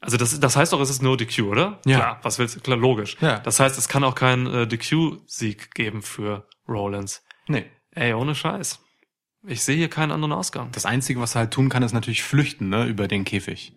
Also 0.00 0.16
das, 0.16 0.40
das 0.40 0.56
heißt 0.56 0.72
doch, 0.72 0.80
es 0.80 0.88
ist 0.88 1.02
no 1.02 1.14
DQ, 1.14 1.42
oder? 1.42 1.78
Ja. 1.84 1.98
Klar, 1.98 2.20
was 2.22 2.38
willst 2.38 2.56
du? 2.56 2.60
Klar, 2.60 2.78
logisch. 2.78 3.18
Ja. 3.20 3.38
Das 3.40 3.60
heißt, 3.60 3.76
es 3.76 3.88
kann 3.88 4.02
auch 4.02 4.14
keinen 4.14 4.46
äh, 4.46 4.66
DQ-Sieg 4.66 5.74
geben 5.74 6.02
für 6.02 6.48
Rollins. 6.66 7.22
Nee. 7.46 7.66
Ey, 7.92 8.14
ohne 8.14 8.34
Scheiß. 8.34 8.80
Ich 9.46 9.62
sehe 9.62 9.76
hier 9.76 9.90
keinen 9.90 10.12
anderen 10.12 10.32
Ausgang. 10.32 10.70
Das 10.72 10.86
Einzige, 10.86 11.20
was 11.20 11.34
er 11.34 11.40
halt 11.40 11.52
tun 11.52 11.68
kann, 11.68 11.82
ist 11.82 11.92
natürlich 11.92 12.22
flüchten, 12.22 12.68
ne, 12.68 12.86
über 12.86 13.08
den 13.08 13.24
Käfig. 13.24 13.74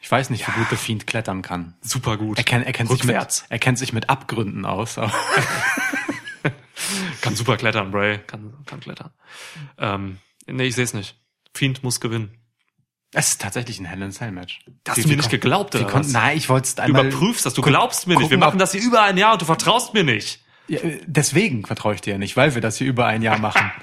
Ich 0.00 0.10
weiß 0.10 0.30
nicht, 0.30 0.46
wie 0.46 0.52
gut 0.52 0.70
der 0.70 0.76
Fiend 0.76 1.06
klettern 1.06 1.40
kann. 1.40 1.76
Super 1.80 2.18
gut. 2.18 2.36
Er 2.36 2.44
kennt, 2.44 2.66
er 2.66 2.72
kennt, 2.72 2.90
sich 2.90 3.04
mit, 3.04 3.44
er 3.48 3.58
kennt 3.58 3.78
sich 3.78 3.94
mit 3.94 4.10
Abgründen 4.10 4.66
aus. 4.66 4.96
Kann 7.22 7.36
super 7.36 7.56
klettern, 7.56 7.90
Bray. 7.90 8.18
Kann, 8.18 8.52
kann 8.66 8.80
klettern. 8.80 9.12
Ähm, 9.78 10.18
nee, 10.46 10.64
ich 10.64 10.74
sehe 10.74 10.84
es 10.84 10.92
nicht. 10.92 11.18
Fiend 11.54 11.82
muss 11.82 12.00
gewinnen. 12.00 12.36
Es 13.16 13.28
ist 13.28 13.40
tatsächlich 13.40 13.78
ein 13.78 13.84
Hell 13.84 14.02
in 14.02 14.10
Cell 14.10 14.32
Match. 14.32 14.58
Hast 14.88 15.04
du 15.04 15.08
mir 15.08 15.16
nicht 15.16 15.30
geglaubt, 15.30 15.74
oder 15.74 15.92
was? 15.92 16.12
Nein, 16.12 16.36
ich 16.36 16.48
wollte 16.48 16.66
es 16.66 16.74
Du 16.74 16.82
einmal... 16.82 17.06
überprüfst 17.06 17.46
das, 17.46 17.54
du 17.54 17.62
glaubst 17.62 18.06
mir 18.08 18.18
nicht. 18.18 18.30
Wir 18.30 18.38
machen 18.38 18.58
das 18.58 18.72
hier 18.72 18.82
über 18.82 19.02
ein 19.02 19.16
Jahr 19.16 19.34
und 19.34 19.42
du 19.42 19.46
vertraust 19.46 19.94
mir 19.94 20.02
nicht. 20.04 20.40
Ja, 20.66 20.80
äh, 20.80 21.00
deswegen 21.06 21.64
vertraue 21.64 21.94
ich 21.94 22.00
dir 22.00 22.14
ja 22.14 22.18
nicht, 22.18 22.36
weil 22.36 22.54
wir 22.54 22.60
das 22.60 22.78
hier 22.78 22.88
über 22.88 23.06
ein 23.06 23.22
Jahr 23.22 23.38
machen. 23.38 23.70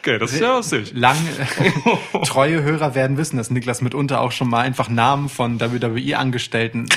Okay, 0.00 0.18
das 0.18 0.32
ist 0.32 0.40
ja 0.40 0.56
lustig. 0.56 0.92
Lang, 0.94 1.16
treue 2.24 2.62
Hörer 2.62 2.94
werden 2.94 3.16
wissen, 3.16 3.36
dass 3.36 3.50
Niklas 3.50 3.82
mitunter 3.82 4.20
auch 4.20 4.32
schon 4.32 4.48
mal 4.48 4.60
einfach 4.60 4.88
Namen 4.88 5.28
von 5.28 5.60
WWE-Angestellten 5.60 6.88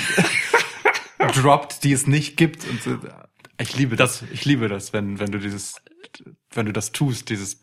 droppt, 1.35 1.83
die 1.83 1.91
es 1.91 2.07
nicht 2.07 2.37
gibt. 2.37 2.65
Und 2.69 2.81
so. 2.81 2.97
ich 3.57 3.75
liebe 3.75 3.95
das. 3.95 4.23
Ich 4.31 4.45
liebe 4.45 4.69
das, 4.69 4.93
wenn, 4.93 5.19
wenn 5.19 5.31
du 5.31 5.39
dieses, 5.39 5.81
wenn 6.53 6.65
du 6.65 6.73
das 6.73 6.91
tust, 6.91 7.29
dieses 7.29 7.61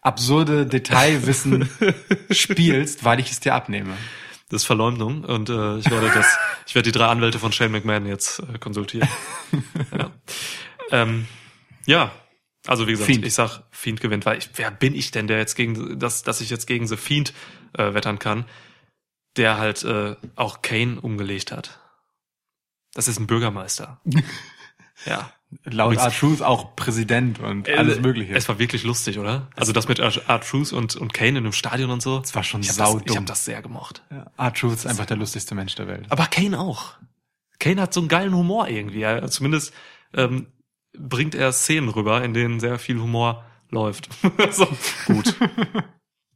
absurde 0.00 0.66
Detailwissen 0.66 1.68
spielst, 2.30 3.04
weil 3.04 3.20
ich 3.20 3.30
es 3.30 3.40
dir 3.40 3.54
abnehme. 3.54 3.96
Das 4.48 4.62
ist 4.62 4.66
Verleumdung 4.66 5.24
und 5.24 5.48
äh, 5.48 5.78
ich 5.78 5.90
werde 5.90 6.10
das, 6.14 6.38
ich 6.66 6.74
werde 6.74 6.90
die 6.90 6.96
drei 6.96 7.06
Anwälte 7.06 7.38
von 7.38 7.52
Shane 7.52 7.72
McMahon 7.72 8.06
jetzt 8.06 8.40
äh, 8.40 8.58
konsultieren. 8.58 9.08
ja. 9.98 10.10
Ähm, 10.90 11.26
ja, 11.86 12.12
also 12.66 12.86
wie 12.86 12.92
gesagt, 12.92 13.10
Fiend. 13.10 13.26
ich 13.26 13.34
sag, 13.34 13.62
Fiend 13.70 14.00
gewinnt, 14.00 14.26
weil 14.26 14.38
ich, 14.38 14.50
wer 14.54 14.70
bin 14.70 14.94
ich 14.94 15.10
denn, 15.10 15.26
der 15.26 15.38
jetzt 15.38 15.54
gegen, 15.54 15.98
dass, 15.98 16.22
dass 16.22 16.40
ich 16.40 16.50
jetzt 16.50 16.66
gegen 16.66 16.86
The 16.86 16.96
Fiend 16.96 17.34
äh, 17.72 17.94
wettern 17.94 18.18
kann, 18.18 18.46
der 19.36 19.58
halt 19.58 19.82
äh, 19.84 20.16
auch 20.36 20.62
Kane 20.62 21.00
umgelegt 21.00 21.52
hat. 21.52 21.80
Das 22.94 23.08
ist 23.08 23.18
ein 23.18 23.26
Bürgermeister. 23.26 24.00
ja. 25.06 25.32
Laut 25.64 25.92
Übrigens- 25.94 26.14
R-Truth 26.14 26.42
auch 26.42 26.74
Präsident 26.76 27.38
und 27.40 27.68
alles 27.68 27.98
Äh, 27.98 28.00
Mögliche. 28.00 28.34
Es 28.34 28.48
war 28.48 28.58
wirklich 28.58 28.84
lustig, 28.84 29.18
oder? 29.18 29.48
Also 29.56 29.72
das 29.72 29.88
mit 29.88 29.98
R-Truth 29.98 30.72
und, 30.72 30.96
und 30.96 31.12
Kane 31.14 31.30
in 31.30 31.36
einem 31.38 31.52
Stadion 31.52 31.90
und 31.90 32.02
so. 32.02 32.20
Es 32.22 32.34
war 32.34 32.42
schon 32.42 32.60
ich 32.62 32.70
hab 32.70 32.76
das. 32.76 32.96
Ich 33.04 33.16
habe 33.16 33.26
das 33.26 33.44
sehr 33.44 33.62
gemocht. 33.62 34.02
R-Truth 34.36 34.74
ist 34.74 34.86
einfach 34.86 35.06
der 35.06 35.16
lustigste 35.16 35.54
Mensch 35.54 35.74
der 35.74 35.86
Welt. 35.86 36.06
Aber 36.10 36.26
Kane 36.26 36.58
auch. 36.58 36.94
Kane 37.58 37.80
hat 37.80 37.94
so 37.94 38.00
einen 38.00 38.08
geilen 38.08 38.34
Humor 38.34 38.68
irgendwie. 38.68 38.98
Ja, 39.00 39.26
zumindest 39.28 39.72
ähm, 40.12 40.48
bringt 40.98 41.34
er 41.34 41.52
Szenen 41.52 41.88
rüber, 41.88 42.22
in 42.24 42.34
denen 42.34 42.60
sehr 42.60 42.78
viel 42.78 43.00
Humor 43.00 43.44
läuft. 43.70 44.08
so, 44.50 44.66
gut. 45.06 45.34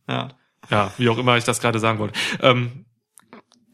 Ja. 0.09 0.29
Ja, 0.71 0.93
wie 0.97 1.09
auch 1.11 1.19
immer 1.19 1.37
ich 1.37 1.45
das 1.45 1.61
gerade 1.61 1.79
sagen 1.81 1.99
wollte. 1.99 2.19
Ähm, 2.41 2.87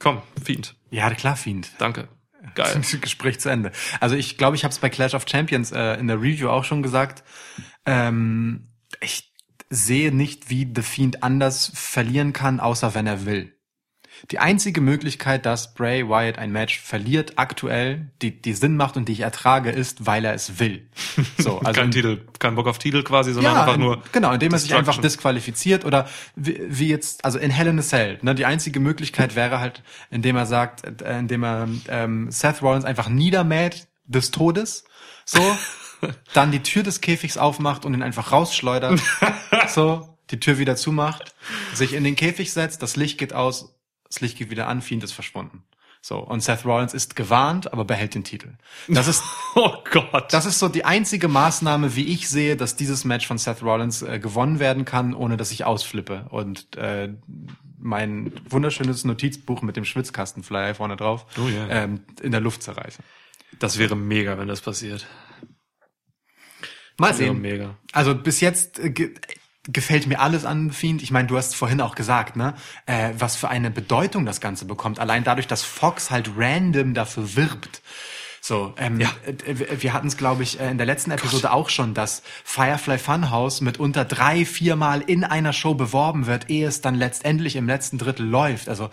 komm, 0.00 0.20
Fiend. 0.44 0.74
Ja, 0.90 1.10
klar, 1.10 1.36
Fiend. 1.36 1.70
Danke. 1.78 2.08
Geil. 2.54 2.82
Gespräch 3.00 3.40
zu 3.40 3.48
Ende. 3.48 3.72
Also 4.00 4.16
ich 4.16 4.36
glaube, 4.36 4.56
ich 4.56 4.64
habe 4.64 4.72
es 4.72 4.78
bei 4.78 4.90
Clash 4.90 5.14
of 5.14 5.26
Champions 5.28 5.72
äh, 5.72 5.94
in 5.94 6.08
der 6.08 6.20
Review 6.20 6.48
auch 6.48 6.64
schon 6.64 6.82
gesagt. 6.82 7.24
Ähm, 7.86 8.68
ich 9.00 9.32
sehe 9.70 10.14
nicht, 10.14 10.50
wie 10.50 10.70
The 10.74 10.82
Fiend 10.82 11.22
anders 11.22 11.72
verlieren 11.74 12.32
kann, 12.32 12.60
außer 12.60 12.94
wenn 12.94 13.06
er 13.06 13.26
will. 13.26 13.53
Die 14.30 14.38
einzige 14.38 14.80
Möglichkeit, 14.80 15.44
dass 15.44 15.74
Bray 15.74 16.08
Wyatt 16.08 16.38
ein 16.38 16.50
Match 16.50 16.80
verliert, 16.80 17.34
aktuell, 17.36 18.10
die, 18.22 18.40
die 18.40 18.54
Sinn 18.54 18.76
macht 18.76 18.96
und 18.96 19.06
die 19.08 19.12
ich 19.12 19.20
ertrage, 19.20 19.70
ist, 19.70 20.06
weil 20.06 20.24
er 20.24 20.34
es 20.34 20.58
will. 20.58 20.86
So, 21.38 21.58
also 21.58 21.80
kein 21.80 21.90
Titel, 21.90 22.22
kein 22.38 22.54
Bock 22.54 22.66
auf 22.66 22.78
Titel 22.78 23.02
quasi, 23.02 23.32
sondern 23.32 23.54
ja, 23.54 23.60
einfach 23.60 23.74
in- 23.74 23.80
nur. 23.80 24.02
genau, 24.12 24.32
indem 24.32 24.52
er 24.52 24.58
sich 24.58 24.74
einfach 24.74 24.98
disqualifiziert 24.98 25.84
oder 25.84 26.08
wie, 26.36 26.58
wie 26.68 26.88
jetzt, 26.88 27.24
also 27.24 27.38
in 27.38 27.50
Hell 27.50 27.66
in 27.66 27.78
a 27.78 27.82
Cell. 27.82 28.18
Ne, 28.22 28.34
die 28.34 28.46
einzige 28.46 28.80
Möglichkeit 28.80 29.36
wäre 29.36 29.60
halt, 29.60 29.82
indem 30.10 30.36
er 30.36 30.46
sagt, 30.46 31.02
äh, 31.02 31.18
indem 31.18 31.44
er 31.44 31.68
ähm, 31.88 32.30
Seth 32.30 32.62
Rollins 32.62 32.84
einfach 32.84 33.08
niedermäht 33.08 33.88
des 34.06 34.30
Todes, 34.30 34.84
so, 35.24 35.40
dann 36.32 36.50
die 36.50 36.62
Tür 36.62 36.82
des 36.82 37.00
Käfigs 37.00 37.36
aufmacht 37.36 37.84
und 37.84 37.92
ihn 37.94 38.02
einfach 38.02 38.32
rausschleudert, 38.32 39.00
so, 39.68 40.16
die 40.30 40.40
Tür 40.40 40.58
wieder 40.58 40.76
zumacht, 40.76 41.34
sich 41.74 41.92
in 41.92 42.04
den 42.04 42.16
Käfig 42.16 42.52
setzt, 42.52 42.82
das 42.82 42.96
Licht 42.96 43.18
geht 43.18 43.32
aus, 43.34 43.73
das 44.14 44.20
Licht 44.20 44.38
geht 44.38 44.50
wieder 44.50 44.68
an, 44.68 44.80
Fiend 44.82 45.02
ist 45.04 45.12
verschwunden. 45.12 45.64
So, 46.00 46.18
und 46.18 46.42
Seth 46.42 46.66
Rollins 46.66 46.92
ist 46.92 47.16
gewarnt, 47.16 47.72
aber 47.72 47.86
behält 47.86 48.14
den 48.14 48.24
Titel. 48.24 48.52
Das 48.88 49.08
ist 49.08 49.22
Oh 49.54 49.72
Gott. 49.90 50.32
das 50.34 50.44
ist 50.44 50.58
so 50.58 50.68
die 50.68 50.84
einzige 50.84 51.28
Maßnahme, 51.28 51.96
wie 51.96 52.04
ich 52.04 52.28
sehe, 52.28 52.56
dass 52.56 52.76
dieses 52.76 53.04
Match 53.04 53.26
von 53.26 53.38
Seth 53.38 53.62
Rollins 53.62 54.02
äh, 54.02 54.18
gewonnen 54.18 54.58
werden 54.60 54.84
kann, 54.84 55.14
ohne 55.14 55.38
dass 55.38 55.50
ich 55.50 55.64
ausflippe 55.64 56.26
und 56.30 56.76
äh, 56.76 57.14
mein 57.78 58.32
wunderschönes 58.50 59.04
Notizbuch 59.04 59.62
mit 59.62 59.76
dem 59.76 59.86
Schwitzkastenflyer 59.86 60.74
vorne 60.74 60.96
drauf 60.96 61.24
Oh 61.38 61.48
ja. 61.48 61.68
ähm, 61.70 62.04
in 62.20 62.32
der 62.32 62.40
Luft 62.40 62.62
zerreiße. 62.62 62.98
das 63.58 63.78
wäre 63.78 63.96
mega, 63.96 64.36
wenn 64.38 64.48
das 64.48 64.60
passiert. 64.60 65.06
Mal 66.98 67.14
sehen. 67.14 67.40
mega. 67.40 67.76
Also 67.92 68.14
bis 68.14 68.40
jetzt 68.40 68.78
äh, 68.78 69.14
gefällt 69.68 70.06
mir 70.06 70.20
alles 70.20 70.44
an 70.44 70.70
Fiend. 70.72 71.02
Ich 71.02 71.10
meine, 71.10 71.28
du 71.28 71.36
hast 71.36 71.56
vorhin 71.56 71.80
auch 71.80 71.94
gesagt, 71.94 72.36
ne, 72.36 72.54
äh, 72.86 73.10
was 73.18 73.36
für 73.36 73.48
eine 73.48 73.70
Bedeutung 73.70 74.26
das 74.26 74.40
Ganze 74.40 74.64
bekommt. 74.66 74.98
Allein 75.00 75.24
dadurch, 75.24 75.46
dass 75.46 75.62
Fox 75.62 76.10
halt 76.10 76.30
random 76.36 76.94
dafür 76.94 77.34
wirbt. 77.36 77.82
So, 78.40 78.74
ähm, 78.76 79.00
Ja. 79.00 79.08
äh, 79.24 79.80
wir 79.80 79.94
hatten 79.94 80.08
es, 80.08 80.18
glaube 80.18 80.42
ich, 80.42 80.60
äh, 80.60 80.70
in 80.70 80.76
der 80.76 80.86
letzten 80.86 81.10
Episode 81.10 81.50
auch 81.50 81.70
schon, 81.70 81.94
dass 81.94 82.22
Firefly 82.44 82.98
Funhouse 82.98 83.62
mitunter 83.62 84.04
drei, 84.04 84.44
viermal 84.44 85.00
in 85.00 85.24
einer 85.24 85.54
Show 85.54 85.74
beworben 85.74 86.26
wird, 86.26 86.50
ehe 86.50 86.68
es 86.68 86.82
dann 86.82 86.94
letztendlich 86.94 87.56
im 87.56 87.66
letzten 87.66 87.96
Drittel 87.96 88.26
läuft. 88.26 88.68
Also 88.68 88.90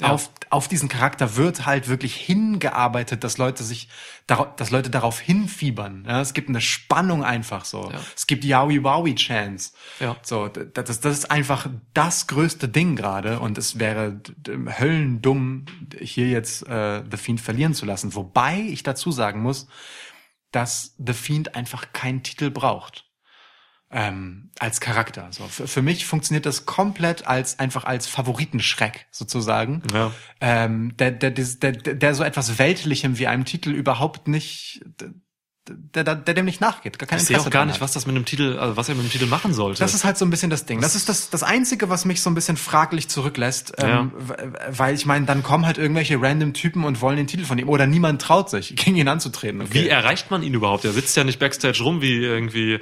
auf, 0.00 0.30
auf 0.50 0.68
diesen 0.68 0.88
Charakter 0.88 1.36
wird 1.36 1.66
halt 1.66 1.88
wirklich 1.88 2.16
hingearbeitet, 2.16 3.24
dass 3.24 3.38
Leute 3.38 3.62
sich, 3.62 3.88
darauf, 4.26 4.56
dass 4.56 4.70
Leute 4.70 4.90
darauf 4.90 5.20
hinfiebern. 5.20 6.04
Ja, 6.08 6.20
es 6.20 6.32
gibt 6.32 6.48
eine 6.48 6.60
Spannung 6.60 7.24
einfach 7.24 7.64
so. 7.64 7.90
Ja. 7.90 8.00
Es 8.16 8.26
gibt 8.26 8.44
Yowie 8.44 8.82
Wowie 8.82 9.14
Chance. 9.14 9.72
Ja. 10.00 10.16
So, 10.22 10.48
das, 10.48 11.00
das 11.00 11.18
ist 11.18 11.30
einfach 11.30 11.68
das 11.94 12.26
größte 12.26 12.68
Ding 12.68 12.96
gerade 12.96 13.38
und 13.38 13.58
es 13.58 13.78
wäre 13.78 14.20
höllendumm, 14.48 15.66
hier 16.00 16.28
jetzt 16.28 16.66
äh, 16.68 17.02
The 17.08 17.16
Fiend 17.16 17.40
verlieren 17.40 17.74
zu 17.74 17.84
lassen. 17.84 18.14
Wobei 18.14 18.60
ich 18.60 18.82
dazu 18.82 19.12
sagen 19.12 19.42
muss, 19.42 19.68
dass 20.52 20.94
The 20.98 21.14
Fiend 21.14 21.54
einfach 21.54 21.92
keinen 21.92 22.22
Titel 22.22 22.50
braucht. 22.50 23.11
Ähm, 23.94 24.50
als 24.58 24.80
Charakter. 24.80 25.28
So. 25.32 25.44
Für, 25.48 25.68
für 25.68 25.82
mich 25.82 26.06
funktioniert 26.06 26.46
das 26.46 26.64
komplett 26.64 27.26
als 27.26 27.58
einfach 27.58 27.84
als 27.84 28.06
Favoritenschreck 28.06 29.06
sozusagen. 29.10 29.82
Ja. 29.92 30.12
Ähm, 30.40 30.96
der, 30.96 31.10
der, 31.10 31.30
der, 31.30 31.72
der, 31.72 31.94
der 31.94 32.14
so 32.14 32.24
etwas 32.24 32.58
Weltlichem 32.58 33.18
wie 33.18 33.26
einem 33.26 33.44
Titel 33.44 33.70
überhaupt 33.70 34.28
nicht, 34.28 34.80
der, 35.68 36.04
der, 36.04 36.14
der 36.14 36.34
dem 36.34 36.46
nicht 36.46 36.62
nachgeht. 36.62 36.98
Gar 36.98 37.06
kein 37.06 37.18
Ich 37.18 37.26
sehe 37.26 37.38
auch 37.38 37.50
gar 37.50 37.66
nicht, 37.66 37.74
hat. 37.76 37.80
was 37.82 37.92
das 37.92 38.06
mit 38.06 38.16
dem 38.16 38.24
Titel, 38.24 38.58
also 38.58 38.78
was 38.78 38.88
er 38.88 38.94
mit 38.94 39.04
dem 39.04 39.10
Titel 39.10 39.26
machen 39.26 39.52
sollte. 39.52 39.80
Das 39.80 39.92
ist 39.92 40.04
halt 40.04 40.16
so 40.16 40.24
ein 40.24 40.30
bisschen 40.30 40.48
das 40.48 40.64
Ding. 40.64 40.80
Das 40.80 40.94
ist 40.94 41.10
das, 41.10 41.28
das 41.28 41.42
Einzige, 41.42 41.90
was 41.90 42.06
mich 42.06 42.22
so 42.22 42.30
ein 42.30 42.34
bisschen 42.34 42.56
fraglich 42.56 43.08
zurücklässt. 43.08 43.74
Ähm, 43.76 44.12
w- 44.16 44.34
weil 44.70 44.94
ich 44.94 45.04
meine, 45.04 45.26
dann 45.26 45.42
kommen 45.42 45.66
halt 45.66 45.76
irgendwelche 45.76 46.18
random 46.18 46.54
Typen 46.54 46.84
und 46.84 47.02
wollen 47.02 47.18
den 47.18 47.26
Titel 47.26 47.44
von 47.44 47.58
ihm. 47.58 47.68
Oder 47.68 47.86
niemand 47.86 48.22
traut 48.22 48.48
sich, 48.48 48.74
gegen 48.74 48.96
ihn 48.96 49.08
anzutreten. 49.08 49.60
Okay. 49.60 49.74
Wie 49.74 49.88
erreicht 49.88 50.30
man 50.30 50.42
ihn 50.42 50.54
überhaupt? 50.54 50.86
Er 50.86 50.92
sitzt 50.92 51.14
ja 51.14 51.24
nicht 51.24 51.38
backstage 51.38 51.82
rum 51.82 52.00
wie 52.00 52.16
irgendwie 52.24 52.80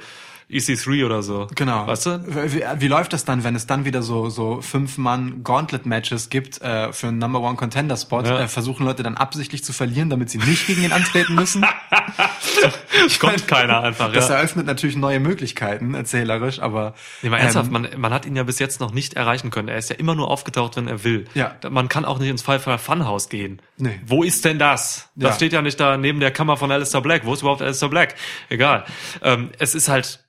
EC3 0.51 1.05
oder 1.05 1.23
so. 1.23 1.47
Genau. 1.55 1.87
Weißt 1.87 2.05
du? 2.05 2.23
Wie, 2.53 2.63
wie 2.77 2.87
läuft 2.87 3.13
das 3.13 3.25
dann, 3.25 3.43
wenn 3.43 3.55
es 3.55 3.67
dann 3.67 3.85
wieder 3.85 4.01
so 4.01 4.29
so 4.29 4.61
fünf 4.61 4.97
Mann 4.97 5.43
Gauntlet 5.43 5.85
Matches 5.85 6.29
gibt 6.29 6.61
äh, 6.61 6.91
für 6.93 7.07
einen 7.07 7.17
Number 7.17 7.39
One 7.41 7.55
Contender 7.55 7.97
Spot? 7.97 8.21
Ja. 8.21 8.41
Äh, 8.41 8.47
versuchen 8.47 8.85
Leute 8.85 9.03
dann 9.03 9.15
absichtlich 9.17 9.63
zu 9.63 9.73
verlieren, 9.73 10.09
damit 10.09 10.29
sie 10.29 10.37
nicht 10.37 10.67
gegen 10.67 10.83
ihn 10.83 10.91
antreten 10.91 11.35
müssen? 11.35 11.65
Kommt 13.19 13.47
keiner 13.47 13.81
einfach. 13.81 14.11
Das 14.11 14.29
ja. 14.29 14.35
eröffnet 14.35 14.65
natürlich 14.65 14.95
neue 14.95 15.19
Möglichkeiten 15.19 15.93
erzählerisch, 15.93 16.59
aber 16.59 16.93
Nee, 17.21 17.29
mal 17.29 17.37
ernsthaft, 17.37 17.67
ähm, 17.67 17.73
man, 17.73 17.87
man 17.97 18.13
hat 18.13 18.25
ihn 18.25 18.35
ja 18.35 18.43
bis 18.43 18.59
jetzt 18.59 18.79
noch 18.79 18.91
nicht 18.91 19.13
erreichen 19.15 19.49
können. 19.51 19.67
Er 19.67 19.77
ist 19.77 19.89
ja 19.89 19.95
immer 19.95 20.15
nur 20.15 20.29
aufgetaucht, 20.29 20.75
wenn 20.77 20.87
er 20.87 21.03
will. 21.03 21.25
Ja. 21.33 21.55
Man 21.69 21.89
kann 21.89 22.05
auch 22.05 22.19
nicht 22.19 22.29
ins 22.29 22.41
Firefly 22.41 22.77
Funhouse 22.77 23.29
gehen. 23.29 23.61
Nee. 23.77 23.99
Wo 24.05 24.23
ist 24.23 24.45
denn 24.45 24.59
das? 24.59 25.09
Das 25.15 25.29
Ja. 25.31 25.35
steht 25.35 25.53
ja 25.53 25.61
nicht 25.61 25.79
da 25.79 25.97
neben 25.97 26.19
der 26.19 26.31
Kammer 26.31 26.57
von 26.57 26.71
Alistair 26.71 27.01
Black. 27.01 27.25
Wo 27.25 27.33
ist 27.33 27.41
überhaupt 27.41 27.61
Alistair 27.61 27.89
Black? 27.89 28.15
Egal. 28.49 28.85
Ähm, 29.23 29.49
es 29.59 29.75
ist 29.75 29.87
halt 29.89 30.23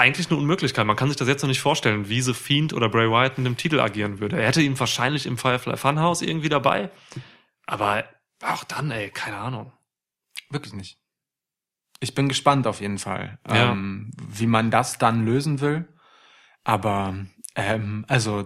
eigentlich 0.00 0.30
eine 0.30 0.38
Unmöglichkeit. 0.38 0.86
Man 0.86 0.96
kann 0.96 1.08
sich 1.08 1.16
das 1.16 1.28
jetzt 1.28 1.42
noch 1.42 1.48
nicht 1.48 1.60
vorstellen, 1.60 2.08
wie 2.08 2.20
The 2.20 2.34
Fiend 2.34 2.72
oder 2.72 2.88
Bray 2.88 3.08
Wyatt 3.10 3.38
mit 3.38 3.46
dem 3.46 3.56
Titel 3.56 3.80
agieren 3.80 4.18
würde. 4.18 4.40
Er 4.40 4.48
hätte 4.48 4.62
ihn 4.62 4.78
wahrscheinlich 4.78 5.26
im 5.26 5.38
Firefly 5.38 5.76
Funhouse 5.76 6.22
irgendwie 6.22 6.48
dabei. 6.48 6.90
Aber 7.66 8.04
auch 8.42 8.64
dann, 8.64 8.90
ey, 8.90 9.10
keine 9.10 9.36
Ahnung. 9.36 9.72
Wirklich 10.48 10.72
nicht. 10.74 10.98
Ich 12.00 12.14
bin 12.14 12.28
gespannt 12.28 12.66
auf 12.66 12.80
jeden 12.80 12.98
Fall, 12.98 13.38
Ja. 13.46 13.72
ähm, 13.72 14.10
wie 14.16 14.46
man 14.46 14.70
das 14.70 14.98
dann 14.98 15.24
lösen 15.26 15.60
will. 15.60 15.86
Aber 16.64 17.14
ähm, 17.54 18.04
also 18.08 18.44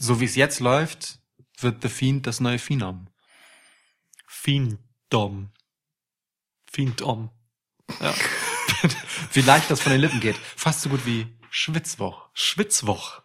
so 0.00 0.20
wie 0.20 0.24
es 0.24 0.34
jetzt 0.36 0.60
läuft, 0.60 1.20
wird 1.60 1.82
The 1.82 1.88
Fiend 1.88 2.26
das 2.26 2.40
neue 2.40 2.58
Phenom. 2.58 3.08
Fiendom. 4.26 5.52
Fiendom. 6.70 7.30
Ja. 8.00 8.14
Wie 9.32 9.40
leicht 9.40 9.70
das 9.70 9.80
von 9.80 9.92
den 9.92 10.00
Lippen 10.00 10.20
geht. 10.20 10.36
Fast 10.36 10.82
so 10.82 10.90
gut 10.90 11.06
wie 11.06 11.26
Schwitzwoch. 11.50 12.28
Schwitzwoch. 12.32 13.22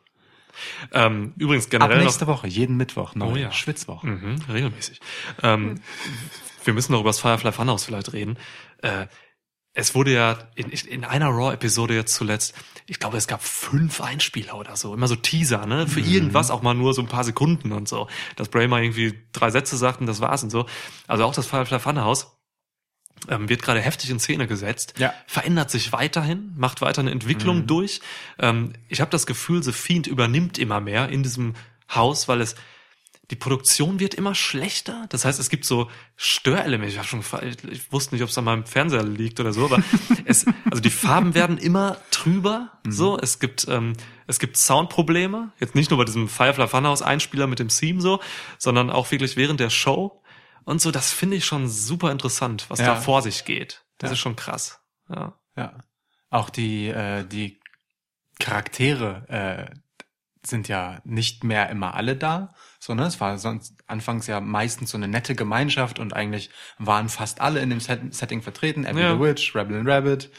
Ähm, 0.92 1.34
übrigens 1.38 1.66
Ab 1.66 1.72
generell 1.72 1.98
noch, 1.98 2.04
nächste 2.04 2.28
Woche, 2.28 2.48
jeden 2.48 2.78
Mittwoch 2.78 3.16
neu. 3.16 3.32
Oh 3.32 3.36
ja. 3.36 3.52
Schwitzwoch. 3.52 4.04
Mhm, 4.04 4.38
regelmäßig. 4.50 5.00
Ähm, 5.44 5.82
wir 6.64 6.74
müssen 6.74 6.94
noch 6.94 7.02
über 7.02 7.10
das 7.10 7.20
Firefly 7.20 7.52
Funhouse 7.52 7.86
vielleicht 7.86 8.14
reden. 8.14 8.38
Äh, 8.82 9.08
es 9.76 9.94
wurde 9.94 10.14
ja 10.14 10.38
in, 10.56 10.70
in 10.70 11.04
einer 11.04 11.28
Raw-Episode 11.28 11.94
jetzt 11.94 12.16
zuletzt, 12.16 12.56
ich 12.88 12.98
glaube, 12.98 13.18
es 13.18 13.28
gab 13.28 13.44
fünf 13.44 14.00
Einspieler 14.00 14.56
oder 14.58 14.78
so, 14.78 14.94
immer 14.94 15.08
so 15.08 15.18
Teaser, 15.18 15.66
ne, 15.66 15.86
für 15.86 16.00
irgendwas 16.00 16.50
auch 16.50 16.62
mal 16.62 16.74
nur 16.74 16.94
so 16.94 17.02
ein 17.02 17.10
paar 17.10 17.26
Sekunden 17.26 17.74
und 17.74 17.90
so, 17.90 18.08
dass 18.38 18.48
Bray 18.48 18.70
mal 18.70 18.82
irgendwie 18.82 19.20
drei 19.34 19.52
Sätze 19.52 19.76
sagt 19.76 20.00
und 20.00 20.08
das 20.08 20.22
war's 20.22 20.44
und 20.44 20.50
so. 20.50 20.66
Also 21.08 21.26
auch 21.26 21.34
das 21.36 21.46
Firefly 21.46 21.80
Funhouse 21.80 22.35
ähm, 23.30 23.50
wird 23.50 23.62
gerade 23.62 23.82
heftig 23.82 24.10
in 24.10 24.20
Szene 24.20 24.48
gesetzt, 24.48 24.94
Ja. 24.98 25.14
verändert 25.28 25.72
sich 25.72 25.92
weiterhin, 25.92 26.54
macht 26.58 26.82
weiter 26.82 27.02
eine 27.02 27.12
Entwicklung 27.12 27.68
durch. 27.68 28.02
Ähm, 28.40 28.74
ich 28.88 29.02
habe 29.02 29.12
das 29.12 29.26
Gefühl, 29.26 29.64
The 29.64 29.72
Fiend 29.72 30.08
übernimmt 30.08 30.58
immer 30.58 30.80
mehr 30.82 31.10
in 31.10 31.24
diesem 31.24 31.54
Haus, 31.94 32.28
weil 32.28 32.42
es 32.42 32.56
die 33.32 33.36
Produktion 33.36 34.00
wird 34.00 34.14
immer 34.14 34.36
schlechter. 34.36 35.08
Das 35.10 35.26
heißt, 35.26 35.40
es 35.40 35.50
gibt 35.50 35.66
so 35.66 35.90
Störelemente. 36.16 36.94
Ich, 36.94 37.00
hab 37.00 37.08
schon, 37.08 37.24
ich, 37.72 37.92
wusste 37.92 38.14
nicht, 38.14 38.22
ob 38.22 38.30
es 38.30 38.38
an 38.38 38.44
meinem 38.44 38.66
Fernseher 38.66 39.04
liegt 39.04 39.40
oder 39.40 39.52
so, 39.52 39.66
aber 39.66 39.82
es, 40.26 40.46
also 40.70 40.82
die 40.82 40.92
Farben 40.92 41.34
werden 41.34 41.58
immer 41.58 41.98
trüber. 42.12 42.72
So, 42.88 43.18
es 43.18 43.40
gibt 43.40 43.66
ähm, 43.68 43.94
es 44.28 44.40
gibt 44.40 44.58
Soundprobleme. 44.58 45.52
Jetzt 45.60 45.76
nicht 45.76 45.90
nur 45.90 45.98
bei 45.98 46.06
diesem 46.06 46.28
Firefly 46.28 46.68
Funhouse 46.68 47.02
Einspieler 47.02 47.48
mit 47.48 47.60
dem 47.60 47.70
Theme 47.70 48.02
so, 48.02 48.20
sondern 48.58 48.90
auch 48.90 49.12
wirklich 49.12 49.38
während 49.38 49.60
der 49.60 49.70
Show 49.70 50.22
und 50.66 50.82
so. 50.82 50.92
Das 50.92 51.14
finde 51.14 51.38
ich 51.38 51.46
schon 51.46 51.68
super 51.70 52.12
interessant, 52.12 52.66
was 52.70 52.80
Ja. 52.80 52.88
da 52.88 52.96
vor 52.96 53.22
sich 53.22 53.46
geht. 53.46 53.86
Das 53.98 54.10
Ja. 54.10 54.14
ist 54.14 54.20
schon 54.20 54.36
krass. 54.36 54.82
Ja. 55.10 55.34
Ja. 55.56 55.78
Auch 56.30 56.50
die, 56.50 56.88
äh, 56.90 57.24
die 57.26 57.60
Charaktere 58.40 59.26
äh, 59.72 59.76
sind 60.46 60.68
ja 60.68 61.00
nicht 61.06 61.44
mehr 61.44 61.70
immer 61.70 61.96
alle 61.96 62.16
da, 62.16 62.54
sondern 62.80 63.08
es 63.08 63.20
war 63.20 63.38
sonst 63.40 63.74
anfangs 63.88 64.28
ja 64.28 64.40
meistens 64.42 64.92
so 64.92 64.98
eine 64.98 65.08
nette 65.08 65.34
Gemeinschaft 65.34 65.98
und 65.98 66.14
eigentlich 66.14 66.52
waren 66.78 67.10
fast 67.10 67.42
alle 67.42 67.62
in 67.62 67.70
dem 67.72 67.80
Set 67.80 68.14
Setting 68.14 68.42
vertreten. 68.42 68.86
Abby 68.86 69.02
Ja. 69.02 69.14
the 69.16 69.20
Witch, 69.20 69.56
Rebel 69.56 69.80
and 69.80 69.88
Rabbit, 69.88 70.30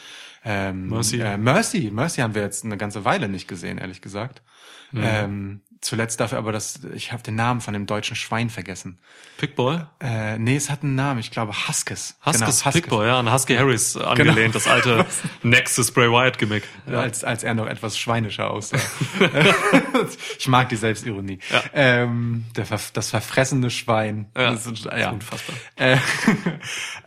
ähm, 0.45 0.89
Mercy. 0.89 1.21
Äh, 1.21 1.37
Mercy. 1.39 1.91
Mercy 1.91 2.21
haben 2.21 2.35
wir 2.37 2.43
jetzt 2.43 2.65
eine 2.65 2.77
ganze 2.77 3.05
Weile 3.05 3.29
nicht 3.29 3.49
gesehen, 3.49 3.79
ehrlich 3.79 4.01
gesagt. 4.01 4.43
Mhm. 4.93 5.03
Ähm, 5.05 5.63
zuletzt 5.81 6.21
dafür 6.21 6.39
aber 6.39 6.53
das, 6.53 6.81
ich 6.95 7.13
habe 7.13 7.23
den 7.23 7.35
Namen 7.35 7.61
von 7.61 7.73
dem 7.73 7.87
deutschen 7.87 8.17
Schwein 8.17 8.51
vergessen. 8.51 8.99
Pickboy? 9.39 9.81
Äh, 10.01 10.39
nee, 10.39 10.57
es 10.57 10.71
hat 10.71 10.83
einen 10.83 10.95
Namen, 10.95 11.21
ich 11.21 11.31
glaube 11.31 11.53
Huskes. 11.69 12.17
Huskes 12.25 12.63
Genau, 12.63 12.73
Pickboy, 12.73 13.07
ja, 13.07 13.19
an 13.19 13.33
Husky 13.33 13.57
Harris 13.57 13.97
angelehnt, 13.97 14.55
das 14.55 14.67
alte 14.67 15.05
Nexus 15.43 15.91
Bray 15.91 16.11
Wyatt 16.11 16.39
Gimmick. 16.39 16.65
Ja. 16.91 17.01
Als, 17.01 17.25
als 17.25 17.45
er 17.45 17.55
noch 17.55 17.67
etwas 17.67 17.99
schweinischer 17.99 18.51
aussah. 18.51 18.79
ich 20.39 20.49
mag 20.49 20.69
die 20.69 20.77
Selbstironie. 20.77 21.39
Ja. 21.51 21.63
Ähm, 21.75 22.47
der, 22.57 22.67
das 22.93 23.11
verfressene 23.11 23.71
Schwein. 23.71 24.31
Ja, 24.37 24.53
das 24.53 24.67
ist, 24.67 24.87
ist 24.87 25.07
unfassbar. 25.07 25.57
Äh, 25.77 25.99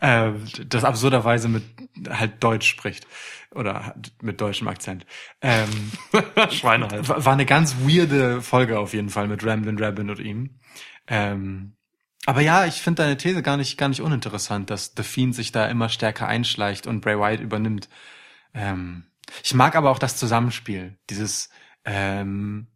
äh, 0.00 0.32
das 0.66 0.84
absurderweise 0.84 1.48
mit 1.48 1.64
halt 2.08 2.42
Deutsch 2.42 2.68
spricht. 2.68 3.06
Oder 3.54 3.96
mit 4.22 4.40
deutschem 4.40 4.68
Akzent. 4.68 5.06
Ähm, 5.40 5.90
Schweine 6.50 6.88
halt. 6.88 7.08
war 7.08 7.32
eine 7.32 7.46
ganz 7.46 7.76
weirde 7.80 8.42
Folge 8.42 8.78
auf 8.78 8.92
jeden 8.92 9.08
Fall 9.08 9.26
mit 9.26 9.44
Ramblin' 9.44 9.78
Rabbin 9.78 10.10
und 10.10 10.20
ihm. 10.20 10.60
Ähm, 11.08 11.76
aber 12.26 12.42
ja, 12.42 12.66
ich 12.66 12.82
finde 12.82 13.02
deine 13.02 13.16
These 13.16 13.42
gar 13.42 13.56
nicht, 13.56 13.76
gar 13.76 13.88
nicht 13.88 14.02
uninteressant, 14.02 14.70
dass 14.70 14.92
The 14.96 15.02
Fiend 15.02 15.34
sich 15.34 15.52
da 15.52 15.66
immer 15.66 15.88
stärker 15.88 16.28
einschleicht 16.28 16.86
und 16.86 17.00
Bray 17.00 17.18
Wyatt 17.18 17.40
übernimmt. 17.40 17.88
Ähm, 18.54 19.04
ich 19.42 19.54
mag 19.54 19.74
aber 19.74 19.90
auch 19.90 19.98
das 19.98 20.16
Zusammenspiel, 20.16 20.98
dieses 21.08 21.50
ähm, 21.84 22.68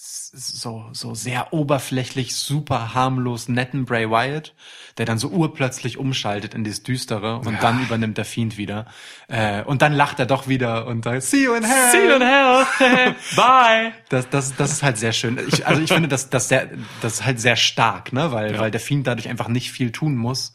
so 0.00 0.88
so 0.92 1.14
sehr 1.16 1.52
oberflächlich, 1.52 2.36
super 2.36 2.94
harmlos 2.94 3.48
netten 3.48 3.84
Bray 3.84 4.08
Wyatt, 4.08 4.54
der 4.96 5.06
dann 5.06 5.18
so 5.18 5.28
urplötzlich 5.28 5.98
umschaltet 5.98 6.54
in 6.54 6.62
dieses 6.62 6.84
Düstere 6.84 7.38
und 7.40 7.60
dann 7.62 7.82
übernimmt 7.82 8.16
der 8.16 8.24
Fiend 8.24 8.56
wieder. 8.58 8.86
Äh, 9.26 9.64
und 9.64 9.82
dann 9.82 9.92
lacht 9.92 10.20
er 10.20 10.26
doch 10.26 10.46
wieder 10.46 10.86
und 10.86 11.02
sagt, 11.02 11.22
See 11.24 11.42
you 11.44 11.54
in 11.54 11.64
hell. 11.64 11.90
See 11.90 12.06
you 12.08 12.14
in 12.14 12.22
hell. 12.22 12.64
Bye. 13.36 13.92
Das, 14.08 14.28
das, 14.30 14.54
das 14.54 14.70
ist 14.70 14.82
halt 14.84 14.98
sehr 14.98 15.12
schön. 15.12 15.36
Ich, 15.48 15.66
also 15.66 15.82
ich 15.82 15.92
finde 15.92 16.08
das, 16.08 16.30
das, 16.30 16.48
sehr, 16.48 16.68
das 17.00 17.14
ist 17.14 17.24
halt 17.24 17.40
sehr 17.40 17.56
stark, 17.56 18.12
ne? 18.12 18.30
weil, 18.30 18.54
Ja. 18.54 18.60
weil 18.60 18.70
der 18.70 18.80
Fiend 18.80 19.04
dadurch 19.06 19.28
einfach 19.28 19.48
nicht 19.48 19.72
viel 19.72 19.90
tun 19.90 20.14
muss, 20.16 20.52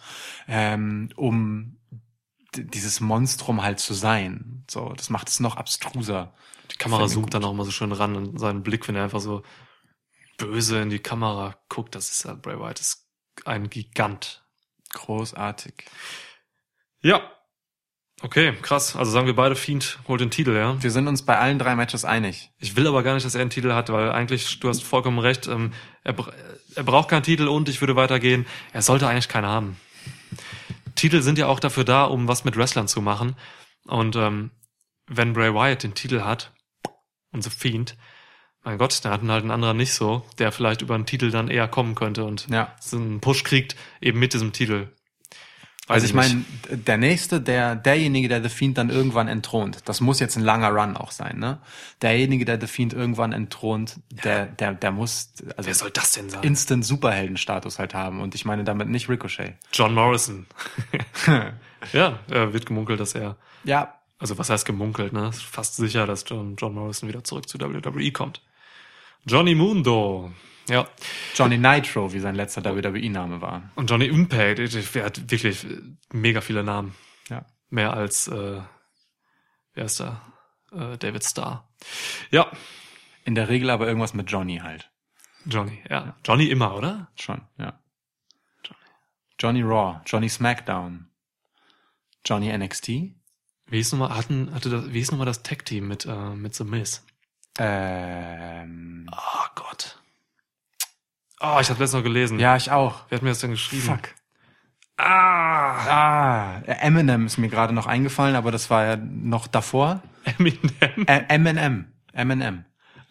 ähm, 0.47 1.09
um 1.17 1.75
dieses 2.55 3.01
Monstrum 3.01 3.61
halt 3.61 3.79
zu 3.79 3.93
sein. 3.93 4.63
So, 4.71 4.93
das 4.95 5.09
macht 5.09 5.27
es 5.27 5.41
noch 5.41 5.57
abstruser. 5.57 6.33
Die 6.74 6.78
Kamera 6.78 7.07
zoomt 7.07 7.34
dann 7.34 7.43
auch 7.43 7.53
mal 7.53 7.65
so 7.65 7.71
schön 7.71 7.91
ran 7.91 8.15
und 8.15 8.39
seinen 8.39 8.63
Blick, 8.63 8.88
wenn 8.88 8.95
er 8.95 9.03
einfach 9.03 9.21
so 9.21 9.43
böse 10.38 10.82
in 10.82 10.89
die 10.89 10.99
Kamera 10.99 11.55
guckt, 11.69 11.95
das 11.95 12.11
ist 12.11 12.26
ja 12.26 12.34
Bray 12.34 12.59
Wyatt 12.59 12.80
ist 12.80 13.07
ein 13.45 13.69
Gigant. 13.69 14.43
Großartig. 14.93 15.74
Ja. 17.01 17.30
Okay, 18.21 18.53
krass. 18.61 18.95
Also 18.95 19.11
sagen 19.11 19.28
wir 19.28 19.36
beide, 19.36 19.55
Fiend 19.55 19.99
holt 20.07 20.21
den 20.21 20.32
Titel, 20.32 20.55
ja. 20.55 20.82
Wir 20.82 20.91
sind 20.91 21.07
uns 21.07 21.24
bei 21.24 21.38
allen 21.38 21.59
drei 21.59 21.76
Matches 21.76 22.05
einig. 22.05 22.51
Ich 22.57 22.76
will 22.76 22.88
aber 22.88 23.03
gar 23.03 23.15
nicht, 23.15 23.26
dass 23.26 23.36
er 23.36 23.41
einen 23.41 23.49
Titel 23.49 23.74
hat, 23.74 23.89
weil 23.89 24.11
eigentlich, 24.11 24.59
du 24.59 24.69
hast 24.69 24.84
vollkommen 24.84 25.19
recht, 25.19 25.47
ähm, 25.47 25.74
er, 26.03 26.15
er 26.76 26.84
braucht 26.84 27.09
keinen 27.09 27.24
Titel 27.24 27.47
und 27.47 27.67
ich 27.67 27.82
würde 27.82 27.95
weitergehen, 27.95 28.45
er 28.71 28.82
sollte 28.82 29.07
eigentlich 29.07 29.28
keinen 29.28 29.47
haben. 29.47 29.78
Titel 30.95 31.21
sind 31.21 31.38
ja 31.38 31.47
auch 31.47 31.59
dafür 31.59 31.84
da, 31.84 32.05
um 32.05 32.28
was 32.28 32.45
mit 32.45 32.55
Wrestlern 32.55 32.88
zu 32.88 33.01
machen. 33.01 33.36
Und 33.86 34.15
ähm, 34.15 34.51
wenn 35.07 35.34
Bray 35.34 35.53
Wyatt 35.53 35.84
den 35.84 35.95
Titel 35.95 36.21
hat, 36.21 36.53
und 37.34 37.43
The 37.43 37.49
Fiend, 37.49 37.97
mein 38.63 38.77
Gott, 38.77 39.03
der 39.03 39.11
hat 39.11 39.21
ihn 39.23 39.31
halt 39.31 39.43
ein 39.43 39.51
anderer 39.51 39.73
nicht 39.73 39.93
so, 39.93 40.23
der 40.39 40.51
vielleicht 40.53 40.81
über 40.81 40.95
einen 40.95 41.05
Titel 41.05 41.31
dann 41.31 41.49
eher 41.49 41.67
kommen 41.67 41.95
könnte 41.95 42.23
und 42.23 42.47
Ja. 42.49 42.73
so 42.79 42.95
einen 42.97 43.19
Push 43.19 43.43
kriegt, 43.43 43.75
eben 43.99 44.19
mit 44.19 44.34
diesem 44.34 44.53
Titel. 44.53 44.88
Weiß 45.88 45.95
Also 45.95 46.05
ich 46.05 46.13
meine, 46.13 46.45
der 46.69 46.95
nächste, 46.97 47.41
der 47.41 47.75
derjenige, 47.75 48.29
der 48.29 48.41
The 48.41 48.47
Fiend 48.47 48.77
dann 48.77 48.89
irgendwann 48.89 49.27
entthront, 49.27 49.79
das 49.84 49.99
muss 49.99 50.21
jetzt 50.21 50.38
ein 50.38 50.43
langer 50.43 50.69
Run 50.69 50.95
auch 50.95 51.11
sein, 51.11 51.39
ne? 51.39 51.59
Derjenige, 52.01 52.45
der 52.45 52.57
The 52.61 52.67
Fiend 52.67 52.93
irgendwann 52.93 53.34
entthront, 53.34 53.99
der, 54.09 54.45
der, 54.45 54.75
der 54.75 54.91
muss 54.93 55.34
also 55.57 55.67
Wer 55.67 55.75
soll 55.75 55.91
das 55.91 56.13
denn 56.13 56.29
sein? 56.29 56.41
Instant 56.41 56.86
Superheldenstatus 56.86 57.79
halt 57.79 57.93
haben. 57.93 58.21
Und 58.21 58.34
ich 58.34 58.45
meine 58.45 58.63
damit 58.63 58.88
nicht 58.88 59.09
Ricochet. 59.09 59.55
John 59.73 59.93
Morrison. 59.93 60.45
ja, 61.91 62.19
äh, 62.31 62.53
wird 62.53 62.65
gemunkelt, 62.65 63.01
dass 63.01 63.13
er 63.13 63.36
Ja, 63.65 63.93
Also 64.24 64.38
was 64.38 64.49
heißt 64.49 64.65
gemunkelt, 64.65 65.11
ne? 65.11 65.28
Ist 65.28 65.43
fast 65.43 65.76
sicher, 65.76 66.07
dass 66.07 66.24
John, 66.26 66.55
John 66.55 66.74
Morrison 66.74 67.09
wieder 67.09 67.26
zurück 67.26 67.49
zu 67.49 67.59
WWE 67.59 68.13
kommt. 68.13 68.41
Johnny 69.26 69.53
Mundo. 69.53 70.32
Ja. 70.69 70.88
Johnny 71.36 71.57
Nitro, 71.57 72.13
wie 72.13 72.21
sein 72.21 72.36
letzter 72.36 72.63
WWE-Name 72.63 73.41
war. 73.41 73.69
Und 73.76 73.89
Johnny 73.89 74.05
Impact, 74.05 74.59
der 74.95 75.03
hat 75.03 75.30
wirklich 75.30 75.67
mega 76.13 76.39
viele 76.39 76.63
Namen. 76.63 76.95
Ja. 77.28 77.45
Mehr 77.69 77.91
als, 77.91 78.30
äh, 78.30 78.61
wer 79.74 79.84
ist 79.84 79.99
da? 79.99 80.21
Äh, 80.71 80.97
David 80.99 81.26
Starr. 81.26 81.69
Ja, 82.32 82.49
In 83.26 83.36
der 83.36 83.49
Regel 83.49 83.69
aber 83.71 83.88
irgendwas 83.89 84.13
mit 84.13 84.32
Johnny 84.32 84.59
halt. 84.59 84.89
Johnny, 85.43 85.84
ja. 85.89 86.15
Johnny 86.24 86.45
immer, 86.45 86.78
oder? 86.78 87.11
Schon, 87.15 87.41
ja. 87.57 87.78
Johnny 89.38 89.63
Raw, 89.63 89.99
Johnny 90.05 90.30
SmackDown, 90.30 91.09
Johnny 92.26 92.57
NXT, 92.57 93.17
Wie 93.74 93.78
hieß 93.78 93.91
nochmal, 93.93 94.15
hatten, 94.15 94.51
hatte 94.53 94.69
das, 94.69 94.93
wie 94.93 94.99
hieß 94.99 95.09
nochmal 95.11 95.26
das 95.26 95.41
Tag-Team 95.41 95.88
mit, 95.88 96.05
äh, 96.05 96.13
mit 96.36 96.53
The 96.53 96.63
Miz? 96.63 97.03
ähm, 97.57 99.09
Oh 99.11 99.45
Gott. 99.55 99.97
Oh, 101.41 101.57
ich 101.59 101.69
habe 101.71 101.80
letztens 101.80 101.93
noch 101.93 102.03
gelesen. 102.03 102.39
ja, 102.39 102.55
ich 102.55 102.69
auch. 102.69 103.01
Wer 103.09 103.17
hat 103.17 103.24
mir 103.24 103.30
das 103.30 103.39
denn 103.39 103.49
geschrieben? 103.49 103.82
Fuck. 103.82 104.09
Ah! 104.97 105.88
Ah, 105.89 106.61
Eminem 106.67 107.26
ist 107.26 107.38
mir 107.39 107.49
gerade 107.49 107.74
noch 107.74 107.88
eingefallen, 107.88 108.36
aber 108.36 108.51
das 108.51 108.69
war 108.69 108.86
ja 108.86 108.95
noch 108.95 109.47
davor. 109.47 110.03
Eminem. 110.24 110.69
Ä- 111.07 111.26
Eminem, 111.30 111.86
Eminem. 112.13 112.65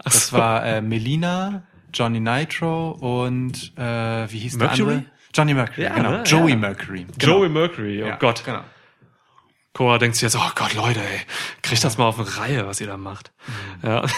Das 0.04 0.28
so. 0.28 0.38
war 0.38 0.64
äh, 0.64 0.80
Melina, 0.80 1.64
Johnny 1.92 2.20
Nitro 2.20 2.90
und 2.92 3.76
äh, 3.76 4.30
wie 4.32 4.38
hieß 4.38 4.56
Mercury? 4.58 4.76
der 4.76 4.86
andere? 4.86 5.04
Johnny 5.34 5.54
Mercury, 5.54 5.82
Ja, 5.82 5.94
genau. 5.94 6.10
ne? 6.10 6.22
Joey 6.22 6.50
Ja. 6.52 6.56
Mercury. 6.56 7.06
Genau. 7.18 7.32
Joey 7.34 7.48
Mercury, 7.48 8.02
oh 8.04 8.06
Ja, 8.06 8.16
Gott. 8.16 8.44
Genau. 8.44 8.62
Cora 9.74 9.98
denkt 9.98 10.16
sich 10.16 10.22
jetzt, 10.22 10.36
oh 10.36 10.50
Gott, 10.54 10.74
Leute, 10.74 11.00
ey, 11.02 11.20
kriegt 11.62 11.82
das 11.82 11.96
mal 11.98 12.06
auf 12.06 12.18
eine 12.18 12.36
Reihe, 12.36 12.66
was 12.66 12.80
ihr 12.80 12.86
da 12.86 12.96
macht. 12.96 13.32
Mhm. 13.46 13.88
Ja. 13.88 14.06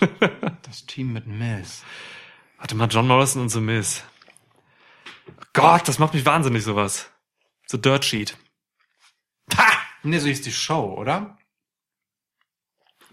Das 0.62 0.86
Team 0.86 1.12
mit 1.12 1.26
Miz. 1.26 1.82
Warte 2.58 2.74
mal, 2.74 2.88
John 2.88 3.08
Morrison 3.08 3.42
und 3.42 3.48
The 3.48 3.60
Miz. 3.60 4.04
Gott, 5.52 5.88
das 5.88 5.98
macht 5.98 6.14
mich 6.14 6.24
wahnsinnig, 6.24 6.62
sowas. 6.62 7.10
So 7.66 7.76
Dirt 7.76 8.04
Sheet. 8.04 8.36
Ha! 9.56 9.64
Nee, 10.02 10.18
so 10.18 10.28
hieß 10.28 10.42
die 10.42 10.52
Show, 10.52 10.94
oder? 10.94 11.38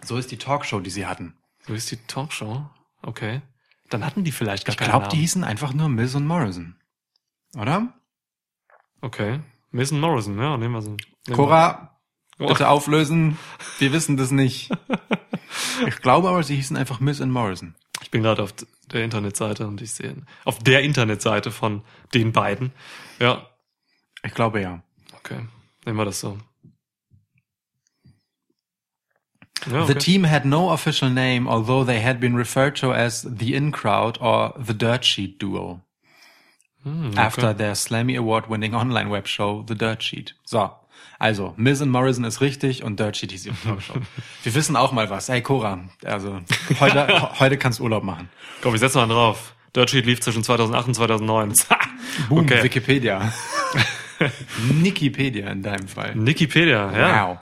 So 0.03 0.17
ist 0.17 0.31
die 0.31 0.37
Talkshow, 0.37 0.79
die 0.79 0.89
sie 0.89 1.05
hatten. 1.05 1.37
So 1.65 1.73
ist 1.73 1.89
die 1.89 1.97
Talkshow. 1.97 2.69
Okay. 3.01 3.41
Dann 3.89 4.05
hatten 4.05 4.23
die 4.23 4.31
vielleicht 4.31 4.65
gar 4.65 4.73
Ich 4.73 4.77
keinen 4.77 4.89
glaube, 4.89 5.07
die 5.07 5.17
hießen 5.17 5.43
einfach 5.43 5.73
nur 5.73 5.89
Miz 5.89 6.13
und 6.13 6.27
Morrison. 6.27 6.79
Oder? 7.55 7.93
Okay. 9.01 9.39
Und 9.71 9.91
Morrison, 9.93 10.39
ja, 10.39 10.57
nehmen 10.57 10.73
wir 10.73 10.81
so. 10.81 10.95
Cora, 11.33 11.97
bitte 12.37 12.69
auflösen. 12.69 13.37
Wir 13.79 13.91
wissen 13.93 14.17
das 14.17 14.31
nicht. 14.31 14.71
Ich 15.87 16.01
glaube 16.01 16.27
aber, 16.29 16.43
sie 16.43 16.55
hießen 16.55 16.75
einfach 16.75 16.99
Miz 16.99 17.19
und 17.19 17.31
Morrison. 17.31 17.73
Ich 18.01 18.11
bin 18.11 18.21
gerade 18.21 18.43
auf 18.43 18.53
der 18.91 19.03
Internetseite 19.03 19.65
und 19.67 19.81
ich 19.81 19.91
sehe 19.91 20.15
auf 20.43 20.59
der 20.59 20.81
Internetseite 20.81 21.51
von 21.51 21.83
den 22.13 22.31
beiden. 22.31 22.73
Ja, 23.19 23.47
Ich 24.23 24.33
glaube 24.33 24.61
ja. 24.61 24.81
okay. 25.15 25.39
Nehmen 25.85 25.97
wir 25.97 26.05
das 26.05 26.19
so. 26.19 26.37
The 29.65 29.75
okay. 29.77 29.93
team 29.95 30.23
had 30.25 30.45
no 30.45 30.69
official 30.71 31.09
name, 31.09 31.47
although 31.47 31.83
they 31.83 32.01
had 32.01 32.19
been 32.19 32.35
referred 32.35 32.75
to 32.77 32.93
as 32.93 33.21
the 33.23 33.53
In 33.55 33.71
Crowd 33.71 34.19
or 34.21 34.53
the 34.57 34.73
Dirt 34.73 35.03
Sheet 35.05 35.39
Duo. 35.41 35.81
Hm, 36.83 37.13
After 37.17 37.53
their 37.53 37.73
Slammy 37.75 38.17
Award 38.17 38.49
winning 38.49 38.75
Online 38.75 39.09
Web 39.09 39.27
Show 39.27 39.63
The 39.67 39.75
Dirt 39.75 40.03
Sheet. 40.03 40.35
So. 40.45 40.71
Also, 41.19 41.53
Miz 41.57 41.81
und 41.81 41.89
Morrison 41.89 42.23
ist 42.25 42.41
richtig 42.41 42.83
und 42.83 42.99
Dirt 42.99 43.17
Sheet 43.17 43.31
hieß 43.31 43.43
die 43.43 43.49
Show. 43.49 43.93
Wir 44.43 44.53
wissen 44.55 44.75
auch 44.75 44.91
mal 44.91 45.09
was. 45.09 45.29
Hey 45.29 45.41
Cora, 45.41 45.79
also 46.05 46.41
heute, 46.79 47.07
he- 47.07 47.27
heute 47.39 47.57
kannst 47.57 47.79
Urlaub 47.79 48.03
machen. 48.03 48.29
Komm, 48.61 48.73
ich 48.75 48.79
setz 48.79 48.93
mal 48.95 49.07
drauf. 49.07 49.53
Dirt 49.75 49.89
Sheet 49.89 50.05
lief 50.05 50.19
zwischen 50.21 50.43
2008 50.43 50.87
und 50.89 50.93
2009. 50.93 51.53
Boom, 52.29 52.39
okay. 52.39 52.63
Wikipedia. 52.63 53.31
Nikipedia 54.81 55.49
in 55.51 55.61
deinem 55.61 55.87
Fall. 55.87 56.13
Wikipedia, 56.15 56.91
ja. 56.97 57.27
Wow. 57.27 57.37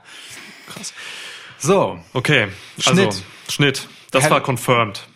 So, 1.57 1.99
Okay, 2.13 2.47
also 2.85 2.91
Schnitt. 3.11 3.23
Schnitt. 3.49 3.87
Das 4.11 4.23
Hel- 4.25 4.31
war 4.31 4.41
confirmed. 4.41 5.07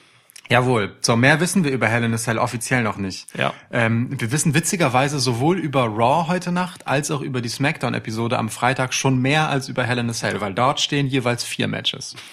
Jawohl. 0.52 0.96
So, 1.02 1.16
mehr 1.16 1.40
wissen 1.40 1.64
wir 1.64 1.72
über 1.72 1.88
Hell 1.88 2.04
in 2.04 2.14
a 2.14 2.18
Cell 2.18 2.40
offiziell 2.40 2.82
noch 2.82 2.98
nicht. 2.98 3.28
Ja. 3.38 3.54
Ähm, 3.72 4.20
wir 4.20 4.32
wissen 4.32 4.56
witzigerweise 4.56 5.20
sowohl 5.20 5.60
über 5.60 5.84
Raw 5.84 6.28
heute 6.28 6.52
Nacht 6.52 6.88
als 6.88 7.12
auch 7.12 7.22
über 7.22 7.42
die 7.42 7.50
SmackDown-Episode 7.50 8.38
am 8.40 8.50
Freitag 8.50 8.96
schon 8.96 9.20
mehr 9.20 9.50
als 9.50 9.70
über 9.70 9.84
Hell 9.84 10.00
in 10.00 10.10
a 10.10 10.14
Cell, 10.14 10.42
weil 10.42 10.56
dort 10.56 10.80
stehen 10.80 11.06
jeweils 11.06 11.44
vier 11.44 11.68
Matches. 11.68 12.16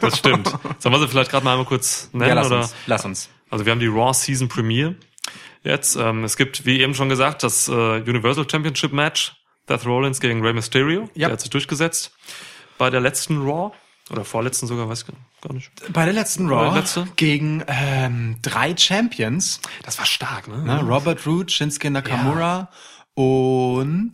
Das 0.00 0.18
stimmt. 0.18 0.48
Sollen 0.78 0.94
wir 0.94 1.00
sie 1.00 1.08
vielleicht 1.08 1.30
gerade 1.30 1.44
mal 1.44 1.52
einmal 1.52 1.66
kurz 1.66 2.08
nennen? 2.12 2.28
Ja, 2.28 2.34
lass 2.34 2.46
oder? 2.46 2.58
uns. 2.58 2.74
Lass 2.86 3.04
uns. 3.04 3.28
Also 3.50 3.66
wir 3.66 3.72
haben 3.72 3.80
die 3.80 3.88
Raw 3.88 4.14
Season 4.14 4.48
Premiere 4.48 4.94
jetzt. 5.64 5.96
Ähm, 5.96 6.22
es 6.22 6.36
gibt, 6.36 6.66
wie 6.66 6.80
eben 6.80 6.94
schon 6.94 7.08
gesagt, 7.08 7.42
das 7.42 7.68
äh, 7.68 7.72
Universal 7.72 8.48
Championship 8.48 8.92
Match. 8.92 9.34
Seth 9.68 9.86
Rollins 9.86 10.20
gegen 10.20 10.44
Rey 10.44 10.52
Mysterio. 10.52 11.08
Ja. 11.14 11.28
Der 11.28 11.32
hat 11.32 11.40
sich 11.40 11.50
durchgesetzt. 11.50 12.12
Bei 12.78 12.90
der 12.90 13.00
letzten 13.00 13.40
Raw. 13.42 13.74
Oder 14.10 14.24
vorletzten 14.24 14.66
sogar, 14.66 14.88
weiß 14.88 15.00
ich 15.00 15.06
gar 15.06 15.14
nicht. 15.14 15.31
Bei 15.92 16.04
der 16.04 16.14
letzten 16.14 16.48
Raw 16.48 16.76
letzte? 16.78 17.08
gegen 17.16 17.64
ähm, 17.66 18.36
drei 18.42 18.76
Champions, 18.76 19.60
Das 19.82 19.98
war 19.98 20.06
stark, 20.06 20.48
ne? 20.48 20.58
ne? 20.62 20.80
Robert 20.82 21.26
Roode, 21.26 21.52
Shinsuke 21.52 21.90
Nakamura 21.90 22.70
und 23.14 24.12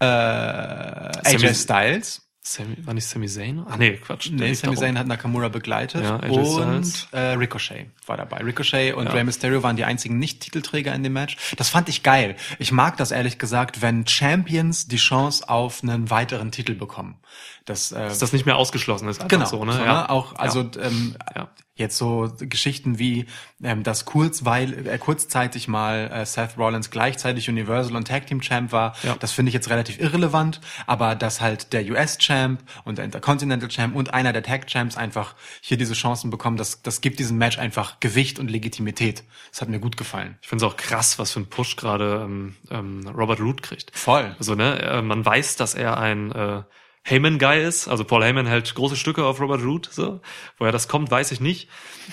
äh, 0.00 0.04
AJ 0.04 1.54
Styles. 1.54 2.23
Sammy, 2.46 2.76
war 2.84 2.92
nicht 2.92 3.06
Sami 3.06 3.26
Zayn? 3.26 3.64
Ah, 3.66 3.76
nee, 3.78 3.96
Quatsch. 3.96 4.28
Nee, 4.30 4.52
Sami 4.52 4.76
Zayn 4.76 4.98
hat 4.98 5.06
Nakamura 5.06 5.48
begleitet 5.48 6.04
Ja, 6.04 6.16
und 6.16 7.08
äh, 7.12 7.18
Ricochet 7.32 7.86
war 8.06 8.18
dabei. 8.18 8.42
Ricochet 8.44 8.92
und 8.94 9.06
Ja. 9.06 9.12
Rey 9.12 9.24
Mysterio 9.24 9.62
waren 9.62 9.76
die 9.76 9.84
einzigen 9.86 10.18
Nicht-Titelträger 10.18 10.94
in 10.94 11.02
dem 11.02 11.14
Match. 11.14 11.38
Das 11.56 11.70
fand 11.70 11.88
ich 11.88 12.02
geil. 12.02 12.36
Ich 12.58 12.70
mag 12.70 12.98
das 12.98 13.12
ehrlich 13.12 13.38
gesagt, 13.38 13.80
wenn 13.80 14.06
Champions 14.06 14.86
die 14.86 14.98
Chance 14.98 15.48
auf 15.48 15.82
einen 15.82 16.10
weiteren 16.10 16.52
Titel 16.52 16.74
bekommen. 16.74 17.16
Das, 17.64 17.92
äh, 17.92 17.94
Dass 18.08 18.18
das 18.18 18.34
nicht 18.34 18.44
mehr 18.44 18.56
ausgeschlossen 18.56 19.08
ist. 19.08 19.26
Genau 19.26 19.46
So, 19.46 19.64
ne? 19.64 19.72
ja. 19.78 20.02
ne? 20.02 20.10
Auch 20.10 20.34
also 20.36 20.68
ähm, 20.78 21.16
Ja. 21.34 21.48
Jetzt 21.74 21.96
so 21.96 22.32
Geschichten 22.38 22.98
wie 22.98 23.26
ähm, 23.62 23.82
dass 23.82 24.04
kurzweil 24.04 24.86
äh, 24.86 24.98
kurzzeitig 24.98 25.66
mal 25.68 26.10
äh, 26.12 26.26
Seth 26.26 26.56
Rollins 26.56 26.90
gleichzeitig 26.90 27.48
Universal 27.48 27.96
und 27.96 28.06
Tag 28.06 28.26
Team 28.26 28.40
Champ 28.40 28.72
war. 28.72 28.94
Ja. 29.02 29.16
Das 29.18 29.32
finde 29.32 29.50
ich 29.50 29.54
jetzt 29.54 29.70
relativ 29.70 30.00
irrelevant, 30.00 30.60
aber 30.86 31.14
dass 31.16 31.40
halt 31.40 31.72
der 31.72 31.84
US 31.90 32.18
Champ 32.18 32.62
und 32.84 32.98
der 32.98 33.04
Intercontinental 33.04 33.68
Champ 33.68 33.96
und 33.96 34.14
einer 34.14 34.32
der 34.32 34.42
Tag 34.42 34.68
Champs 34.68 34.96
einfach 34.96 35.34
hier 35.60 35.76
diese 35.76 35.94
Chancen 35.94 36.30
bekommen, 36.30 36.56
das 36.56 36.82
das 36.82 37.00
gibt 37.00 37.18
diesem 37.18 37.38
Match 37.38 37.58
einfach 37.58 37.98
Gewicht 38.00 38.38
und 38.38 38.50
Legitimität. 38.50 39.24
Das 39.50 39.60
hat 39.60 39.68
mir 39.68 39.80
gut 39.80 39.96
gefallen. 39.96 40.38
Ich 40.42 40.48
finde 40.48 40.64
es 40.64 40.72
auch 40.72 40.76
krass, 40.76 41.18
was 41.18 41.32
für 41.32 41.40
ein 41.40 41.46
Push 41.46 41.76
gerade 41.76 42.22
ähm, 42.24 42.56
ähm, 42.70 43.08
Robert 43.08 43.40
Root 43.40 43.62
kriegt. 43.62 43.90
Voll. 43.96 44.34
Also, 44.38 44.54
ne, 44.54 44.80
äh, 44.80 45.02
man 45.02 45.24
weiß, 45.24 45.56
dass 45.56 45.74
er 45.74 45.98
ein 45.98 46.32
äh, 46.32 46.62
Heyman-Guy 47.04 47.62
ist. 47.64 47.86
Also 47.88 48.04
Paul 48.04 48.24
Heyman 48.24 48.46
hält 48.46 48.74
große 48.74 48.96
Stücke 48.96 49.24
auf 49.24 49.40
Robert 49.40 49.62
Root. 49.62 49.88
So. 49.92 50.20
Woher 50.58 50.72
das 50.72 50.88
kommt, 50.88 51.10
weiß 51.10 51.32
ich 51.32 51.40
nicht. 51.40 51.68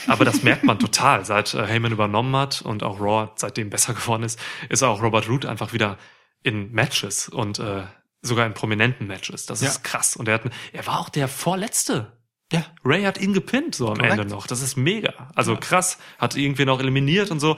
Aber 0.08 0.26
das 0.26 0.44
merkt 0.44 0.64
man 0.64 0.80
total. 0.80 1.26
Seit 1.26 1.54
äh, 1.54 1.66
Heyman 1.66 1.92
übernommen 1.94 2.36
hat 2.36 2.62
und 2.62 2.84
auch 2.84 3.00
Raw 3.00 3.32
seitdem 3.36 3.70
besser 3.70 3.94
geworden 3.94 4.24
ist, 4.24 4.40
ist 4.70 4.84
auch 4.84 5.02
Robert 5.02 5.28
Root 5.30 5.46
einfach 5.46 5.74
wieder 5.74 5.98
in 6.44 6.72
Matches 6.72 7.30
und 7.30 7.60
äh, 7.60 7.84
sogar 8.22 8.46
in 8.46 8.54
prominenten 8.54 9.08
Matches. 9.08 9.46
Das 9.46 9.62
Ja. 9.62 9.70
ist 9.70 9.84
krass. 9.84 10.16
Und 10.16 10.28
er, 10.28 10.36
hat, 10.36 10.44
er 10.74 10.86
war 10.88 11.00
auch 11.00 11.10
der 11.10 11.28
Vorletzte. 11.28 12.12
Ja. 12.52 12.66
Ray 12.84 13.04
hat 13.04 13.18
ihn 13.18 13.34
gepinnt 13.34 13.76
so 13.76 13.88
am 13.88 13.96
Korrekt. 13.96 14.20
Ende 14.20 14.26
noch. 14.26 14.46
Das 14.46 14.62
ist 14.62 14.76
mega. 14.76 15.32
Also 15.36 15.56
krass. 15.56 16.00
Hat 16.20 16.36
irgendwie 16.36 16.66
noch 16.66 16.80
eliminiert 16.82 17.32
und 17.32 17.40
so. 17.40 17.56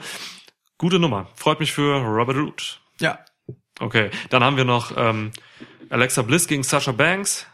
Gute 0.78 1.00
Nummer. 1.00 1.28
Freut 1.34 1.58
mich 1.58 1.72
für 1.72 1.96
Robert 2.00 2.36
Root. 2.36 2.80
Ja. 3.00 3.18
Okay, 3.80 4.10
dann 4.30 4.44
haben 4.44 4.56
wir 4.56 4.64
noch 4.64 4.92
ähm, 4.96 5.32
Alexa 5.90 6.22
Bliss 6.22 6.46
gegen 6.46 6.62
Sasha 6.62 6.92
Banks. 6.92 7.46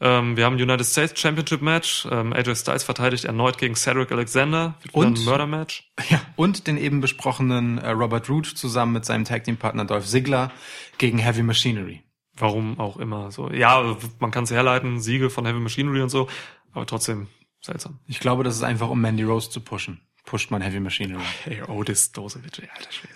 Ähm, 0.00 0.36
wir 0.36 0.44
haben 0.46 0.56
United 0.56 0.84
States 0.86 1.18
Championship 1.20 1.62
Match. 1.62 2.06
Ähm, 2.10 2.32
AJ 2.32 2.56
Styles 2.56 2.82
verteidigt 2.82 3.24
erneut 3.24 3.56
gegen 3.58 3.76
Cedric 3.76 4.10
Alexander. 4.10 4.74
Und- 4.92 5.18
ein 5.20 5.24
Murder 5.24 5.46
Match. 5.46 5.90
Ja, 6.10 6.20
und 6.36 6.66
den 6.66 6.76
eben 6.76 7.00
besprochenen 7.00 7.78
äh, 7.78 7.90
Robert 7.90 8.28
Root 8.28 8.46
zusammen 8.46 8.92
mit 8.94 9.04
seinem 9.04 9.24
Tag 9.24 9.44
Team 9.44 9.56
Partner 9.56 9.84
Dolph 9.84 10.06
Ziggler 10.06 10.50
gegen 10.98 11.18
Heavy 11.18 11.42
Machinery. 11.42 12.02
Warum 12.36 12.80
auch 12.80 12.96
immer 12.96 13.30
so. 13.30 13.50
Ja, 13.52 13.96
man 14.18 14.30
kann 14.30 14.44
es 14.44 14.50
herleiten, 14.50 15.00
Siege 15.00 15.30
von 15.30 15.44
Heavy 15.46 15.60
Machinery 15.60 16.00
und 16.00 16.08
so, 16.08 16.28
aber 16.72 16.86
trotzdem 16.86 17.28
seltsam. 17.60 18.00
Ich 18.08 18.18
glaube, 18.20 18.42
das 18.42 18.56
ist 18.56 18.62
einfach, 18.62 18.88
um 18.88 19.00
Mandy 19.00 19.22
Rose 19.22 19.50
zu 19.50 19.60
pushen. 19.60 20.00
Pusht 20.24 20.50
man 20.50 20.62
Heavy 20.62 20.80
Machinery. 20.80 21.22
Hey, 21.44 21.62
Otis 21.62 22.10
Dosewitsch, 22.12 22.58
ey, 22.60 22.68
alter 22.74 22.90
Schwede. 22.90 23.14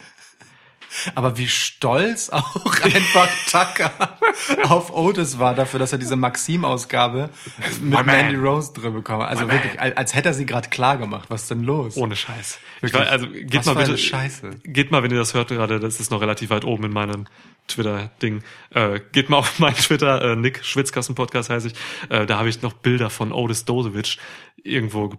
Aber 1.14 1.38
wie 1.38 1.48
stolz 1.48 2.30
auch 2.30 2.80
einfach 2.82 3.28
Tucker 3.50 3.90
auf 4.64 4.92
Otis 4.94 5.38
war 5.38 5.54
dafür, 5.54 5.78
dass 5.78 5.92
er 5.92 5.98
diese 5.98 6.16
Maxim-Ausgabe 6.16 7.30
mit 7.80 7.92
man. 7.92 8.06
Mandy 8.06 8.36
Rose 8.36 8.72
drin 8.72 8.94
bekommen 8.94 9.22
hat. 9.22 9.30
Also 9.30 9.46
My 9.46 9.52
wirklich, 9.52 9.74
man. 9.76 9.92
als, 9.92 10.14
hätte 10.14 10.28
er 10.28 10.34
sie 10.34 10.46
gerade 10.46 10.68
klar 10.68 10.98
gemacht. 10.98 11.30
Was 11.30 11.42
ist 11.42 11.50
denn 11.50 11.62
los? 11.62 11.96
Ohne 11.96 12.16
Scheiß. 12.16 12.58
Ich 12.76 12.82
Wirklich. 12.82 13.02
weiß, 13.02 13.08
also 13.08 13.26
geht 13.28 13.66
mal 13.66 13.74
bitte. 13.74 13.98
Scheiße. 13.98 14.50
Geht 14.64 14.90
mal, 14.90 15.02
wenn 15.02 15.10
ihr 15.10 15.18
das 15.18 15.34
hört 15.34 15.48
gerade, 15.48 15.80
das 15.80 16.00
ist 16.00 16.10
noch 16.10 16.20
relativ 16.20 16.50
weit 16.50 16.64
oben 16.64 16.84
in 16.84 16.92
meinem 16.92 17.26
Twitter-Ding. 17.68 18.42
Äh, 18.70 19.00
geht 19.12 19.30
mal 19.30 19.38
auf 19.38 19.58
meinen 19.58 19.76
Twitter, 19.76 20.22
äh, 20.22 20.36
Nick 20.36 20.64
Schwitzkassen-Podcast 20.64 21.50
heiße 21.50 21.68
ich. 21.68 21.74
Äh, 22.10 22.26
da 22.26 22.38
habe 22.38 22.48
ich 22.48 22.62
noch 22.62 22.72
Bilder 22.72 23.10
von 23.10 23.32
Otis 23.32 23.64
Dosewitsch 23.64 24.18
irgendwo 24.62 25.14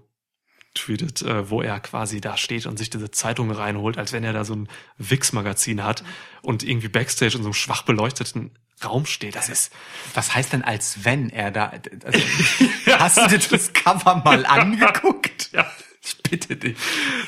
getweetet, 0.78 1.22
äh, 1.22 1.50
wo 1.50 1.62
er 1.62 1.80
quasi 1.80 2.22
da 2.22 2.38
steht 2.38 2.66
und 2.66 2.78
sich 2.78 2.90
diese 2.90 3.12
Zeitung 3.12 3.52
reinholt, 3.52 3.98
als 3.98 4.14
wenn 4.14 4.24
er 4.24 4.34
da 4.34 4.46
so 4.46 4.56
ein 4.56 4.70
Wix-Magazin 4.98 5.84
hat 5.84 6.04
und 6.42 6.64
irgendwie 6.64 6.88
Backstage 6.88 7.38
in 7.38 7.44
so 7.44 7.50
einem 7.50 7.54
schwach 7.54 7.84
beleuchteten 7.84 8.52
Raum 8.84 9.06
steht. 9.06 9.36
Das 9.36 9.50
ist 9.50 9.74
Was 10.14 10.36
heißt 10.36 10.54
denn, 10.54 10.64
als 10.64 11.04
wenn 11.04 11.30
er 11.30 11.52
da... 11.52 11.74
Also, 12.06 12.20
hast 13.00 13.18
du 13.18 13.28
dir 13.28 13.40
das 13.40 13.74
Cover 13.74 14.22
mal 14.24 14.46
angeguckt? 14.46 15.50
Ja. 15.52 15.70
Ich 16.04 16.24
bitte 16.24 16.56
dich. 16.56 16.78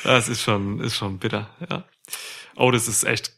Das 0.04 0.28
ist 0.28 0.40
schon, 0.40 0.80
ist 0.80 0.96
schon 0.96 1.18
bitter, 1.18 1.50
ja. 1.68 1.84
Otis 2.56 2.88
ist 2.88 3.04
echt, 3.04 3.32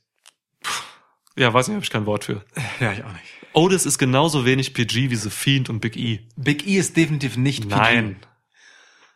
ja, 1.36 1.52
weiß 1.52 1.68
nicht, 1.68 1.74
habe 1.74 1.84
ich 1.84 1.90
kein 1.90 2.06
Wort 2.06 2.24
für. 2.24 2.44
Ja, 2.80 2.92
ich 2.92 3.02
auch 3.02 3.12
nicht. 3.12 3.24
Otis 3.54 3.86
ist 3.86 3.98
genauso 3.98 4.44
wenig 4.44 4.72
PG 4.72 5.10
wie 5.10 5.16
The 5.16 5.30
Fiend 5.30 5.68
und 5.68 5.80
Big 5.80 5.96
E. 5.96 6.20
Big 6.36 6.66
E 6.66 6.76
ist 6.76 6.96
definitiv 6.96 7.36
nicht 7.36 7.68
PG. 7.68 7.76
Nein. 7.76 8.16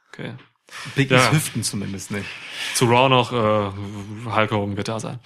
Okay. 0.08 0.34
Big 0.94 1.10
Ja. 1.10 1.32
Hüften 1.32 1.62
zumindest 1.62 2.10
nicht. 2.10 2.26
Zu 2.74 2.86
Raw 2.86 3.08
noch, 3.08 3.32
äh, 3.32 4.30
Hulk 4.30 4.50
Hogan 4.50 4.76
wird 4.76 4.88
da 4.88 5.00
sein. 5.00 5.18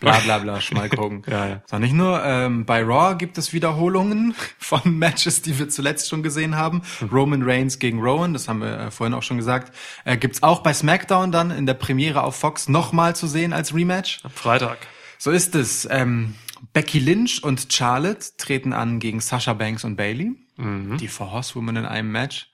Bla 0.00 0.18
bla 0.20 0.38
bla, 0.38 0.60
Schmalk 0.60 0.96
Hogan. 0.98 1.22
Ja, 1.28 1.46
ja. 1.46 1.62
So, 1.66 1.78
nicht 1.78 1.94
nur 1.94 2.22
ähm, 2.24 2.64
bei 2.64 2.82
Raw 2.82 3.14
gibt 3.16 3.38
es 3.38 3.52
Wiederholungen 3.52 4.34
von 4.58 4.80
Matches, 4.98 5.42
die 5.42 5.58
wir 5.58 5.68
zuletzt 5.68 6.08
schon 6.08 6.22
gesehen 6.22 6.56
haben. 6.56 6.82
Roman 7.12 7.42
Reigns 7.42 7.78
gegen 7.78 8.00
Rowan, 8.00 8.32
das 8.32 8.48
haben 8.48 8.60
wir 8.60 8.78
äh, 8.78 8.90
vorhin 8.90 9.14
auch 9.14 9.22
schon 9.22 9.36
gesagt. 9.38 9.74
Äh, 10.04 10.16
gibt's 10.16 10.42
auch 10.42 10.60
bei 10.60 10.74
SmackDown 10.74 11.32
dann 11.32 11.50
in 11.50 11.66
der 11.66 11.74
Premiere 11.74 12.22
auf 12.22 12.36
Fox 12.36 12.68
nochmal 12.68 13.16
zu 13.16 13.26
sehen 13.26 13.52
als 13.52 13.74
Rematch. 13.74 14.20
Am 14.24 14.30
Freitag. 14.30 14.78
So 15.18 15.30
ist 15.30 15.54
es. 15.54 15.88
Ähm, 15.90 16.34
Becky 16.72 16.98
Lynch 16.98 17.42
und 17.42 17.72
Charlotte 17.72 18.26
treten 18.38 18.72
an 18.72 18.98
gegen 18.98 19.20
Sasha 19.20 19.52
Banks 19.52 19.84
und 19.84 19.96
Bailey. 19.96 20.32
Die 20.56 21.08
Four 21.08 21.32
Horsewomen 21.32 21.76
in 21.76 21.84
einem 21.84 22.12
Match. 22.12 22.48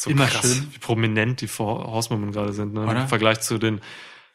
So 0.00 0.08
Immer 0.08 0.26
krass, 0.28 0.54
schön. 0.54 0.68
wie 0.72 0.78
prominent 0.78 1.42
die 1.42 1.46
Horsewomen 1.46 2.32
gerade 2.32 2.54
sind, 2.54 2.72
ne? 2.72 2.84
Oder? 2.86 3.02
Im 3.02 3.08
Vergleich 3.08 3.40
zu 3.42 3.58
den, 3.58 3.82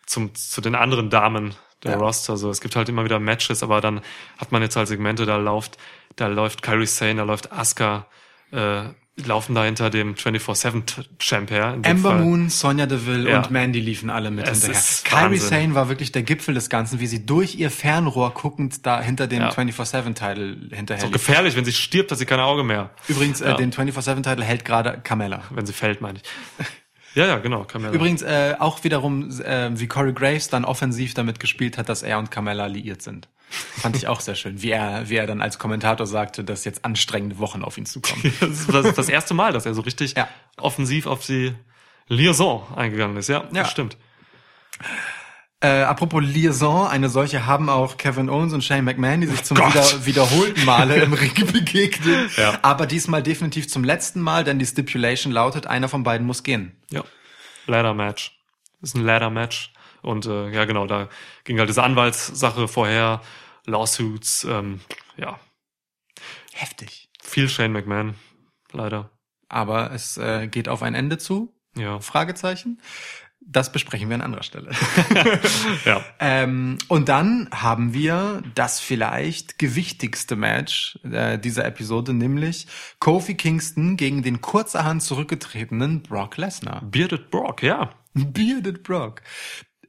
zum, 0.05 0.35
zu 0.35 0.61
den 0.61 0.75
anderen 0.75 1.09
Damen 1.09 1.55
der 1.81 1.93
Ja. 1.93 1.97
Roster. 1.97 2.37
So, 2.37 2.51
es 2.51 2.61
gibt 2.61 2.75
halt 2.75 2.87
immer 2.87 3.03
wieder 3.03 3.19
Matches, 3.19 3.63
aber 3.63 3.81
dann 3.81 4.01
hat 4.37 4.51
man 4.51 4.61
jetzt 4.61 4.75
halt 4.75 4.87
Segmente, 4.87 5.25
da 5.25 5.37
läuft, 5.37 5.77
da 6.17 6.27
läuft 6.27 6.61
Kyrie 6.61 6.85
Sane, 6.85 7.15
da 7.15 7.23
läuft 7.23 7.51
Asuka, 7.51 8.05
äh, 8.51 8.83
laufen 9.23 9.55
da 9.55 9.63
hinter 9.63 9.89
dem 9.89 10.15
24-7-Champ 10.15 11.49
her. 11.49 11.77
Amber 11.85 12.09
Fall. 12.11 12.19
Moon, 12.21 12.49
Sonja 12.49 12.85
Deville 12.85 13.29
Ja. 13.29 13.37
und 13.41 13.51
Mandy 13.51 13.79
liefen 13.79 14.09
alle 14.09 14.29
mit 14.31 14.45
Es 14.47 14.61
hinterher. 14.63 14.79
ist 14.79 15.05
Kyrie. 15.05 15.37
Sane 15.37 15.73
war 15.75 15.87
wirklich 15.89 16.11
der 16.11 16.23
Gipfel 16.23 16.53
des 16.53 16.69
Ganzen, 16.69 16.99
wie 16.99 17.07
sie 17.07 17.25
durch 17.25 17.55
ihr 17.55 17.71
Fernrohr 17.71 18.33
guckend 18.33 18.85
da 18.85 19.01
hinter 19.01 19.27
dem 19.27 19.41
Ja. 19.43 19.49
24-7-Title 19.51 20.57
hinterher 20.71 21.05
So 21.05 21.11
gefährlich, 21.11 21.55
wenn 21.55 21.65
sie 21.65 21.73
stirbt, 21.73 22.11
hat 22.11 22.17
sie 22.17 22.25
kein 22.25 22.39
Auge 22.41 22.63
mehr. 22.63 22.89
Übrigens, 23.07 23.39
äh, 23.41 23.49
Ja. 23.49 23.53
den 23.55 23.71
24-7-Title 23.71 24.43
hält 24.43 24.65
gerade 24.65 24.99
Carmella. 25.01 25.43
Wenn 25.49 25.65
sie 25.65 25.73
fällt, 25.73 26.01
meine 26.01 26.19
ich. 26.19 26.23
Ja, 27.15 27.25
ja, 27.27 27.37
genau. 27.37 27.63
Carmella. 27.63 27.93
Übrigens 27.93 28.21
äh, 28.21 28.55
auch 28.59 28.83
wiederum, 28.83 29.29
äh, 29.39 29.69
wie 29.79 29.87
Corey 29.87 30.11
Graves 30.11 30.49
dann 30.49 30.65
offensiv 30.65 31.13
damit 31.13 31.39
gespielt 31.39 31.77
hat, 31.77 31.87
dass 31.87 32.03
er 32.03 32.19
und 32.19 32.29
Carmella 32.31 32.65
liiert 32.65 33.01
sind. 33.01 33.29
Fand 33.49 33.95
ich 33.95 34.07
auch 34.07 34.19
sehr 34.19 34.35
schön, 34.35 34.61
wie 34.61 34.71
er, 34.71 35.09
wie 35.09 35.15
er 35.15 35.27
dann 35.27 35.41
als 35.41 35.59
Kommentator 35.59 36.05
sagte, 36.07 36.43
dass 36.43 36.65
jetzt 36.65 36.83
anstrengende 36.83 37.37
Wochen 37.39 37.63
auf 37.63 37.77
ihn 37.77 37.85
zukommen. 37.85 38.21
das 38.39 38.67
ist 38.85 38.97
das, 38.97 39.09
erste 39.09 39.33
Mal, 39.33 39.53
dass 39.53 39.65
er 39.65 39.73
so 39.73 39.81
richtig 39.81 40.15
Ja. 40.17 40.27
offensiv 40.57 41.05
auf 41.07 41.25
die 41.25 41.53
Liaison 42.07 42.63
eingegangen 42.75 43.15
ist. 43.17 43.29
Ja, 43.29 43.43
Ja. 43.53 43.63
das 43.63 43.71
stimmt. 43.71 43.97
Äh, 45.61 45.83
apropos 45.83 46.21
Liaison, 46.21 46.87
eine 46.87 47.09
solche 47.09 47.45
haben 47.45 47.69
auch 47.69 47.97
Kevin 47.97 48.29
Owens 48.29 48.53
und 48.53 48.63
Shane 48.63 48.83
McMahon, 48.83 49.21
die 49.21 49.27
sich 49.27 49.43
zum 49.43 49.57
Gott. 49.57 49.73
wieder, 49.73 50.05
wiederholten 50.05 50.65
Male 50.65 50.95
im 51.03 51.13
Ring 51.13 51.33
begegnen. 51.51 52.29
Ja. 52.35 52.59
Aber 52.61 52.85
diesmal 52.85 53.23
definitiv 53.23 53.67
zum 53.69 53.83
letzten 53.83 54.19
Mal, 54.21 54.43
denn 54.43 54.59
die 54.59 54.65
Stipulation 54.65 55.31
lautet, 55.31 55.65
einer 55.65 55.87
von 55.87 56.03
beiden 56.03 56.27
muss 56.27 56.43
gehen. 56.43 56.75
Ja. 56.91 57.03
Ladder 57.67 57.93
Match. 57.93 58.37
Das 58.81 58.89
ist 58.91 58.95
ein 58.95 59.03
Ladder 59.05 59.29
Match. 59.29 59.71
Und 60.05 60.25
äh, 60.27 60.49
ja, 60.51 60.65
genau, 60.65 60.85
da 60.85 61.09
ging 61.43 61.57
halt 61.59 61.69
diese 61.69 61.83
Anwaltssache 61.83 62.67
vorher, 62.67 63.21
Lawsuits, 63.65 64.43
ähm, 64.43 64.81
ja, 65.17 65.39
Heftig. 66.53 67.09
viel 67.21 67.49
Shane 67.49 67.73
McMahon, 67.73 68.15
leider. 68.71 69.09
Aber 69.49 69.91
es 69.91 70.17
äh, 70.17 70.47
geht 70.47 70.69
auf 70.69 70.83
ein 70.83 70.95
Ende 70.95 71.17
zu. 71.17 71.53
Ja. 71.75 71.99
Fragezeichen. 71.99 72.79
Das 73.47 73.71
besprechen 73.71 74.09
wir 74.09 74.15
an 74.15 74.21
anderer 74.21 74.43
Stelle. 74.43 74.71
Ja. 75.85 76.03
ähm, 76.19 76.79
und 76.87 77.09
dann 77.09 77.47
haben 77.51 77.93
wir 77.93 78.41
das 78.55 78.79
vielleicht 78.79 79.59
gewichtigste 79.59 80.35
Match 80.35 80.97
äh, 81.03 81.37
dieser 81.37 81.65
Episode, 81.65 82.13
nämlich 82.13 82.65
Kofi 82.99 83.35
Kingston 83.35 83.97
gegen 83.97 84.23
den 84.23 84.41
kurzerhand 84.41 85.03
zurückgetretenen 85.03 86.01
Brock 86.01 86.37
Lesnar. 86.37 86.81
Bearded 86.85 87.29
Brock, 87.29 87.61
ja. 87.61 87.91
Bearded 88.13 88.81
Brock. 88.81 89.21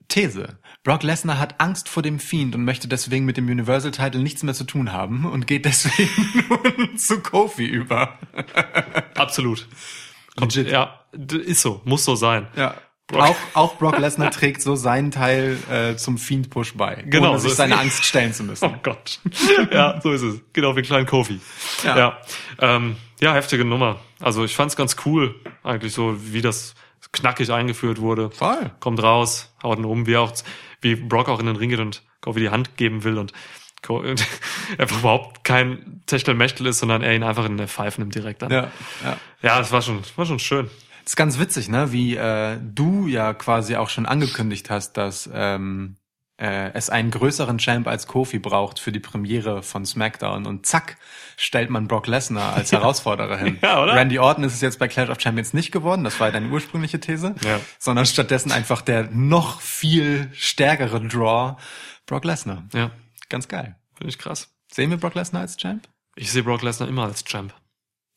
These. 0.08 0.58
Brock 0.84 1.02
Lesnar 1.02 1.38
hat 1.38 1.60
Angst 1.60 1.88
vor 1.88 2.02
dem 2.02 2.18
Fiend 2.20 2.54
und 2.54 2.64
möchte 2.64 2.86
deswegen 2.88 3.24
mit 3.24 3.36
dem 3.36 3.48
Universal 3.48 3.90
Title 3.90 4.20
nichts 4.22 4.42
mehr 4.42 4.54
zu 4.54 4.64
tun 4.64 4.92
haben 4.92 5.24
und 5.24 5.46
geht 5.46 5.64
deswegen 5.64 6.44
nun 6.78 6.96
zu 6.96 7.20
Kofi 7.20 7.64
über. 7.66 8.18
Absolut. 9.14 9.66
Legit. 10.38 10.70
Ja, 10.70 11.00
ist 11.32 11.62
so, 11.62 11.80
muss 11.84 12.04
so 12.04 12.14
sein. 12.14 12.46
Ja. 12.56 12.74
Brock- 13.08 13.22
Auch, 13.22 13.36
auch 13.54 13.74
Brock 13.78 13.98
Lesnar 13.98 14.32
trägt 14.32 14.60
so 14.62 14.74
seinen 14.74 15.12
Teil 15.12 15.56
äh, 15.70 15.96
zum 15.96 16.18
Fiend-Push 16.18 16.74
bei, 16.74 17.04
Genau, 17.06 17.30
ohne 17.30 17.38
so 17.38 17.48
sich 17.48 17.56
seine 17.56 17.78
Angst 17.78 18.04
stellen 18.04 18.32
zu 18.32 18.42
müssen. 18.42 18.68
Oh 18.74 18.78
Gott. 18.82 19.20
ja, 19.72 20.00
so 20.00 20.10
ist 20.12 20.22
es. 20.22 20.40
Genau 20.52 20.74
wie 20.76 20.82
kleinen 20.82 21.06
Kofi. 21.06 21.40
Ja. 21.84 21.96
Ja. 21.96 21.98
Ja, 22.60 22.76
ähm, 22.76 22.96
ja 23.20 23.32
heftige 23.34 23.64
Nummer. 23.64 24.00
Also 24.20 24.44
ich 24.44 24.56
fand's 24.56 24.74
ganz 24.76 24.96
cool, 25.06 25.36
eigentlich 25.62 25.92
so, 25.92 26.16
wie 26.32 26.42
das 26.42 26.74
knackig 27.12 27.50
eingeführt 27.50 28.00
wurde. 28.00 28.30
Voll. 28.30 28.70
Kommt 28.80 29.02
raus, 29.02 29.54
haut 29.62 29.78
ihn 29.78 29.84
um, 29.84 30.06
wie 30.06 30.16
auch, 30.16 30.32
wie 30.80 30.96
Brock 30.96 31.28
auch 31.28 31.40
in 31.40 31.46
den 31.46 31.56
Ring 31.56 31.70
geht 31.70 31.80
und 31.80 32.02
Kofi 32.20 32.40
die 32.40 32.50
Hand 32.50 32.76
geben 32.76 33.04
will 33.04 33.18
und 33.18 33.32
einfach 34.78 34.98
überhaupt 34.98 35.44
kein 35.44 36.02
Techtelmechtel 36.06 36.66
ist, 36.66 36.80
sondern 36.80 37.02
er 37.02 37.14
ihn 37.14 37.22
einfach 37.22 37.44
in 37.44 37.56
der 37.56 37.68
Pfeife 37.68 38.00
nimmt 38.00 38.14
direkt 38.14 38.42
an. 38.42 38.50
Ja, 38.50 38.72
ja. 39.04 39.16
ja 39.42 39.58
das 39.58 39.70
war 39.70 39.80
schon, 39.80 40.02
war 40.16 40.26
schon 40.26 40.40
schön. 40.40 40.68
Das 41.04 41.12
ist 41.12 41.16
ganz 41.16 41.38
witzig, 41.38 41.68
ne? 41.68 41.92
Wie 41.92 42.16
äh, 42.16 42.58
du 42.60 43.06
ja 43.06 43.32
quasi 43.32 43.76
auch 43.76 43.88
schon 43.88 44.06
angekündigt 44.06 44.70
hast, 44.70 44.94
dass 44.94 45.30
ähm, 45.32 45.96
äh, 46.38 46.70
es 46.74 46.90
einen 46.90 47.10
größeren 47.10 47.58
Champ 47.58 47.86
als 47.88 48.06
Kofi 48.06 48.38
braucht 48.38 48.78
für 48.78 48.92
die 48.92 49.00
Premiere 49.00 49.62
von 49.62 49.86
SmackDown 49.86 50.46
und 50.46 50.66
zack 50.66 50.96
stellt 51.36 51.70
man 51.70 51.88
Brock 51.88 52.06
Lesnar 52.06 52.54
als 52.54 52.72
Herausforderer 52.72 53.38
hin. 53.38 53.58
Ja, 53.62 53.82
oder? 53.82 53.94
Randy 53.94 54.18
Orton 54.18 54.44
ist 54.44 54.54
es 54.54 54.60
jetzt 54.60 54.78
bei 54.78 54.88
Clash 54.88 55.08
of 55.08 55.20
Champions 55.20 55.54
nicht 55.54 55.72
geworden, 55.72 56.04
das 56.04 56.18
war 56.20 56.28
ja 56.28 56.32
deine 56.32 56.48
ursprüngliche 56.48 57.00
These, 57.00 57.34
Ja. 57.42 57.60
sondern 57.78 58.04
stattdessen 58.06 58.52
einfach 58.52 58.82
der 58.82 59.04
noch 59.10 59.60
viel 59.60 60.30
stärkere 60.34 61.00
Draw 61.00 61.56
Brock 62.06 62.24
Lesnar. 62.24 62.64
Ja, 62.74 62.90
Ganz 63.28 63.48
geil. 63.48 63.76
finde 63.96 64.10
ich 64.10 64.18
krass. 64.18 64.48
Sehen 64.72 64.90
wir 64.90 64.98
Brock 64.98 65.14
Lesnar 65.14 65.42
als 65.42 65.56
Champ? 65.56 65.88
Ich 66.16 66.30
sehe 66.32 66.42
Brock 66.42 66.62
Lesnar 66.62 66.88
immer 66.88 67.04
als 67.04 67.24
Champ. 67.24 67.52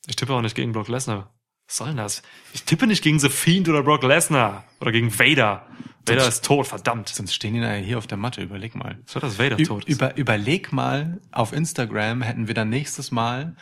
Ich 0.07 0.15
tippe 0.15 0.33
auch 0.33 0.41
nicht 0.41 0.55
gegen 0.55 0.71
Brock 0.71 0.87
Lesnar. 0.87 1.33
Was 1.67 1.77
soll 1.77 1.87
denn 1.89 1.97
das? 1.97 2.21
Ich 2.53 2.63
tippe 2.63 2.87
nicht 2.87 3.03
gegen 3.03 3.19
The 3.19 3.29
Fiend 3.29 3.69
oder 3.69 3.83
Brock 3.83 4.03
Lesnar. 4.03 4.63
Oder 4.81 4.91
gegen 4.91 5.17
Vader. 5.17 5.65
Vader 6.05 6.27
ist 6.27 6.45
tot, 6.45 6.67
verdammt. 6.67 7.09
Sonst 7.09 7.33
stehen 7.33 7.53
die 7.53 7.59
nachher 7.59 7.77
hier 7.77 7.97
auf 7.97 8.07
der 8.07 8.17
Matte, 8.17 8.41
überleg 8.41 8.75
mal. 8.75 8.97
Was 9.05 9.15
war 9.15 9.21
das 9.21 9.39
Vader 9.39 9.59
Ü 9.59 9.63
tot 9.63 9.85
ist? 9.85 9.95
über, 9.95 10.17
überleg 10.17 10.71
mal, 10.71 11.19
auf 11.31 11.53
Instagram 11.53 12.21
hätten 12.21 12.47
wir 12.47 12.55
dann 12.55 12.69
nächstes 12.69 13.11
Mal, 13.11 13.55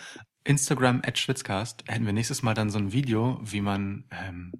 Instagram 0.43 1.01
at 1.05 1.17
Schwitzcast, 1.17 1.83
hätten 1.87 2.05
wir 2.05 2.13
nächstes 2.13 2.41
Mal 2.41 2.53
dann 2.53 2.69
so 2.69 2.79
ein 2.79 2.93
Video, 2.93 3.39
wie 3.43 3.61
man 3.61 4.05
ähm, 4.11 4.53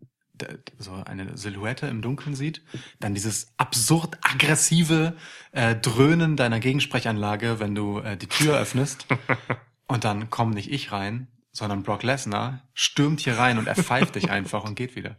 so 0.78 0.94
eine 0.94 1.38
Silhouette 1.38 1.88
im 1.88 2.02
Dunkeln 2.02 2.36
sieht, 2.36 2.62
dann 3.00 3.14
dieses 3.14 3.54
absurd 3.58 4.18
aggressive 4.22 5.16
äh, 5.52 5.76
Dröhnen 5.76 6.36
deiner 6.36 6.60
Gegensprechanlage, 6.60 7.60
wenn 7.60 7.76
du 7.76 8.00
äh, 8.00 8.18
die 8.18 8.28
Tür 8.28 8.58
öffnest 8.60 9.08
und 9.88 10.04
dann 10.04 10.30
komm 10.30 10.52
nicht 10.52 10.72
ich 10.72 10.92
rein, 10.92 11.28
sondern 11.52 11.84
Brock 11.84 12.04
Lesnar 12.04 12.62
stürmt 12.74 13.22
hier 13.22 13.38
rein 13.38 13.58
und 13.58 13.68
er 13.68 13.76
pfeift 13.76 14.16
dich 14.16 14.30
einfach 14.30 14.64
und 14.64 14.76
geht 14.76 14.96
wieder. 14.96 15.18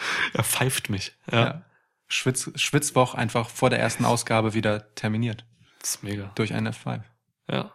Er 0.32 0.44
pfeift 0.44 0.90
mich. 0.90 1.12
Ja. 1.30 1.40
Ja. 1.40 1.62
Schwitz, 2.08 2.50
Schwitzwoch 2.54 3.14
einfach 3.14 3.50
vor 3.50 3.68
der 3.70 3.80
ersten 3.80 4.04
Ausgabe 4.04 4.54
wieder 4.54 4.94
terminiert 4.94 5.44
Das 5.80 5.90
ist 5.90 6.02
mega. 6.02 6.30
durch 6.34 6.54
ein 6.54 6.66
F5. 6.66 7.02
Ja. 7.50 7.70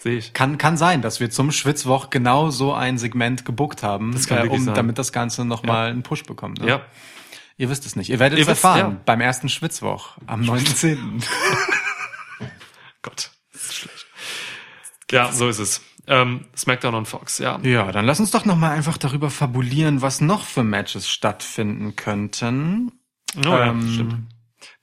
Sehe 0.00 0.18
ich. 0.18 0.32
Kann, 0.32 0.58
kann 0.58 0.76
sein, 0.76 1.02
dass 1.02 1.20
wir 1.20 1.30
zum 1.30 1.52
Schwitzwoch 1.52 2.10
genau 2.10 2.50
so 2.50 2.74
ein 2.74 2.98
Segment 2.98 3.44
gebuckt 3.44 3.82
haben, 3.82 4.12
Das 4.12 4.26
kann 4.26 4.46
äh, 4.46 4.50
um, 4.50 4.64
sein. 4.64 4.74
damit 4.74 4.98
das 4.98 5.12
Ganze 5.12 5.44
nochmal 5.44 5.90
einen 5.90 6.02
Push 6.02 6.24
bekommt. 6.24 6.60
Ne? 6.60 6.68
Ja. 6.68 6.82
Ihr 7.56 7.70
wisst 7.70 7.86
es 7.86 7.96
nicht. 7.96 8.10
Ihr 8.10 8.18
werdet 8.18 8.38
Ihr 8.38 8.42
es 8.42 8.48
wisst, 8.48 8.64
erfahren 8.64 8.92
ja. 8.92 9.00
beim 9.06 9.20
ersten 9.20 9.48
Schwitzwoch 9.48 10.18
am 10.26 10.42
9.10. 10.42 11.24
Gott. 13.02 13.30
Das 13.52 13.62
ist 13.62 13.74
schlecht. 13.74 14.06
Ja, 15.10 15.32
so 15.32 15.48
ist 15.48 15.58
es. 15.58 15.80
Ähm, 16.08 16.46
Smackdown 16.56 16.94
on 16.94 17.06
Fox, 17.06 17.38
ja. 17.38 17.58
ja, 17.62 17.90
dann 17.90 18.04
lass 18.04 18.20
uns 18.20 18.30
doch 18.30 18.44
nochmal 18.44 18.70
einfach 18.76 18.96
darüber 18.96 19.28
fabulieren, 19.30 20.02
was 20.02 20.20
noch 20.20 20.44
für 20.44 20.62
Matches 20.62 21.08
stattfinden 21.08 21.96
könnten. 21.96 22.92
Oh, 23.38 23.40
ja, 23.50 23.66
Ähm, 23.70 23.90
stimmt. 23.92 24.14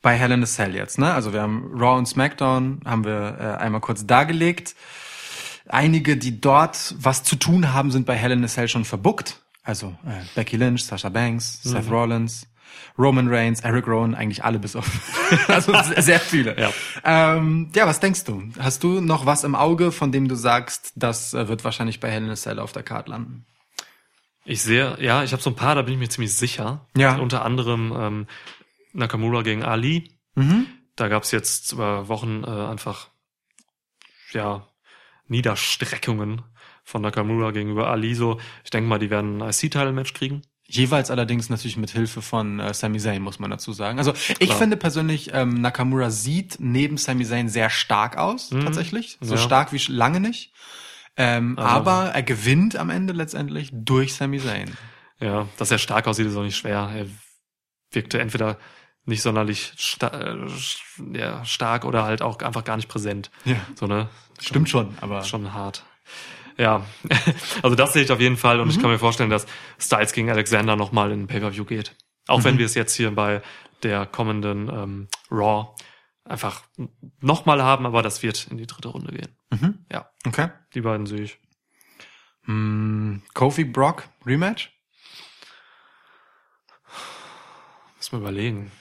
bei 0.02 0.16
Hell 0.18 0.32
in 0.32 0.44
a 0.44 0.46
Cell 0.46 0.76
jetzt, 0.76 1.00
ne? 1.00 1.14
Also 1.14 1.32
wir 1.32 1.42
haben 1.42 1.72
Raw 1.74 1.98
und 1.98 2.08
SmackDown, 2.08 2.82
haben 2.86 3.06
wir 3.06 3.38
äh, 3.40 3.62
einmal 3.64 3.80
kurz 3.82 4.06
dargelegt. 4.06 4.76
Einige, 5.70 6.18
die 6.18 6.42
dort 6.42 6.94
was 6.98 7.24
zu 7.24 7.38
tun 7.38 7.72
haben, 7.74 7.90
sind 7.90 8.06
bei 8.06 8.16
Hell 8.16 8.32
in 8.32 8.44
a 8.44 8.48
Cell 8.48 8.68
schon 8.68 8.84
verbuckt. 8.84 9.42
Also 9.64 9.96
äh, 10.06 10.22
Becky 10.36 10.58
Lynch, 10.58 10.84
Sasha 10.84 11.08
Banks, 11.08 11.64
Seth 11.64 11.86
Mhm. 11.88 11.94
Rollins, 11.94 12.48
Roman 12.98 13.28
Reigns, 13.28 13.62
Eric 13.62 13.88
Rowan, 13.88 14.16
eigentlich 14.16 14.44
alle 14.44 14.60
bis 14.60 14.76
auf. 14.76 14.90
also 15.48 15.74
sehr- 15.98 16.20
viele. 16.20 16.60
Ja. 16.60 16.72
Ähm, 17.04 17.72
ja, 17.76 17.88
was 17.88 18.00
denkst 18.00 18.24
du? 18.26 18.44
Hast 18.60 18.84
du 18.84 19.02
noch 19.02 19.26
was 19.26 19.44
im 19.44 19.56
Auge, 19.56 19.92
von 19.92 20.12
dem 20.12 20.28
du 20.28 20.36
sagst, 20.36 20.94
das 20.96 21.34
äh, 21.34 21.48
wird 21.48 21.64
wahrscheinlich 21.64 22.00
bei 22.00 22.10
Hell 22.12 22.24
in 22.24 22.30
a 22.30 22.36
Cell 22.36 22.60
auf 22.60 22.72
der 22.72 22.84
Karte 22.84 23.12
landen? 23.12 23.46
Ich 24.46 24.62
sehe, 24.62 24.98
ja, 25.00 25.24
ich 25.24 25.32
habe 25.32 25.42
so 25.42 25.50
ein 25.50 25.56
paar, 25.56 25.76
da 25.76 25.82
bin 25.84 25.94
ich 25.94 26.00
mir 26.00 26.10
ziemlich 26.10 26.36
sicher. 26.36 26.86
Ja. 26.98 27.16
Unter 27.16 27.46
anderem 27.46 27.94
ähm, 27.98 28.28
Nakamura 28.92 29.42
gegen 29.42 29.64
Ali. 29.64 30.12
Mhm. 30.36 30.68
Da 30.96 31.08
gab's 31.08 31.32
jetzt 31.32 31.72
über 31.72 32.08
Wochen 32.08 32.44
äh, 32.44 32.48
einfach 32.50 33.08
ja 34.34 34.68
Niederstreckungen 35.28 36.42
von 36.84 37.02
Nakamura 37.02 37.52
gegenüber 37.52 37.88
Ali. 37.90 38.14
So, 38.16 38.40
ich 38.64 38.70
denke 38.70 38.88
mal, 38.90 39.00
die 39.00 39.10
werden 39.10 39.42
ein 39.42 39.50
IC-Title-Match 39.50 40.14
kriegen. 40.14 40.42
Jeweils 40.76 41.12
allerdings 41.12 41.50
natürlich 41.50 41.78
mit 41.78 41.92
Hilfe 41.92 42.22
von 42.22 42.60
äh, 42.60 42.74
Sami 42.74 43.00
Zayn, 43.00 43.22
muss 43.22 43.38
man 43.40 43.52
dazu 43.52 43.74
sagen. 43.74 44.00
Also 44.00 44.14
ich 44.14 44.40
Klar. 44.40 44.58
finde 44.58 44.76
persönlich, 44.78 45.30
ähm, 45.34 45.62
Nakamura 45.62 46.10
sieht 46.10 46.56
neben 46.60 46.98
Sami 46.98 47.26
Zayn 47.26 47.48
sehr 47.48 47.70
stark 47.70 48.18
aus, 48.18 48.50
tatsächlich. 48.50 49.18
So 49.22 49.34
Mhm. 49.36 49.40
Ja. 49.40 49.44
stark 49.46 49.72
wie 49.74 49.82
lange 49.92 50.20
nicht. 50.20 50.52
Ähm, 51.16 51.60
Aber- 51.60 51.92
aber 51.92 52.10
er 52.16 52.24
gewinnt 52.24 52.76
am 52.76 52.90
Ende 52.90 53.14
letztendlich 53.14 53.70
durch 53.72 54.16
Sami 54.16 54.40
Zayn. 54.40 54.76
Ja, 55.20 55.48
dass 55.58 55.70
er 55.70 55.78
stark 55.78 56.08
aussieht, 56.08 56.26
ist 56.26 56.36
auch 56.36 56.42
nicht 56.44 56.58
schwer. 56.58 56.90
Er 56.96 57.06
wirkte 57.92 58.20
entweder 58.20 58.58
nicht 59.06 59.22
sonderlich 59.22 59.74
sta 59.78 60.08
äh, 60.08 60.38
ja, 61.14 61.46
stark 61.46 61.86
oder 61.86 62.04
halt 62.04 62.22
auch 62.24 62.40
einfach 62.40 62.64
gar 62.64 62.78
nicht 62.78 62.88
präsent. 62.90 63.30
Ja. 63.46 63.58
So, 63.76 63.86
ne? 63.86 64.10
Stimmt 64.40 64.70
schon, 64.70 64.98
aber 65.02 65.24
Schon 65.24 65.54
hart. 65.54 65.84
Ja, 66.58 66.86
also 67.64 67.76
das 67.76 67.94
sehe 67.94 68.04
ich 68.04 68.12
auf 68.12 68.20
jeden 68.20 68.38
Fall 68.38 68.60
und 68.60 68.70
ich 68.70 68.78
Mhm. 68.78 68.82
kann 68.82 68.92
mir 68.92 69.00
vorstellen, 69.00 69.30
dass 69.30 69.46
Styles 69.80 70.14
gegen 70.14 70.30
Alexander 70.30 70.76
nochmal 70.76 71.12
in 71.12 71.28
Pay-Per-View 71.28 71.66
geht. 71.66 71.96
Auch 72.28 72.40
Mhm. 72.40 72.44
wenn 72.44 72.58
wir 72.60 72.66
es 72.66 72.76
jetzt 72.76 72.94
hier 72.96 73.12
bei 73.14 73.42
der 73.82 74.06
kommenden 74.06 74.70
ähm, 74.70 75.08
Raw 75.32 75.76
einfach 76.26 76.64
nochmal 77.20 77.62
haben, 77.64 77.86
aber 77.86 78.02
das 78.02 78.24
wird 78.24 78.48
in 78.48 78.58
die 78.58 78.68
dritte 78.68 78.88
Runde 78.90 79.12
gehen. 79.14 79.36
Mhm. 79.52 79.86
Ja, 79.92 80.10
okay. 80.26 80.50
die 80.74 80.82
beiden 80.82 81.06
sehe 81.06 81.22
ich. 81.24 81.40
Hm, 82.46 83.24
Kofi 83.34 83.64
Brock 83.66 84.08
Rematch? 84.26 84.72
Muss 87.98 88.12
mal 88.12 88.20
überlegen. 88.20 88.72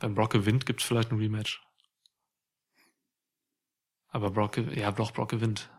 Wenn 0.00 0.14
Brock 0.14 0.30
gewinnt, 0.32 0.66
gibt 0.66 0.80
es 0.80 0.86
vielleicht 0.86 1.12
ein 1.12 1.18
Rematch. 1.18 1.62
Aber 4.08 4.30
Brock, 4.30 4.56
ja, 4.74 4.90
doch, 4.90 5.12
Brock 5.12 5.28
gewinnt. 5.30 5.70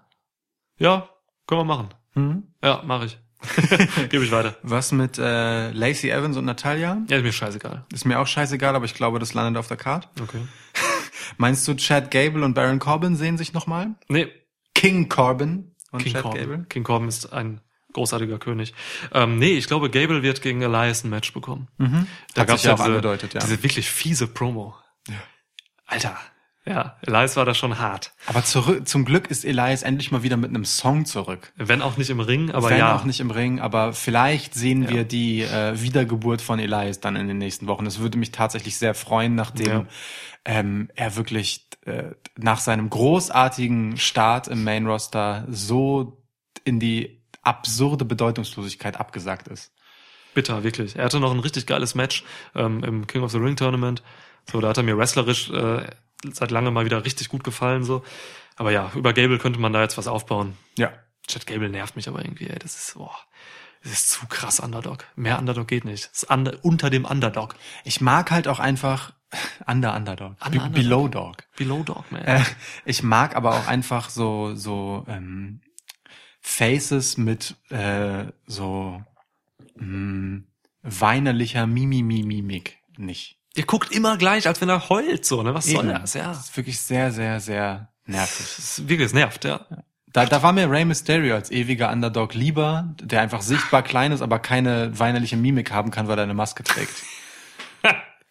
Ja, 0.77 1.09
können 1.51 1.67
wir 1.67 1.75
machen. 1.75 1.89
Mhm. 2.15 2.43
Ja, 2.63 2.81
mache 2.85 3.07
ich. 3.07 3.19
Gebe 4.09 4.23
ich 4.23 4.31
weiter. 4.31 4.55
Was 4.63 4.93
mit 4.93 5.17
äh, 5.17 5.71
Lacey 5.71 6.09
Evans 6.09 6.37
und 6.37 6.45
Natalia? 6.45 7.01
Ja, 7.09 7.17
ist 7.17 7.23
mir 7.23 7.33
scheißegal. 7.33 7.83
Ist 7.91 8.05
mir 8.05 8.21
auch 8.21 8.27
scheißegal, 8.27 8.73
aber 8.73 8.85
ich 8.85 8.93
glaube, 8.93 9.19
das 9.19 9.33
landet 9.33 9.59
auf 9.59 9.67
der 9.67 9.75
Card. 9.75 10.07
Okay. 10.21 10.47
Meinst 11.37 11.67
du, 11.67 11.73
Chad 11.75 12.09
Gable 12.09 12.45
und 12.45 12.53
Baron 12.53 12.79
Corbin 12.79 13.17
sehen 13.17 13.37
sich 13.37 13.51
nochmal? 13.51 13.95
Nee, 14.07 14.29
King 14.73 15.09
Corbin 15.09 15.75
und 15.91 16.03
King 16.03 16.13
Chad 16.13 16.21
Corbin. 16.21 16.41
Gable? 16.41 16.65
King 16.69 16.83
Corbin 16.85 17.09
ist 17.09 17.33
ein 17.33 17.59
großartiger 17.91 18.39
König. 18.39 18.73
Ähm, 19.11 19.37
nee, 19.37 19.57
ich 19.57 19.67
glaube, 19.67 19.89
Gable 19.89 20.23
wird 20.23 20.41
gegen 20.41 20.61
Elias 20.61 21.03
ein 21.03 21.09
Match 21.09 21.33
bekommen. 21.33 21.67
Mhm. 21.77 22.07
Da 22.33 22.45
gab's 22.45 22.61
sich 22.61 22.69
ja 22.69 22.75
auch 22.75 22.77
diese, 22.77 22.87
angedeutet, 22.87 23.33
ja. 23.33 23.41
diese 23.41 23.61
wirklich 23.61 23.91
fiese 23.91 24.27
Promo. 24.27 24.73
Alter. 25.85 26.17
Ja, 26.63 26.95
Elias 27.01 27.35
war 27.37 27.45
da 27.45 27.55
schon 27.55 27.79
hart. 27.79 28.13
Aber 28.27 28.43
zurück, 28.43 28.87
zum 28.87 29.03
Glück 29.03 29.31
ist 29.31 29.43
Elias 29.45 29.81
endlich 29.81 30.11
mal 30.11 30.21
wieder 30.21 30.37
mit 30.37 30.49
einem 30.49 30.63
Song 30.63 31.05
zurück. 31.05 31.51
Wenn 31.55 31.81
auch 31.81 31.97
nicht 31.97 32.11
im 32.11 32.19
Ring, 32.19 32.51
aber 32.51 32.69
Wenn 32.69 32.77
ja. 32.77 32.95
auch 32.95 33.03
nicht 33.03 33.19
im 33.19 33.31
Ring, 33.31 33.59
aber 33.59 33.93
vielleicht 33.93 34.53
sehen 34.53 34.83
Ja. 34.83 34.89
wir 34.91 35.03
die 35.03 35.41
äh, 35.41 35.81
Wiedergeburt 35.81 36.39
von 36.41 36.59
Elias 36.59 36.99
dann 36.99 37.15
in 37.15 37.27
den 37.27 37.39
nächsten 37.39 37.65
Wochen. 37.65 37.85
Das 37.85 37.97
würde 37.99 38.19
mich 38.19 38.31
tatsächlich 38.31 38.77
sehr 38.77 38.93
freuen, 38.93 39.33
nachdem 39.33 39.65
Ja. 39.67 39.85
ähm, 40.45 40.89
er 40.95 41.15
wirklich 41.15 41.67
äh, 41.87 42.11
nach 42.37 42.59
seinem 42.59 42.91
großartigen 42.91 43.97
Start 43.97 44.47
im 44.47 44.63
Main 44.63 44.85
Roster 44.85 45.47
so 45.49 46.21
in 46.63 46.79
die 46.79 47.23
absurde 47.41 48.05
Bedeutungslosigkeit 48.05 48.99
abgesagt 48.99 49.47
ist. 49.47 49.73
Bitter, 50.35 50.63
wirklich. 50.63 50.95
Er 50.95 51.05
hatte 51.05 51.19
noch 51.19 51.31
ein 51.31 51.39
richtig 51.39 51.65
geiles 51.65 51.95
Match 51.95 52.23
ähm, 52.53 52.83
im 52.83 53.07
King 53.07 53.23
of 53.23 53.31
the 53.31 53.39
Ring 53.39 53.55
Tournament. 53.55 54.03
So, 54.51 54.61
da 54.61 54.69
hat 54.69 54.77
er 54.77 54.83
mir 54.83 54.97
wrestlerisch 54.97 55.49
äh, 55.49 55.87
seit 56.31 56.51
langem 56.51 56.73
mal 56.73 56.85
wieder 56.85 57.03
richtig 57.05 57.29
gut 57.29 57.43
gefallen. 57.43 57.83
so. 57.83 58.03
Aber 58.55 58.71
ja, 58.71 58.91
über 58.95 59.13
Gable 59.13 59.37
könnte 59.39 59.59
man 59.59 59.73
da 59.73 59.81
jetzt 59.81 59.97
was 59.97 60.07
aufbauen. 60.07 60.57
Ja. 60.77 60.91
Chad 61.27 61.45
Gable 61.47 61.69
nervt 61.69 61.95
mich 61.95 62.07
aber 62.07 62.23
irgendwie, 62.23 62.47
ey. 62.47 62.59
Das 62.59 62.75
ist, 62.75 62.95
boah, 62.95 63.15
das 63.83 63.91
ist 63.93 64.09
zu 64.09 64.27
krass 64.27 64.59
Underdog. 64.59 65.05
Mehr 65.15 65.39
Underdog 65.39 65.67
geht 65.67 65.85
nicht. 65.85 66.05
Das 66.11 66.23
ist 66.23 66.31
under, 66.31 66.57
unter 66.63 66.89
dem 66.89 67.05
Underdog. 67.05 67.55
Ich 67.83 68.01
mag 68.01 68.31
halt 68.31 68.47
auch 68.47 68.59
einfach 68.59 69.13
Under 69.67 69.95
Underdog. 69.95 70.35
Under 70.45 70.49
Be 70.49 70.65
Underdog. 70.65 70.73
Below 70.73 71.07
Dog. 71.07 71.37
Below 71.57 71.83
Dog, 71.83 72.11
man. 72.11 72.21
Äh, 72.23 72.43
ich 72.85 73.03
mag 73.03 73.35
aber 73.35 73.55
auch 73.55 73.67
einfach 73.67 74.09
so 74.09 74.55
so 74.55 75.05
ähm, 75.07 75.61
Faces 76.41 77.17
mit 77.17 77.55
äh, 77.69 78.25
so 78.45 79.01
mh, 79.75 80.41
weinerlicher 80.83 81.65
Mimimi-Mimik 81.67 82.77
nicht. 82.97 83.39
Ihr 83.55 83.65
guckt 83.65 83.91
immer 83.91 84.17
gleich, 84.17 84.47
als 84.47 84.61
wenn 84.61 84.69
er 84.69 84.89
heult, 84.89 85.25
so, 85.25 85.43
ne? 85.43 85.53
Was 85.53 85.65
soll 85.65 85.85
Eben. 85.85 85.99
das? 85.99 86.13
Ja. 86.13 86.27
Das 86.27 86.45
ist 86.45 86.57
wirklich 86.57 86.79
sehr, 86.79 87.11
sehr, 87.11 87.39
sehr 87.39 87.89
nervig. 88.05 88.45
Das 88.55 88.59
ist 88.59 88.89
wirklich, 88.89 89.07
es 89.07 89.13
nervt, 89.13 89.43
ja. 89.43 89.65
Da, 90.13 90.25
da 90.25 90.43
war 90.43 90.51
mir 90.51 90.69
Rey 90.69 90.83
Mysterio 90.85 91.35
als 91.35 91.51
ewiger 91.51 91.91
Underdog 91.91 92.33
lieber, 92.33 92.93
der 93.01 93.21
einfach 93.21 93.41
sichtbar 93.41 93.81
klein 93.81 94.11
ist, 94.11 94.21
aber 94.21 94.39
keine 94.39 94.97
weinerliche 94.99 95.37
Mimik 95.37 95.71
haben 95.71 95.91
kann, 95.91 96.07
weil 96.07 96.17
er 96.17 96.23
eine 96.23 96.33
Maske 96.33 96.63
trägt. 96.63 97.03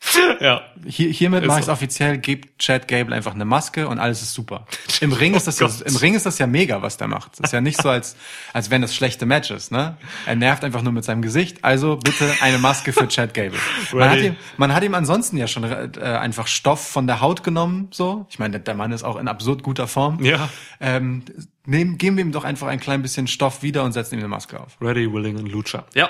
Ja. 0.40 0.62
Hier, 0.86 1.10
hiermit 1.10 1.42
Ist 1.42 1.48
mache 1.48 1.58
ich 1.58 1.62
es 1.62 1.66
so. 1.66 1.72
offiziell, 1.72 2.16
gibt 2.18 2.58
Chad 2.58 2.88
Gable 2.88 3.14
einfach 3.14 3.34
eine 3.34 3.44
Maske 3.44 3.86
und 3.86 3.98
alles 3.98 4.22
ist 4.22 4.32
super. 4.32 4.66
Im 5.00 5.12
Ring 5.12 5.34
ist 5.34 5.46
das 5.46 5.60
Oh 5.60 5.66
ja, 5.66 5.70
Gott. 5.70 5.82
im 5.82 5.96
Ring 5.96 6.14
ist 6.14 6.24
das 6.24 6.38
ja 6.38 6.46
mega, 6.46 6.80
was 6.80 6.96
der 6.96 7.06
macht. 7.08 7.32
Das 7.38 7.48
ist 7.50 7.52
ja 7.52 7.60
nicht 7.60 7.80
so, 7.80 7.90
als, 7.90 8.16
als 8.54 8.70
wenn 8.70 8.80
das 8.80 8.94
schlechte 8.94 9.26
Matches, 9.26 9.70
ne? 9.70 9.98
Er 10.26 10.36
nervt 10.36 10.64
einfach 10.64 10.80
nur 10.82 10.92
mit 10.92 11.04
seinem 11.04 11.20
Gesicht, 11.20 11.62
also 11.64 11.96
bitte 11.96 12.32
eine 12.40 12.56
Maske 12.58 12.92
für 12.94 13.08
Chad 13.08 13.34
Gable. 13.34 13.58
Man 13.92 14.08
hat 14.10 14.18
ihm, 14.20 14.36
man 14.56 14.74
hat 14.74 14.82
ihm 14.82 14.94
ansonsten 14.94 15.36
ja 15.36 15.46
schon 15.46 15.64
äh, 15.64 15.98
einfach 16.00 16.46
Stoff 16.46 16.86
von 16.88 17.06
der 17.06 17.20
Haut 17.20 17.44
genommen, 17.44 17.88
so. 17.90 18.26
Ich 18.30 18.38
meine, 18.38 18.58
der 18.60 18.74
Mann 18.74 18.92
ist 18.92 19.02
auch 19.02 19.16
in 19.16 19.28
absurd 19.28 19.62
guter 19.62 19.86
Form. 19.86 20.22
Ja. 20.24 20.48
Ähm, 20.80 21.24
nehmen, 21.66 21.98
geben 21.98 22.16
wir 22.16 22.24
ihm 22.24 22.32
doch 22.32 22.44
einfach 22.44 22.68
ein 22.68 22.80
klein 22.80 23.02
bisschen 23.02 23.26
Stoff 23.26 23.62
wieder 23.62 23.84
und 23.84 23.92
setzen 23.92 24.14
ihm 24.14 24.20
eine 24.20 24.28
Maske 24.28 24.58
auf. 24.60 24.76
Ready, 24.80 25.12
Willing 25.12 25.36
und 25.36 25.46
Lucha. 25.46 25.84
Ja. 25.94 26.08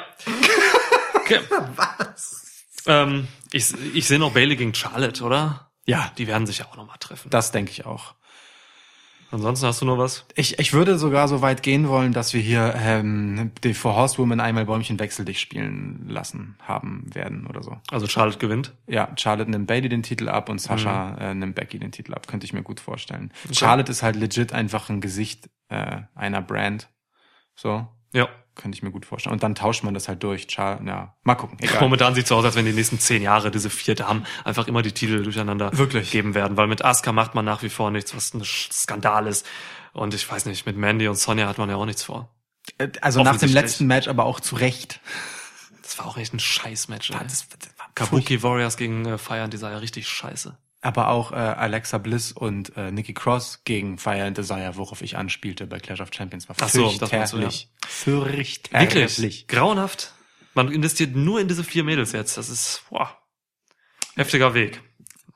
Okay. 1.14 1.40
Was? 1.76 2.49
Ähm, 2.90 3.28
ich, 3.52 3.72
ich 3.94 4.06
sehe 4.06 4.18
noch 4.18 4.32
Bailey 4.32 4.56
gegen 4.56 4.74
Charlotte, 4.74 5.22
oder? 5.22 5.70
Ja, 5.86 6.10
Die 6.18 6.26
werden 6.26 6.46
sich 6.46 6.58
ja 6.58 6.66
auch 6.66 6.76
noch 6.76 6.86
mal 6.86 6.96
treffen. 6.98 7.30
das 7.30 7.52
denke 7.52 7.70
ich 7.72 7.86
auch. 7.86 8.14
Ansonsten 9.32 9.66
hast 9.66 9.80
du 9.80 9.84
noch 9.86 9.96
was? 9.96 10.24
Ich, 10.34 10.58
ich 10.58 10.72
würde 10.72 10.98
sogar 10.98 11.28
so 11.28 11.40
weit 11.40 11.62
gehen 11.62 11.88
wollen, 11.88 12.12
dass 12.12 12.34
wir 12.34 12.40
hier 12.40 12.74
ähm, 12.76 13.52
die 13.62 13.74
Four 13.74 13.94
Horsewomen 13.94 14.40
einmal 14.40 14.64
Bäumchen 14.66 14.98
wechsel 14.98 15.24
dich 15.24 15.38
spielen 15.38 16.08
lassen 16.08 16.56
haben 16.62 17.04
werden 17.14 17.46
oder 17.46 17.62
so. 17.62 17.78
Also 17.92 18.08
Charlotte 18.08 18.38
gewinnt. 18.38 18.72
Ja, 18.88 19.08
Charlotte 19.16 19.48
nimmt 19.48 19.68
Bailey 19.68 19.88
den 19.88 20.02
Titel 20.02 20.28
ab 20.28 20.48
und 20.48 20.60
Sascha 20.60 21.14
äh, 21.18 21.34
nimmt 21.34 21.54
Becky 21.54 21.78
den 21.78 21.92
Titel 21.92 22.12
ab. 22.12 22.26
Könnte 22.26 22.44
ich 22.44 22.52
mir 22.52 22.64
gut 22.64 22.80
vorstellen. 22.80 23.32
Charlotte 23.52 23.92
ist 23.92 24.02
halt 24.02 24.16
legit 24.16 24.52
einfach 24.52 24.88
ein 24.90 25.00
Gesicht 25.00 25.48
äh, 25.68 25.98
einer 26.16 26.42
Brand. 26.42 26.88
So, 27.54 27.86
Ja. 28.12 28.28
Könnte 28.60 28.76
ich 28.76 28.82
mir 28.82 28.90
gut 28.90 29.06
vorstellen. 29.06 29.32
Und 29.32 29.42
dann 29.42 29.54
tauscht 29.54 29.82
man 29.82 29.94
das 29.94 30.08
halt 30.08 30.22
durch. 30.22 30.46
Char 30.48 30.80
ja, 30.84 31.16
mal 31.22 31.34
gucken. 31.34 31.58
Egal. 31.60 31.80
Momentan 31.80 32.14
sieht 32.14 32.24
es 32.24 32.28
so 32.28 32.36
aus, 32.36 32.44
als 32.44 32.54
wenn 32.56 32.66
die 32.66 32.72
nächsten 32.72 32.98
zehn 32.98 33.22
Jahre 33.22 33.50
diese 33.50 33.70
vier 33.70 33.94
Damen 33.94 34.26
einfach 34.44 34.68
immer 34.68 34.82
die 34.82 34.92
Titel 34.92 35.22
durcheinander 35.22 35.76
Wirklich? 35.76 36.10
geben 36.10 36.34
werden. 36.34 36.56
Weil 36.56 36.66
mit 36.66 36.84
Asuka 36.84 37.12
macht 37.12 37.34
man 37.34 37.44
nach 37.44 37.62
wie 37.62 37.68
vor 37.70 37.90
nichts, 37.90 38.14
was 38.14 38.34
ein 38.34 38.42
Skandal 38.44 39.26
ist. 39.26 39.46
Und 39.92 40.14
ich 40.14 40.30
weiß 40.30 40.46
nicht, 40.46 40.66
mit 40.66 40.76
Mandy 40.76 41.08
und 41.08 41.16
Sonja 41.16 41.48
hat 41.48 41.58
man 41.58 41.68
ja 41.68 41.76
auch 41.76 41.86
nichts 41.86 42.02
vor. 42.04 42.34
Äh, 42.78 42.88
Also 43.00 43.22
nach 43.22 43.38
dem 43.38 43.52
letzten 43.52 43.86
Match 43.86 44.08
aber 44.08 44.24
auch 44.24 44.40
zu 44.40 44.56
Recht. 44.56 45.00
Das 45.82 45.98
war 45.98 46.06
auch 46.06 46.16
echt 46.18 46.32
ein 46.34 46.38
Scheiß-Match. 46.38 47.10
Kabuki 47.94 48.42
Warriors 48.42 48.76
gegen 48.76 49.04
äh, 49.06 49.18
Fire 49.18 49.42
and 49.42 49.52
Desire, 49.52 49.80
richtig 49.80 50.06
scheiße. 50.08 50.56
Aber 50.82 51.08
auch 51.08 51.32
äh, 51.32 51.34
Alexa 51.34 51.98
Bliss 51.98 52.32
und 52.32 52.74
äh, 52.76 52.90
Nikki 52.90 53.12
Cross 53.12 53.62
gegen 53.64 53.98
Fire 53.98 54.24
and 54.24 54.38
Desire, 54.38 54.72
worauf 54.76 55.02
ich 55.02 55.16
anspielte 55.18 55.66
bei 55.66 55.78
Clash 55.78 56.00
of 56.00 56.08
Champions, 56.14 56.48
war 56.48 56.56
Ach 56.60 56.68
so, 56.70 56.90
das 56.98 57.12
meinst 57.12 57.32
du, 57.34 57.36
fürchterlich. 57.38 57.68
Fürchterlich. 57.86 58.94
Wirklich? 58.94 59.46
Grauenhaft? 59.48 60.14
Man 60.54 60.72
investiert 60.72 61.14
nur 61.14 61.38
in 61.40 61.48
diese 61.48 61.64
vier 61.64 61.84
Mädels 61.84 62.12
jetzt. 62.12 62.36
Das 62.38 62.48
ist, 62.48 62.82
boah, 62.88 63.14
heftiger 64.16 64.54
Weg. 64.54 64.80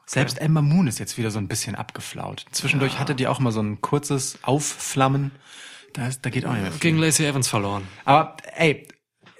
Selbst 0.06 0.38
Emma 0.40 0.60
Moon 0.62 0.86
ist 0.86 0.98
jetzt 0.98 1.16
wieder 1.18 1.30
so 1.30 1.38
ein 1.38 1.48
bisschen 1.48 1.74
abgeflaut. 1.74 2.44
Zwischendurch 2.50 2.98
hatte 2.98 3.14
die 3.14 3.26
auch 3.26 3.38
mal 3.38 3.52
so 3.52 3.60
ein 3.60 3.80
kurzes 3.80 4.38
Aufflammen. 4.42 5.30
Da, 5.94 6.08
ist, 6.08 6.24
da 6.26 6.30
geht 6.30 6.44
auch 6.46 6.52
nicht 6.52 6.62
mehr 6.62 6.72
viel. 6.72 6.80
Gegen 6.80 6.98
Lacey 6.98 7.24
Evans 7.26 7.48
verloren. 7.48 7.86
Aber 8.04 8.36
ey, 8.56 8.88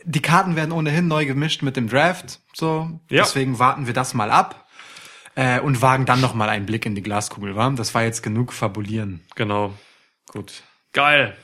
die 0.05 0.23
Karten 0.23 0.55
werden 0.57 0.73
ohnehin 0.73 1.09
neu 1.09 1.27
gemischt 1.27 1.63
mit 1.63 1.77
dem 1.77 1.89
Draft. 1.89 2.41
So, 2.55 3.01
Ja. 3.11 3.23
deswegen 3.25 3.59
warten 3.59 3.87
wir 3.87 3.95
das 3.95 4.15
mal 4.15 4.31
ab 4.31 4.64
äh, 5.35 5.61
und 5.61 5.83
wagen 5.83 6.07
dann 6.07 6.21
noch 6.21 6.35
mal 6.35 6.49
einen 6.49 6.67
Blick 6.67 6.87
in 6.87 6.95
die 6.95 7.03
Glaskugel. 7.03 7.57
Wa? 7.57 7.71
Das 7.71 7.95
war 7.95 8.03
jetzt 8.05 8.23
genug 8.23 8.53
fabulieren. 8.53 9.21
Genau. 9.35 9.75
Gut. 10.33 10.63
Geil. 10.93 11.37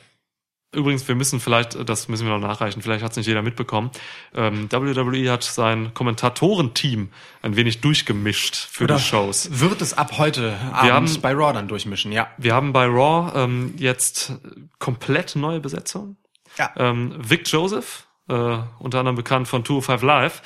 Übrigens, 0.73 1.05
wir 1.09 1.15
müssen 1.15 1.41
vielleicht, 1.41 1.77
das 1.89 2.07
müssen 2.07 2.25
wir 2.25 2.31
noch 2.37 2.47
nachreichen, 2.47 2.81
vielleicht 2.81 3.03
hat 3.03 3.11
es 3.11 3.17
nicht 3.17 3.27
jeder 3.27 3.41
mitbekommen. 3.41 3.91
Ähm, 4.33 4.71
WWE 4.71 5.29
hat 5.29 5.43
sein 5.43 5.93
Kommentatorenteam 5.93 7.09
ein 7.41 7.55
wenig 7.57 7.81
durchgemischt 7.81 8.55
für 8.55 8.87
die 8.87 8.97
Shows. 8.97 9.49
Wird 9.59 9.81
es 9.81 9.93
ab 9.97 10.17
heute 10.17 10.57
abends 10.71 11.15
haben- 11.15 11.21
bei 11.21 11.33
Raw 11.33 11.51
dann 11.51 11.67
durchmischen? 11.67 12.13
Ja. 12.13 12.29
Wir 12.37 12.55
haben 12.55 12.71
bei 12.71 12.85
Raw 12.85 13.33
ähm, 13.37 13.73
jetzt 13.77 14.33
komplett 14.79 15.35
neue 15.35 15.59
Besetzung. 15.59 16.15
Ja. 16.57 16.71
Ähm, 16.77 17.15
Vic 17.17 17.51
Joseph, 17.51 18.07
äh, 18.29 18.33
unter 18.79 18.99
anderem 18.99 19.15
bekannt 19.15 19.49
von 19.49 19.65
205 19.65 20.01
Live, 20.03 20.41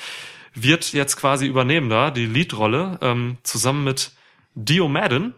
wird 0.56 0.92
jetzt 0.92 1.16
quasi 1.16 1.46
übernehmen 1.46 1.90
da, 1.90 2.10
die 2.10 2.26
Leadrolle, 2.26 2.98
ähm, 3.02 3.38
zusammen 3.42 3.84
mit 3.84 4.12
Dio 4.54 4.88
Madden, 4.88 5.34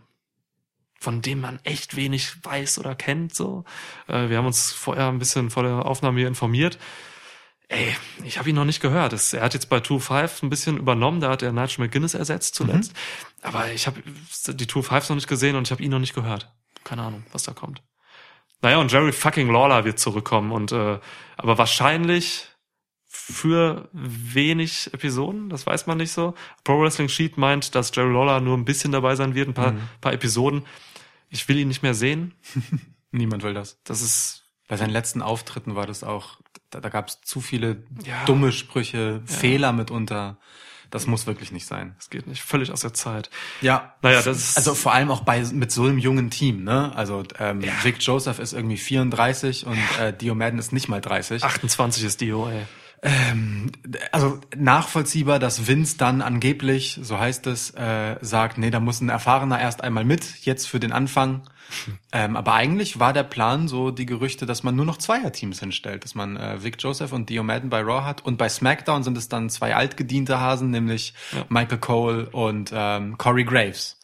von 1.00 1.22
dem 1.22 1.40
man 1.40 1.60
echt 1.64 1.96
wenig 1.96 2.44
weiß 2.44 2.78
oder 2.78 2.94
kennt. 2.94 3.34
So, 3.34 3.64
äh, 4.06 4.28
Wir 4.28 4.38
haben 4.38 4.46
uns 4.46 4.72
vorher 4.72 5.08
ein 5.08 5.18
bisschen 5.18 5.50
vor 5.50 5.62
der 5.64 5.84
Aufnahme 5.86 6.20
hier 6.20 6.28
informiert. 6.28 6.78
Ey, 7.68 7.94
ich 8.24 8.38
habe 8.38 8.48
ihn 8.48 8.54
noch 8.54 8.64
nicht 8.64 8.80
gehört. 8.80 9.12
Das, 9.12 9.32
er 9.34 9.42
hat 9.42 9.54
jetzt 9.54 9.68
bei 9.68 9.78
2-5 9.78 10.42
ein 10.42 10.50
bisschen 10.50 10.78
übernommen, 10.78 11.20
da 11.20 11.30
hat 11.30 11.42
er 11.42 11.52
Nigel 11.52 11.84
McGuinness 11.84 12.14
ersetzt 12.14 12.54
zuletzt. 12.54 12.94
Aber 13.42 13.70
ich 13.70 13.86
habe 13.86 14.00
die 14.02 14.66
2-5s 14.66 15.10
noch 15.10 15.16
nicht 15.16 15.28
gesehen 15.28 15.54
und 15.54 15.66
ich 15.66 15.70
habe 15.72 15.82
ihn 15.82 15.90
noch 15.90 15.98
nicht 15.98 16.14
gehört. 16.14 16.50
Keine 16.84 17.02
Ahnung, 17.02 17.24
was 17.32 17.42
da 17.42 17.52
kommt. 17.52 17.82
Naja, 18.62 18.78
und 18.78 18.90
Jerry 18.90 19.12
fucking 19.12 19.52
Lawler 19.52 19.84
wird 19.84 19.98
zurückkommen 19.98 20.50
und 20.50 20.72
äh, 20.72 20.98
aber 21.36 21.58
wahrscheinlich 21.58 22.48
für 23.10 23.88
wenig 23.92 24.92
Episoden, 24.92 25.48
das 25.48 25.66
weiß 25.66 25.86
man 25.86 25.96
nicht 25.98 26.12
so. 26.12 26.34
Pro 26.62 26.80
Wrestling 26.80 27.08
Sheet 27.08 27.38
meint, 27.38 27.74
dass 27.74 27.90
Jerry 27.94 28.12
Lawler 28.12 28.40
nur 28.40 28.56
ein 28.56 28.64
bisschen 28.66 28.92
dabei 28.92 29.16
sein 29.16 29.34
wird, 29.34 29.48
ein 29.48 29.54
paar, 29.54 29.74
paar 30.00 30.12
Episoden. 30.12 30.64
Ich 31.30 31.48
will 31.48 31.58
ihn 31.58 31.68
nicht 31.68 31.82
mehr 31.82 31.94
sehen. 31.94 32.34
Niemand 33.10 33.42
will 33.42 33.54
das. 33.54 33.78
Das 33.84 34.02
ist 34.02 34.44
Bei 34.68 34.76
seinen 34.76 34.90
letzten 34.90 35.22
Auftritten 35.22 35.74
war 35.74 35.86
das 35.86 36.04
auch, 36.04 36.38
da, 36.70 36.80
da 36.80 36.90
gab 36.90 37.08
es 37.08 37.20
zu 37.22 37.40
viele 37.40 37.82
Ja. 38.04 38.24
dumme 38.26 38.52
Sprüche, 38.52 39.22
Fehler 39.24 39.72
mitunter. 39.72 40.36
Das 40.90 41.06
muss 41.06 41.26
wirklich 41.26 41.52
nicht 41.52 41.66
sein. 41.66 41.94
Das 41.98 42.08
geht 42.08 42.26
nicht. 42.26 42.42
Völlig 42.42 42.72
aus 42.72 42.80
der 42.80 42.94
Zeit. 42.94 43.28
Ja. 43.60 43.94
Naja, 44.02 44.22
das 44.22 44.36
ist- 44.38 44.56
Also 44.56 44.74
vor 44.74 44.92
allem 44.94 45.10
auch 45.10 45.20
bei 45.20 45.42
mit 45.52 45.70
so 45.72 45.84
einem 45.84 45.98
jungen 45.98 46.30
Team, 46.30 46.64
ne? 46.64 46.92
Also 46.96 47.24
ähm, 47.38 47.62
Vic 47.82 47.96
Joseph 48.02 48.38
ist 48.38 48.52
irgendwie 48.54 48.78
34 48.78 49.66
und 49.66 49.78
äh, 50.00 50.14
Dio 50.16 50.34
Madden 50.34 50.58
ist 50.58 50.72
nicht 50.72 50.88
mal 50.88 51.00
30. 51.02 51.44
28 51.44 52.04
ist 52.04 52.20
Dio, 52.22 52.48
ey. 52.48 52.64
Also 54.12 54.40
nachvollziehbar, 54.56 55.38
dass 55.38 55.66
Vince 55.66 55.96
dann 55.98 56.20
angeblich, 56.20 56.98
so 57.00 57.18
heißt 57.18 57.46
es, 57.46 57.70
äh, 57.70 58.16
sagt, 58.20 58.58
nee, 58.58 58.70
da 58.70 58.80
muss 58.80 59.00
ein 59.00 59.08
Erfahrener 59.08 59.60
erst 59.60 59.84
einmal 59.84 60.04
mit, 60.04 60.44
jetzt 60.44 60.66
für 60.66 60.80
den 60.80 60.92
Anfang. 60.92 61.42
ähm, 62.12 62.34
aber 62.34 62.54
eigentlich 62.54 62.98
war 62.98 63.12
der 63.12 63.24
Plan 63.24 63.68
so 63.68 63.90
die 63.90 64.06
Gerüchte, 64.06 64.46
dass 64.46 64.62
man 64.62 64.74
nur 64.74 64.86
noch 64.86 64.96
Zweierteams 64.96 65.60
hinstellt, 65.60 66.04
dass 66.04 66.14
man 66.14 66.36
äh, 66.36 66.64
Vic 66.64 66.76
Joseph 66.78 67.12
und 67.12 67.28
Dio 67.28 67.42
Madden 67.42 67.70
bei 67.70 67.82
Raw 67.82 68.04
hat 68.04 68.24
und 68.24 68.36
bei 68.36 68.48
SmackDown 68.48 69.04
sind 69.04 69.18
es 69.18 69.28
dann 69.28 69.50
zwei 69.50 69.76
altgediente 69.76 70.40
Hasen, 70.40 70.70
nämlich 70.70 71.14
Michael 71.48 71.78
Cole 71.78 72.30
und 72.30 72.70
ähm, 72.74 73.18
Corey 73.18 73.44
Graves. 73.44 73.97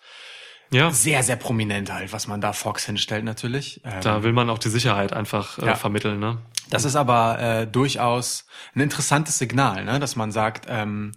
Ja, 0.75 0.91
Sehr, 0.91 1.23
sehr 1.23 1.37
prominent 1.37 1.93
halt, 1.93 2.13
was 2.13 2.27
man 2.27 2.41
da 2.41 2.53
Fox 2.53 2.85
hinstellt 2.85 3.25
natürlich. 3.25 3.81
Ähm, 3.85 4.01
da 4.03 4.23
will 4.25 4.33
man 4.33 4.51
auch 4.51 4.59
die 4.59 4.69
Sicherheit 4.71 5.13
einfach 5.13 5.59
äh, 5.61 5.67
Ja. 5.67 5.75
vermitteln, 5.77 6.19
ne? 6.19 6.39
Das 6.69 6.85
ist 6.85 6.97
aber 6.97 7.39
äh, 7.39 7.67
durchaus 7.69 8.47
ein 8.75 8.81
interessantes 8.81 9.39
Signal, 9.39 9.85
ne? 9.85 10.01
dass 10.01 10.17
man 10.17 10.33
sagt, 10.33 10.67
ähm, 10.69 11.13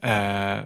äh, 0.00 0.62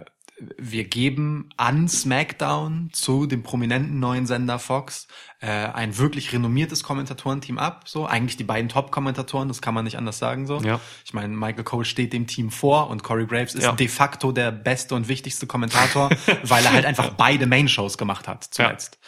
wir 0.57 0.83
geben 0.83 1.49
an 1.55 1.87
SmackDown 1.87 2.89
zu 2.91 3.25
dem 3.25 3.41
prominenten 3.41 3.99
neuen 3.99 4.25
Sender 4.25 4.59
Fox 4.59 5.07
äh, 5.39 5.47
ein 5.47 5.97
wirklich 5.97 6.33
renommiertes 6.33 6.83
Kommentatorenteam 6.83 7.57
ab. 7.57 7.83
So 7.87 8.05
eigentlich 8.05 8.35
die 8.35 8.43
beiden 8.43 8.67
Top-Kommentatoren, 8.67 9.47
das 9.47 9.61
kann 9.61 9.73
man 9.73 9.85
nicht 9.85 9.97
anders 9.97 10.17
sagen. 10.19 10.45
So, 10.45 10.59
Ja. 10.59 10.79
ich 11.05 11.13
meine, 11.13 11.29
Michael 11.35 11.63
Cole 11.63 11.85
steht 11.85 12.11
dem 12.11 12.27
Team 12.27 12.51
vor 12.51 12.89
und 12.89 13.03
Corey 13.03 13.25
Graves 13.25 13.55
ist 13.55 13.63
Ja. 13.63 13.71
de 13.71 13.87
facto 13.87 14.31
der 14.33 14.51
beste 14.51 14.95
und 14.95 15.07
wichtigste 15.07 15.47
Kommentator, 15.47 16.09
weil 16.43 16.65
er 16.65 16.73
halt 16.73 16.85
einfach 16.85 17.09
beide 17.11 17.45
Main-Shows 17.47 17.97
gemacht 17.97 18.27
hat 18.27 18.43
zuletzt. 18.43 18.99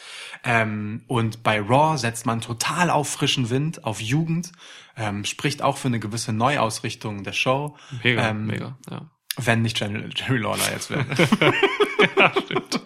Ähm, 0.45 1.03
und 1.07 1.43
bei 1.43 1.59
Raw 1.59 1.97
setzt 1.97 2.25
man 2.25 2.39
total 2.39 2.89
auf 2.89 3.09
frischen 3.09 3.49
Wind, 3.49 3.83
auf 3.83 3.99
Jugend, 3.99 4.51
ähm, 4.95 5.25
spricht 5.25 5.61
auch 5.61 5.77
für 5.77 5.87
eine 5.89 5.99
gewisse 5.99 6.31
Neuausrichtung 6.31 7.23
der 7.23 7.33
Show. 7.33 7.75
Mega, 8.03 8.29
ähm, 8.29 8.47
mega, 8.47 8.77
ja. 8.89 9.09
Wenn 9.37 9.61
nicht 9.61 9.79
Jerry, 9.79 10.09
Jerry 10.15 10.37
Lawler 10.39 10.71
jetzt 10.71 10.89
wäre. 10.89 11.05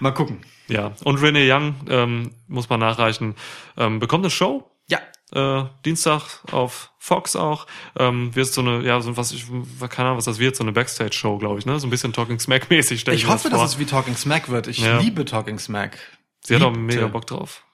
Mal 0.00 0.12
gucken. 0.12 0.42
Ja, 0.68 0.92
und 1.04 1.22
Renee 1.22 1.50
Young, 1.50 1.74
ähm, 1.88 2.32
muss 2.48 2.68
man 2.68 2.80
nachreichen, 2.80 3.34
ähm, 3.76 3.98
bekommt 4.00 4.24
eine 4.24 4.30
Show, 4.30 4.68
Ja, 4.88 4.98
äh, 5.32 5.68
Dienstag 5.84 6.42
auf 6.52 6.92
Fox 6.98 7.36
auch, 7.36 7.66
ähm, 7.96 8.34
wird 8.34 8.48
so 8.48 8.60
eine, 8.62 8.82
ja, 8.82 9.00
so 9.00 9.16
was, 9.16 9.30
ich, 9.32 9.46
keine 9.88 10.08
Ahnung, 10.08 10.18
was 10.18 10.24
das 10.24 10.38
wird, 10.40 10.56
so 10.56 10.64
eine 10.64 10.72
Backstage-Show, 10.72 11.38
glaube 11.38 11.60
ich, 11.60 11.66
ne, 11.66 11.78
so 11.78 11.86
ein 11.86 11.90
bisschen 11.90 12.12
Talking 12.12 12.40
Smack-mäßig, 12.40 13.00
stell 13.00 13.14
ich, 13.14 13.22
ich 13.22 13.28
hoffe, 13.28 13.48
das 13.48 13.60
dass 13.60 13.70
es 13.74 13.78
wie 13.78 13.84
Talking 13.86 14.16
Smack 14.16 14.48
wird. 14.48 14.66
Ich 14.66 14.78
Ja. 14.80 14.98
liebe 14.98 15.24
Talking 15.24 15.58
Smack. 15.60 15.98
Sie 16.40 16.54
hat 16.56 16.62
auch 16.62 16.72
Liebte. 16.74 16.80
mega 16.96 17.06
Bock 17.08 17.26
drauf. 17.26 17.64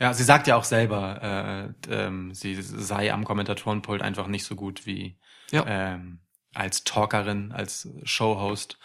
Ja, 0.00 0.12
sie 0.12 0.24
sagt 0.24 0.46
ja 0.48 0.56
auch 0.56 0.64
selber, 0.64 1.72
äh, 1.90 1.92
ähm, 2.06 2.34
sie 2.34 2.56
sei 2.60 3.12
am 3.12 3.24
Kommentatorenpult 3.24 4.02
einfach 4.02 4.26
nicht 4.26 4.44
so 4.44 4.56
gut 4.56 4.84
wie 4.84 5.16
Ja. 5.52 5.64
ähm, 5.66 6.18
als 6.56 6.84
Talkerin, 6.84 7.52
als 7.52 7.88
Showhost. 8.04 8.78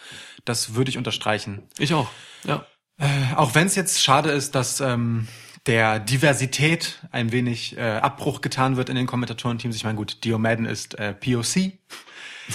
Das 0.45 0.75
würde 0.75 0.89
ich 0.89 0.97
unterstreichen. 0.97 1.63
Ich 1.77 1.93
auch, 1.93 2.09
ja. 2.43 2.65
Auch 3.35 3.55
wenn 3.55 3.65
es 3.65 3.75
jetzt 3.75 4.03
schade 4.03 4.29
ist, 4.29 4.53
dass 4.53 4.79
ähm, 4.79 5.27
der 5.65 5.99
Diversität 5.99 6.99
ein 7.11 7.31
wenig 7.31 7.77
äh, 7.77 7.81
Abbruch 7.81 8.41
getan 8.41 8.77
wird 8.77 8.89
in 8.89 8.95
den 8.95 9.07
Kommentatorenteams. 9.07 9.75
Ich 9.75 9.83
meine, 9.83 9.95
gut, 9.95 10.23
Dio 10.23 10.37
Madden 10.37 10.65
ist 10.65 10.99
äh, 10.99 11.13
POC, 11.13 11.73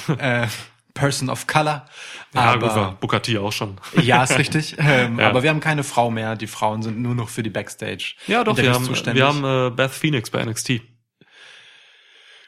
äh, 0.18 0.46
Person 0.94 1.30
of 1.30 1.46
Color. 1.46 1.86
Ja, 2.34 2.40
aber, 2.40 2.96
Booker 3.00 3.22
T 3.22 3.38
auch 3.38 3.52
schon. 3.52 3.78
ja, 4.00 4.22
ist 4.24 4.38
richtig. 4.38 4.76
Ähm, 4.80 5.18
Ja. 5.18 5.30
Aber 5.30 5.42
wir 5.42 5.50
haben 5.50 5.60
keine 5.60 5.84
Frau 5.84 6.10
mehr. 6.10 6.36
Die 6.36 6.46
Frauen 6.46 6.82
sind 6.82 6.98
nur 6.98 7.14
noch 7.14 7.28
für 7.28 7.42
die 7.42 7.50
Backstage. 7.50 8.14
Ja, 8.26 8.44
doch, 8.44 8.56
wir 8.56 8.72
haben, 8.72 8.84
zuständig. 8.84 9.20
wir 9.20 9.26
haben 9.26 9.44
äh, 9.44 9.70
Beth 9.70 9.90
Phoenix 9.90 10.30
bei 10.30 10.44
NXT. 10.44 10.80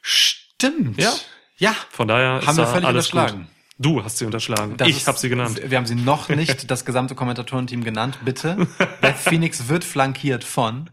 Stimmt. 0.03 1.01
Ja. 1.01 1.13
Ja. 1.59 1.75
Von 1.91 2.09
daher 2.09 2.41
Haben 2.47 2.57
wir 2.57 2.67
völlig 2.67 2.87
alles 2.87 3.07
unterschlagen. 3.13 3.43
gut. 3.45 3.53
Du 3.81 4.03
hast 4.03 4.19
sie 4.19 4.25
unterschlagen. 4.25 4.77
Das 4.77 4.89
ich 4.89 5.07
habe 5.07 5.17
sie 5.19 5.29
genannt. 5.29 5.61
Wir 5.65 5.79
haben 5.79 5.87
sie 5.87 5.95
noch 5.95 6.29
nicht 6.31 6.69
das 6.69 6.85
gesamte 6.85 7.15
Kommentatorenteam 7.15 7.85
genannt, 7.85 8.19
bitte. 8.25 8.67
Beth 9.01 9.17
Phoenix 9.17 9.69
wird 9.69 9.85
flankiert 9.85 10.43
von. 10.43 10.91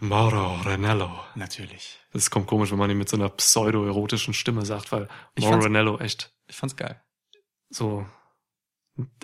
Mauro 0.00 0.56
Ranello. 0.64 1.10
Natürlich. 1.34 1.98
Das 2.12 2.28
kommt 2.30 2.46
komisch, 2.46 2.70
wenn 2.72 2.78
man 2.78 2.90
ihn 2.90 2.98
mit 2.98 3.08
so 3.08 3.16
einer 3.16 3.30
pseudo-erotischen 3.30 4.34
Stimme 4.34 4.66
sagt, 4.66 4.92
weil 4.92 5.08
Mauro 5.38 5.60
Ranello 5.60 5.98
echt 5.98 6.30
Ich 6.46 6.56
fand's 6.56 6.76
geil. 6.76 7.00
so 7.70 8.06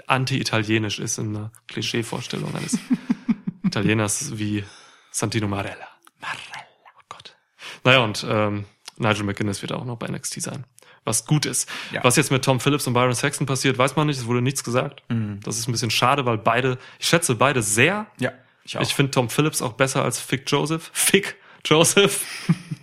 anti-italienisch 0.07 0.99
ist 0.99 1.19
in 1.19 1.37
einer 1.37 1.53
Klischeevorstellung 1.69 2.55
eines 2.55 2.79
Italieners 3.65 4.39
wie 4.39 4.65
Santino 5.13 5.47
Marella. 5.49 5.87
Marella. 6.19 6.67
Oh 6.97 7.03
Gott. 7.09 7.37
Naja, 7.85 8.01
und 8.01 8.27
ähm, 8.29 8.65
Nigel 9.01 9.25
McGuinness 9.25 9.63
wird 9.63 9.73
auch 9.73 9.85
noch 9.85 9.97
bei 9.97 10.07
NXT 10.09 10.43
sein. 10.43 10.65
Was 11.05 11.25
gut 11.25 11.47
ist. 11.47 11.69
Ja. 11.93 12.05
Was 12.05 12.17
jetzt 12.17 12.31
mit 12.31 12.45
Tom 12.45 12.61
Phillips 12.61 12.87
und 12.87 12.93
Byron 12.93 13.15
Saxon 13.15 13.47
passiert, 13.47 13.79
weiß 13.79 13.97
man 13.97 14.07
nicht. 14.07 14.19
Es 14.19 14.27
wurde 14.27 14.43
nichts 14.43 14.63
gesagt. 14.63 15.03
Das 15.43 15.59
ist 15.59 15.69
ein 15.69 15.73
bisschen 15.73 15.91
schade, 15.91 16.27
weil 16.27 16.39
beide, 16.39 16.79
ich 16.99 17.09
schätze 17.09 17.35
beide 17.35 17.63
sehr. 17.63 18.07
Ja, 18.19 18.33
ich 18.65 18.77
auch. 18.77 18.83
Ich 18.83 18.95
finde 18.95 19.11
Tom 19.11 19.31
Phillips 19.31 19.63
auch 19.63 19.73
besser 19.73 20.05
als 20.05 20.21
Fick 20.21 20.45
Joseph. 20.47 20.91
Fick 20.93 21.37
Joseph. 21.65 22.25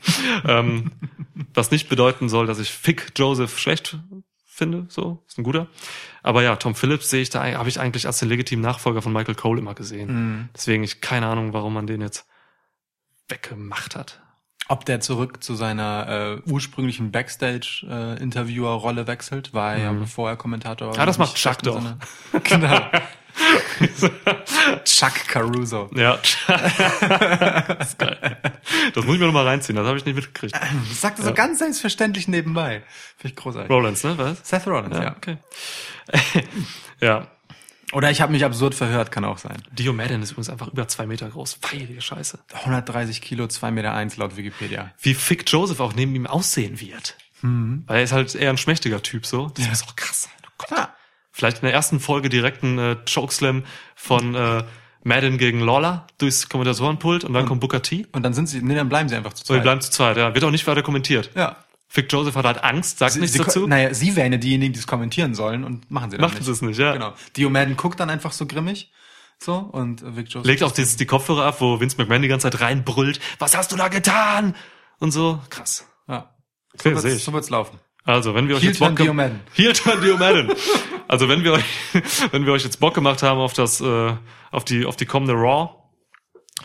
ähm, 0.46 0.92
was 1.54 1.72
nicht 1.72 1.90
bedeuten 1.90 2.30
soll, 2.30 2.48
dass 2.48 2.60
ich 2.60 2.72
Fick 2.72 3.12
Joseph 3.16 3.60
schlecht 3.60 3.98
finde. 4.46 4.88
So, 4.90 5.24
ist 5.28 5.38
ein 5.38 5.44
guter. 5.44 5.68
Aber 6.24 6.42
ja, 6.42 6.56
Tom 6.56 6.76
Phillips 6.76 7.10
sehe 7.10 7.22
ich 7.22 7.30
da, 7.30 7.46
habe 7.54 7.70
ich 7.70 7.80
eigentlich 7.80 8.08
als 8.08 8.20
den 8.20 8.30
legitimen 8.30 8.64
Nachfolger 8.64 9.02
von 9.02 9.14
Michael 9.14 9.36
Cole 9.36 9.62
immer 9.62 9.76
gesehen. 9.76 10.10
Mhm. 10.14 10.50
Deswegen 10.56 10.84
ich 10.84 11.00
keine 11.02 11.28
Ahnung, 11.28 11.54
warum 11.54 11.74
man 11.74 11.88
den 11.88 12.02
jetzt 12.02 12.28
weggemacht 13.28 13.96
hat. 13.96 14.22
Ob 14.70 14.86
der 14.86 15.00
zurück 15.00 15.44
zu 15.44 15.56
seiner 15.56 16.42
äh, 16.46 16.50
ursprünglichen 16.50 17.12
Backstage-Interviewer-Rolle 17.12 19.08
wechselt, 19.08 19.54
war 19.54 19.76
er 19.76 19.84
ja 19.84 19.92
bevor 19.94 20.30
er 20.30 20.36
Kommentator 20.36 20.88
war. 20.90 20.96
Mhm. 20.96 21.02
Ah, 21.02 21.06
das 21.06 21.18
macht 21.18 21.36
Chuck 21.36 21.64
doch. 21.64 21.82
Genau. 22.44 22.82
Chuck 24.84 25.28
Caruso. 25.28 25.90
Ja. 25.94 26.18
das 26.48 27.90
ist 27.90 28.00
geil. 28.00 28.38
Das 28.94 29.06
muss 29.06 29.14
ich 29.16 29.20
mir 29.20 29.28
noch 29.28 29.34
mal 29.34 29.46
reinziehen, 29.46 29.76
das 29.76 29.86
habe 29.86 29.98
ich 29.98 30.06
nicht 30.06 30.16
mitgekriegt. 30.16 30.56
Das 30.56 31.02
sagte 31.02 31.22
so 31.22 31.34
ganz 31.34 31.60
selbstverständlich 31.60 32.28
nebenbei. 32.28 32.84
Finde 33.18 33.34
ich 33.34 33.36
großartig. 33.36 33.70
Rollins, 33.70 34.04
ne? 34.04 34.18
Was? 34.18 34.40
Seth 34.44 34.68
Rollins, 34.68 34.96
ja. 34.96 35.04
Ja, 35.04 35.16
okay. 35.16 35.38
ja. 37.02 37.28
Oder 37.94 38.12
ich 38.12 38.20
habe 38.22 38.32
mich 38.34 38.44
absurd 38.44 38.76
verhört, 38.76 39.12
kann 39.12 39.24
auch 39.24 39.38
sein. 39.38 39.64
Dio 39.72 39.94
Madden 39.94 40.22
ist 40.22 40.32
übrigens 40.32 40.50
einfach 40.50 40.68
über 40.68 40.88
zwei 40.90 41.06
Meter 41.06 41.30
groß. 41.30 41.60
Heilige 41.72 42.02
Scheiße. 42.02 42.40
130 42.54 43.22
Kilo, 43.22 43.46
2,1 43.46 43.72
Meter 43.72 43.94
eins 43.94 44.18
laut 44.18 44.36
Wikipedia. 44.36 44.92
wie 45.02 45.14
Fick 45.14 45.50
Joseph 45.52 45.80
auch 45.80 45.94
neben 45.94 46.14
ihm 46.16 46.28
aussehen 46.28 46.82
wird. 46.82 47.16
Weil 47.42 47.98
er 47.98 48.04
ist 48.04 48.12
halt 48.12 48.34
eher 48.36 48.50
ein 48.50 48.58
schmächtiger 48.58 49.02
Typ 49.02 49.26
so. 49.26 49.52
Das 49.56 49.68
ist 49.68 49.88
auch 49.88 49.96
krass. 49.96 50.28
Oh. 50.60 50.76
Ja. 50.76 50.94
Vielleicht 51.32 51.58
in 51.58 51.66
der 51.66 51.74
ersten 51.74 52.00
Folge 52.00 52.30
direkt 52.30 52.64
ein 52.64 52.80
äh, 52.80 52.96
Chokeslam 53.06 53.64
von 53.96 54.34
äh, 54.36 54.64
Madden 55.04 55.38
gegen 55.38 55.60
Lawler 55.62 56.08
durchs 56.18 56.50
Kommentatorenpult 56.50 57.24
und 57.24 57.34
dann 57.34 57.46
kommt 57.46 57.62
Booker 57.62 57.82
T. 57.84 58.08
Und 58.12 58.24
dann 58.24 58.34
sind 58.34 58.48
sie, 58.48 58.62
nee, 58.62 58.74
dann 58.76 58.90
bleiben 58.90 59.08
sie 59.08 59.16
einfach 59.16 59.34
zu 59.34 59.46
So, 59.46 59.54
die 59.54 59.58
zweit. 59.60 59.64
bleiben 59.64 59.82
zu 59.82 59.92
zweit, 59.92 60.18
ja. 60.18 60.34
Wird 60.34 60.44
auch 60.44 60.52
nicht 60.52 60.66
weiter 60.68 60.82
kommentiert. 60.82 61.30
Ja. 61.36 61.56
Fick 61.88 62.12
Joseph 62.12 62.36
hat 62.36 62.46
halt 62.46 62.64
Angst, 62.64 63.00
sagt 63.00 63.14
Sie, 63.14 63.20
nichts 63.22 63.34
sie, 63.38 63.44
dazu. 63.44 63.66
Naja, 63.66 63.94
sie 63.94 64.16
wären 64.16 64.34
ja 64.34 64.38
diejenigen, 64.38 64.74
die 64.74 64.80
es 64.80 64.88
kommentieren 64.88 65.34
sollen 65.36 65.64
und 65.64 65.90
machen 65.90 66.12
sie 66.12 66.18
dann 66.18 66.30
Machen 66.30 66.44
sie 66.44 66.52
es 66.52 66.62
nicht, 66.62 66.78
ja. 66.78 66.94
Genau. 66.94 67.14
Dio 67.36 67.50
Madden 67.50 67.78
guckt 67.78 68.00
dann 68.00 68.10
einfach 68.10 68.34
so 68.34 68.46
grimmig. 68.46 68.92
So, 69.40 69.56
und 69.56 70.04
Vic 70.16 70.30
Joseph. 70.30 70.48
Legt 70.48 70.64
auch 70.64 70.72
dieses, 70.72 70.98
die 70.98 71.06
Kopfhörer 71.06 71.46
ab, 71.46 71.62
wo 71.62 71.80
Vince 71.80 71.96
McMahon 71.98 72.24
die 72.24 72.28
ganze 72.28 72.50
Zeit 72.50 72.60
reinbrüllt. 72.60 73.20
Was 73.40 73.56
hast 73.56 73.72
du 73.72 73.76
da 73.76 73.88
getan? 73.88 74.56
Und 75.00 75.12
so. 75.12 75.40
Krass. 75.50 75.88
Ja. 76.08 76.36
Okay, 76.74 76.96
So 76.96 77.04
wird's, 77.04 77.24
so 77.24 77.34
wird's 77.34 77.50
laufen. 77.50 77.80
Also, 78.04 78.34
wenn 78.34 78.48
wir 78.48 78.56
euch 78.56 78.62
Heel 78.62 78.72
jetzt 78.72 78.80
Bock 78.80 78.96
Dio 78.96 79.14
Madden. 79.14 79.42
Heel 79.54 79.74
turn 79.74 80.02
Dio 80.02 80.18
Madden. 80.18 80.52
Also, 81.08 81.30
wenn 81.30 81.44
wir 81.44 81.54
euch, 81.54 81.66
wenn 82.32 82.46
wir 82.46 82.54
euch 82.54 82.64
jetzt 82.64 82.80
Bock 82.80 82.96
gemacht 82.96 83.22
haben 83.22 83.40
auf 83.40 83.54
das, 83.54 83.80
äh, 83.80 84.14
auf 84.52 84.66
die, 84.66 84.86
auf 84.86 84.96
die 84.96 85.06
kommende 85.06 85.34
Raw, 85.34 85.70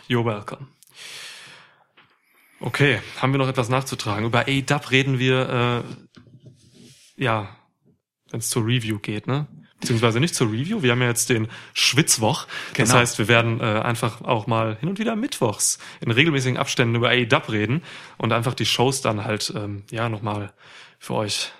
you're 0.09 0.25
welcome. 0.25 0.67
Okay, 2.63 3.01
haben 3.21 3.33
wir 3.33 3.39
noch 3.39 3.49
etwas 3.49 3.67
nachzutragen? 3.67 4.25
Über 4.25 4.45
A-Dub 4.47 4.89
reden 4.89 5.19
wir, 5.19 5.83
äh, 7.17 7.21
ja, 7.21 7.49
wenn 8.31 8.39
es 8.39 8.49
zur 8.49 8.65
Review 8.65 8.99
geht, 8.99 9.27
ne? 9.27 9.47
Beziehungsweise 9.81 10.21
nicht 10.21 10.33
zur 10.33 10.47
Review. 10.49 10.81
Wir 10.81 10.91
haben 10.93 11.01
ja 11.01 11.09
jetzt 11.09 11.29
den 11.29 11.49
Schwitzwoch. 11.73 12.47
Das 12.73 12.87
Genau. 12.87 13.01
heißt, 13.01 13.19
wir 13.19 13.27
werden 13.27 13.59
äh, 13.59 13.63
einfach 13.63 14.21
auch 14.21 14.47
mal 14.47 14.77
hin 14.79 14.87
und 14.87 14.97
wieder 14.97 15.17
mittwochs 15.17 15.77
in 15.99 16.09
regelmäßigen 16.09 16.57
Abständen 16.57 16.95
über 16.95 17.09
A-Dub 17.09 17.51
reden 17.51 17.83
und 18.17 18.31
einfach 18.31 18.53
die 18.53 18.65
Shows 18.65 19.01
dann 19.01 19.25
halt, 19.25 19.51
ähm, 19.57 19.83
ja, 19.91 20.07
nochmal 20.07 20.53
für 20.99 21.15
euch 21.15 21.51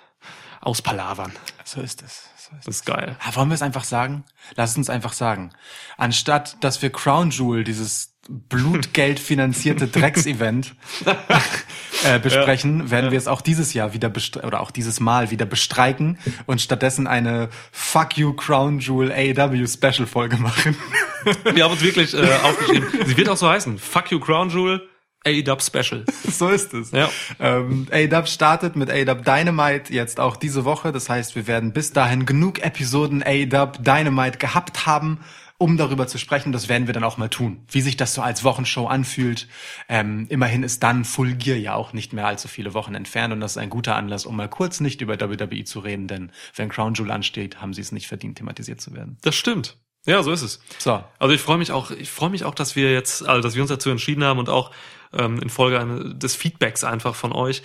auspalavern. 0.62 1.32
So 1.64 1.82
ist 1.82 2.02
es. 2.02 2.30
So 2.38 2.52
ist 2.56 2.60
es. 2.60 2.64
Das 2.64 2.76
ist 2.76 2.86
geil. 2.86 3.16
Ah, 3.20 3.36
wollen 3.36 3.50
wir 3.50 3.54
es 3.56 3.62
einfach 3.62 3.84
sagen? 3.84 4.24
Lass 4.56 4.74
uns 4.74 4.88
einfach 4.88 5.12
sagen. 5.12 5.52
Anstatt, 5.98 6.56
dass 6.64 6.80
wir 6.80 6.88
Crown 6.88 7.28
Jewel, 7.28 7.62
dieses 7.62 8.13
blutgeldfinanzierte 8.28 9.86
Drecksevent, 9.86 10.74
äh, 12.04 12.18
besprechen, 12.18 12.90
werden 12.90 13.10
wir 13.10 13.18
es 13.18 13.26
auch 13.26 13.40
dieses 13.40 13.74
Jahr 13.74 13.92
wieder 13.92 14.10
oder 14.42 14.60
auch 14.60 14.70
dieses 14.70 15.00
Mal 15.00 15.30
wieder 15.30 15.46
bestreiken 15.46 16.18
und 16.46 16.60
stattdessen 16.60 17.06
eine 17.06 17.48
Fuck 17.72 18.16
You 18.16 18.32
Crown 18.32 18.78
Jewel 18.78 19.12
AEW 19.12 19.66
Special 19.66 20.06
Folge 20.06 20.36
machen. 20.36 20.76
Wir 21.52 21.64
haben 21.64 21.72
uns 21.72 21.82
wirklich 21.82 22.14
äh, 22.14 22.26
aufgeschrieben. 22.42 22.88
Sie 23.06 23.16
wird 23.16 23.28
auch 23.28 23.36
so 23.36 23.48
heißen. 23.48 23.78
Fuck 23.78 24.10
you 24.10 24.20
Crown 24.20 24.50
Jewel 24.50 24.88
A-Dub 25.26 25.62
Special. 25.62 26.04
So 26.30 26.48
ist 26.48 26.74
es. 26.74 26.90
Ja. 26.90 27.08
Ähm, 27.38 27.86
A-Dub 27.90 28.28
startet 28.28 28.76
mit 28.76 28.90
A-Dub 28.90 29.24
Dynamite 29.24 29.92
jetzt 29.92 30.20
auch 30.20 30.36
diese 30.36 30.64
Woche. 30.64 30.92
Das 30.92 31.08
heißt, 31.08 31.36
wir 31.36 31.46
werden 31.46 31.72
bis 31.72 31.92
dahin 31.92 32.26
genug 32.26 32.60
Episoden 32.62 33.22
A-Dub 33.22 33.82
Dynamite 33.82 34.38
gehabt 34.38 34.86
haben, 34.86 35.20
um 35.58 35.76
darüber 35.76 36.06
zu 36.06 36.18
sprechen. 36.18 36.52
Das 36.52 36.68
werden 36.68 36.86
wir 36.86 36.94
dann 36.94 37.04
auch 37.04 37.16
mal 37.16 37.28
tun. 37.28 37.64
Wie 37.70 37.80
sich 37.80 37.96
das 37.96 38.14
so 38.14 38.22
als 38.22 38.44
Wochenshow 38.44 38.86
anfühlt. 38.86 39.48
Ähm, 39.88 40.26
immerhin 40.28 40.62
ist 40.62 40.82
dann 40.82 41.04
Full 41.04 41.34
Gear 41.34 41.56
ja 41.56 41.74
auch 41.74 41.92
nicht 41.92 42.12
mehr 42.12 42.26
allzu 42.26 42.48
viele 42.48 42.74
Wochen 42.74 42.94
entfernt 42.94 43.32
und 43.32 43.40
das 43.40 43.52
ist 43.52 43.58
ein 43.58 43.70
guter 43.70 43.96
Anlass, 43.96 44.26
um 44.26 44.36
mal 44.36 44.48
kurz 44.48 44.80
nicht 44.80 45.00
über 45.00 45.18
WWE 45.20 45.64
zu 45.64 45.80
reden, 45.80 46.08
denn 46.08 46.32
wenn 46.54 46.68
Crown 46.68 46.94
Jewel 46.94 47.10
ansteht, 47.10 47.60
haben 47.60 47.72
sie 47.72 47.80
es 47.80 47.92
nicht 47.92 48.06
verdient, 48.06 48.38
thematisiert 48.38 48.80
zu 48.80 48.94
werden. 48.94 49.18
Das 49.22 49.36
stimmt. 49.36 49.78
Ja, 50.06 50.22
so 50.22 50.32
ist 50.32 50.42
es. 50.42 50.60
So. 50.78 51.02
Also 51.18 51.34
ich 51.34 51.40
freue 51.40 51.56
mich 51.56 51.72
auch, 51.72 51.90
ich 51.90 52.10
freue 52.10 52.30
mich 52.30 52.44
auch, 52.44 52.54
dass 52.54 52.76
wir 52.76 52.92
jetzt, 52.92 53.26
also 53.26 53.40
dass 53.40 53.54
wir 53.54 53.62
uns 53.62 53.70
dazu 53.70 53.90
entschieden 53.90 54.22
haben 54.22 54.38
und 54.38 54.50
auch 54.50 54.70
ähm, 55.14 55.40
in 55.40 55.48
Folge 55.48 55.80
eine, 55.80 56.14
des 56.14 56.34
Feedbacks 56.34 56.84
einfach 56.84 57.14
von 57.14 57.32
euch, 57.32 57.62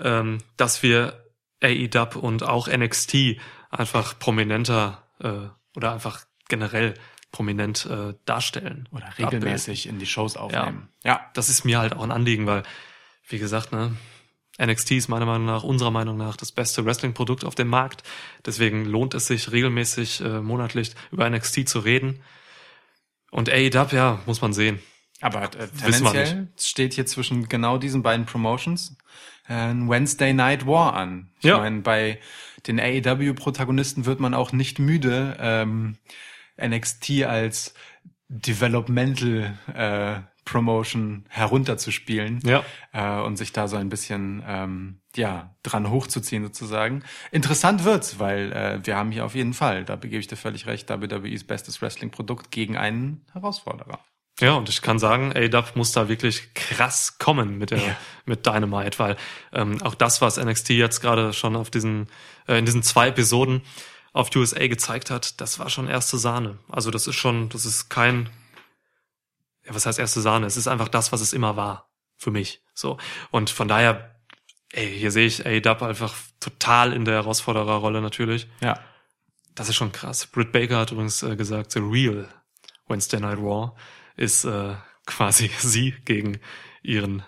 ähm, 0.00 0.38
dass 0.56 0.82
wir 0.82 1.26
AEW 1.62 2.18
und 2.18 2.44
auch 2.44 2.68
NXT 2.68 3.36
einfach 3.70 4.18
prominenter 4.18 5.02
äh, 5.20 5.48
oder 5.76 5.92
einfach 5.92 6.24
generell 6.48 6.94
prominent 7.32 7.86
äh, 7.86 8.14
darstellen. 8.26 8.88
Oder 8.92 9.12
regelmäßig 9.18 9.88
in 9.88 9.98
die 9.98 10.06
Shows 10.06 10.36
aufnehmen. 10.36 10.88
Ja. 11.02 11.28
Das 11.34 11.48
ist 11.48 11.64
mir 11.64 11.78
halt 11.78 11.94
auch 11.96 12.02
ein 12.02 12.12
Anliegen, 12.12 12.46
weil, 12.46 12.62
wie 13.28 13.38
gesagt, 13.38 13.72
ne, 13.72 13.96
NXT 14.60 14.92
ist 14.92 15.08
meiner 15.08 15.26
Meinung 15.26 15.46
nach, 15.46 15.62
unserer 15.64 15.90
Meinung 15.90 16.16
nach, 16.18 16.36
das 16.36 16.52
beste 16.52 16.84
Wrestling-Produkt 16.84 17.44
auf 17.44 17.54
dem 17.54 17.68
Markt. 17.68 18.02
Deswegen 18.44 18.84
lohnt 18.84 19.14
es 19.14 19.26
sich 19.26 19.50
regelmäßig 19.50 20.20
äh, 20.20 20.40
monatlich 20.40 20.92
über 21.10 21.28
NXT 21.28 21.68
zu 21.68 21.80
reden. 21.80 22.20
Und 23.30 23.48
AEW, 23.48 23.96
ja, 23.96 24.20
muss 24.26 24.42
man 24.42 24.52
sehen. 24.52 24.78
Aber 25.22 25.44
äh, 25.44 25.68
tendenziell 25.80 26.48
steht 26.58 26.92
hier 26.92 27.06
zwischen 27.06 27.48
genau 27.48 27.78
diesen 27.78 28.02
beiden 28.02 28.26
Promotions 28.26 28.96
äh, 29.48 29.54
ein 29.54 29.88
Wednesday 29.88 30.34
Night 30.34 30.66
War 30.66 30.94
an. 30.94 31.30
Ich 31.38 31.44
Ja. 31.46 31.58
meine, 31.58 31.80
bei 31.80 32.18
den 32.66 32.78
AEW-Protagonisten 32.78 34.04
wird 34.04 34.20
man 34.20 34.34
auch 34.34 34.52
nicht 34.52 34.78
müde, 34.78 35.36
ähm, 35.40 35.96
NXT 36.66 37.24
als 37.24 37.74
Developmental 38.28 39.54
äh, 39.74 40.20
Promotion 40.44 41.24
herunterzuspielen 41.28 42.40
Ja. 42.44 42.64
äh, 42.92 43.22
und 43.24 43.36
sich 43.36 43.52
da 43.52 43.68
so 43.68 43.76
ein 43.76 43.88
bisschen 43.88 44.42
ähm, 44.46 45.00
ja 45.14 45.54
dran 45.62 45.88
hochzuziehen 45.90 46.42
sozusagen. 46.42 47.04
Interessant 47.30 47.84
wird's, 47.84 48.18
weil 48.18 48.52
äh, 48.52 48.80
wir 48.84 48.96
haben 48.96 49.12
hier 49.12 49.24
auf 49.24 49.34
jeden 49.34 49.54
Fall, 49.54 49.84
da 49.84 49.94
begebe 49.96 50.18
ich 50.20 50.26
dir 50.26 50.36
völlig 50.36 50.66
recht, 50.66 50.88
WWEs 50.88 51.44
bestes 51.44 51.80
Wrestling-Produkt 51.80 52.50
gegen 52.50 52.76
einen 52.76 53.24
Herausforderer. 53.32 54.00
Ja, 54.40 54.54
und 54.54 54.68
ich 54.68 54.82
kann 54.82 54.98
sagen, 54.98 55.32
AW 55.36 55.62
muss 55.74 55.92
da 55.92 56.08
wirklich 56.08 56.54
krass 56.54 57.18
kommen 57.18 57.58
mit 57.58 57.70
der 57.70 57.78
Ja. 57.78 57.96
mit 58.24 58.44
Dynamite, 58.46 58.98
weil 58.98 59.16
ähm, 59.52 59.80
auch 59.82 59.94
das, 59.94 60.20
was 60.22 60.38
NXT 60.42 60.70
jetzt 60.70 61.00
gerade 61.00 61.32
schon 61.34 61.54
auf 61.54 61.70
diesen 61.70 62.08
äh, 62.48 62.58
in 62.58 62.64
diesen 62.64 62.82
zwei 62.82 63.08
Episoden 63.08 63.62
auf 64.12 64.34
USA 64.36 64.66
gezeigt 64.66 65.10
hat, 65.10 65.40
das 65.40 65.58
war 65.58 65.70
schon 65.70 65.88
erste 65.88 66.18
Sahne. 66.18 66.58
Also 66.68 66.90
das 66.90 67.06
ist 67.06 67.16
schon, 67.16 67.48
das 67.48 67.64
ist 67.64 67.88
kein, 67.88 68.28
ja, 69.64 69.74
was 69.74 69.86
heißt 69.86 69.98
erste 69.98 70.20
Sahne? 70.20 70.46
Es 70.46 70.56
ist 70.56 70.68
einfach 70.68 70.88
das, 70.88 71.12
was 71.12 71.20
es 71.20 71.32
immer 71.32 71.56
war 71.56 71.90
für 72.16 72.30
mich. 72.30 72.62
So 72.74 72.98
und 73.30 73.50
von 73.50 73.68
daher, 73.68 74.16
ey, 74.72 74.98
hier 74.98 75.10
sehe 75.10 75.26
ich 75.26 75.46
AW 75.46 75.84
einfach 75.84 76.14
total 76.40 76.92
in 76.92 77.04
der 77.04 77.14
Herausfordererrolle 77.14 78.02
natürlich. 78.02 78.48
Ja. 78.60 78.78
Das 79.54 79.68
ist 79.68 79.76
schon 79.76 79.92
krass. 79.92 80.26
Britt 80.26 80.52
Baker 80.52 80.78
hat 80.78 80.92
übrigens 80.92 81.22
äh, 81.22 81.36
gesagt, 81.36 81.72
the 81.72 81.80
real 81.80 82.28
Wednesday 82.88 83.20
Night 83.20 83.38
Raw 83.38 83.72
ist 84.16 84.44
äh, 84.44 84.74
quasi 85.06 85.50
sie 85.58 85.94
gegen 86.04 86.38
ihren 86.82 87.22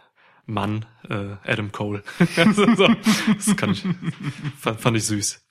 Mann 0.47 0.85
äh, 1.09 1.37
Adam 1.45 1.73
Cole. 1.73 2.03
So, 2.55 2.67
das 2.67 3.57
kann 3.57 3.71
ich, 3.71 3.85
fand, 4.59 4.81
fand 4.81 4.97
ich 4.97 5.05
süß. 5.07 5.44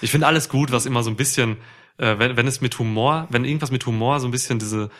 Ich 0.00 0.10
finde 0.10 0.26
alles 0.26 0.48
gut, 0.48 0.72
was 0.72 0.86
immer 0.86 1.02
so 1.02 1.10
ein 1.10 1.16
bisschen, 1.16 1.56
äh, 1.98 2.18
wenn, 2.18 2.36
wenn 2.36 2.46
es 2.46 2.60
mit 2.60 2.78
Humor, 2.78 3.26
wenn 3.30 3.44
irgendwas 3.44 3.70
mit 3.70 3.86
Humor 3.86 4.20
so 4.20 4.28
ein 4.28 4.30
bisschen 4.30 4.58
diese 4.58 4.90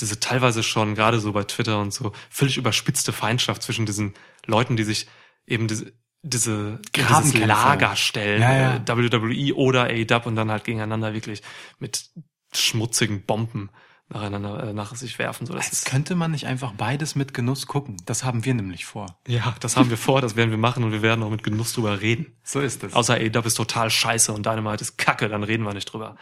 diese 0.00 0.20
teilweise 0.20 0.62
schon 0.62 0.94
gerade 0.94 1.20
so 1.20 1.32
bei 1.32 1.44
Twitter 1.44 1.80
und 1.80 1.92
so 1.92 2.12
völlig 2.28 2.58
überspitzte 2.58 3.12
Feindschaft 3.12 3.62
zwischen 3.62 3.86
diesen 3.86 4.12
Leuten, 4.44 4.76
die 4.76 4.84
sich 4.84 5.06
eben 5.46 5.68
diese 5.68 5.92
diese 6.22 6.80
dieses. 6.92 7.34
Lager 7.34 7.96
stellen, 7.96 8.42
Ja, 8.42 8.54
ja. 8.54 8.76
Äh, 8.76 8.86
WWE 8.86 9.54
oder 9.54 9.84
AEW 9.84 10.28
und 10.28 10.36
dann 10.36 10.50
halt 10.50 10.64
gegeneinander 10.64 11.14
wirklich 11.14 11.42
mit 11.78 12.10
schmutzigen 12.52 13.22
Bomben 13.22 13.70
nacheinander 14.08 14.62
äh, 14.68 14.72
nach 14.72 14.94
sich 14.94 15.18
werfen. 15.18 15.46
So, 15.46 15.52
das 15.54 15.66
Als 15.66 15.72
ist, 15.80 15.84
könnte 15.86 16.14
man 16.14 16.30
nicht 16.30 16.46
einfach 16.46 16.72
beides 16.72 17.14
mit 17.16 17.34
Genuss 17.34 17.66
gucken. 17.66 17.96
Das 18.06 18.22
haben 18.24 18.44
wir 18.44 18.54
nämlich 18.54 18.84
vor. 18.84 19.18
ja, 19.26 19.54
das 19.60 19.76
haben 19.76 19.90
wir 19.90 19.98
vor, 19.98 20.20
das 20.20 20.36
werden 20.36 20.50
wir 20.50 20.58
machen 20.58 20.84
und 20.84 20.92
wir 20.92 21.02
werden 21.02 21.22
auch 21.24 21.30
mit 21.30 21.42
Genuss 21.42 21.72
drüber 21.72 22.00
reden. 22.00 22.36
So 22.44 22.60
ist 22.60 22.84
es. 22.84 22.92
Außer 22.94 23.14
AEW 23.14 23.46
ist 23.46 23.54
total 23.56 23.90
scheiße 23.90 24.32
und 24.32 24.46
Dynamite 24.46 24.82
ist 24.82 24.96
kacke, 24.96 25.28
dann 25.28 25.42
reden 25.42 25.64
wir 25.64 25.74
nicht 25.74 25.86
drüber. 25.86 26.16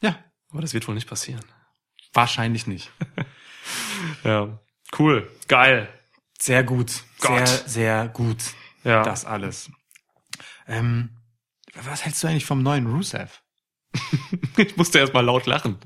ja, 0.00 0.16
Aber 0.50 0.60
das 0.60 0.74
wird 0.74 0.86
wohl 0.86 0.94
nicht 0.94 1.08
passieren. 1.08 1.44
wahrscheinlich 2.12 2.66
nicht. 2.66 2.90
Ja, 4.22 4.58
cool, 4.98 5.30
geil. 5.48 5.88
Sehr 6.38 6.62
gut. 6.64 7.04
Gott. 7.20 7.48
Sehr, 7.48 7.68
sehr 7.68 8.08
gut. 8.08 8.36
Ja. 8.82 9.02
Das 9.02 9.24
alles. 9.24 9.70
Ähm, 10.66 11.16
was 11.74 12.04
hältst 12.04 12.22
du 12.22 12.26
eigentlich 12.28 12.44
vom 12.44 12.62
neuen 12.62 12.86
Rusev? 12.86 13.42
Ich 14.56 14.76
musste 14.76 15.00
erst 15.00 15.12
mal 15.14 15.24
laut 15.24 15.46
lachen. 15.46 15.76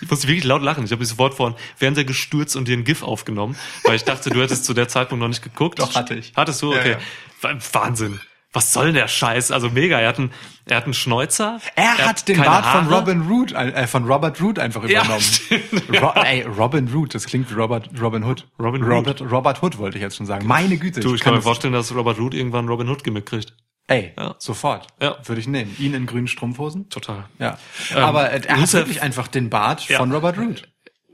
Ich 0.00 0.10
musste 0.10 0.26
wirklich 0.26 0.42
laut 0.44 0.62
lachen. 0.62 0.84
Ich 0.84 0.90
habe 0.90 0.98
mich 1.00 1.08
sofort 1.08 1.34
vor 1.34 1.50
den 1.52 1.56
Fernseher 1.76 2.04
gestürzt 2.04 2.56
und 2.56 2.66
dir 2.66 2.76
ein 2.76 2.82
GIF 2.82 3.02
aufgenommen, 3.04 3.54
weil 3.84 3.94
ich 3.94 4.02
dachte, 4.04 4.30
du 4.30 4.40
hättest 4.42 4.64
zu 4.64 4.74
der 4.74 4.88
Zeitpunkt 4.88 5.20
noch 5.20 5.28
nicht 5.28 5.42
geguckt. 5.42 5.78
Doch, 5.78 5.94
hatte 5.94 6.14
ich. 6.14 6.32
Hattest 6.34 6.60
du? 6.62 6.72
Ja, 6.72 6.80
Okay. 6.80 6.90
ja. 6.92 6.98
Wa- 7.42 7.58
Wahnsinn. 7.72 8.20
Was 8.52 8.72
soll 8.72 8.86
denn 8.86 8.96
der 8.96 9.06
Scheiß? 9.06 9.52
Also 9.52 9.70
mega. 9.70 10.00
Er 10.00 10.08
hat 10.08 10.18
einen, 10.18 10.32
er 10.66 10.78
hat 10.78 10.84
einen 10.86 10.94
Schnäuzer. 10.94 11.60
Er, 11.76 11.98
hat 11.98 12.26
den 12.26 12.38
Bart 12.38 12.66
von 12.66 12.86
Haare. 12.86 12.96
Robin 12.96 13.20
Root, 13.28 13.52
äh, 13.52 13.86
von 13.86 14.04
Robert 14.10 14.40
Root 14.42 14.58
einfach 14.58 14.82
Ja, 14.88 15.02
übernommen. 15.02 15.20
stimmt. 15.22 16.02
Ro 16.02 16.10
ey, 16.16 16.42
Robin 16.42 16.88
Root, 16.88 17.14
das 17.14 17.26
klingt 17.26 17.48
wie 17.48 17.54
Robert, 17.54 17.90
Robin 18.00 18.24
Hood. 18.24 18.48
Robin. 18.58 18.82
Robert, 18.82 19.20
Robert 19.22 19.62
Hood 19.62 19.78
wollte 19.78 19.98
ich 19.98 20.02
jetzt 20.02 20.16
schon 20.16 20.26
sagen. 20.26 20.48
Meine 20.48 20.78
Güte. 20.78 20.98
Du, 20.98 21.14
ich 21.14 21.20
kann 21.20 21.30
kann 21.30 21.34
mir 21.38 21.42
vorstellen, 21.42 21.74
dass 21.74 21.94
Robert 21.94 22.18
Root 22.18 22.34
irgendwann 22.34 22.66
Robin 22.66 22.88
Hood 22.88 23.04
Gimmick 23.04 23.26
kriegt. 23.26 23.54
Ey, 23.86 24.12
Ja. 24.16 24.36
sofort. 24.38 24.86
Ja. 25.00 25.16
Würde 25.26 25.40
ich 25.40 25.48
nehmen. 25.48 25.74
Ihn 25.78 25.94
in 25.94 26.06
grünen 26.06 26.28
Strumpfhosen? 26.28 26.88
Total. 26.90 27.28
Ja. 27.38 27.58
Ähm, 27.90 27.96
Aber 28.04 28.30
äh, 28.30 28.40
er 28.46 28.60
hat 28.60 28.72
wirklich 28.72 29.02
einfach 29.02 29.26
den 29.28 29.50
Bart 29.50 29.88
Ja. 29.88 29.98
von 29.98 30.12
Robert 30.12 30.38
Root. 30.38 30.68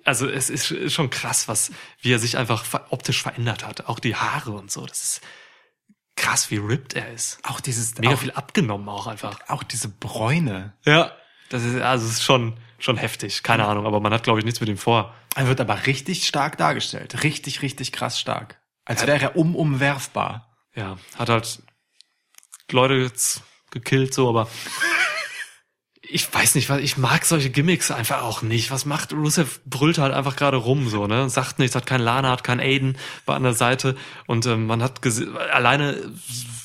Also 0.05 0.29
es 0.29 0.51
ist 0.51 0.93
schon 0.93 1.11
krass, 1.11 1.49
was, 1.49 1.73
wie 2.01 2.13
er 2.13 2.19
sich 2.19 2.37
einfach 2.37 2.65
optisch 2.91 3.23
verändert 3.23 3.67
hat. 3.67 3.87
Auch 3.87 3.99
die 3.99 4.15
Haare 4.15 4.53
und 4.53 4.71
so. 4.71 4.87
Das 4.87 5.03
ist 5.03 5.21
krass, 6.17 6.51
wie 6.51 6.59
ripped 6.59 6.95
er 6.95 7.11
ist. 7.13 7.39
Auch 7.43 7.61
dieses, 7.61 7.99
Mega 7.99 8.15
auch, 8.15 8.19
viel 8.19 8.31
abgenommen 8.31 8.89
auch 8.89 9.07
einfach. 9.07 9.41
auch 9.49 9.63
diese 9.65 9.89
Bräune. 9.89 10.75
Ja. 10.85 11.13
Das 11.49 11.65
ist, 11.65 11.81
also 11.81 12.07
es 12.07 12.13
ist 12.13 12.23
schon, 12.25 12.57
schon 12.79 12.97
heftig. 12.99 13.43
Keine 13.43 13.65
Ahnung, 13.67 13.87
aber 13.87 14.01
man 14.01 14.13
hat, 14.13 14.23
glaube 14.23 14.39
ich, 14.39 14.45
nichts 14.45 14.61
mit 14.61 14.69
ihm 14.69 14.79
vor. 14.79 15.15
Er 15.35 15.49
wird 15.49 15.61
aber 15.61 15.87
richtig 15.87 16.27
stark 16.27 16.57
dargestellt. 16.59 17.23
Richtig, 17.25 17.63
richtig 17.63 17.91
krass 17.93 18.19
stark. 18.21 18.61
Als 18.85 19.07
wäre 19.07 19.21
er 19.21 19.37
umumwerfbar. 19.37 20.57
Ja, 20.75 20.99
hat 21.17 21.29
halt 21.29 21.63
Leute 22.73 22.95
jetzt 22.95 23.43
gekillt, 23.71 24.15
so, 24.15 24.29
aber 24.29 24.49
ich 26.09 26.33
weiß 26.33 26.55
nicht, 26.55 26.69
was, 26.69 26.81
ich 26.81 26.97
mag 26.97 27.25
solche 27.25 27.51
Gimmicks 27.51 27.91
einfach 27.91 28.23
auch 28.23 28.43
nicht. 28.43 28.71
Was 28.71 28.85
macht 28.85 29.13
Rusev? 29.13 29.61
Brüllt 29.65 29.99
halt 29.99 30.15
einfach 30.15 30.37
gerade 30.37 30.57
rum, 30.57 30.89
so, 30.89 31.07
ne? 31.07 31.29
Sagt 31.29 31.59
nichts, 31.59 31.75
hat 31.75 31.87
keinen 31.87 32.03
Lana, 32.03 32.31
hat 32.31 32.45
keinen 32.45 32.61
Aiden, 32.61 32.97
war 33.25 33.37
an 33.37 33.43
der 33.43 33.55
Seite 33.55 33.97
und 34.27 34.47
ähm, 34.47 34.67
man 34.67 34.83
hat 34.83 35.01
alleine 35.53 36.13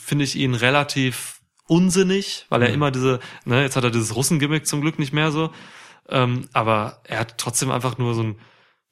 finde 0.06 0.26
ich 0.26 0.36
ihn 0.36 0.56
relativ 0.56 1.42
unsinnig, 1.68 2.46
weil 2.50 2.64
er 2.64 2.70
immer 2.74 2.92
diese, 2.92 3.20
ne, 3.46 3.62
jetzt 3.62 3.78
hat 3.78 3.84
er 3.84 3.92
dieses 3.92 4.16
Russen-Gimmick 4.16 4.68
zum 4.68 4.82
Glück 4.82 5.00
nicht 5.00 5.14
mehr 5.14 5.32
so, 5.32 5.52
ähm, 6.10 6.50
aber 6.52 7.02
er 7.06 7.20
hat 7.20 7.38
trotzdem 7.38 7.72
einfach 7.72 7.98
nur 7.98 8.14
so 8.14 8.24
ein 8.24 8.40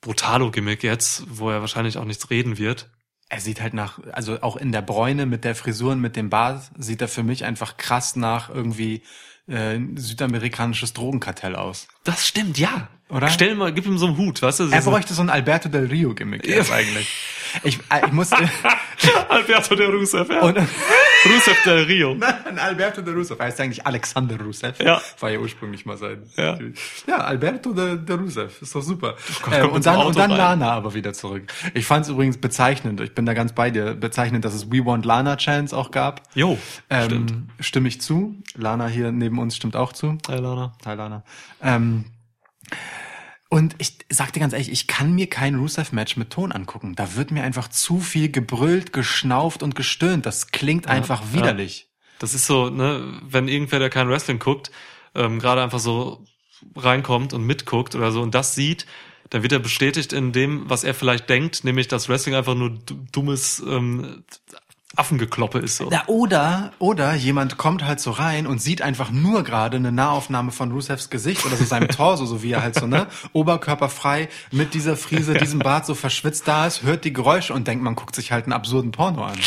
Brutalo-Gimmick 0.02 0.82
jetzt, 0.84 1.24
wo 1.28 1.50
er 1.50 1.60
wahrscheinlich 1.60 1.98
auch 1.98 2.06
nichts 2.06 2.30
reden 2.30 2.58
wird. 2.58 2.90
Er 3.30 3.42
sieht 3.42 3.62
halt 3.62 3.74
nach, 3.74 4.00
also 4.12 4.42
auch 4.42 4.58
in 4.58 4.72
der 4.72 4.82
Bräune 4.82 5.26
mit 5.26 5.44
der 5.44 5.56
Frisur 5.56 5.92
und 5.92 6.02
mit 6.02 6.16
dem 6.16 6.30
Bart 6.30 6.64
sieht 6.78 7.02
er 7.02 7.08
für 7.08 7.24
mich 7.24 7.46
einfach 7.46 7.78
krass 7.78 8.16
nach 8.16 8.50
irgendwie 8.50 9.04
äh, 9.48 9.80
südamerikanisches 9.96 10.94
Drogenkartell 10.94 11.56
aus. 11.56 11.88
Das 12.04 12.28
stimmt, 12.28 12.58
ja. 12.58 12.90
Oder? 13.10 13.28
Stell 13.30 13.56
mal, 13.56 13.74
gib 13.74 13.88
ihm 13.88 13.98
so 13.98 14.06
einen 14.06 14.18
Hut, 14.18 14.42
weißt 14.42 14.60
du? 14.60 14.70
Er 14.70 14.82
bräuchte 14.82 15.16
so 15.16 15.24
ein 15.24 15.32
Alberto 15.32 15.68
del 15.68 15.88
Rio 15.88 16.14
Gimmick 16.14 16.46
jetzt 16.46 16.72
eigentlich. 16.72 17.10
Ich, 17.64 17.80
äh, 17.90 18.06
ich 18.06 18.12
muss 18.12 18.30
Alberto 19.30 19.74
de 19.74 19.88
Rusev, 19.88 20.30
ja. 20.30 20.42
und, 20.42 20.56
Rusev 21.26 21.64
del 21.66 21.84
Rio. 21.86 22.14
Nein, 22.20 22.60
Alberto 22.60 23.02
de 23.02 23.12
Rusev 23.12 23.40
heißt 23.40 23.60
eigentlich 23.62 23.84
Alexander 23.88 24.40
Rusev. 24.40 24.80
Ja. 24.80 25.02
War 25.20 25.32
ja 25.32 25.40
ursprünglich 25.40 25.88
mal 25.88 25.98
sein. 25.98 26.22
Ja. 26.38 26.60
Ja, 27.08 27.18
Alberto 27.18 27.74
de, 27.74 27.98
de 27.98 28.16
Rusev. 28.16 28.62
Ist 28.62 28.76
doch 28.76 28.84
super. 28.84 29.16
Gott, 29.42 29.54
äh, 29.56 29.64
und 29.64 29.84
dann, 29.84 30.06
und 30.06 30.16
dann 30.16 30.30
rein. 30.30 30.60
Lana 30.60 30.72
aber 30.74 30.94
wieder 30.94 31.12
zurück. 31.14 31.52
Ich 31.74 31.88
fand 31.88 32.06
es 32.06 32.12
übrigens 32.12 32.38
bezeichnend. 32.38 33.02
Ich 33.02 33.16
bin 33.16 33.26
da 33.26 33.34
ganz 33.34 33.54
bei 33.54 33.72
dir. 33.72 33.96
Bezeichnend, 33.96 34.46
dass 34.46 34.54
es 34.54 34.72
We 34.72 34.86
Want 34.86 35.04
Lana 35.06 35.36
Chance 35.38 35.76
auch 35.76 35.90
gab. 35.90 36.22
Jo, 36.36 36.60
Ähm, 36.92 37.06
stimmt. 37.06 37.34
Stimme 37.60 37.88
ich 37.88 38.00
zu. 38.02 38.36
Lana 38.56 38.86
hier 38.88 39.12
neben 39.12 39.40
uns 39.40 39.56
stimmt 39.56 39.76
auch 39.76 39.94
zu. 39.94 40.20
Hi, 40.28 40.38
Lana. 40.38 40.74
Hi 40.86 40.96
Lana. 40.96 41.24
Ähm, 41.64 42.06
und 43.50 43.76
ich 43.80 43.98
sag 44.10 44.32
dir 44.32 44.40
ganz 44.40 44.54
ehrlich, 44.54 44.72
ich 44.72 44.86
kann 44.86 45.14
mir 45.14 45.28
kein 45.28 45.56
Rusev-Match 45.56 46.18
mit 46.18 46.30
Ton 46.30 46.52
angucken. 46.52 46.96
Da 46.96 47.16
wird 47.16 47.32
mir 47.32 47.44
einfach 47.44 47.68
zu 47.68 48.00
viel 48.00 48.32
gebrüllt, 48.32 48.94
geschnauft 48.94 49.64
und 49.64 49.74
gestöhnt. 49.74 50.26
Das 50.28 50.52
klingt 50.52 50.88
einfach 50.88 51.22
ja. 51.22 51.34
widerlich. 51.34 51.88
Das 52.20 52.36
ist 52.36 52.46
so, 52.46 52.70
ne, 52.70 53.20
wenn 53.24 53.48
irgendwer, 53.48 53.80
der 53.80 53.90
kein 53.90 54.08
Wrestling 54.10 54.38
guckt, 54.38 54.70
ähm, 55.16 55.40
gerade 55.40 55.64
einfach 55.64 55.80
so 55.80 56.26
reinkommt 56.76 57.34
und 57.34 57.44
mitguckt 57.44 57.96
oder 57.96 58.12
so 58.12 58.22
und 58.22 58.36
das 58.36 58.54
sieht, 58.54 58.86
dann 59.30 59.44
wird 59.44 59.54
er 59.54 59.60
bestätigt 59.60 60.14
in 60.14 60.32
dem, 60.32 60.70
was 60.70 60.84
er 60.84 60.94
vielleicht 60.94 61.30
denkt, 61.30 61.64
nämlich, 61.64 61.88
dass 61.88 62.10
Wrestling 62.10 62.36
einfach 62.36 62.56
nur 62.56 62.78
dummes 63.12 63.64
ähm, 63.66 64.24
Affengekloppe 64.96 65.60
ist. 65.60 65.78
So. 65.78 65.90
Ja, 65.92 66.04
oder, 66.08 66.72
oder 66.80 67.14
jemand 67.14 67.58
kommt 67.58 67.86
halt 67.86 68.00
so 68.00 68.12
rein 68.12 68.48
und 68.48 68.62
sieht 68.62 68.82
einfach 68.82 69.12
nur 69.12 69.44
gerade 69.44 69.78
eine 69.78 69.92
Nahaufnahme 69.92 70.52
von 70.52 70.72
Rusevs 70.72 71.10
Gesicht 71.10 71.46
oder 71.46 71.56
so 71.56 71.64
seinem 71.64 71.88
Torso, 71.90 72.26
so 72.26 72.42
wie 72.42 72.52
er 72.52 72.64
halt 72.64 72.76
so, 72.76 72.88
ne, 72.88 73.08
oberkörperfrei 73.34 74.30
mit 74.52 74.74
dieser 74.74 74.98
Frise, 74.98 75.36
diesem 75.36 75.60
Bart 75.60 75.86
so 75.86 75.94
verschwitzt 75.94 76.48
da 76.48 76.66
ist, 76.66 76.84
hört 76.84 77.06
die 77.06 77.14
Geräusche 77.14 77.54
und 77.54 77.68
denkt, 77.68 77.84
man 77.84 77.96
guckt 77.96 78.16
sich 78.16 78.32
halt 78.32 78.46
einen 78.46 78.54
absurden 78.54 78.92
Porno 78.92 79.24
an. 79.24 79.38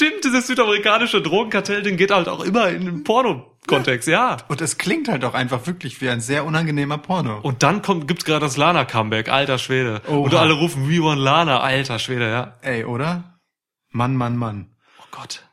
Stimmt. 0.00 0.24
Dieses 0.24 0.46
südamerikanische 0.46 1.20
Drogenkartell-Ding 1.20 1.98
geht 1.98 2.10
halt 2.10 2.26
auch 2.26 2.42
immer 2.42 2.70
in 2.70 2.86
den 2.86 3.04
Porno-Kontext, 3.04 4.08
ja. 4.08 4.38
Und 4.48 4.62
es 4.62 4.78
klingt 4.78 5.08
halt 5.08 5.26
auch 5.26 5.34
einfach 5.34 5.66
wirklich 5.66 6.00
wie 6.00 6.08
ein 6.08 6.22
sehr 6.22 6.46
unangenehmer 6.46 6.96
Porno. 6.96 7.38
Und 7.40 7.62
dann 7.62 7.82
kommt, 7.82 8.08
gibt's 8.08 8.24
gerade 8.24 8.46
das 8.46 8.56
Lana-Comeback, 8.56 9.28
alter 9.28 9.58
Schwede. 9.58 10.00
Oha. 10.08 10.16
Und 10.16 10.34
alle 10.34 10.54
rufen 10.54 10.88
We 10.88 11.02
want 11.02 11.20
Lana, 11.20 11.60
alter 11.60 11.98
Schwede, 11.98 12.30
ja. 12.30 12.56
Ey, 12.62 12.86
oder? 12.86 13.38
Mann, 13.90 14.16
Mann, 14.16 14.38
Mann. 14.38 14.74
Oh 15.00 15.04
Gott. 15.10 15.46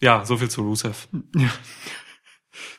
Ja, 0.00 0.24
so 0.24 0.38
viel 0.38 0.48
zu 0.48 0.62
Rusev. 0.62 1.08
Ja. 1.36 1.50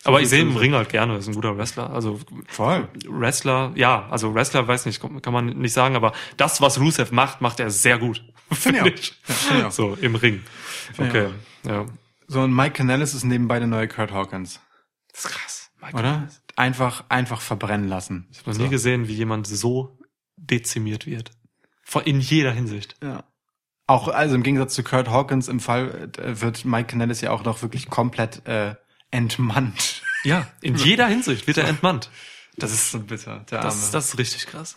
Aber 0.06 0.18
viel 0.18 0.24
ich 0.24 0.30
sehe 0.32 0.42
im. 0.42 0.58
Ring 0.58 0.74
halt 0.74 0.90
gerne, 0.90 1.16
ist 1.18 1.28
ein 1.28 1.36
guter 1.36 1.56
Wrestler. 1.60 1.92
Also 1.92 2.20
Voll. 2.48 2.88
Wrestler, 3.08 3.74
ja, 3.76 4.08
also 4.10 4.34
Wrestler 4.34 4.68
weiß 4.68 4.88
nicht, 4.88 5.00
kann 5.00 5.32
man 5.32 5.46
nicht 5.46 5.74
sagen, 5.74 5.96
aber 5.96 6.14
das, 6.38 6.60
was 6.60 6.80
Rusev 6.80 7.12
macht, 7.12 7.40
macht 7.40 7.60
er 7.60 7.70
sehr 7.70 8.00
gut. 8.00 8.24
Finde 8.56 8.90
ich. 8.90 9.14
Ja, 9.28 9.34
finde 9.34 9.60
ich 9.60 9.66
auch. 9.68 9.72
So, 9.72 9.94
im 9.96 10.16
Ring. 10.16 10.44
Okay, 10.98 11.30
ja. 11.64 11.86
So, 12.28 12.42
und 12.42 12.54
Mike 12.54 12.72
Canellis 12.74 13.14
ist 13.14 13.24
nebenbei 13.24 13.60
der 13.60 13.68
neue 13.68 13.88
Kurt 13.88 14.12
Hawkins. 14.12 14.60
Das 15.12 15.26
ist 15.26 15.32
krass. 15.32 15.70
Mike 15.82 15.98
Oder? 15.98 16.28
Einfach, 16.56 17.04
einfach 17.10 17.42
verbrennen 17.42 17.88
lassen. 17.88 18.28
Ich 18.32 18.40
habe 18.40 18.52
noch 18.52 18.58
nie 18.58 18.70
gesehen, 18.70 19.08
wie 19.08 19.14
jemand 19.14 19.48
so 19.48 19.98
dezimiert 20.36 21.06
wird. 21.06 21.32
In 22.06 22.20
jeder 22.20 22.52
Hinsicht. 22.52 22.96
Ja. 23.04 23.24
Auch, 23.88 24.08
also 24.10 24.36
im 24.36 24.44
Gegensatz 24.44 24.76
zu 24.76 24.84
Kurt 24.84 25.10
Hawkins 25.10 25.48
im 25.48 25.60
Fall 25.60 26.12
äh, 26.18 26.42
wird 26.42 26.66
Mike 26.66 26.88
Canellis 26.90 27.22
ja 27.22 27.32
auch 27.32 27.44
noch 27.44 27.62
wirklich 27.64 27.90
komplett 27.90 28.46
äh, 28.46 28.76
entmannt. 29.10 30.04
Ja, 30.24 30.48
in 30.62 30.76
jeder 30.76 31.08
Hinsicht 31.08 31.48
wird 31.48 31.58
er 31.58 31.68
entmannt. 31.68 32.12
Das 32.58 32.72
ist, 32.74 32.92
so 32.92 33.00
bitter, 33.00 33.46
der 33.50 33.62
das, 33.62 33.76
ist- 33.86 33.94
das 33.94 34.10
ist 34.10 34.18
richtig 34.20 34.46
krass. 34.48 34.76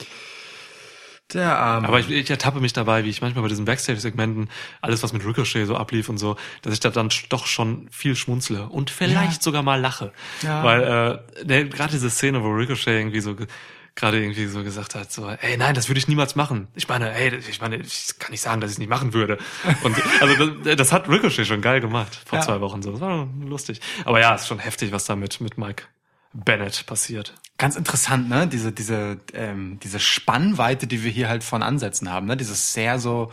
Der 1.33 1.57
Arme. 1.57 1.89
Aber 1.89 1.99
ich, 2.01 2.11
ich 2.11 2.29
ertappe 2.31 2.61
mich 2.61 2.73
dabei, 2.73 3.05
wie 3.05 3.09
ich 3.11 3.23
manchmal 3.23 3.43
bei 3.43 3.49
diesen 3.49 3.65
Backstage-Segmenten 3.65 4.51
alles, 4.81 5.03
was 5.03 5.13
mit 5.13 5.25
Ricochet 5.25 5.67
so 5.67 5.77
ablief 5.77 6.09
und 6.09 6.19
so, 6.19 6.37
dass 6.63 6.75
ich 6.75 6.81
da 6.81 6.91
dann 6.91 7.09
doch 7.31 7.47
schon 7.47 7.89
viel 7.91 8.17
schmunzle 8.17 8.69
und 8.69 8.91
vielleicht 8.91 9.37
Ja. 9.39 9.43
sogar 9.43 9.63
mal 9.63 9.81
lache. 9.81 10.13
Ja. 10.43 10.63
Weil 10.63 10.83
äh, 11.41 11.45
ne, 11.47 11.69
gerade 11.69 11.93
diese 11.93 12.11
Szene, 12.11 12.43
wo 12.43 12.49
Ricochet 12.51 12.89
irgendwie 12.89 13.21
so 13.21 13.35
ge- 13.35 13.47
gerade 13.95 14.21
irgendwie 14.23 14.47
so 14.47 14.63
gesagt 14.65 14.95
hat, 14.95 15.13
so, 15.13 15.29
ey, 15.29 15.57
nein, 15.59 15.75
das 15.75 15.89
würde 15.89 15.99
ich 15.99 16.09
niemals 16.09 16.35
machen. 16.35 16.69
Ich 16.75 16.89
meine, 16.89 17.13
ey, 17.15 17.35
ich 17.37 17.61
meine, 17.61 17.77
ich 17.77 18.15
kann 18.19 18.31
nicht 18.31 18.41
sagen, 18.41 18.61
dass 18.63 18.71
ich 18.71 18.77
es 18.77 18.79
nicht 18.79 18.89
machen 18.89 19.13
würde. 19.13 19.37
Und 19.85 19.97
also 20.21 20.47
das, 20.65 20.77
das 20.77 20.93
hat 20.93 21.09
Ricochet 21.11 21.47
schon 21.47 21.61
geil 21.61 21.81
gemacht 21.81 22.19
vor 22.27 22.39
Ja. 22.39 22.45
zwei 22.45 22.61
Wochen 22.63 22.81
so. 22.83 22.93
Das 22.93 23.01
war 23.01 23.29
lustig. 23.45 23.81
Aber 24.07 24.19
ja, 24.21 24.35
ist 24.35 24.49
schon 24.49 24.59
heftig, 24.61 24.93
was 24.93 25.05
da 25.05 25.15
mit, 25.17 25.41
mit 25.43 25.59
Mike 25.59 25.85
Bennett 26.33 26.87
passiert. 26.87 27.35
Ganz 27.59 27.77
interessant, 27.77 28.29
ne? 28.29 28.47
Diese, 28.47 28.73
diese, 28.73 29.21
ähm, 29.35 29.79
diese 29.83 30.01
Spannweite, 30.01 30.87
die 30.87 31.05
wir 31.05 31.11
hier 31.11 31.29
halt 31.29 31.45
von 31.45 31.63
Ansätzen 31.63 32.11
haben, 32.11 32.27
ne? 32.27 32.37
Dieses 32.37 32.73
sehr 32.73 32.99
so 32.99 33.31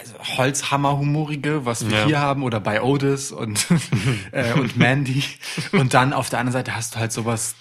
also 0.00 0.14
Holzhammer-humorige, 0.38 1.64
was 1.64 1.88
wir 1.88 1.98
Ja. 1.98 2.04
hier 2.06 2.18
haben, 2.18 2.42
oder 2.42 2.58
bei 2.60 2.82
Otis 2.82 3.30
und, 3.30 3.66
äh, 4.32 4.52
und 4.54 4.76
Mandy. 4.76 5.22
Und 5.72 5.94
dann 5.94 6.12
auf 6.12 6.28
der 6.30 6.40
anderen 6.40 6.52
Seite 6.52 6.74
hast 6.74 6.94
du 6.94 6.98
halt 6.98 7.12
sowas 7.12 7.54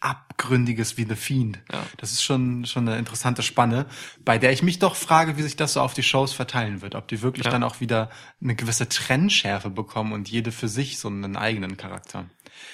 Abgründiges 0.00 0.96
wie 0.96 1.04
The 1.04 1.14
Fiend. 1.14 1.60
Ja. 1.70 1.82
Das 1.98 2.12
ist 2.12 2.22
schon, 2.22 2.64
schon 2.64 2.88
eine 2.88 2.98
interessante 2.98 3.42
Spanne, 3.42 3.86
bei 4.24 4.38
der 4.38 4.52
ich 4.52 4.62
mich 4.62 4.78
doch 4.78 4.96
frage, 4.96 5.36
wie 5.36 5.42
sich 5.42 5.56
das 5.56 5.74
so 5.74 5.80
auf 5.80 5.94
die 5.94 6.02
Shows 6.02 6.32
verteilen 6.32 6.82
wird. 6.82 6.94
Ob 6.94 7.08
die 7.08 7.22
wirklich 7.22 7.44
Ja. 7.46 7.50
dann 7.52 7.62
auch 7.62 7.80
wieder 7.80 8.10
eine 8.42 8.54
gewisse 8.54 8.88
Trennschärfe 8.88 9.70
bekommen 9.70 10.12
und 10.12 10.28
jede 10.28 10.50
für 10.52 10.68
sich 10.68 10.98
so 10.98 11.08
einen 11.08 11.36
eigenen 11.36 11.76
Charakter. 11.76 12.24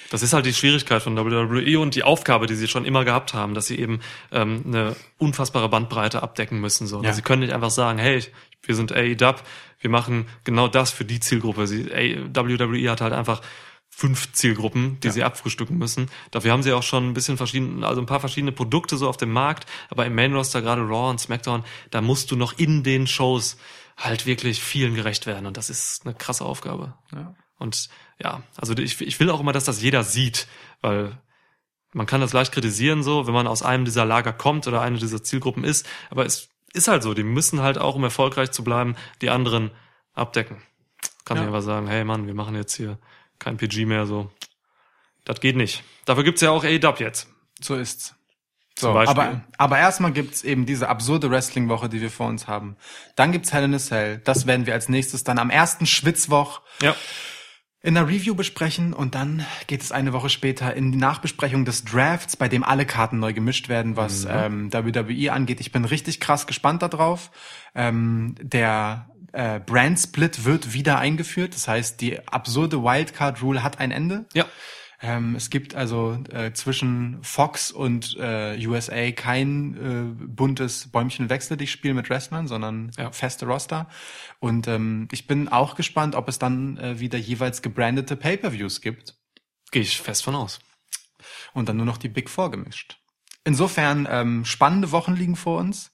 Das 0.09 0.23
ist 0.23 0.33
halt 0.33 0.45
die 0.45 0.53
Schwierigkeit 0.53 1.03
von 1.03 1.15
WWE 1.15 1.79
und 1.79 1.93
die 1.93 2.03
Aufgabe, 2.03 2.47
die 2.47 2.55
sie 2.55 2.67
schon 2.67 2.85
immer 2.85 3.05
gehabt 3.05 3.33
haben, 3.33 3.53
dass 3.53 3.67
sie 3.67 3.77
eben 3.77 3.99
ähm, 4.31 4.63
eine 4.65 4.95
unfassbare 5.19 5.69
Bandbreite 5.69 6.23
abdecken 6.23 6.59
müssen. 6.59 6.87
So. 6.87 7.03
Ja. 7.03 7.13
Sie 7.13 7.21
können 7.21 7.41
nicht 7.41 7.53
einfach 7.53 7.69
sagen, 7.69 7.99
hey, 7.99 8.23
wir 8.63 8.75
sind 8.75 8.91
AEW, 8.91 9.35
wir 9.81 9.89
machen 9.89 10.27
genau 10.43 10.67
das 10.67 10.91
für 10.91 11.05
die 11.05 11.19
Zielgruppe. 11.19 11.67
Sie, 11.67 11.85
WWE 11.87 12.89
hat 12.89 13.01
halt 13.01 13.13
einfach 13.13 13.41
fünf 13.87 14.31
Zielgruppen, 14.31 14.99
die 15.01 15.07
Ja. 15.07 15.13
sie 15.13 15.23
abfrühstücken 15.23 15.77
müssen. 15.77 16.09
Dafür 16.31 16.53
haben 16.53 16.63
sie 16.63 16.71
auch 16.73 16.83
schon 16.83 17.09
ein 17.09 17.13
bisschen 17.13 17.37
verschiedene, 17.37 17.85
also 17.85 18.01
ein 18.01 18.05
paar 18.07 18.19
verschiedene 18.21 18.51
Produkte 18.51 18.97
so 18.97 19.07
auf 19.09 19.17
dem 19.17 19.31
Markt, 19.31 19.67
aber 19.89 20.05
im 20.05 20.15
Main 20.15 20.33
Roster, 20.33 20.61
gerade 20.61 20.81
Raw 20.81 21.09
und 21.09 21.19
SmackDown, 21.19 21.63
da 21.91 22.01
musst 22.01 22.31
du 22.31 22.35
noch 22.35 22.57
in 22.57 22.83
den 22.83 23.07
Shows 23.07 23.57
halt 23.97 24.25
wirklich 24.25 24.61
vielen 24.63 24.95
gerecht 24.95 25.25
werden 25.25 25.45
und 25.45 25.57
das 25.57 25.69
ist 25.69 26.05
eine 26.05 26.15
krasse 26.15 26.45
Aufgabe. 26.45 26.93
Ja. 27.13 27.35
Und 27.59 27.89
ja, 28.21 28.41
also 28.57 28.73
ich, 28.73 28.99
ich 29.01 29.19
will 29.19 29.29
auch 29.29 29.39
immer, 29.39 29.53
dass 29.53 29.65
das 29.65 29.81
jeder 29.81 30.03
sieht, 30.03 30.47
weil 30.81 31.17
man 31.93 32.05
kann 32.05 32.21
das 32.21 32.33
leicht 32.33 32.51
kritisieren 32.51 33.03
so, 33.03 33.27
wenn 33.27 33.33
man 33.33 33.47
aus 33.47 33.61
einem 33.63 33.85
dieser 33.85 34.05
Lager 34.05 34.33
kommt 34.33 34.67
oder 34.67 34.81
eine 34.81 34.97
dieser 34.97 35.23
Zielgruppen 35.23 35.63
ist, 35.63 35.87
aber 36.09 36.25
es 36.25 36.49
ist 36.73 36.87
halt 36.87 37.03
so, 37.03 37.13
die 37.13 37.23
müssen 37.23 37.61
halt 37.61 37.77
auch, 37.77 37.95
um 37.95 38.03
erfolgreich 38.03 38.51
zu 38.51 38.63
bleiben, 38.63 38.95
die 39.21 39.29
anderen 39.29 39.71
abdecken. 40.13 40.61
Kann 41.25 41.37
Ja. 41.37 41.43
ich 41.43 41.47
einfach 41.47 41.61
sagen, 41.61 41.87
hey 41.87 42.03
Mann, 42.03 42.27
wir 42.27 42.33
machen 42.33 42.55
jetzt 42.55 42.75
hier 42.75 42.97
kein 43.39 43.57
PG 43.57 43.85
mehr, 43.85 44.05
so. 44.05 44.31
Das 45.25 45.41
geht 45.41 45.55
nicht. 45.55 45.83
Dafür 46.05 46.23
gibt's 46.23 46.41
ja 46.41 46.51
auch 46.51 46.63
AEW 46.63 46.99
jetzt. 46.99 47.27
So 47.59 47.75
ist's. 47.75 48.15
So, 48.77 48.91
aber, 48.97 49.41
aber 49.57 49.77
erstmal 49.77 50.13
gibt's 50.13 50.43
eben 50.43 50.65
diese 50.65 50.87
absurde 50.87 51.29
Wrestling-Woche, 51.29 51.89
die 51.89 51.99
wir 51.99 52.09
vor 52.09 52.27
uns 52.27 52.47
haben. 52.47 52.77
Dann 53.17 53.33
gibt's 53.33 53.51
Hell 53.51 53.65
in 53.65 53.73
a 53.73 53.77
Cell. 53.79 54.19
Das 54.23 54.47
werden 54.47 54.65
wir 54.65 54.73
als 54.73 54.87
nächstes 54.87 55.25
dann 55.25 55.37
am 55.37 55.49
ersten 55.49 55.85
Schwitzwoch 55.85 56.61
Ja. 56.81 56.95
In 57.81 57.93
der 57.93 58.07
Review 58.07 58.35
besprechen 58.35 58.93
und 58.93 59.15
dann 59.15 59.45
geht 59.67 59.81
es 59.81 59.91
eine 59.91 60.11
Woche 60.11 60.29
später 60.29 60.73
in 60.73 60.91
die 60.91 60.97
Nachbesprechung 60.97 61.63
des 61.63 61.85
Drafts, 61.85 62.35
bei 62.35 62.49
dem 62.49 62.63
alle 62.63 62.85
Karten 62.85 63.19
neu 63.19 63.31
gemischt 63.31 63.69
werden, 63.69 63.95
was 63.95 64.27
ähm, 64.29 64.71
WWE 64.73 65.31
angeht. 65.31 65.61
Ich 65.61 65.71
bin 65.71 65.85
richtig 65.85 66.19
krass 66.19 66.45
gespannt 66.45 66.81
darauf. 66.81 67.31
Ähm, 67.73 68.35
der 68.41 69.09
äh, 69.31 69.61
Brand 69.61 69.97
Split 69.97 70.43
wird 70.43 70.73
wieder 70.73 70.99
eingeführt. 70.99 71.55
Das 71.55 71.67
heißt, 71.69 72.01
die 72.01 72.27
absurde 72.27 72.83
Wildcard 72.83 73.41
Rule 73.41 73.63
hat 73.63 73.79
ein 73.79 73.91
Ende. 73.91 74.25
Ja. 74.33 74.45
Ähm, 75.01 75.35
es 75.35 75.49
gibt 75.49 75.75
also 75.75 76.21
äh, 76.29 76.51
zwischen 76.53 77.23
Fox 77.23 77.71
und 77.71 78.17
äh, 78.19 78.57
USA 78.67 79.11
kein 79.11 79.75
äh, 79.77 80.25
buntes 80.27 80.91
Bäumchenwechsel, 80.91 81.55
die 81.55 81.67
spielen 81.67 81.95
mit 81.95 82.09
Wrestlern, 82.09 82.47
sondern 82.47 82.91
Ja. 82.97 83.11
feste 83.11 83.45
Roster. 83.45 83.87
Und 84.39 84.67
ähm, 84.67 85.07
ich 85.11 85.25
bin 85.25 85.47
auch 85.47 85.75
gespannt, 85.75 86.15
ob 86.15 86.27
es 86.27 86.37
dann 86.37 86.77
äh, 86.77 86.99
wieder 86.99 87.17
jeweils 87.17 87.61
gebrandete 87.61 88.15
Pay-per-Views 88.17 88.81
gibt 88.81 89.15
Gehe 89.71 89.83
ich 89.83 90.01
fest 90.01 90.23
von 90.23 90.35
aus. 90.35 90.59
und 91.53 91.69
dann 91.69 91.77
nur 91.77 91.85
noch 91.85 91.97
die 91.97 92.09
Big 92.09 92.29
Four 92.29 92.51
gemischt. 92.51 92.99
Insofern 93.45 94.07
ähm, 94.09 94.43
spannende 94.45 94.91
Wochen 94.91 95.13
liegen 95.15 95.35
vor 95.35 95.59
uns. 95.59 95.91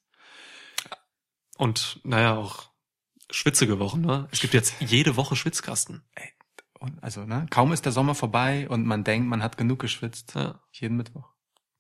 Und 1.58 2.00
naja, 2.04 2.36
auch 2.36 2.70
schwitzige 3.30 3.80
Wochen, 3.80 4.02
ne? 4.02 4.28
Es 4.32 4.40
gibt 4.40 4.54
jetzt 4.54 4.76
jede 4.80 5.16
Woche 5.16 5.36
Schwitzkasten. 5.36 6.04
Und 6.16 6.24
also 7.02 7.26
ne, 7.26 7.46
kaum 7.50 7.72
ist 7.72 7.86
der 7.86 7.92
Sommer 7.92 8.16
vorbei 8.16 8.68
und 8.70 8.86
man 8.86 9.04
denkt, 9.04 9.28
man 9.28 9.44
hat 9.44 9.58
genug 9.58 9.80
geschwitzt. 9.80 10.36
Ja. 10.36 10.60
Jeden 10.72 10.98
Mittwoch. 10.98 11.30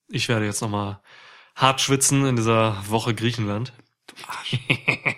Ich 0.08 0.30
werde 0.30 0.46
jetzt 0.46 0.62
nochmal 0.62 1.02
hart 1.56 1.82
schwitzen 1.82 2.26
in 2.26 2.36
dieser 2.36 2.78
Woche 2.90 3.16
Griechenland. 3.16 3.74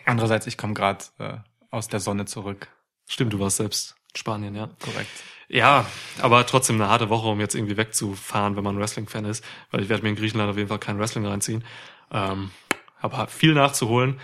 Andererseits, 0.06 0.48
ich 0.48 0.58
komme 0.58 0.74
gerade 0.74 1.04
äh, 1.20 1.38
aus 1.72 1.88
der 1.88 2.00
Sonne 2.00 2.26
zurück. 2.26 2.70
Stimmt, 3.08 3.34
du 3.34 3.40
warst 3.40 3.58
selbst 3.58 3.96
in 4.14 4.20
Spanien, 4.20 4.56
ja. 4.56 4.70
Korrekt. 4.80 5.12
Ja, 5.50 5.86
aber 6.22 6.46
trotzdem 6.46 6.76
eine 6.76 6.90
harte 6.90 7.10
Woche, 7.10 7.28
um 7.28 7.40
jetzt 7.40 7.56
irgendwie 7.56 7.78
wegzufahren, 7.78 8.56
wenn 8.56 8.64
man 8.64 8.78
Wrestling-Fan 8.78 9.26
ist, 9.26 9.44
weil 9.72 9.82
ich 9.82 9.90
werde 9.90 10.04
mir 10.04 10.10
in 10.10 10.16
Griechenland 10.16 10.50
auf 10.50 10.58
jeden 10.58 10.68
Fall 10.68 10.80
kein 10.80 11.00
Wrestling 11.00 11.26
reinziehen. 11.26 11.64
Ähm, 12.12 12.52
aber 13.00 13.28
viel 13.28 13.54
nachzuholen. 13.54 14.20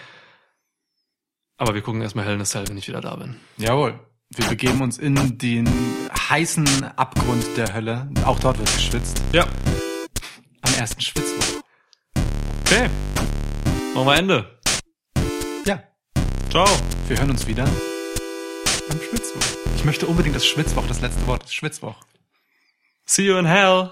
Aber 1.57 1.73
wir 1.73 1.81
gucken 1.81 2.01
erstmal 2.01 2.25
Hell 2.25 2.35
in 2.35 2.41
a 2.41 2.45
Cell, 2.45 2.67
wenn 2.67 2.77
ich 2.77 2.87
wieder 2.87 2.99
da 3.01 3.15
bin. 3.15 3.39
Jawohl. 3.57 3.99
Wir 4.35 4.47
begeben 4.47 4.81
uns 4.81 4.97
in 4.97 5.37
den 5.37 5.69
heißen 6.29 6.83
Abgrund 6.95 7.45
der 7.55 7.71
Hölle. 7.73 8.09
Auch 8.25 8.39
dort 8.39 8.57
wird 8.57 8.73
geschwitzt. 8.73 9.21
Ja. 9.31 9.45
Am 10.61 10.73
ersten 10.73 11.01
Schwitzwoch. 11.01 11.61
Okay. 12.61 12.89
Machen 13.93 14.07
wir 14.07 14.15
Ende. 14.15 14.59
Ja, 15.65 15.83
Ciao. 16.49 16.67
wir 17.07 17.17
hören 17.17 17.29
uns 17.29 17.45
wieder 17.45 17.65
am 17.65 18.99
Schwitzwoch. 18.99 19.59
Ich 19.75 19.85
möchte 19.85 20.07
unbedingt 20.07 20.35
das 20.35 20.47
Schwitzwoch, 20.47 20.87
das 20.87 21.01
letzte 21.01 21.27
Wort 21.27 21.43
ist 21.43 21.53
Schwitzwoch. 21.53 21.97
See 23.05 23.27
you 23.27 23.37
in 23.37 23.45
hell. 23.45 23.91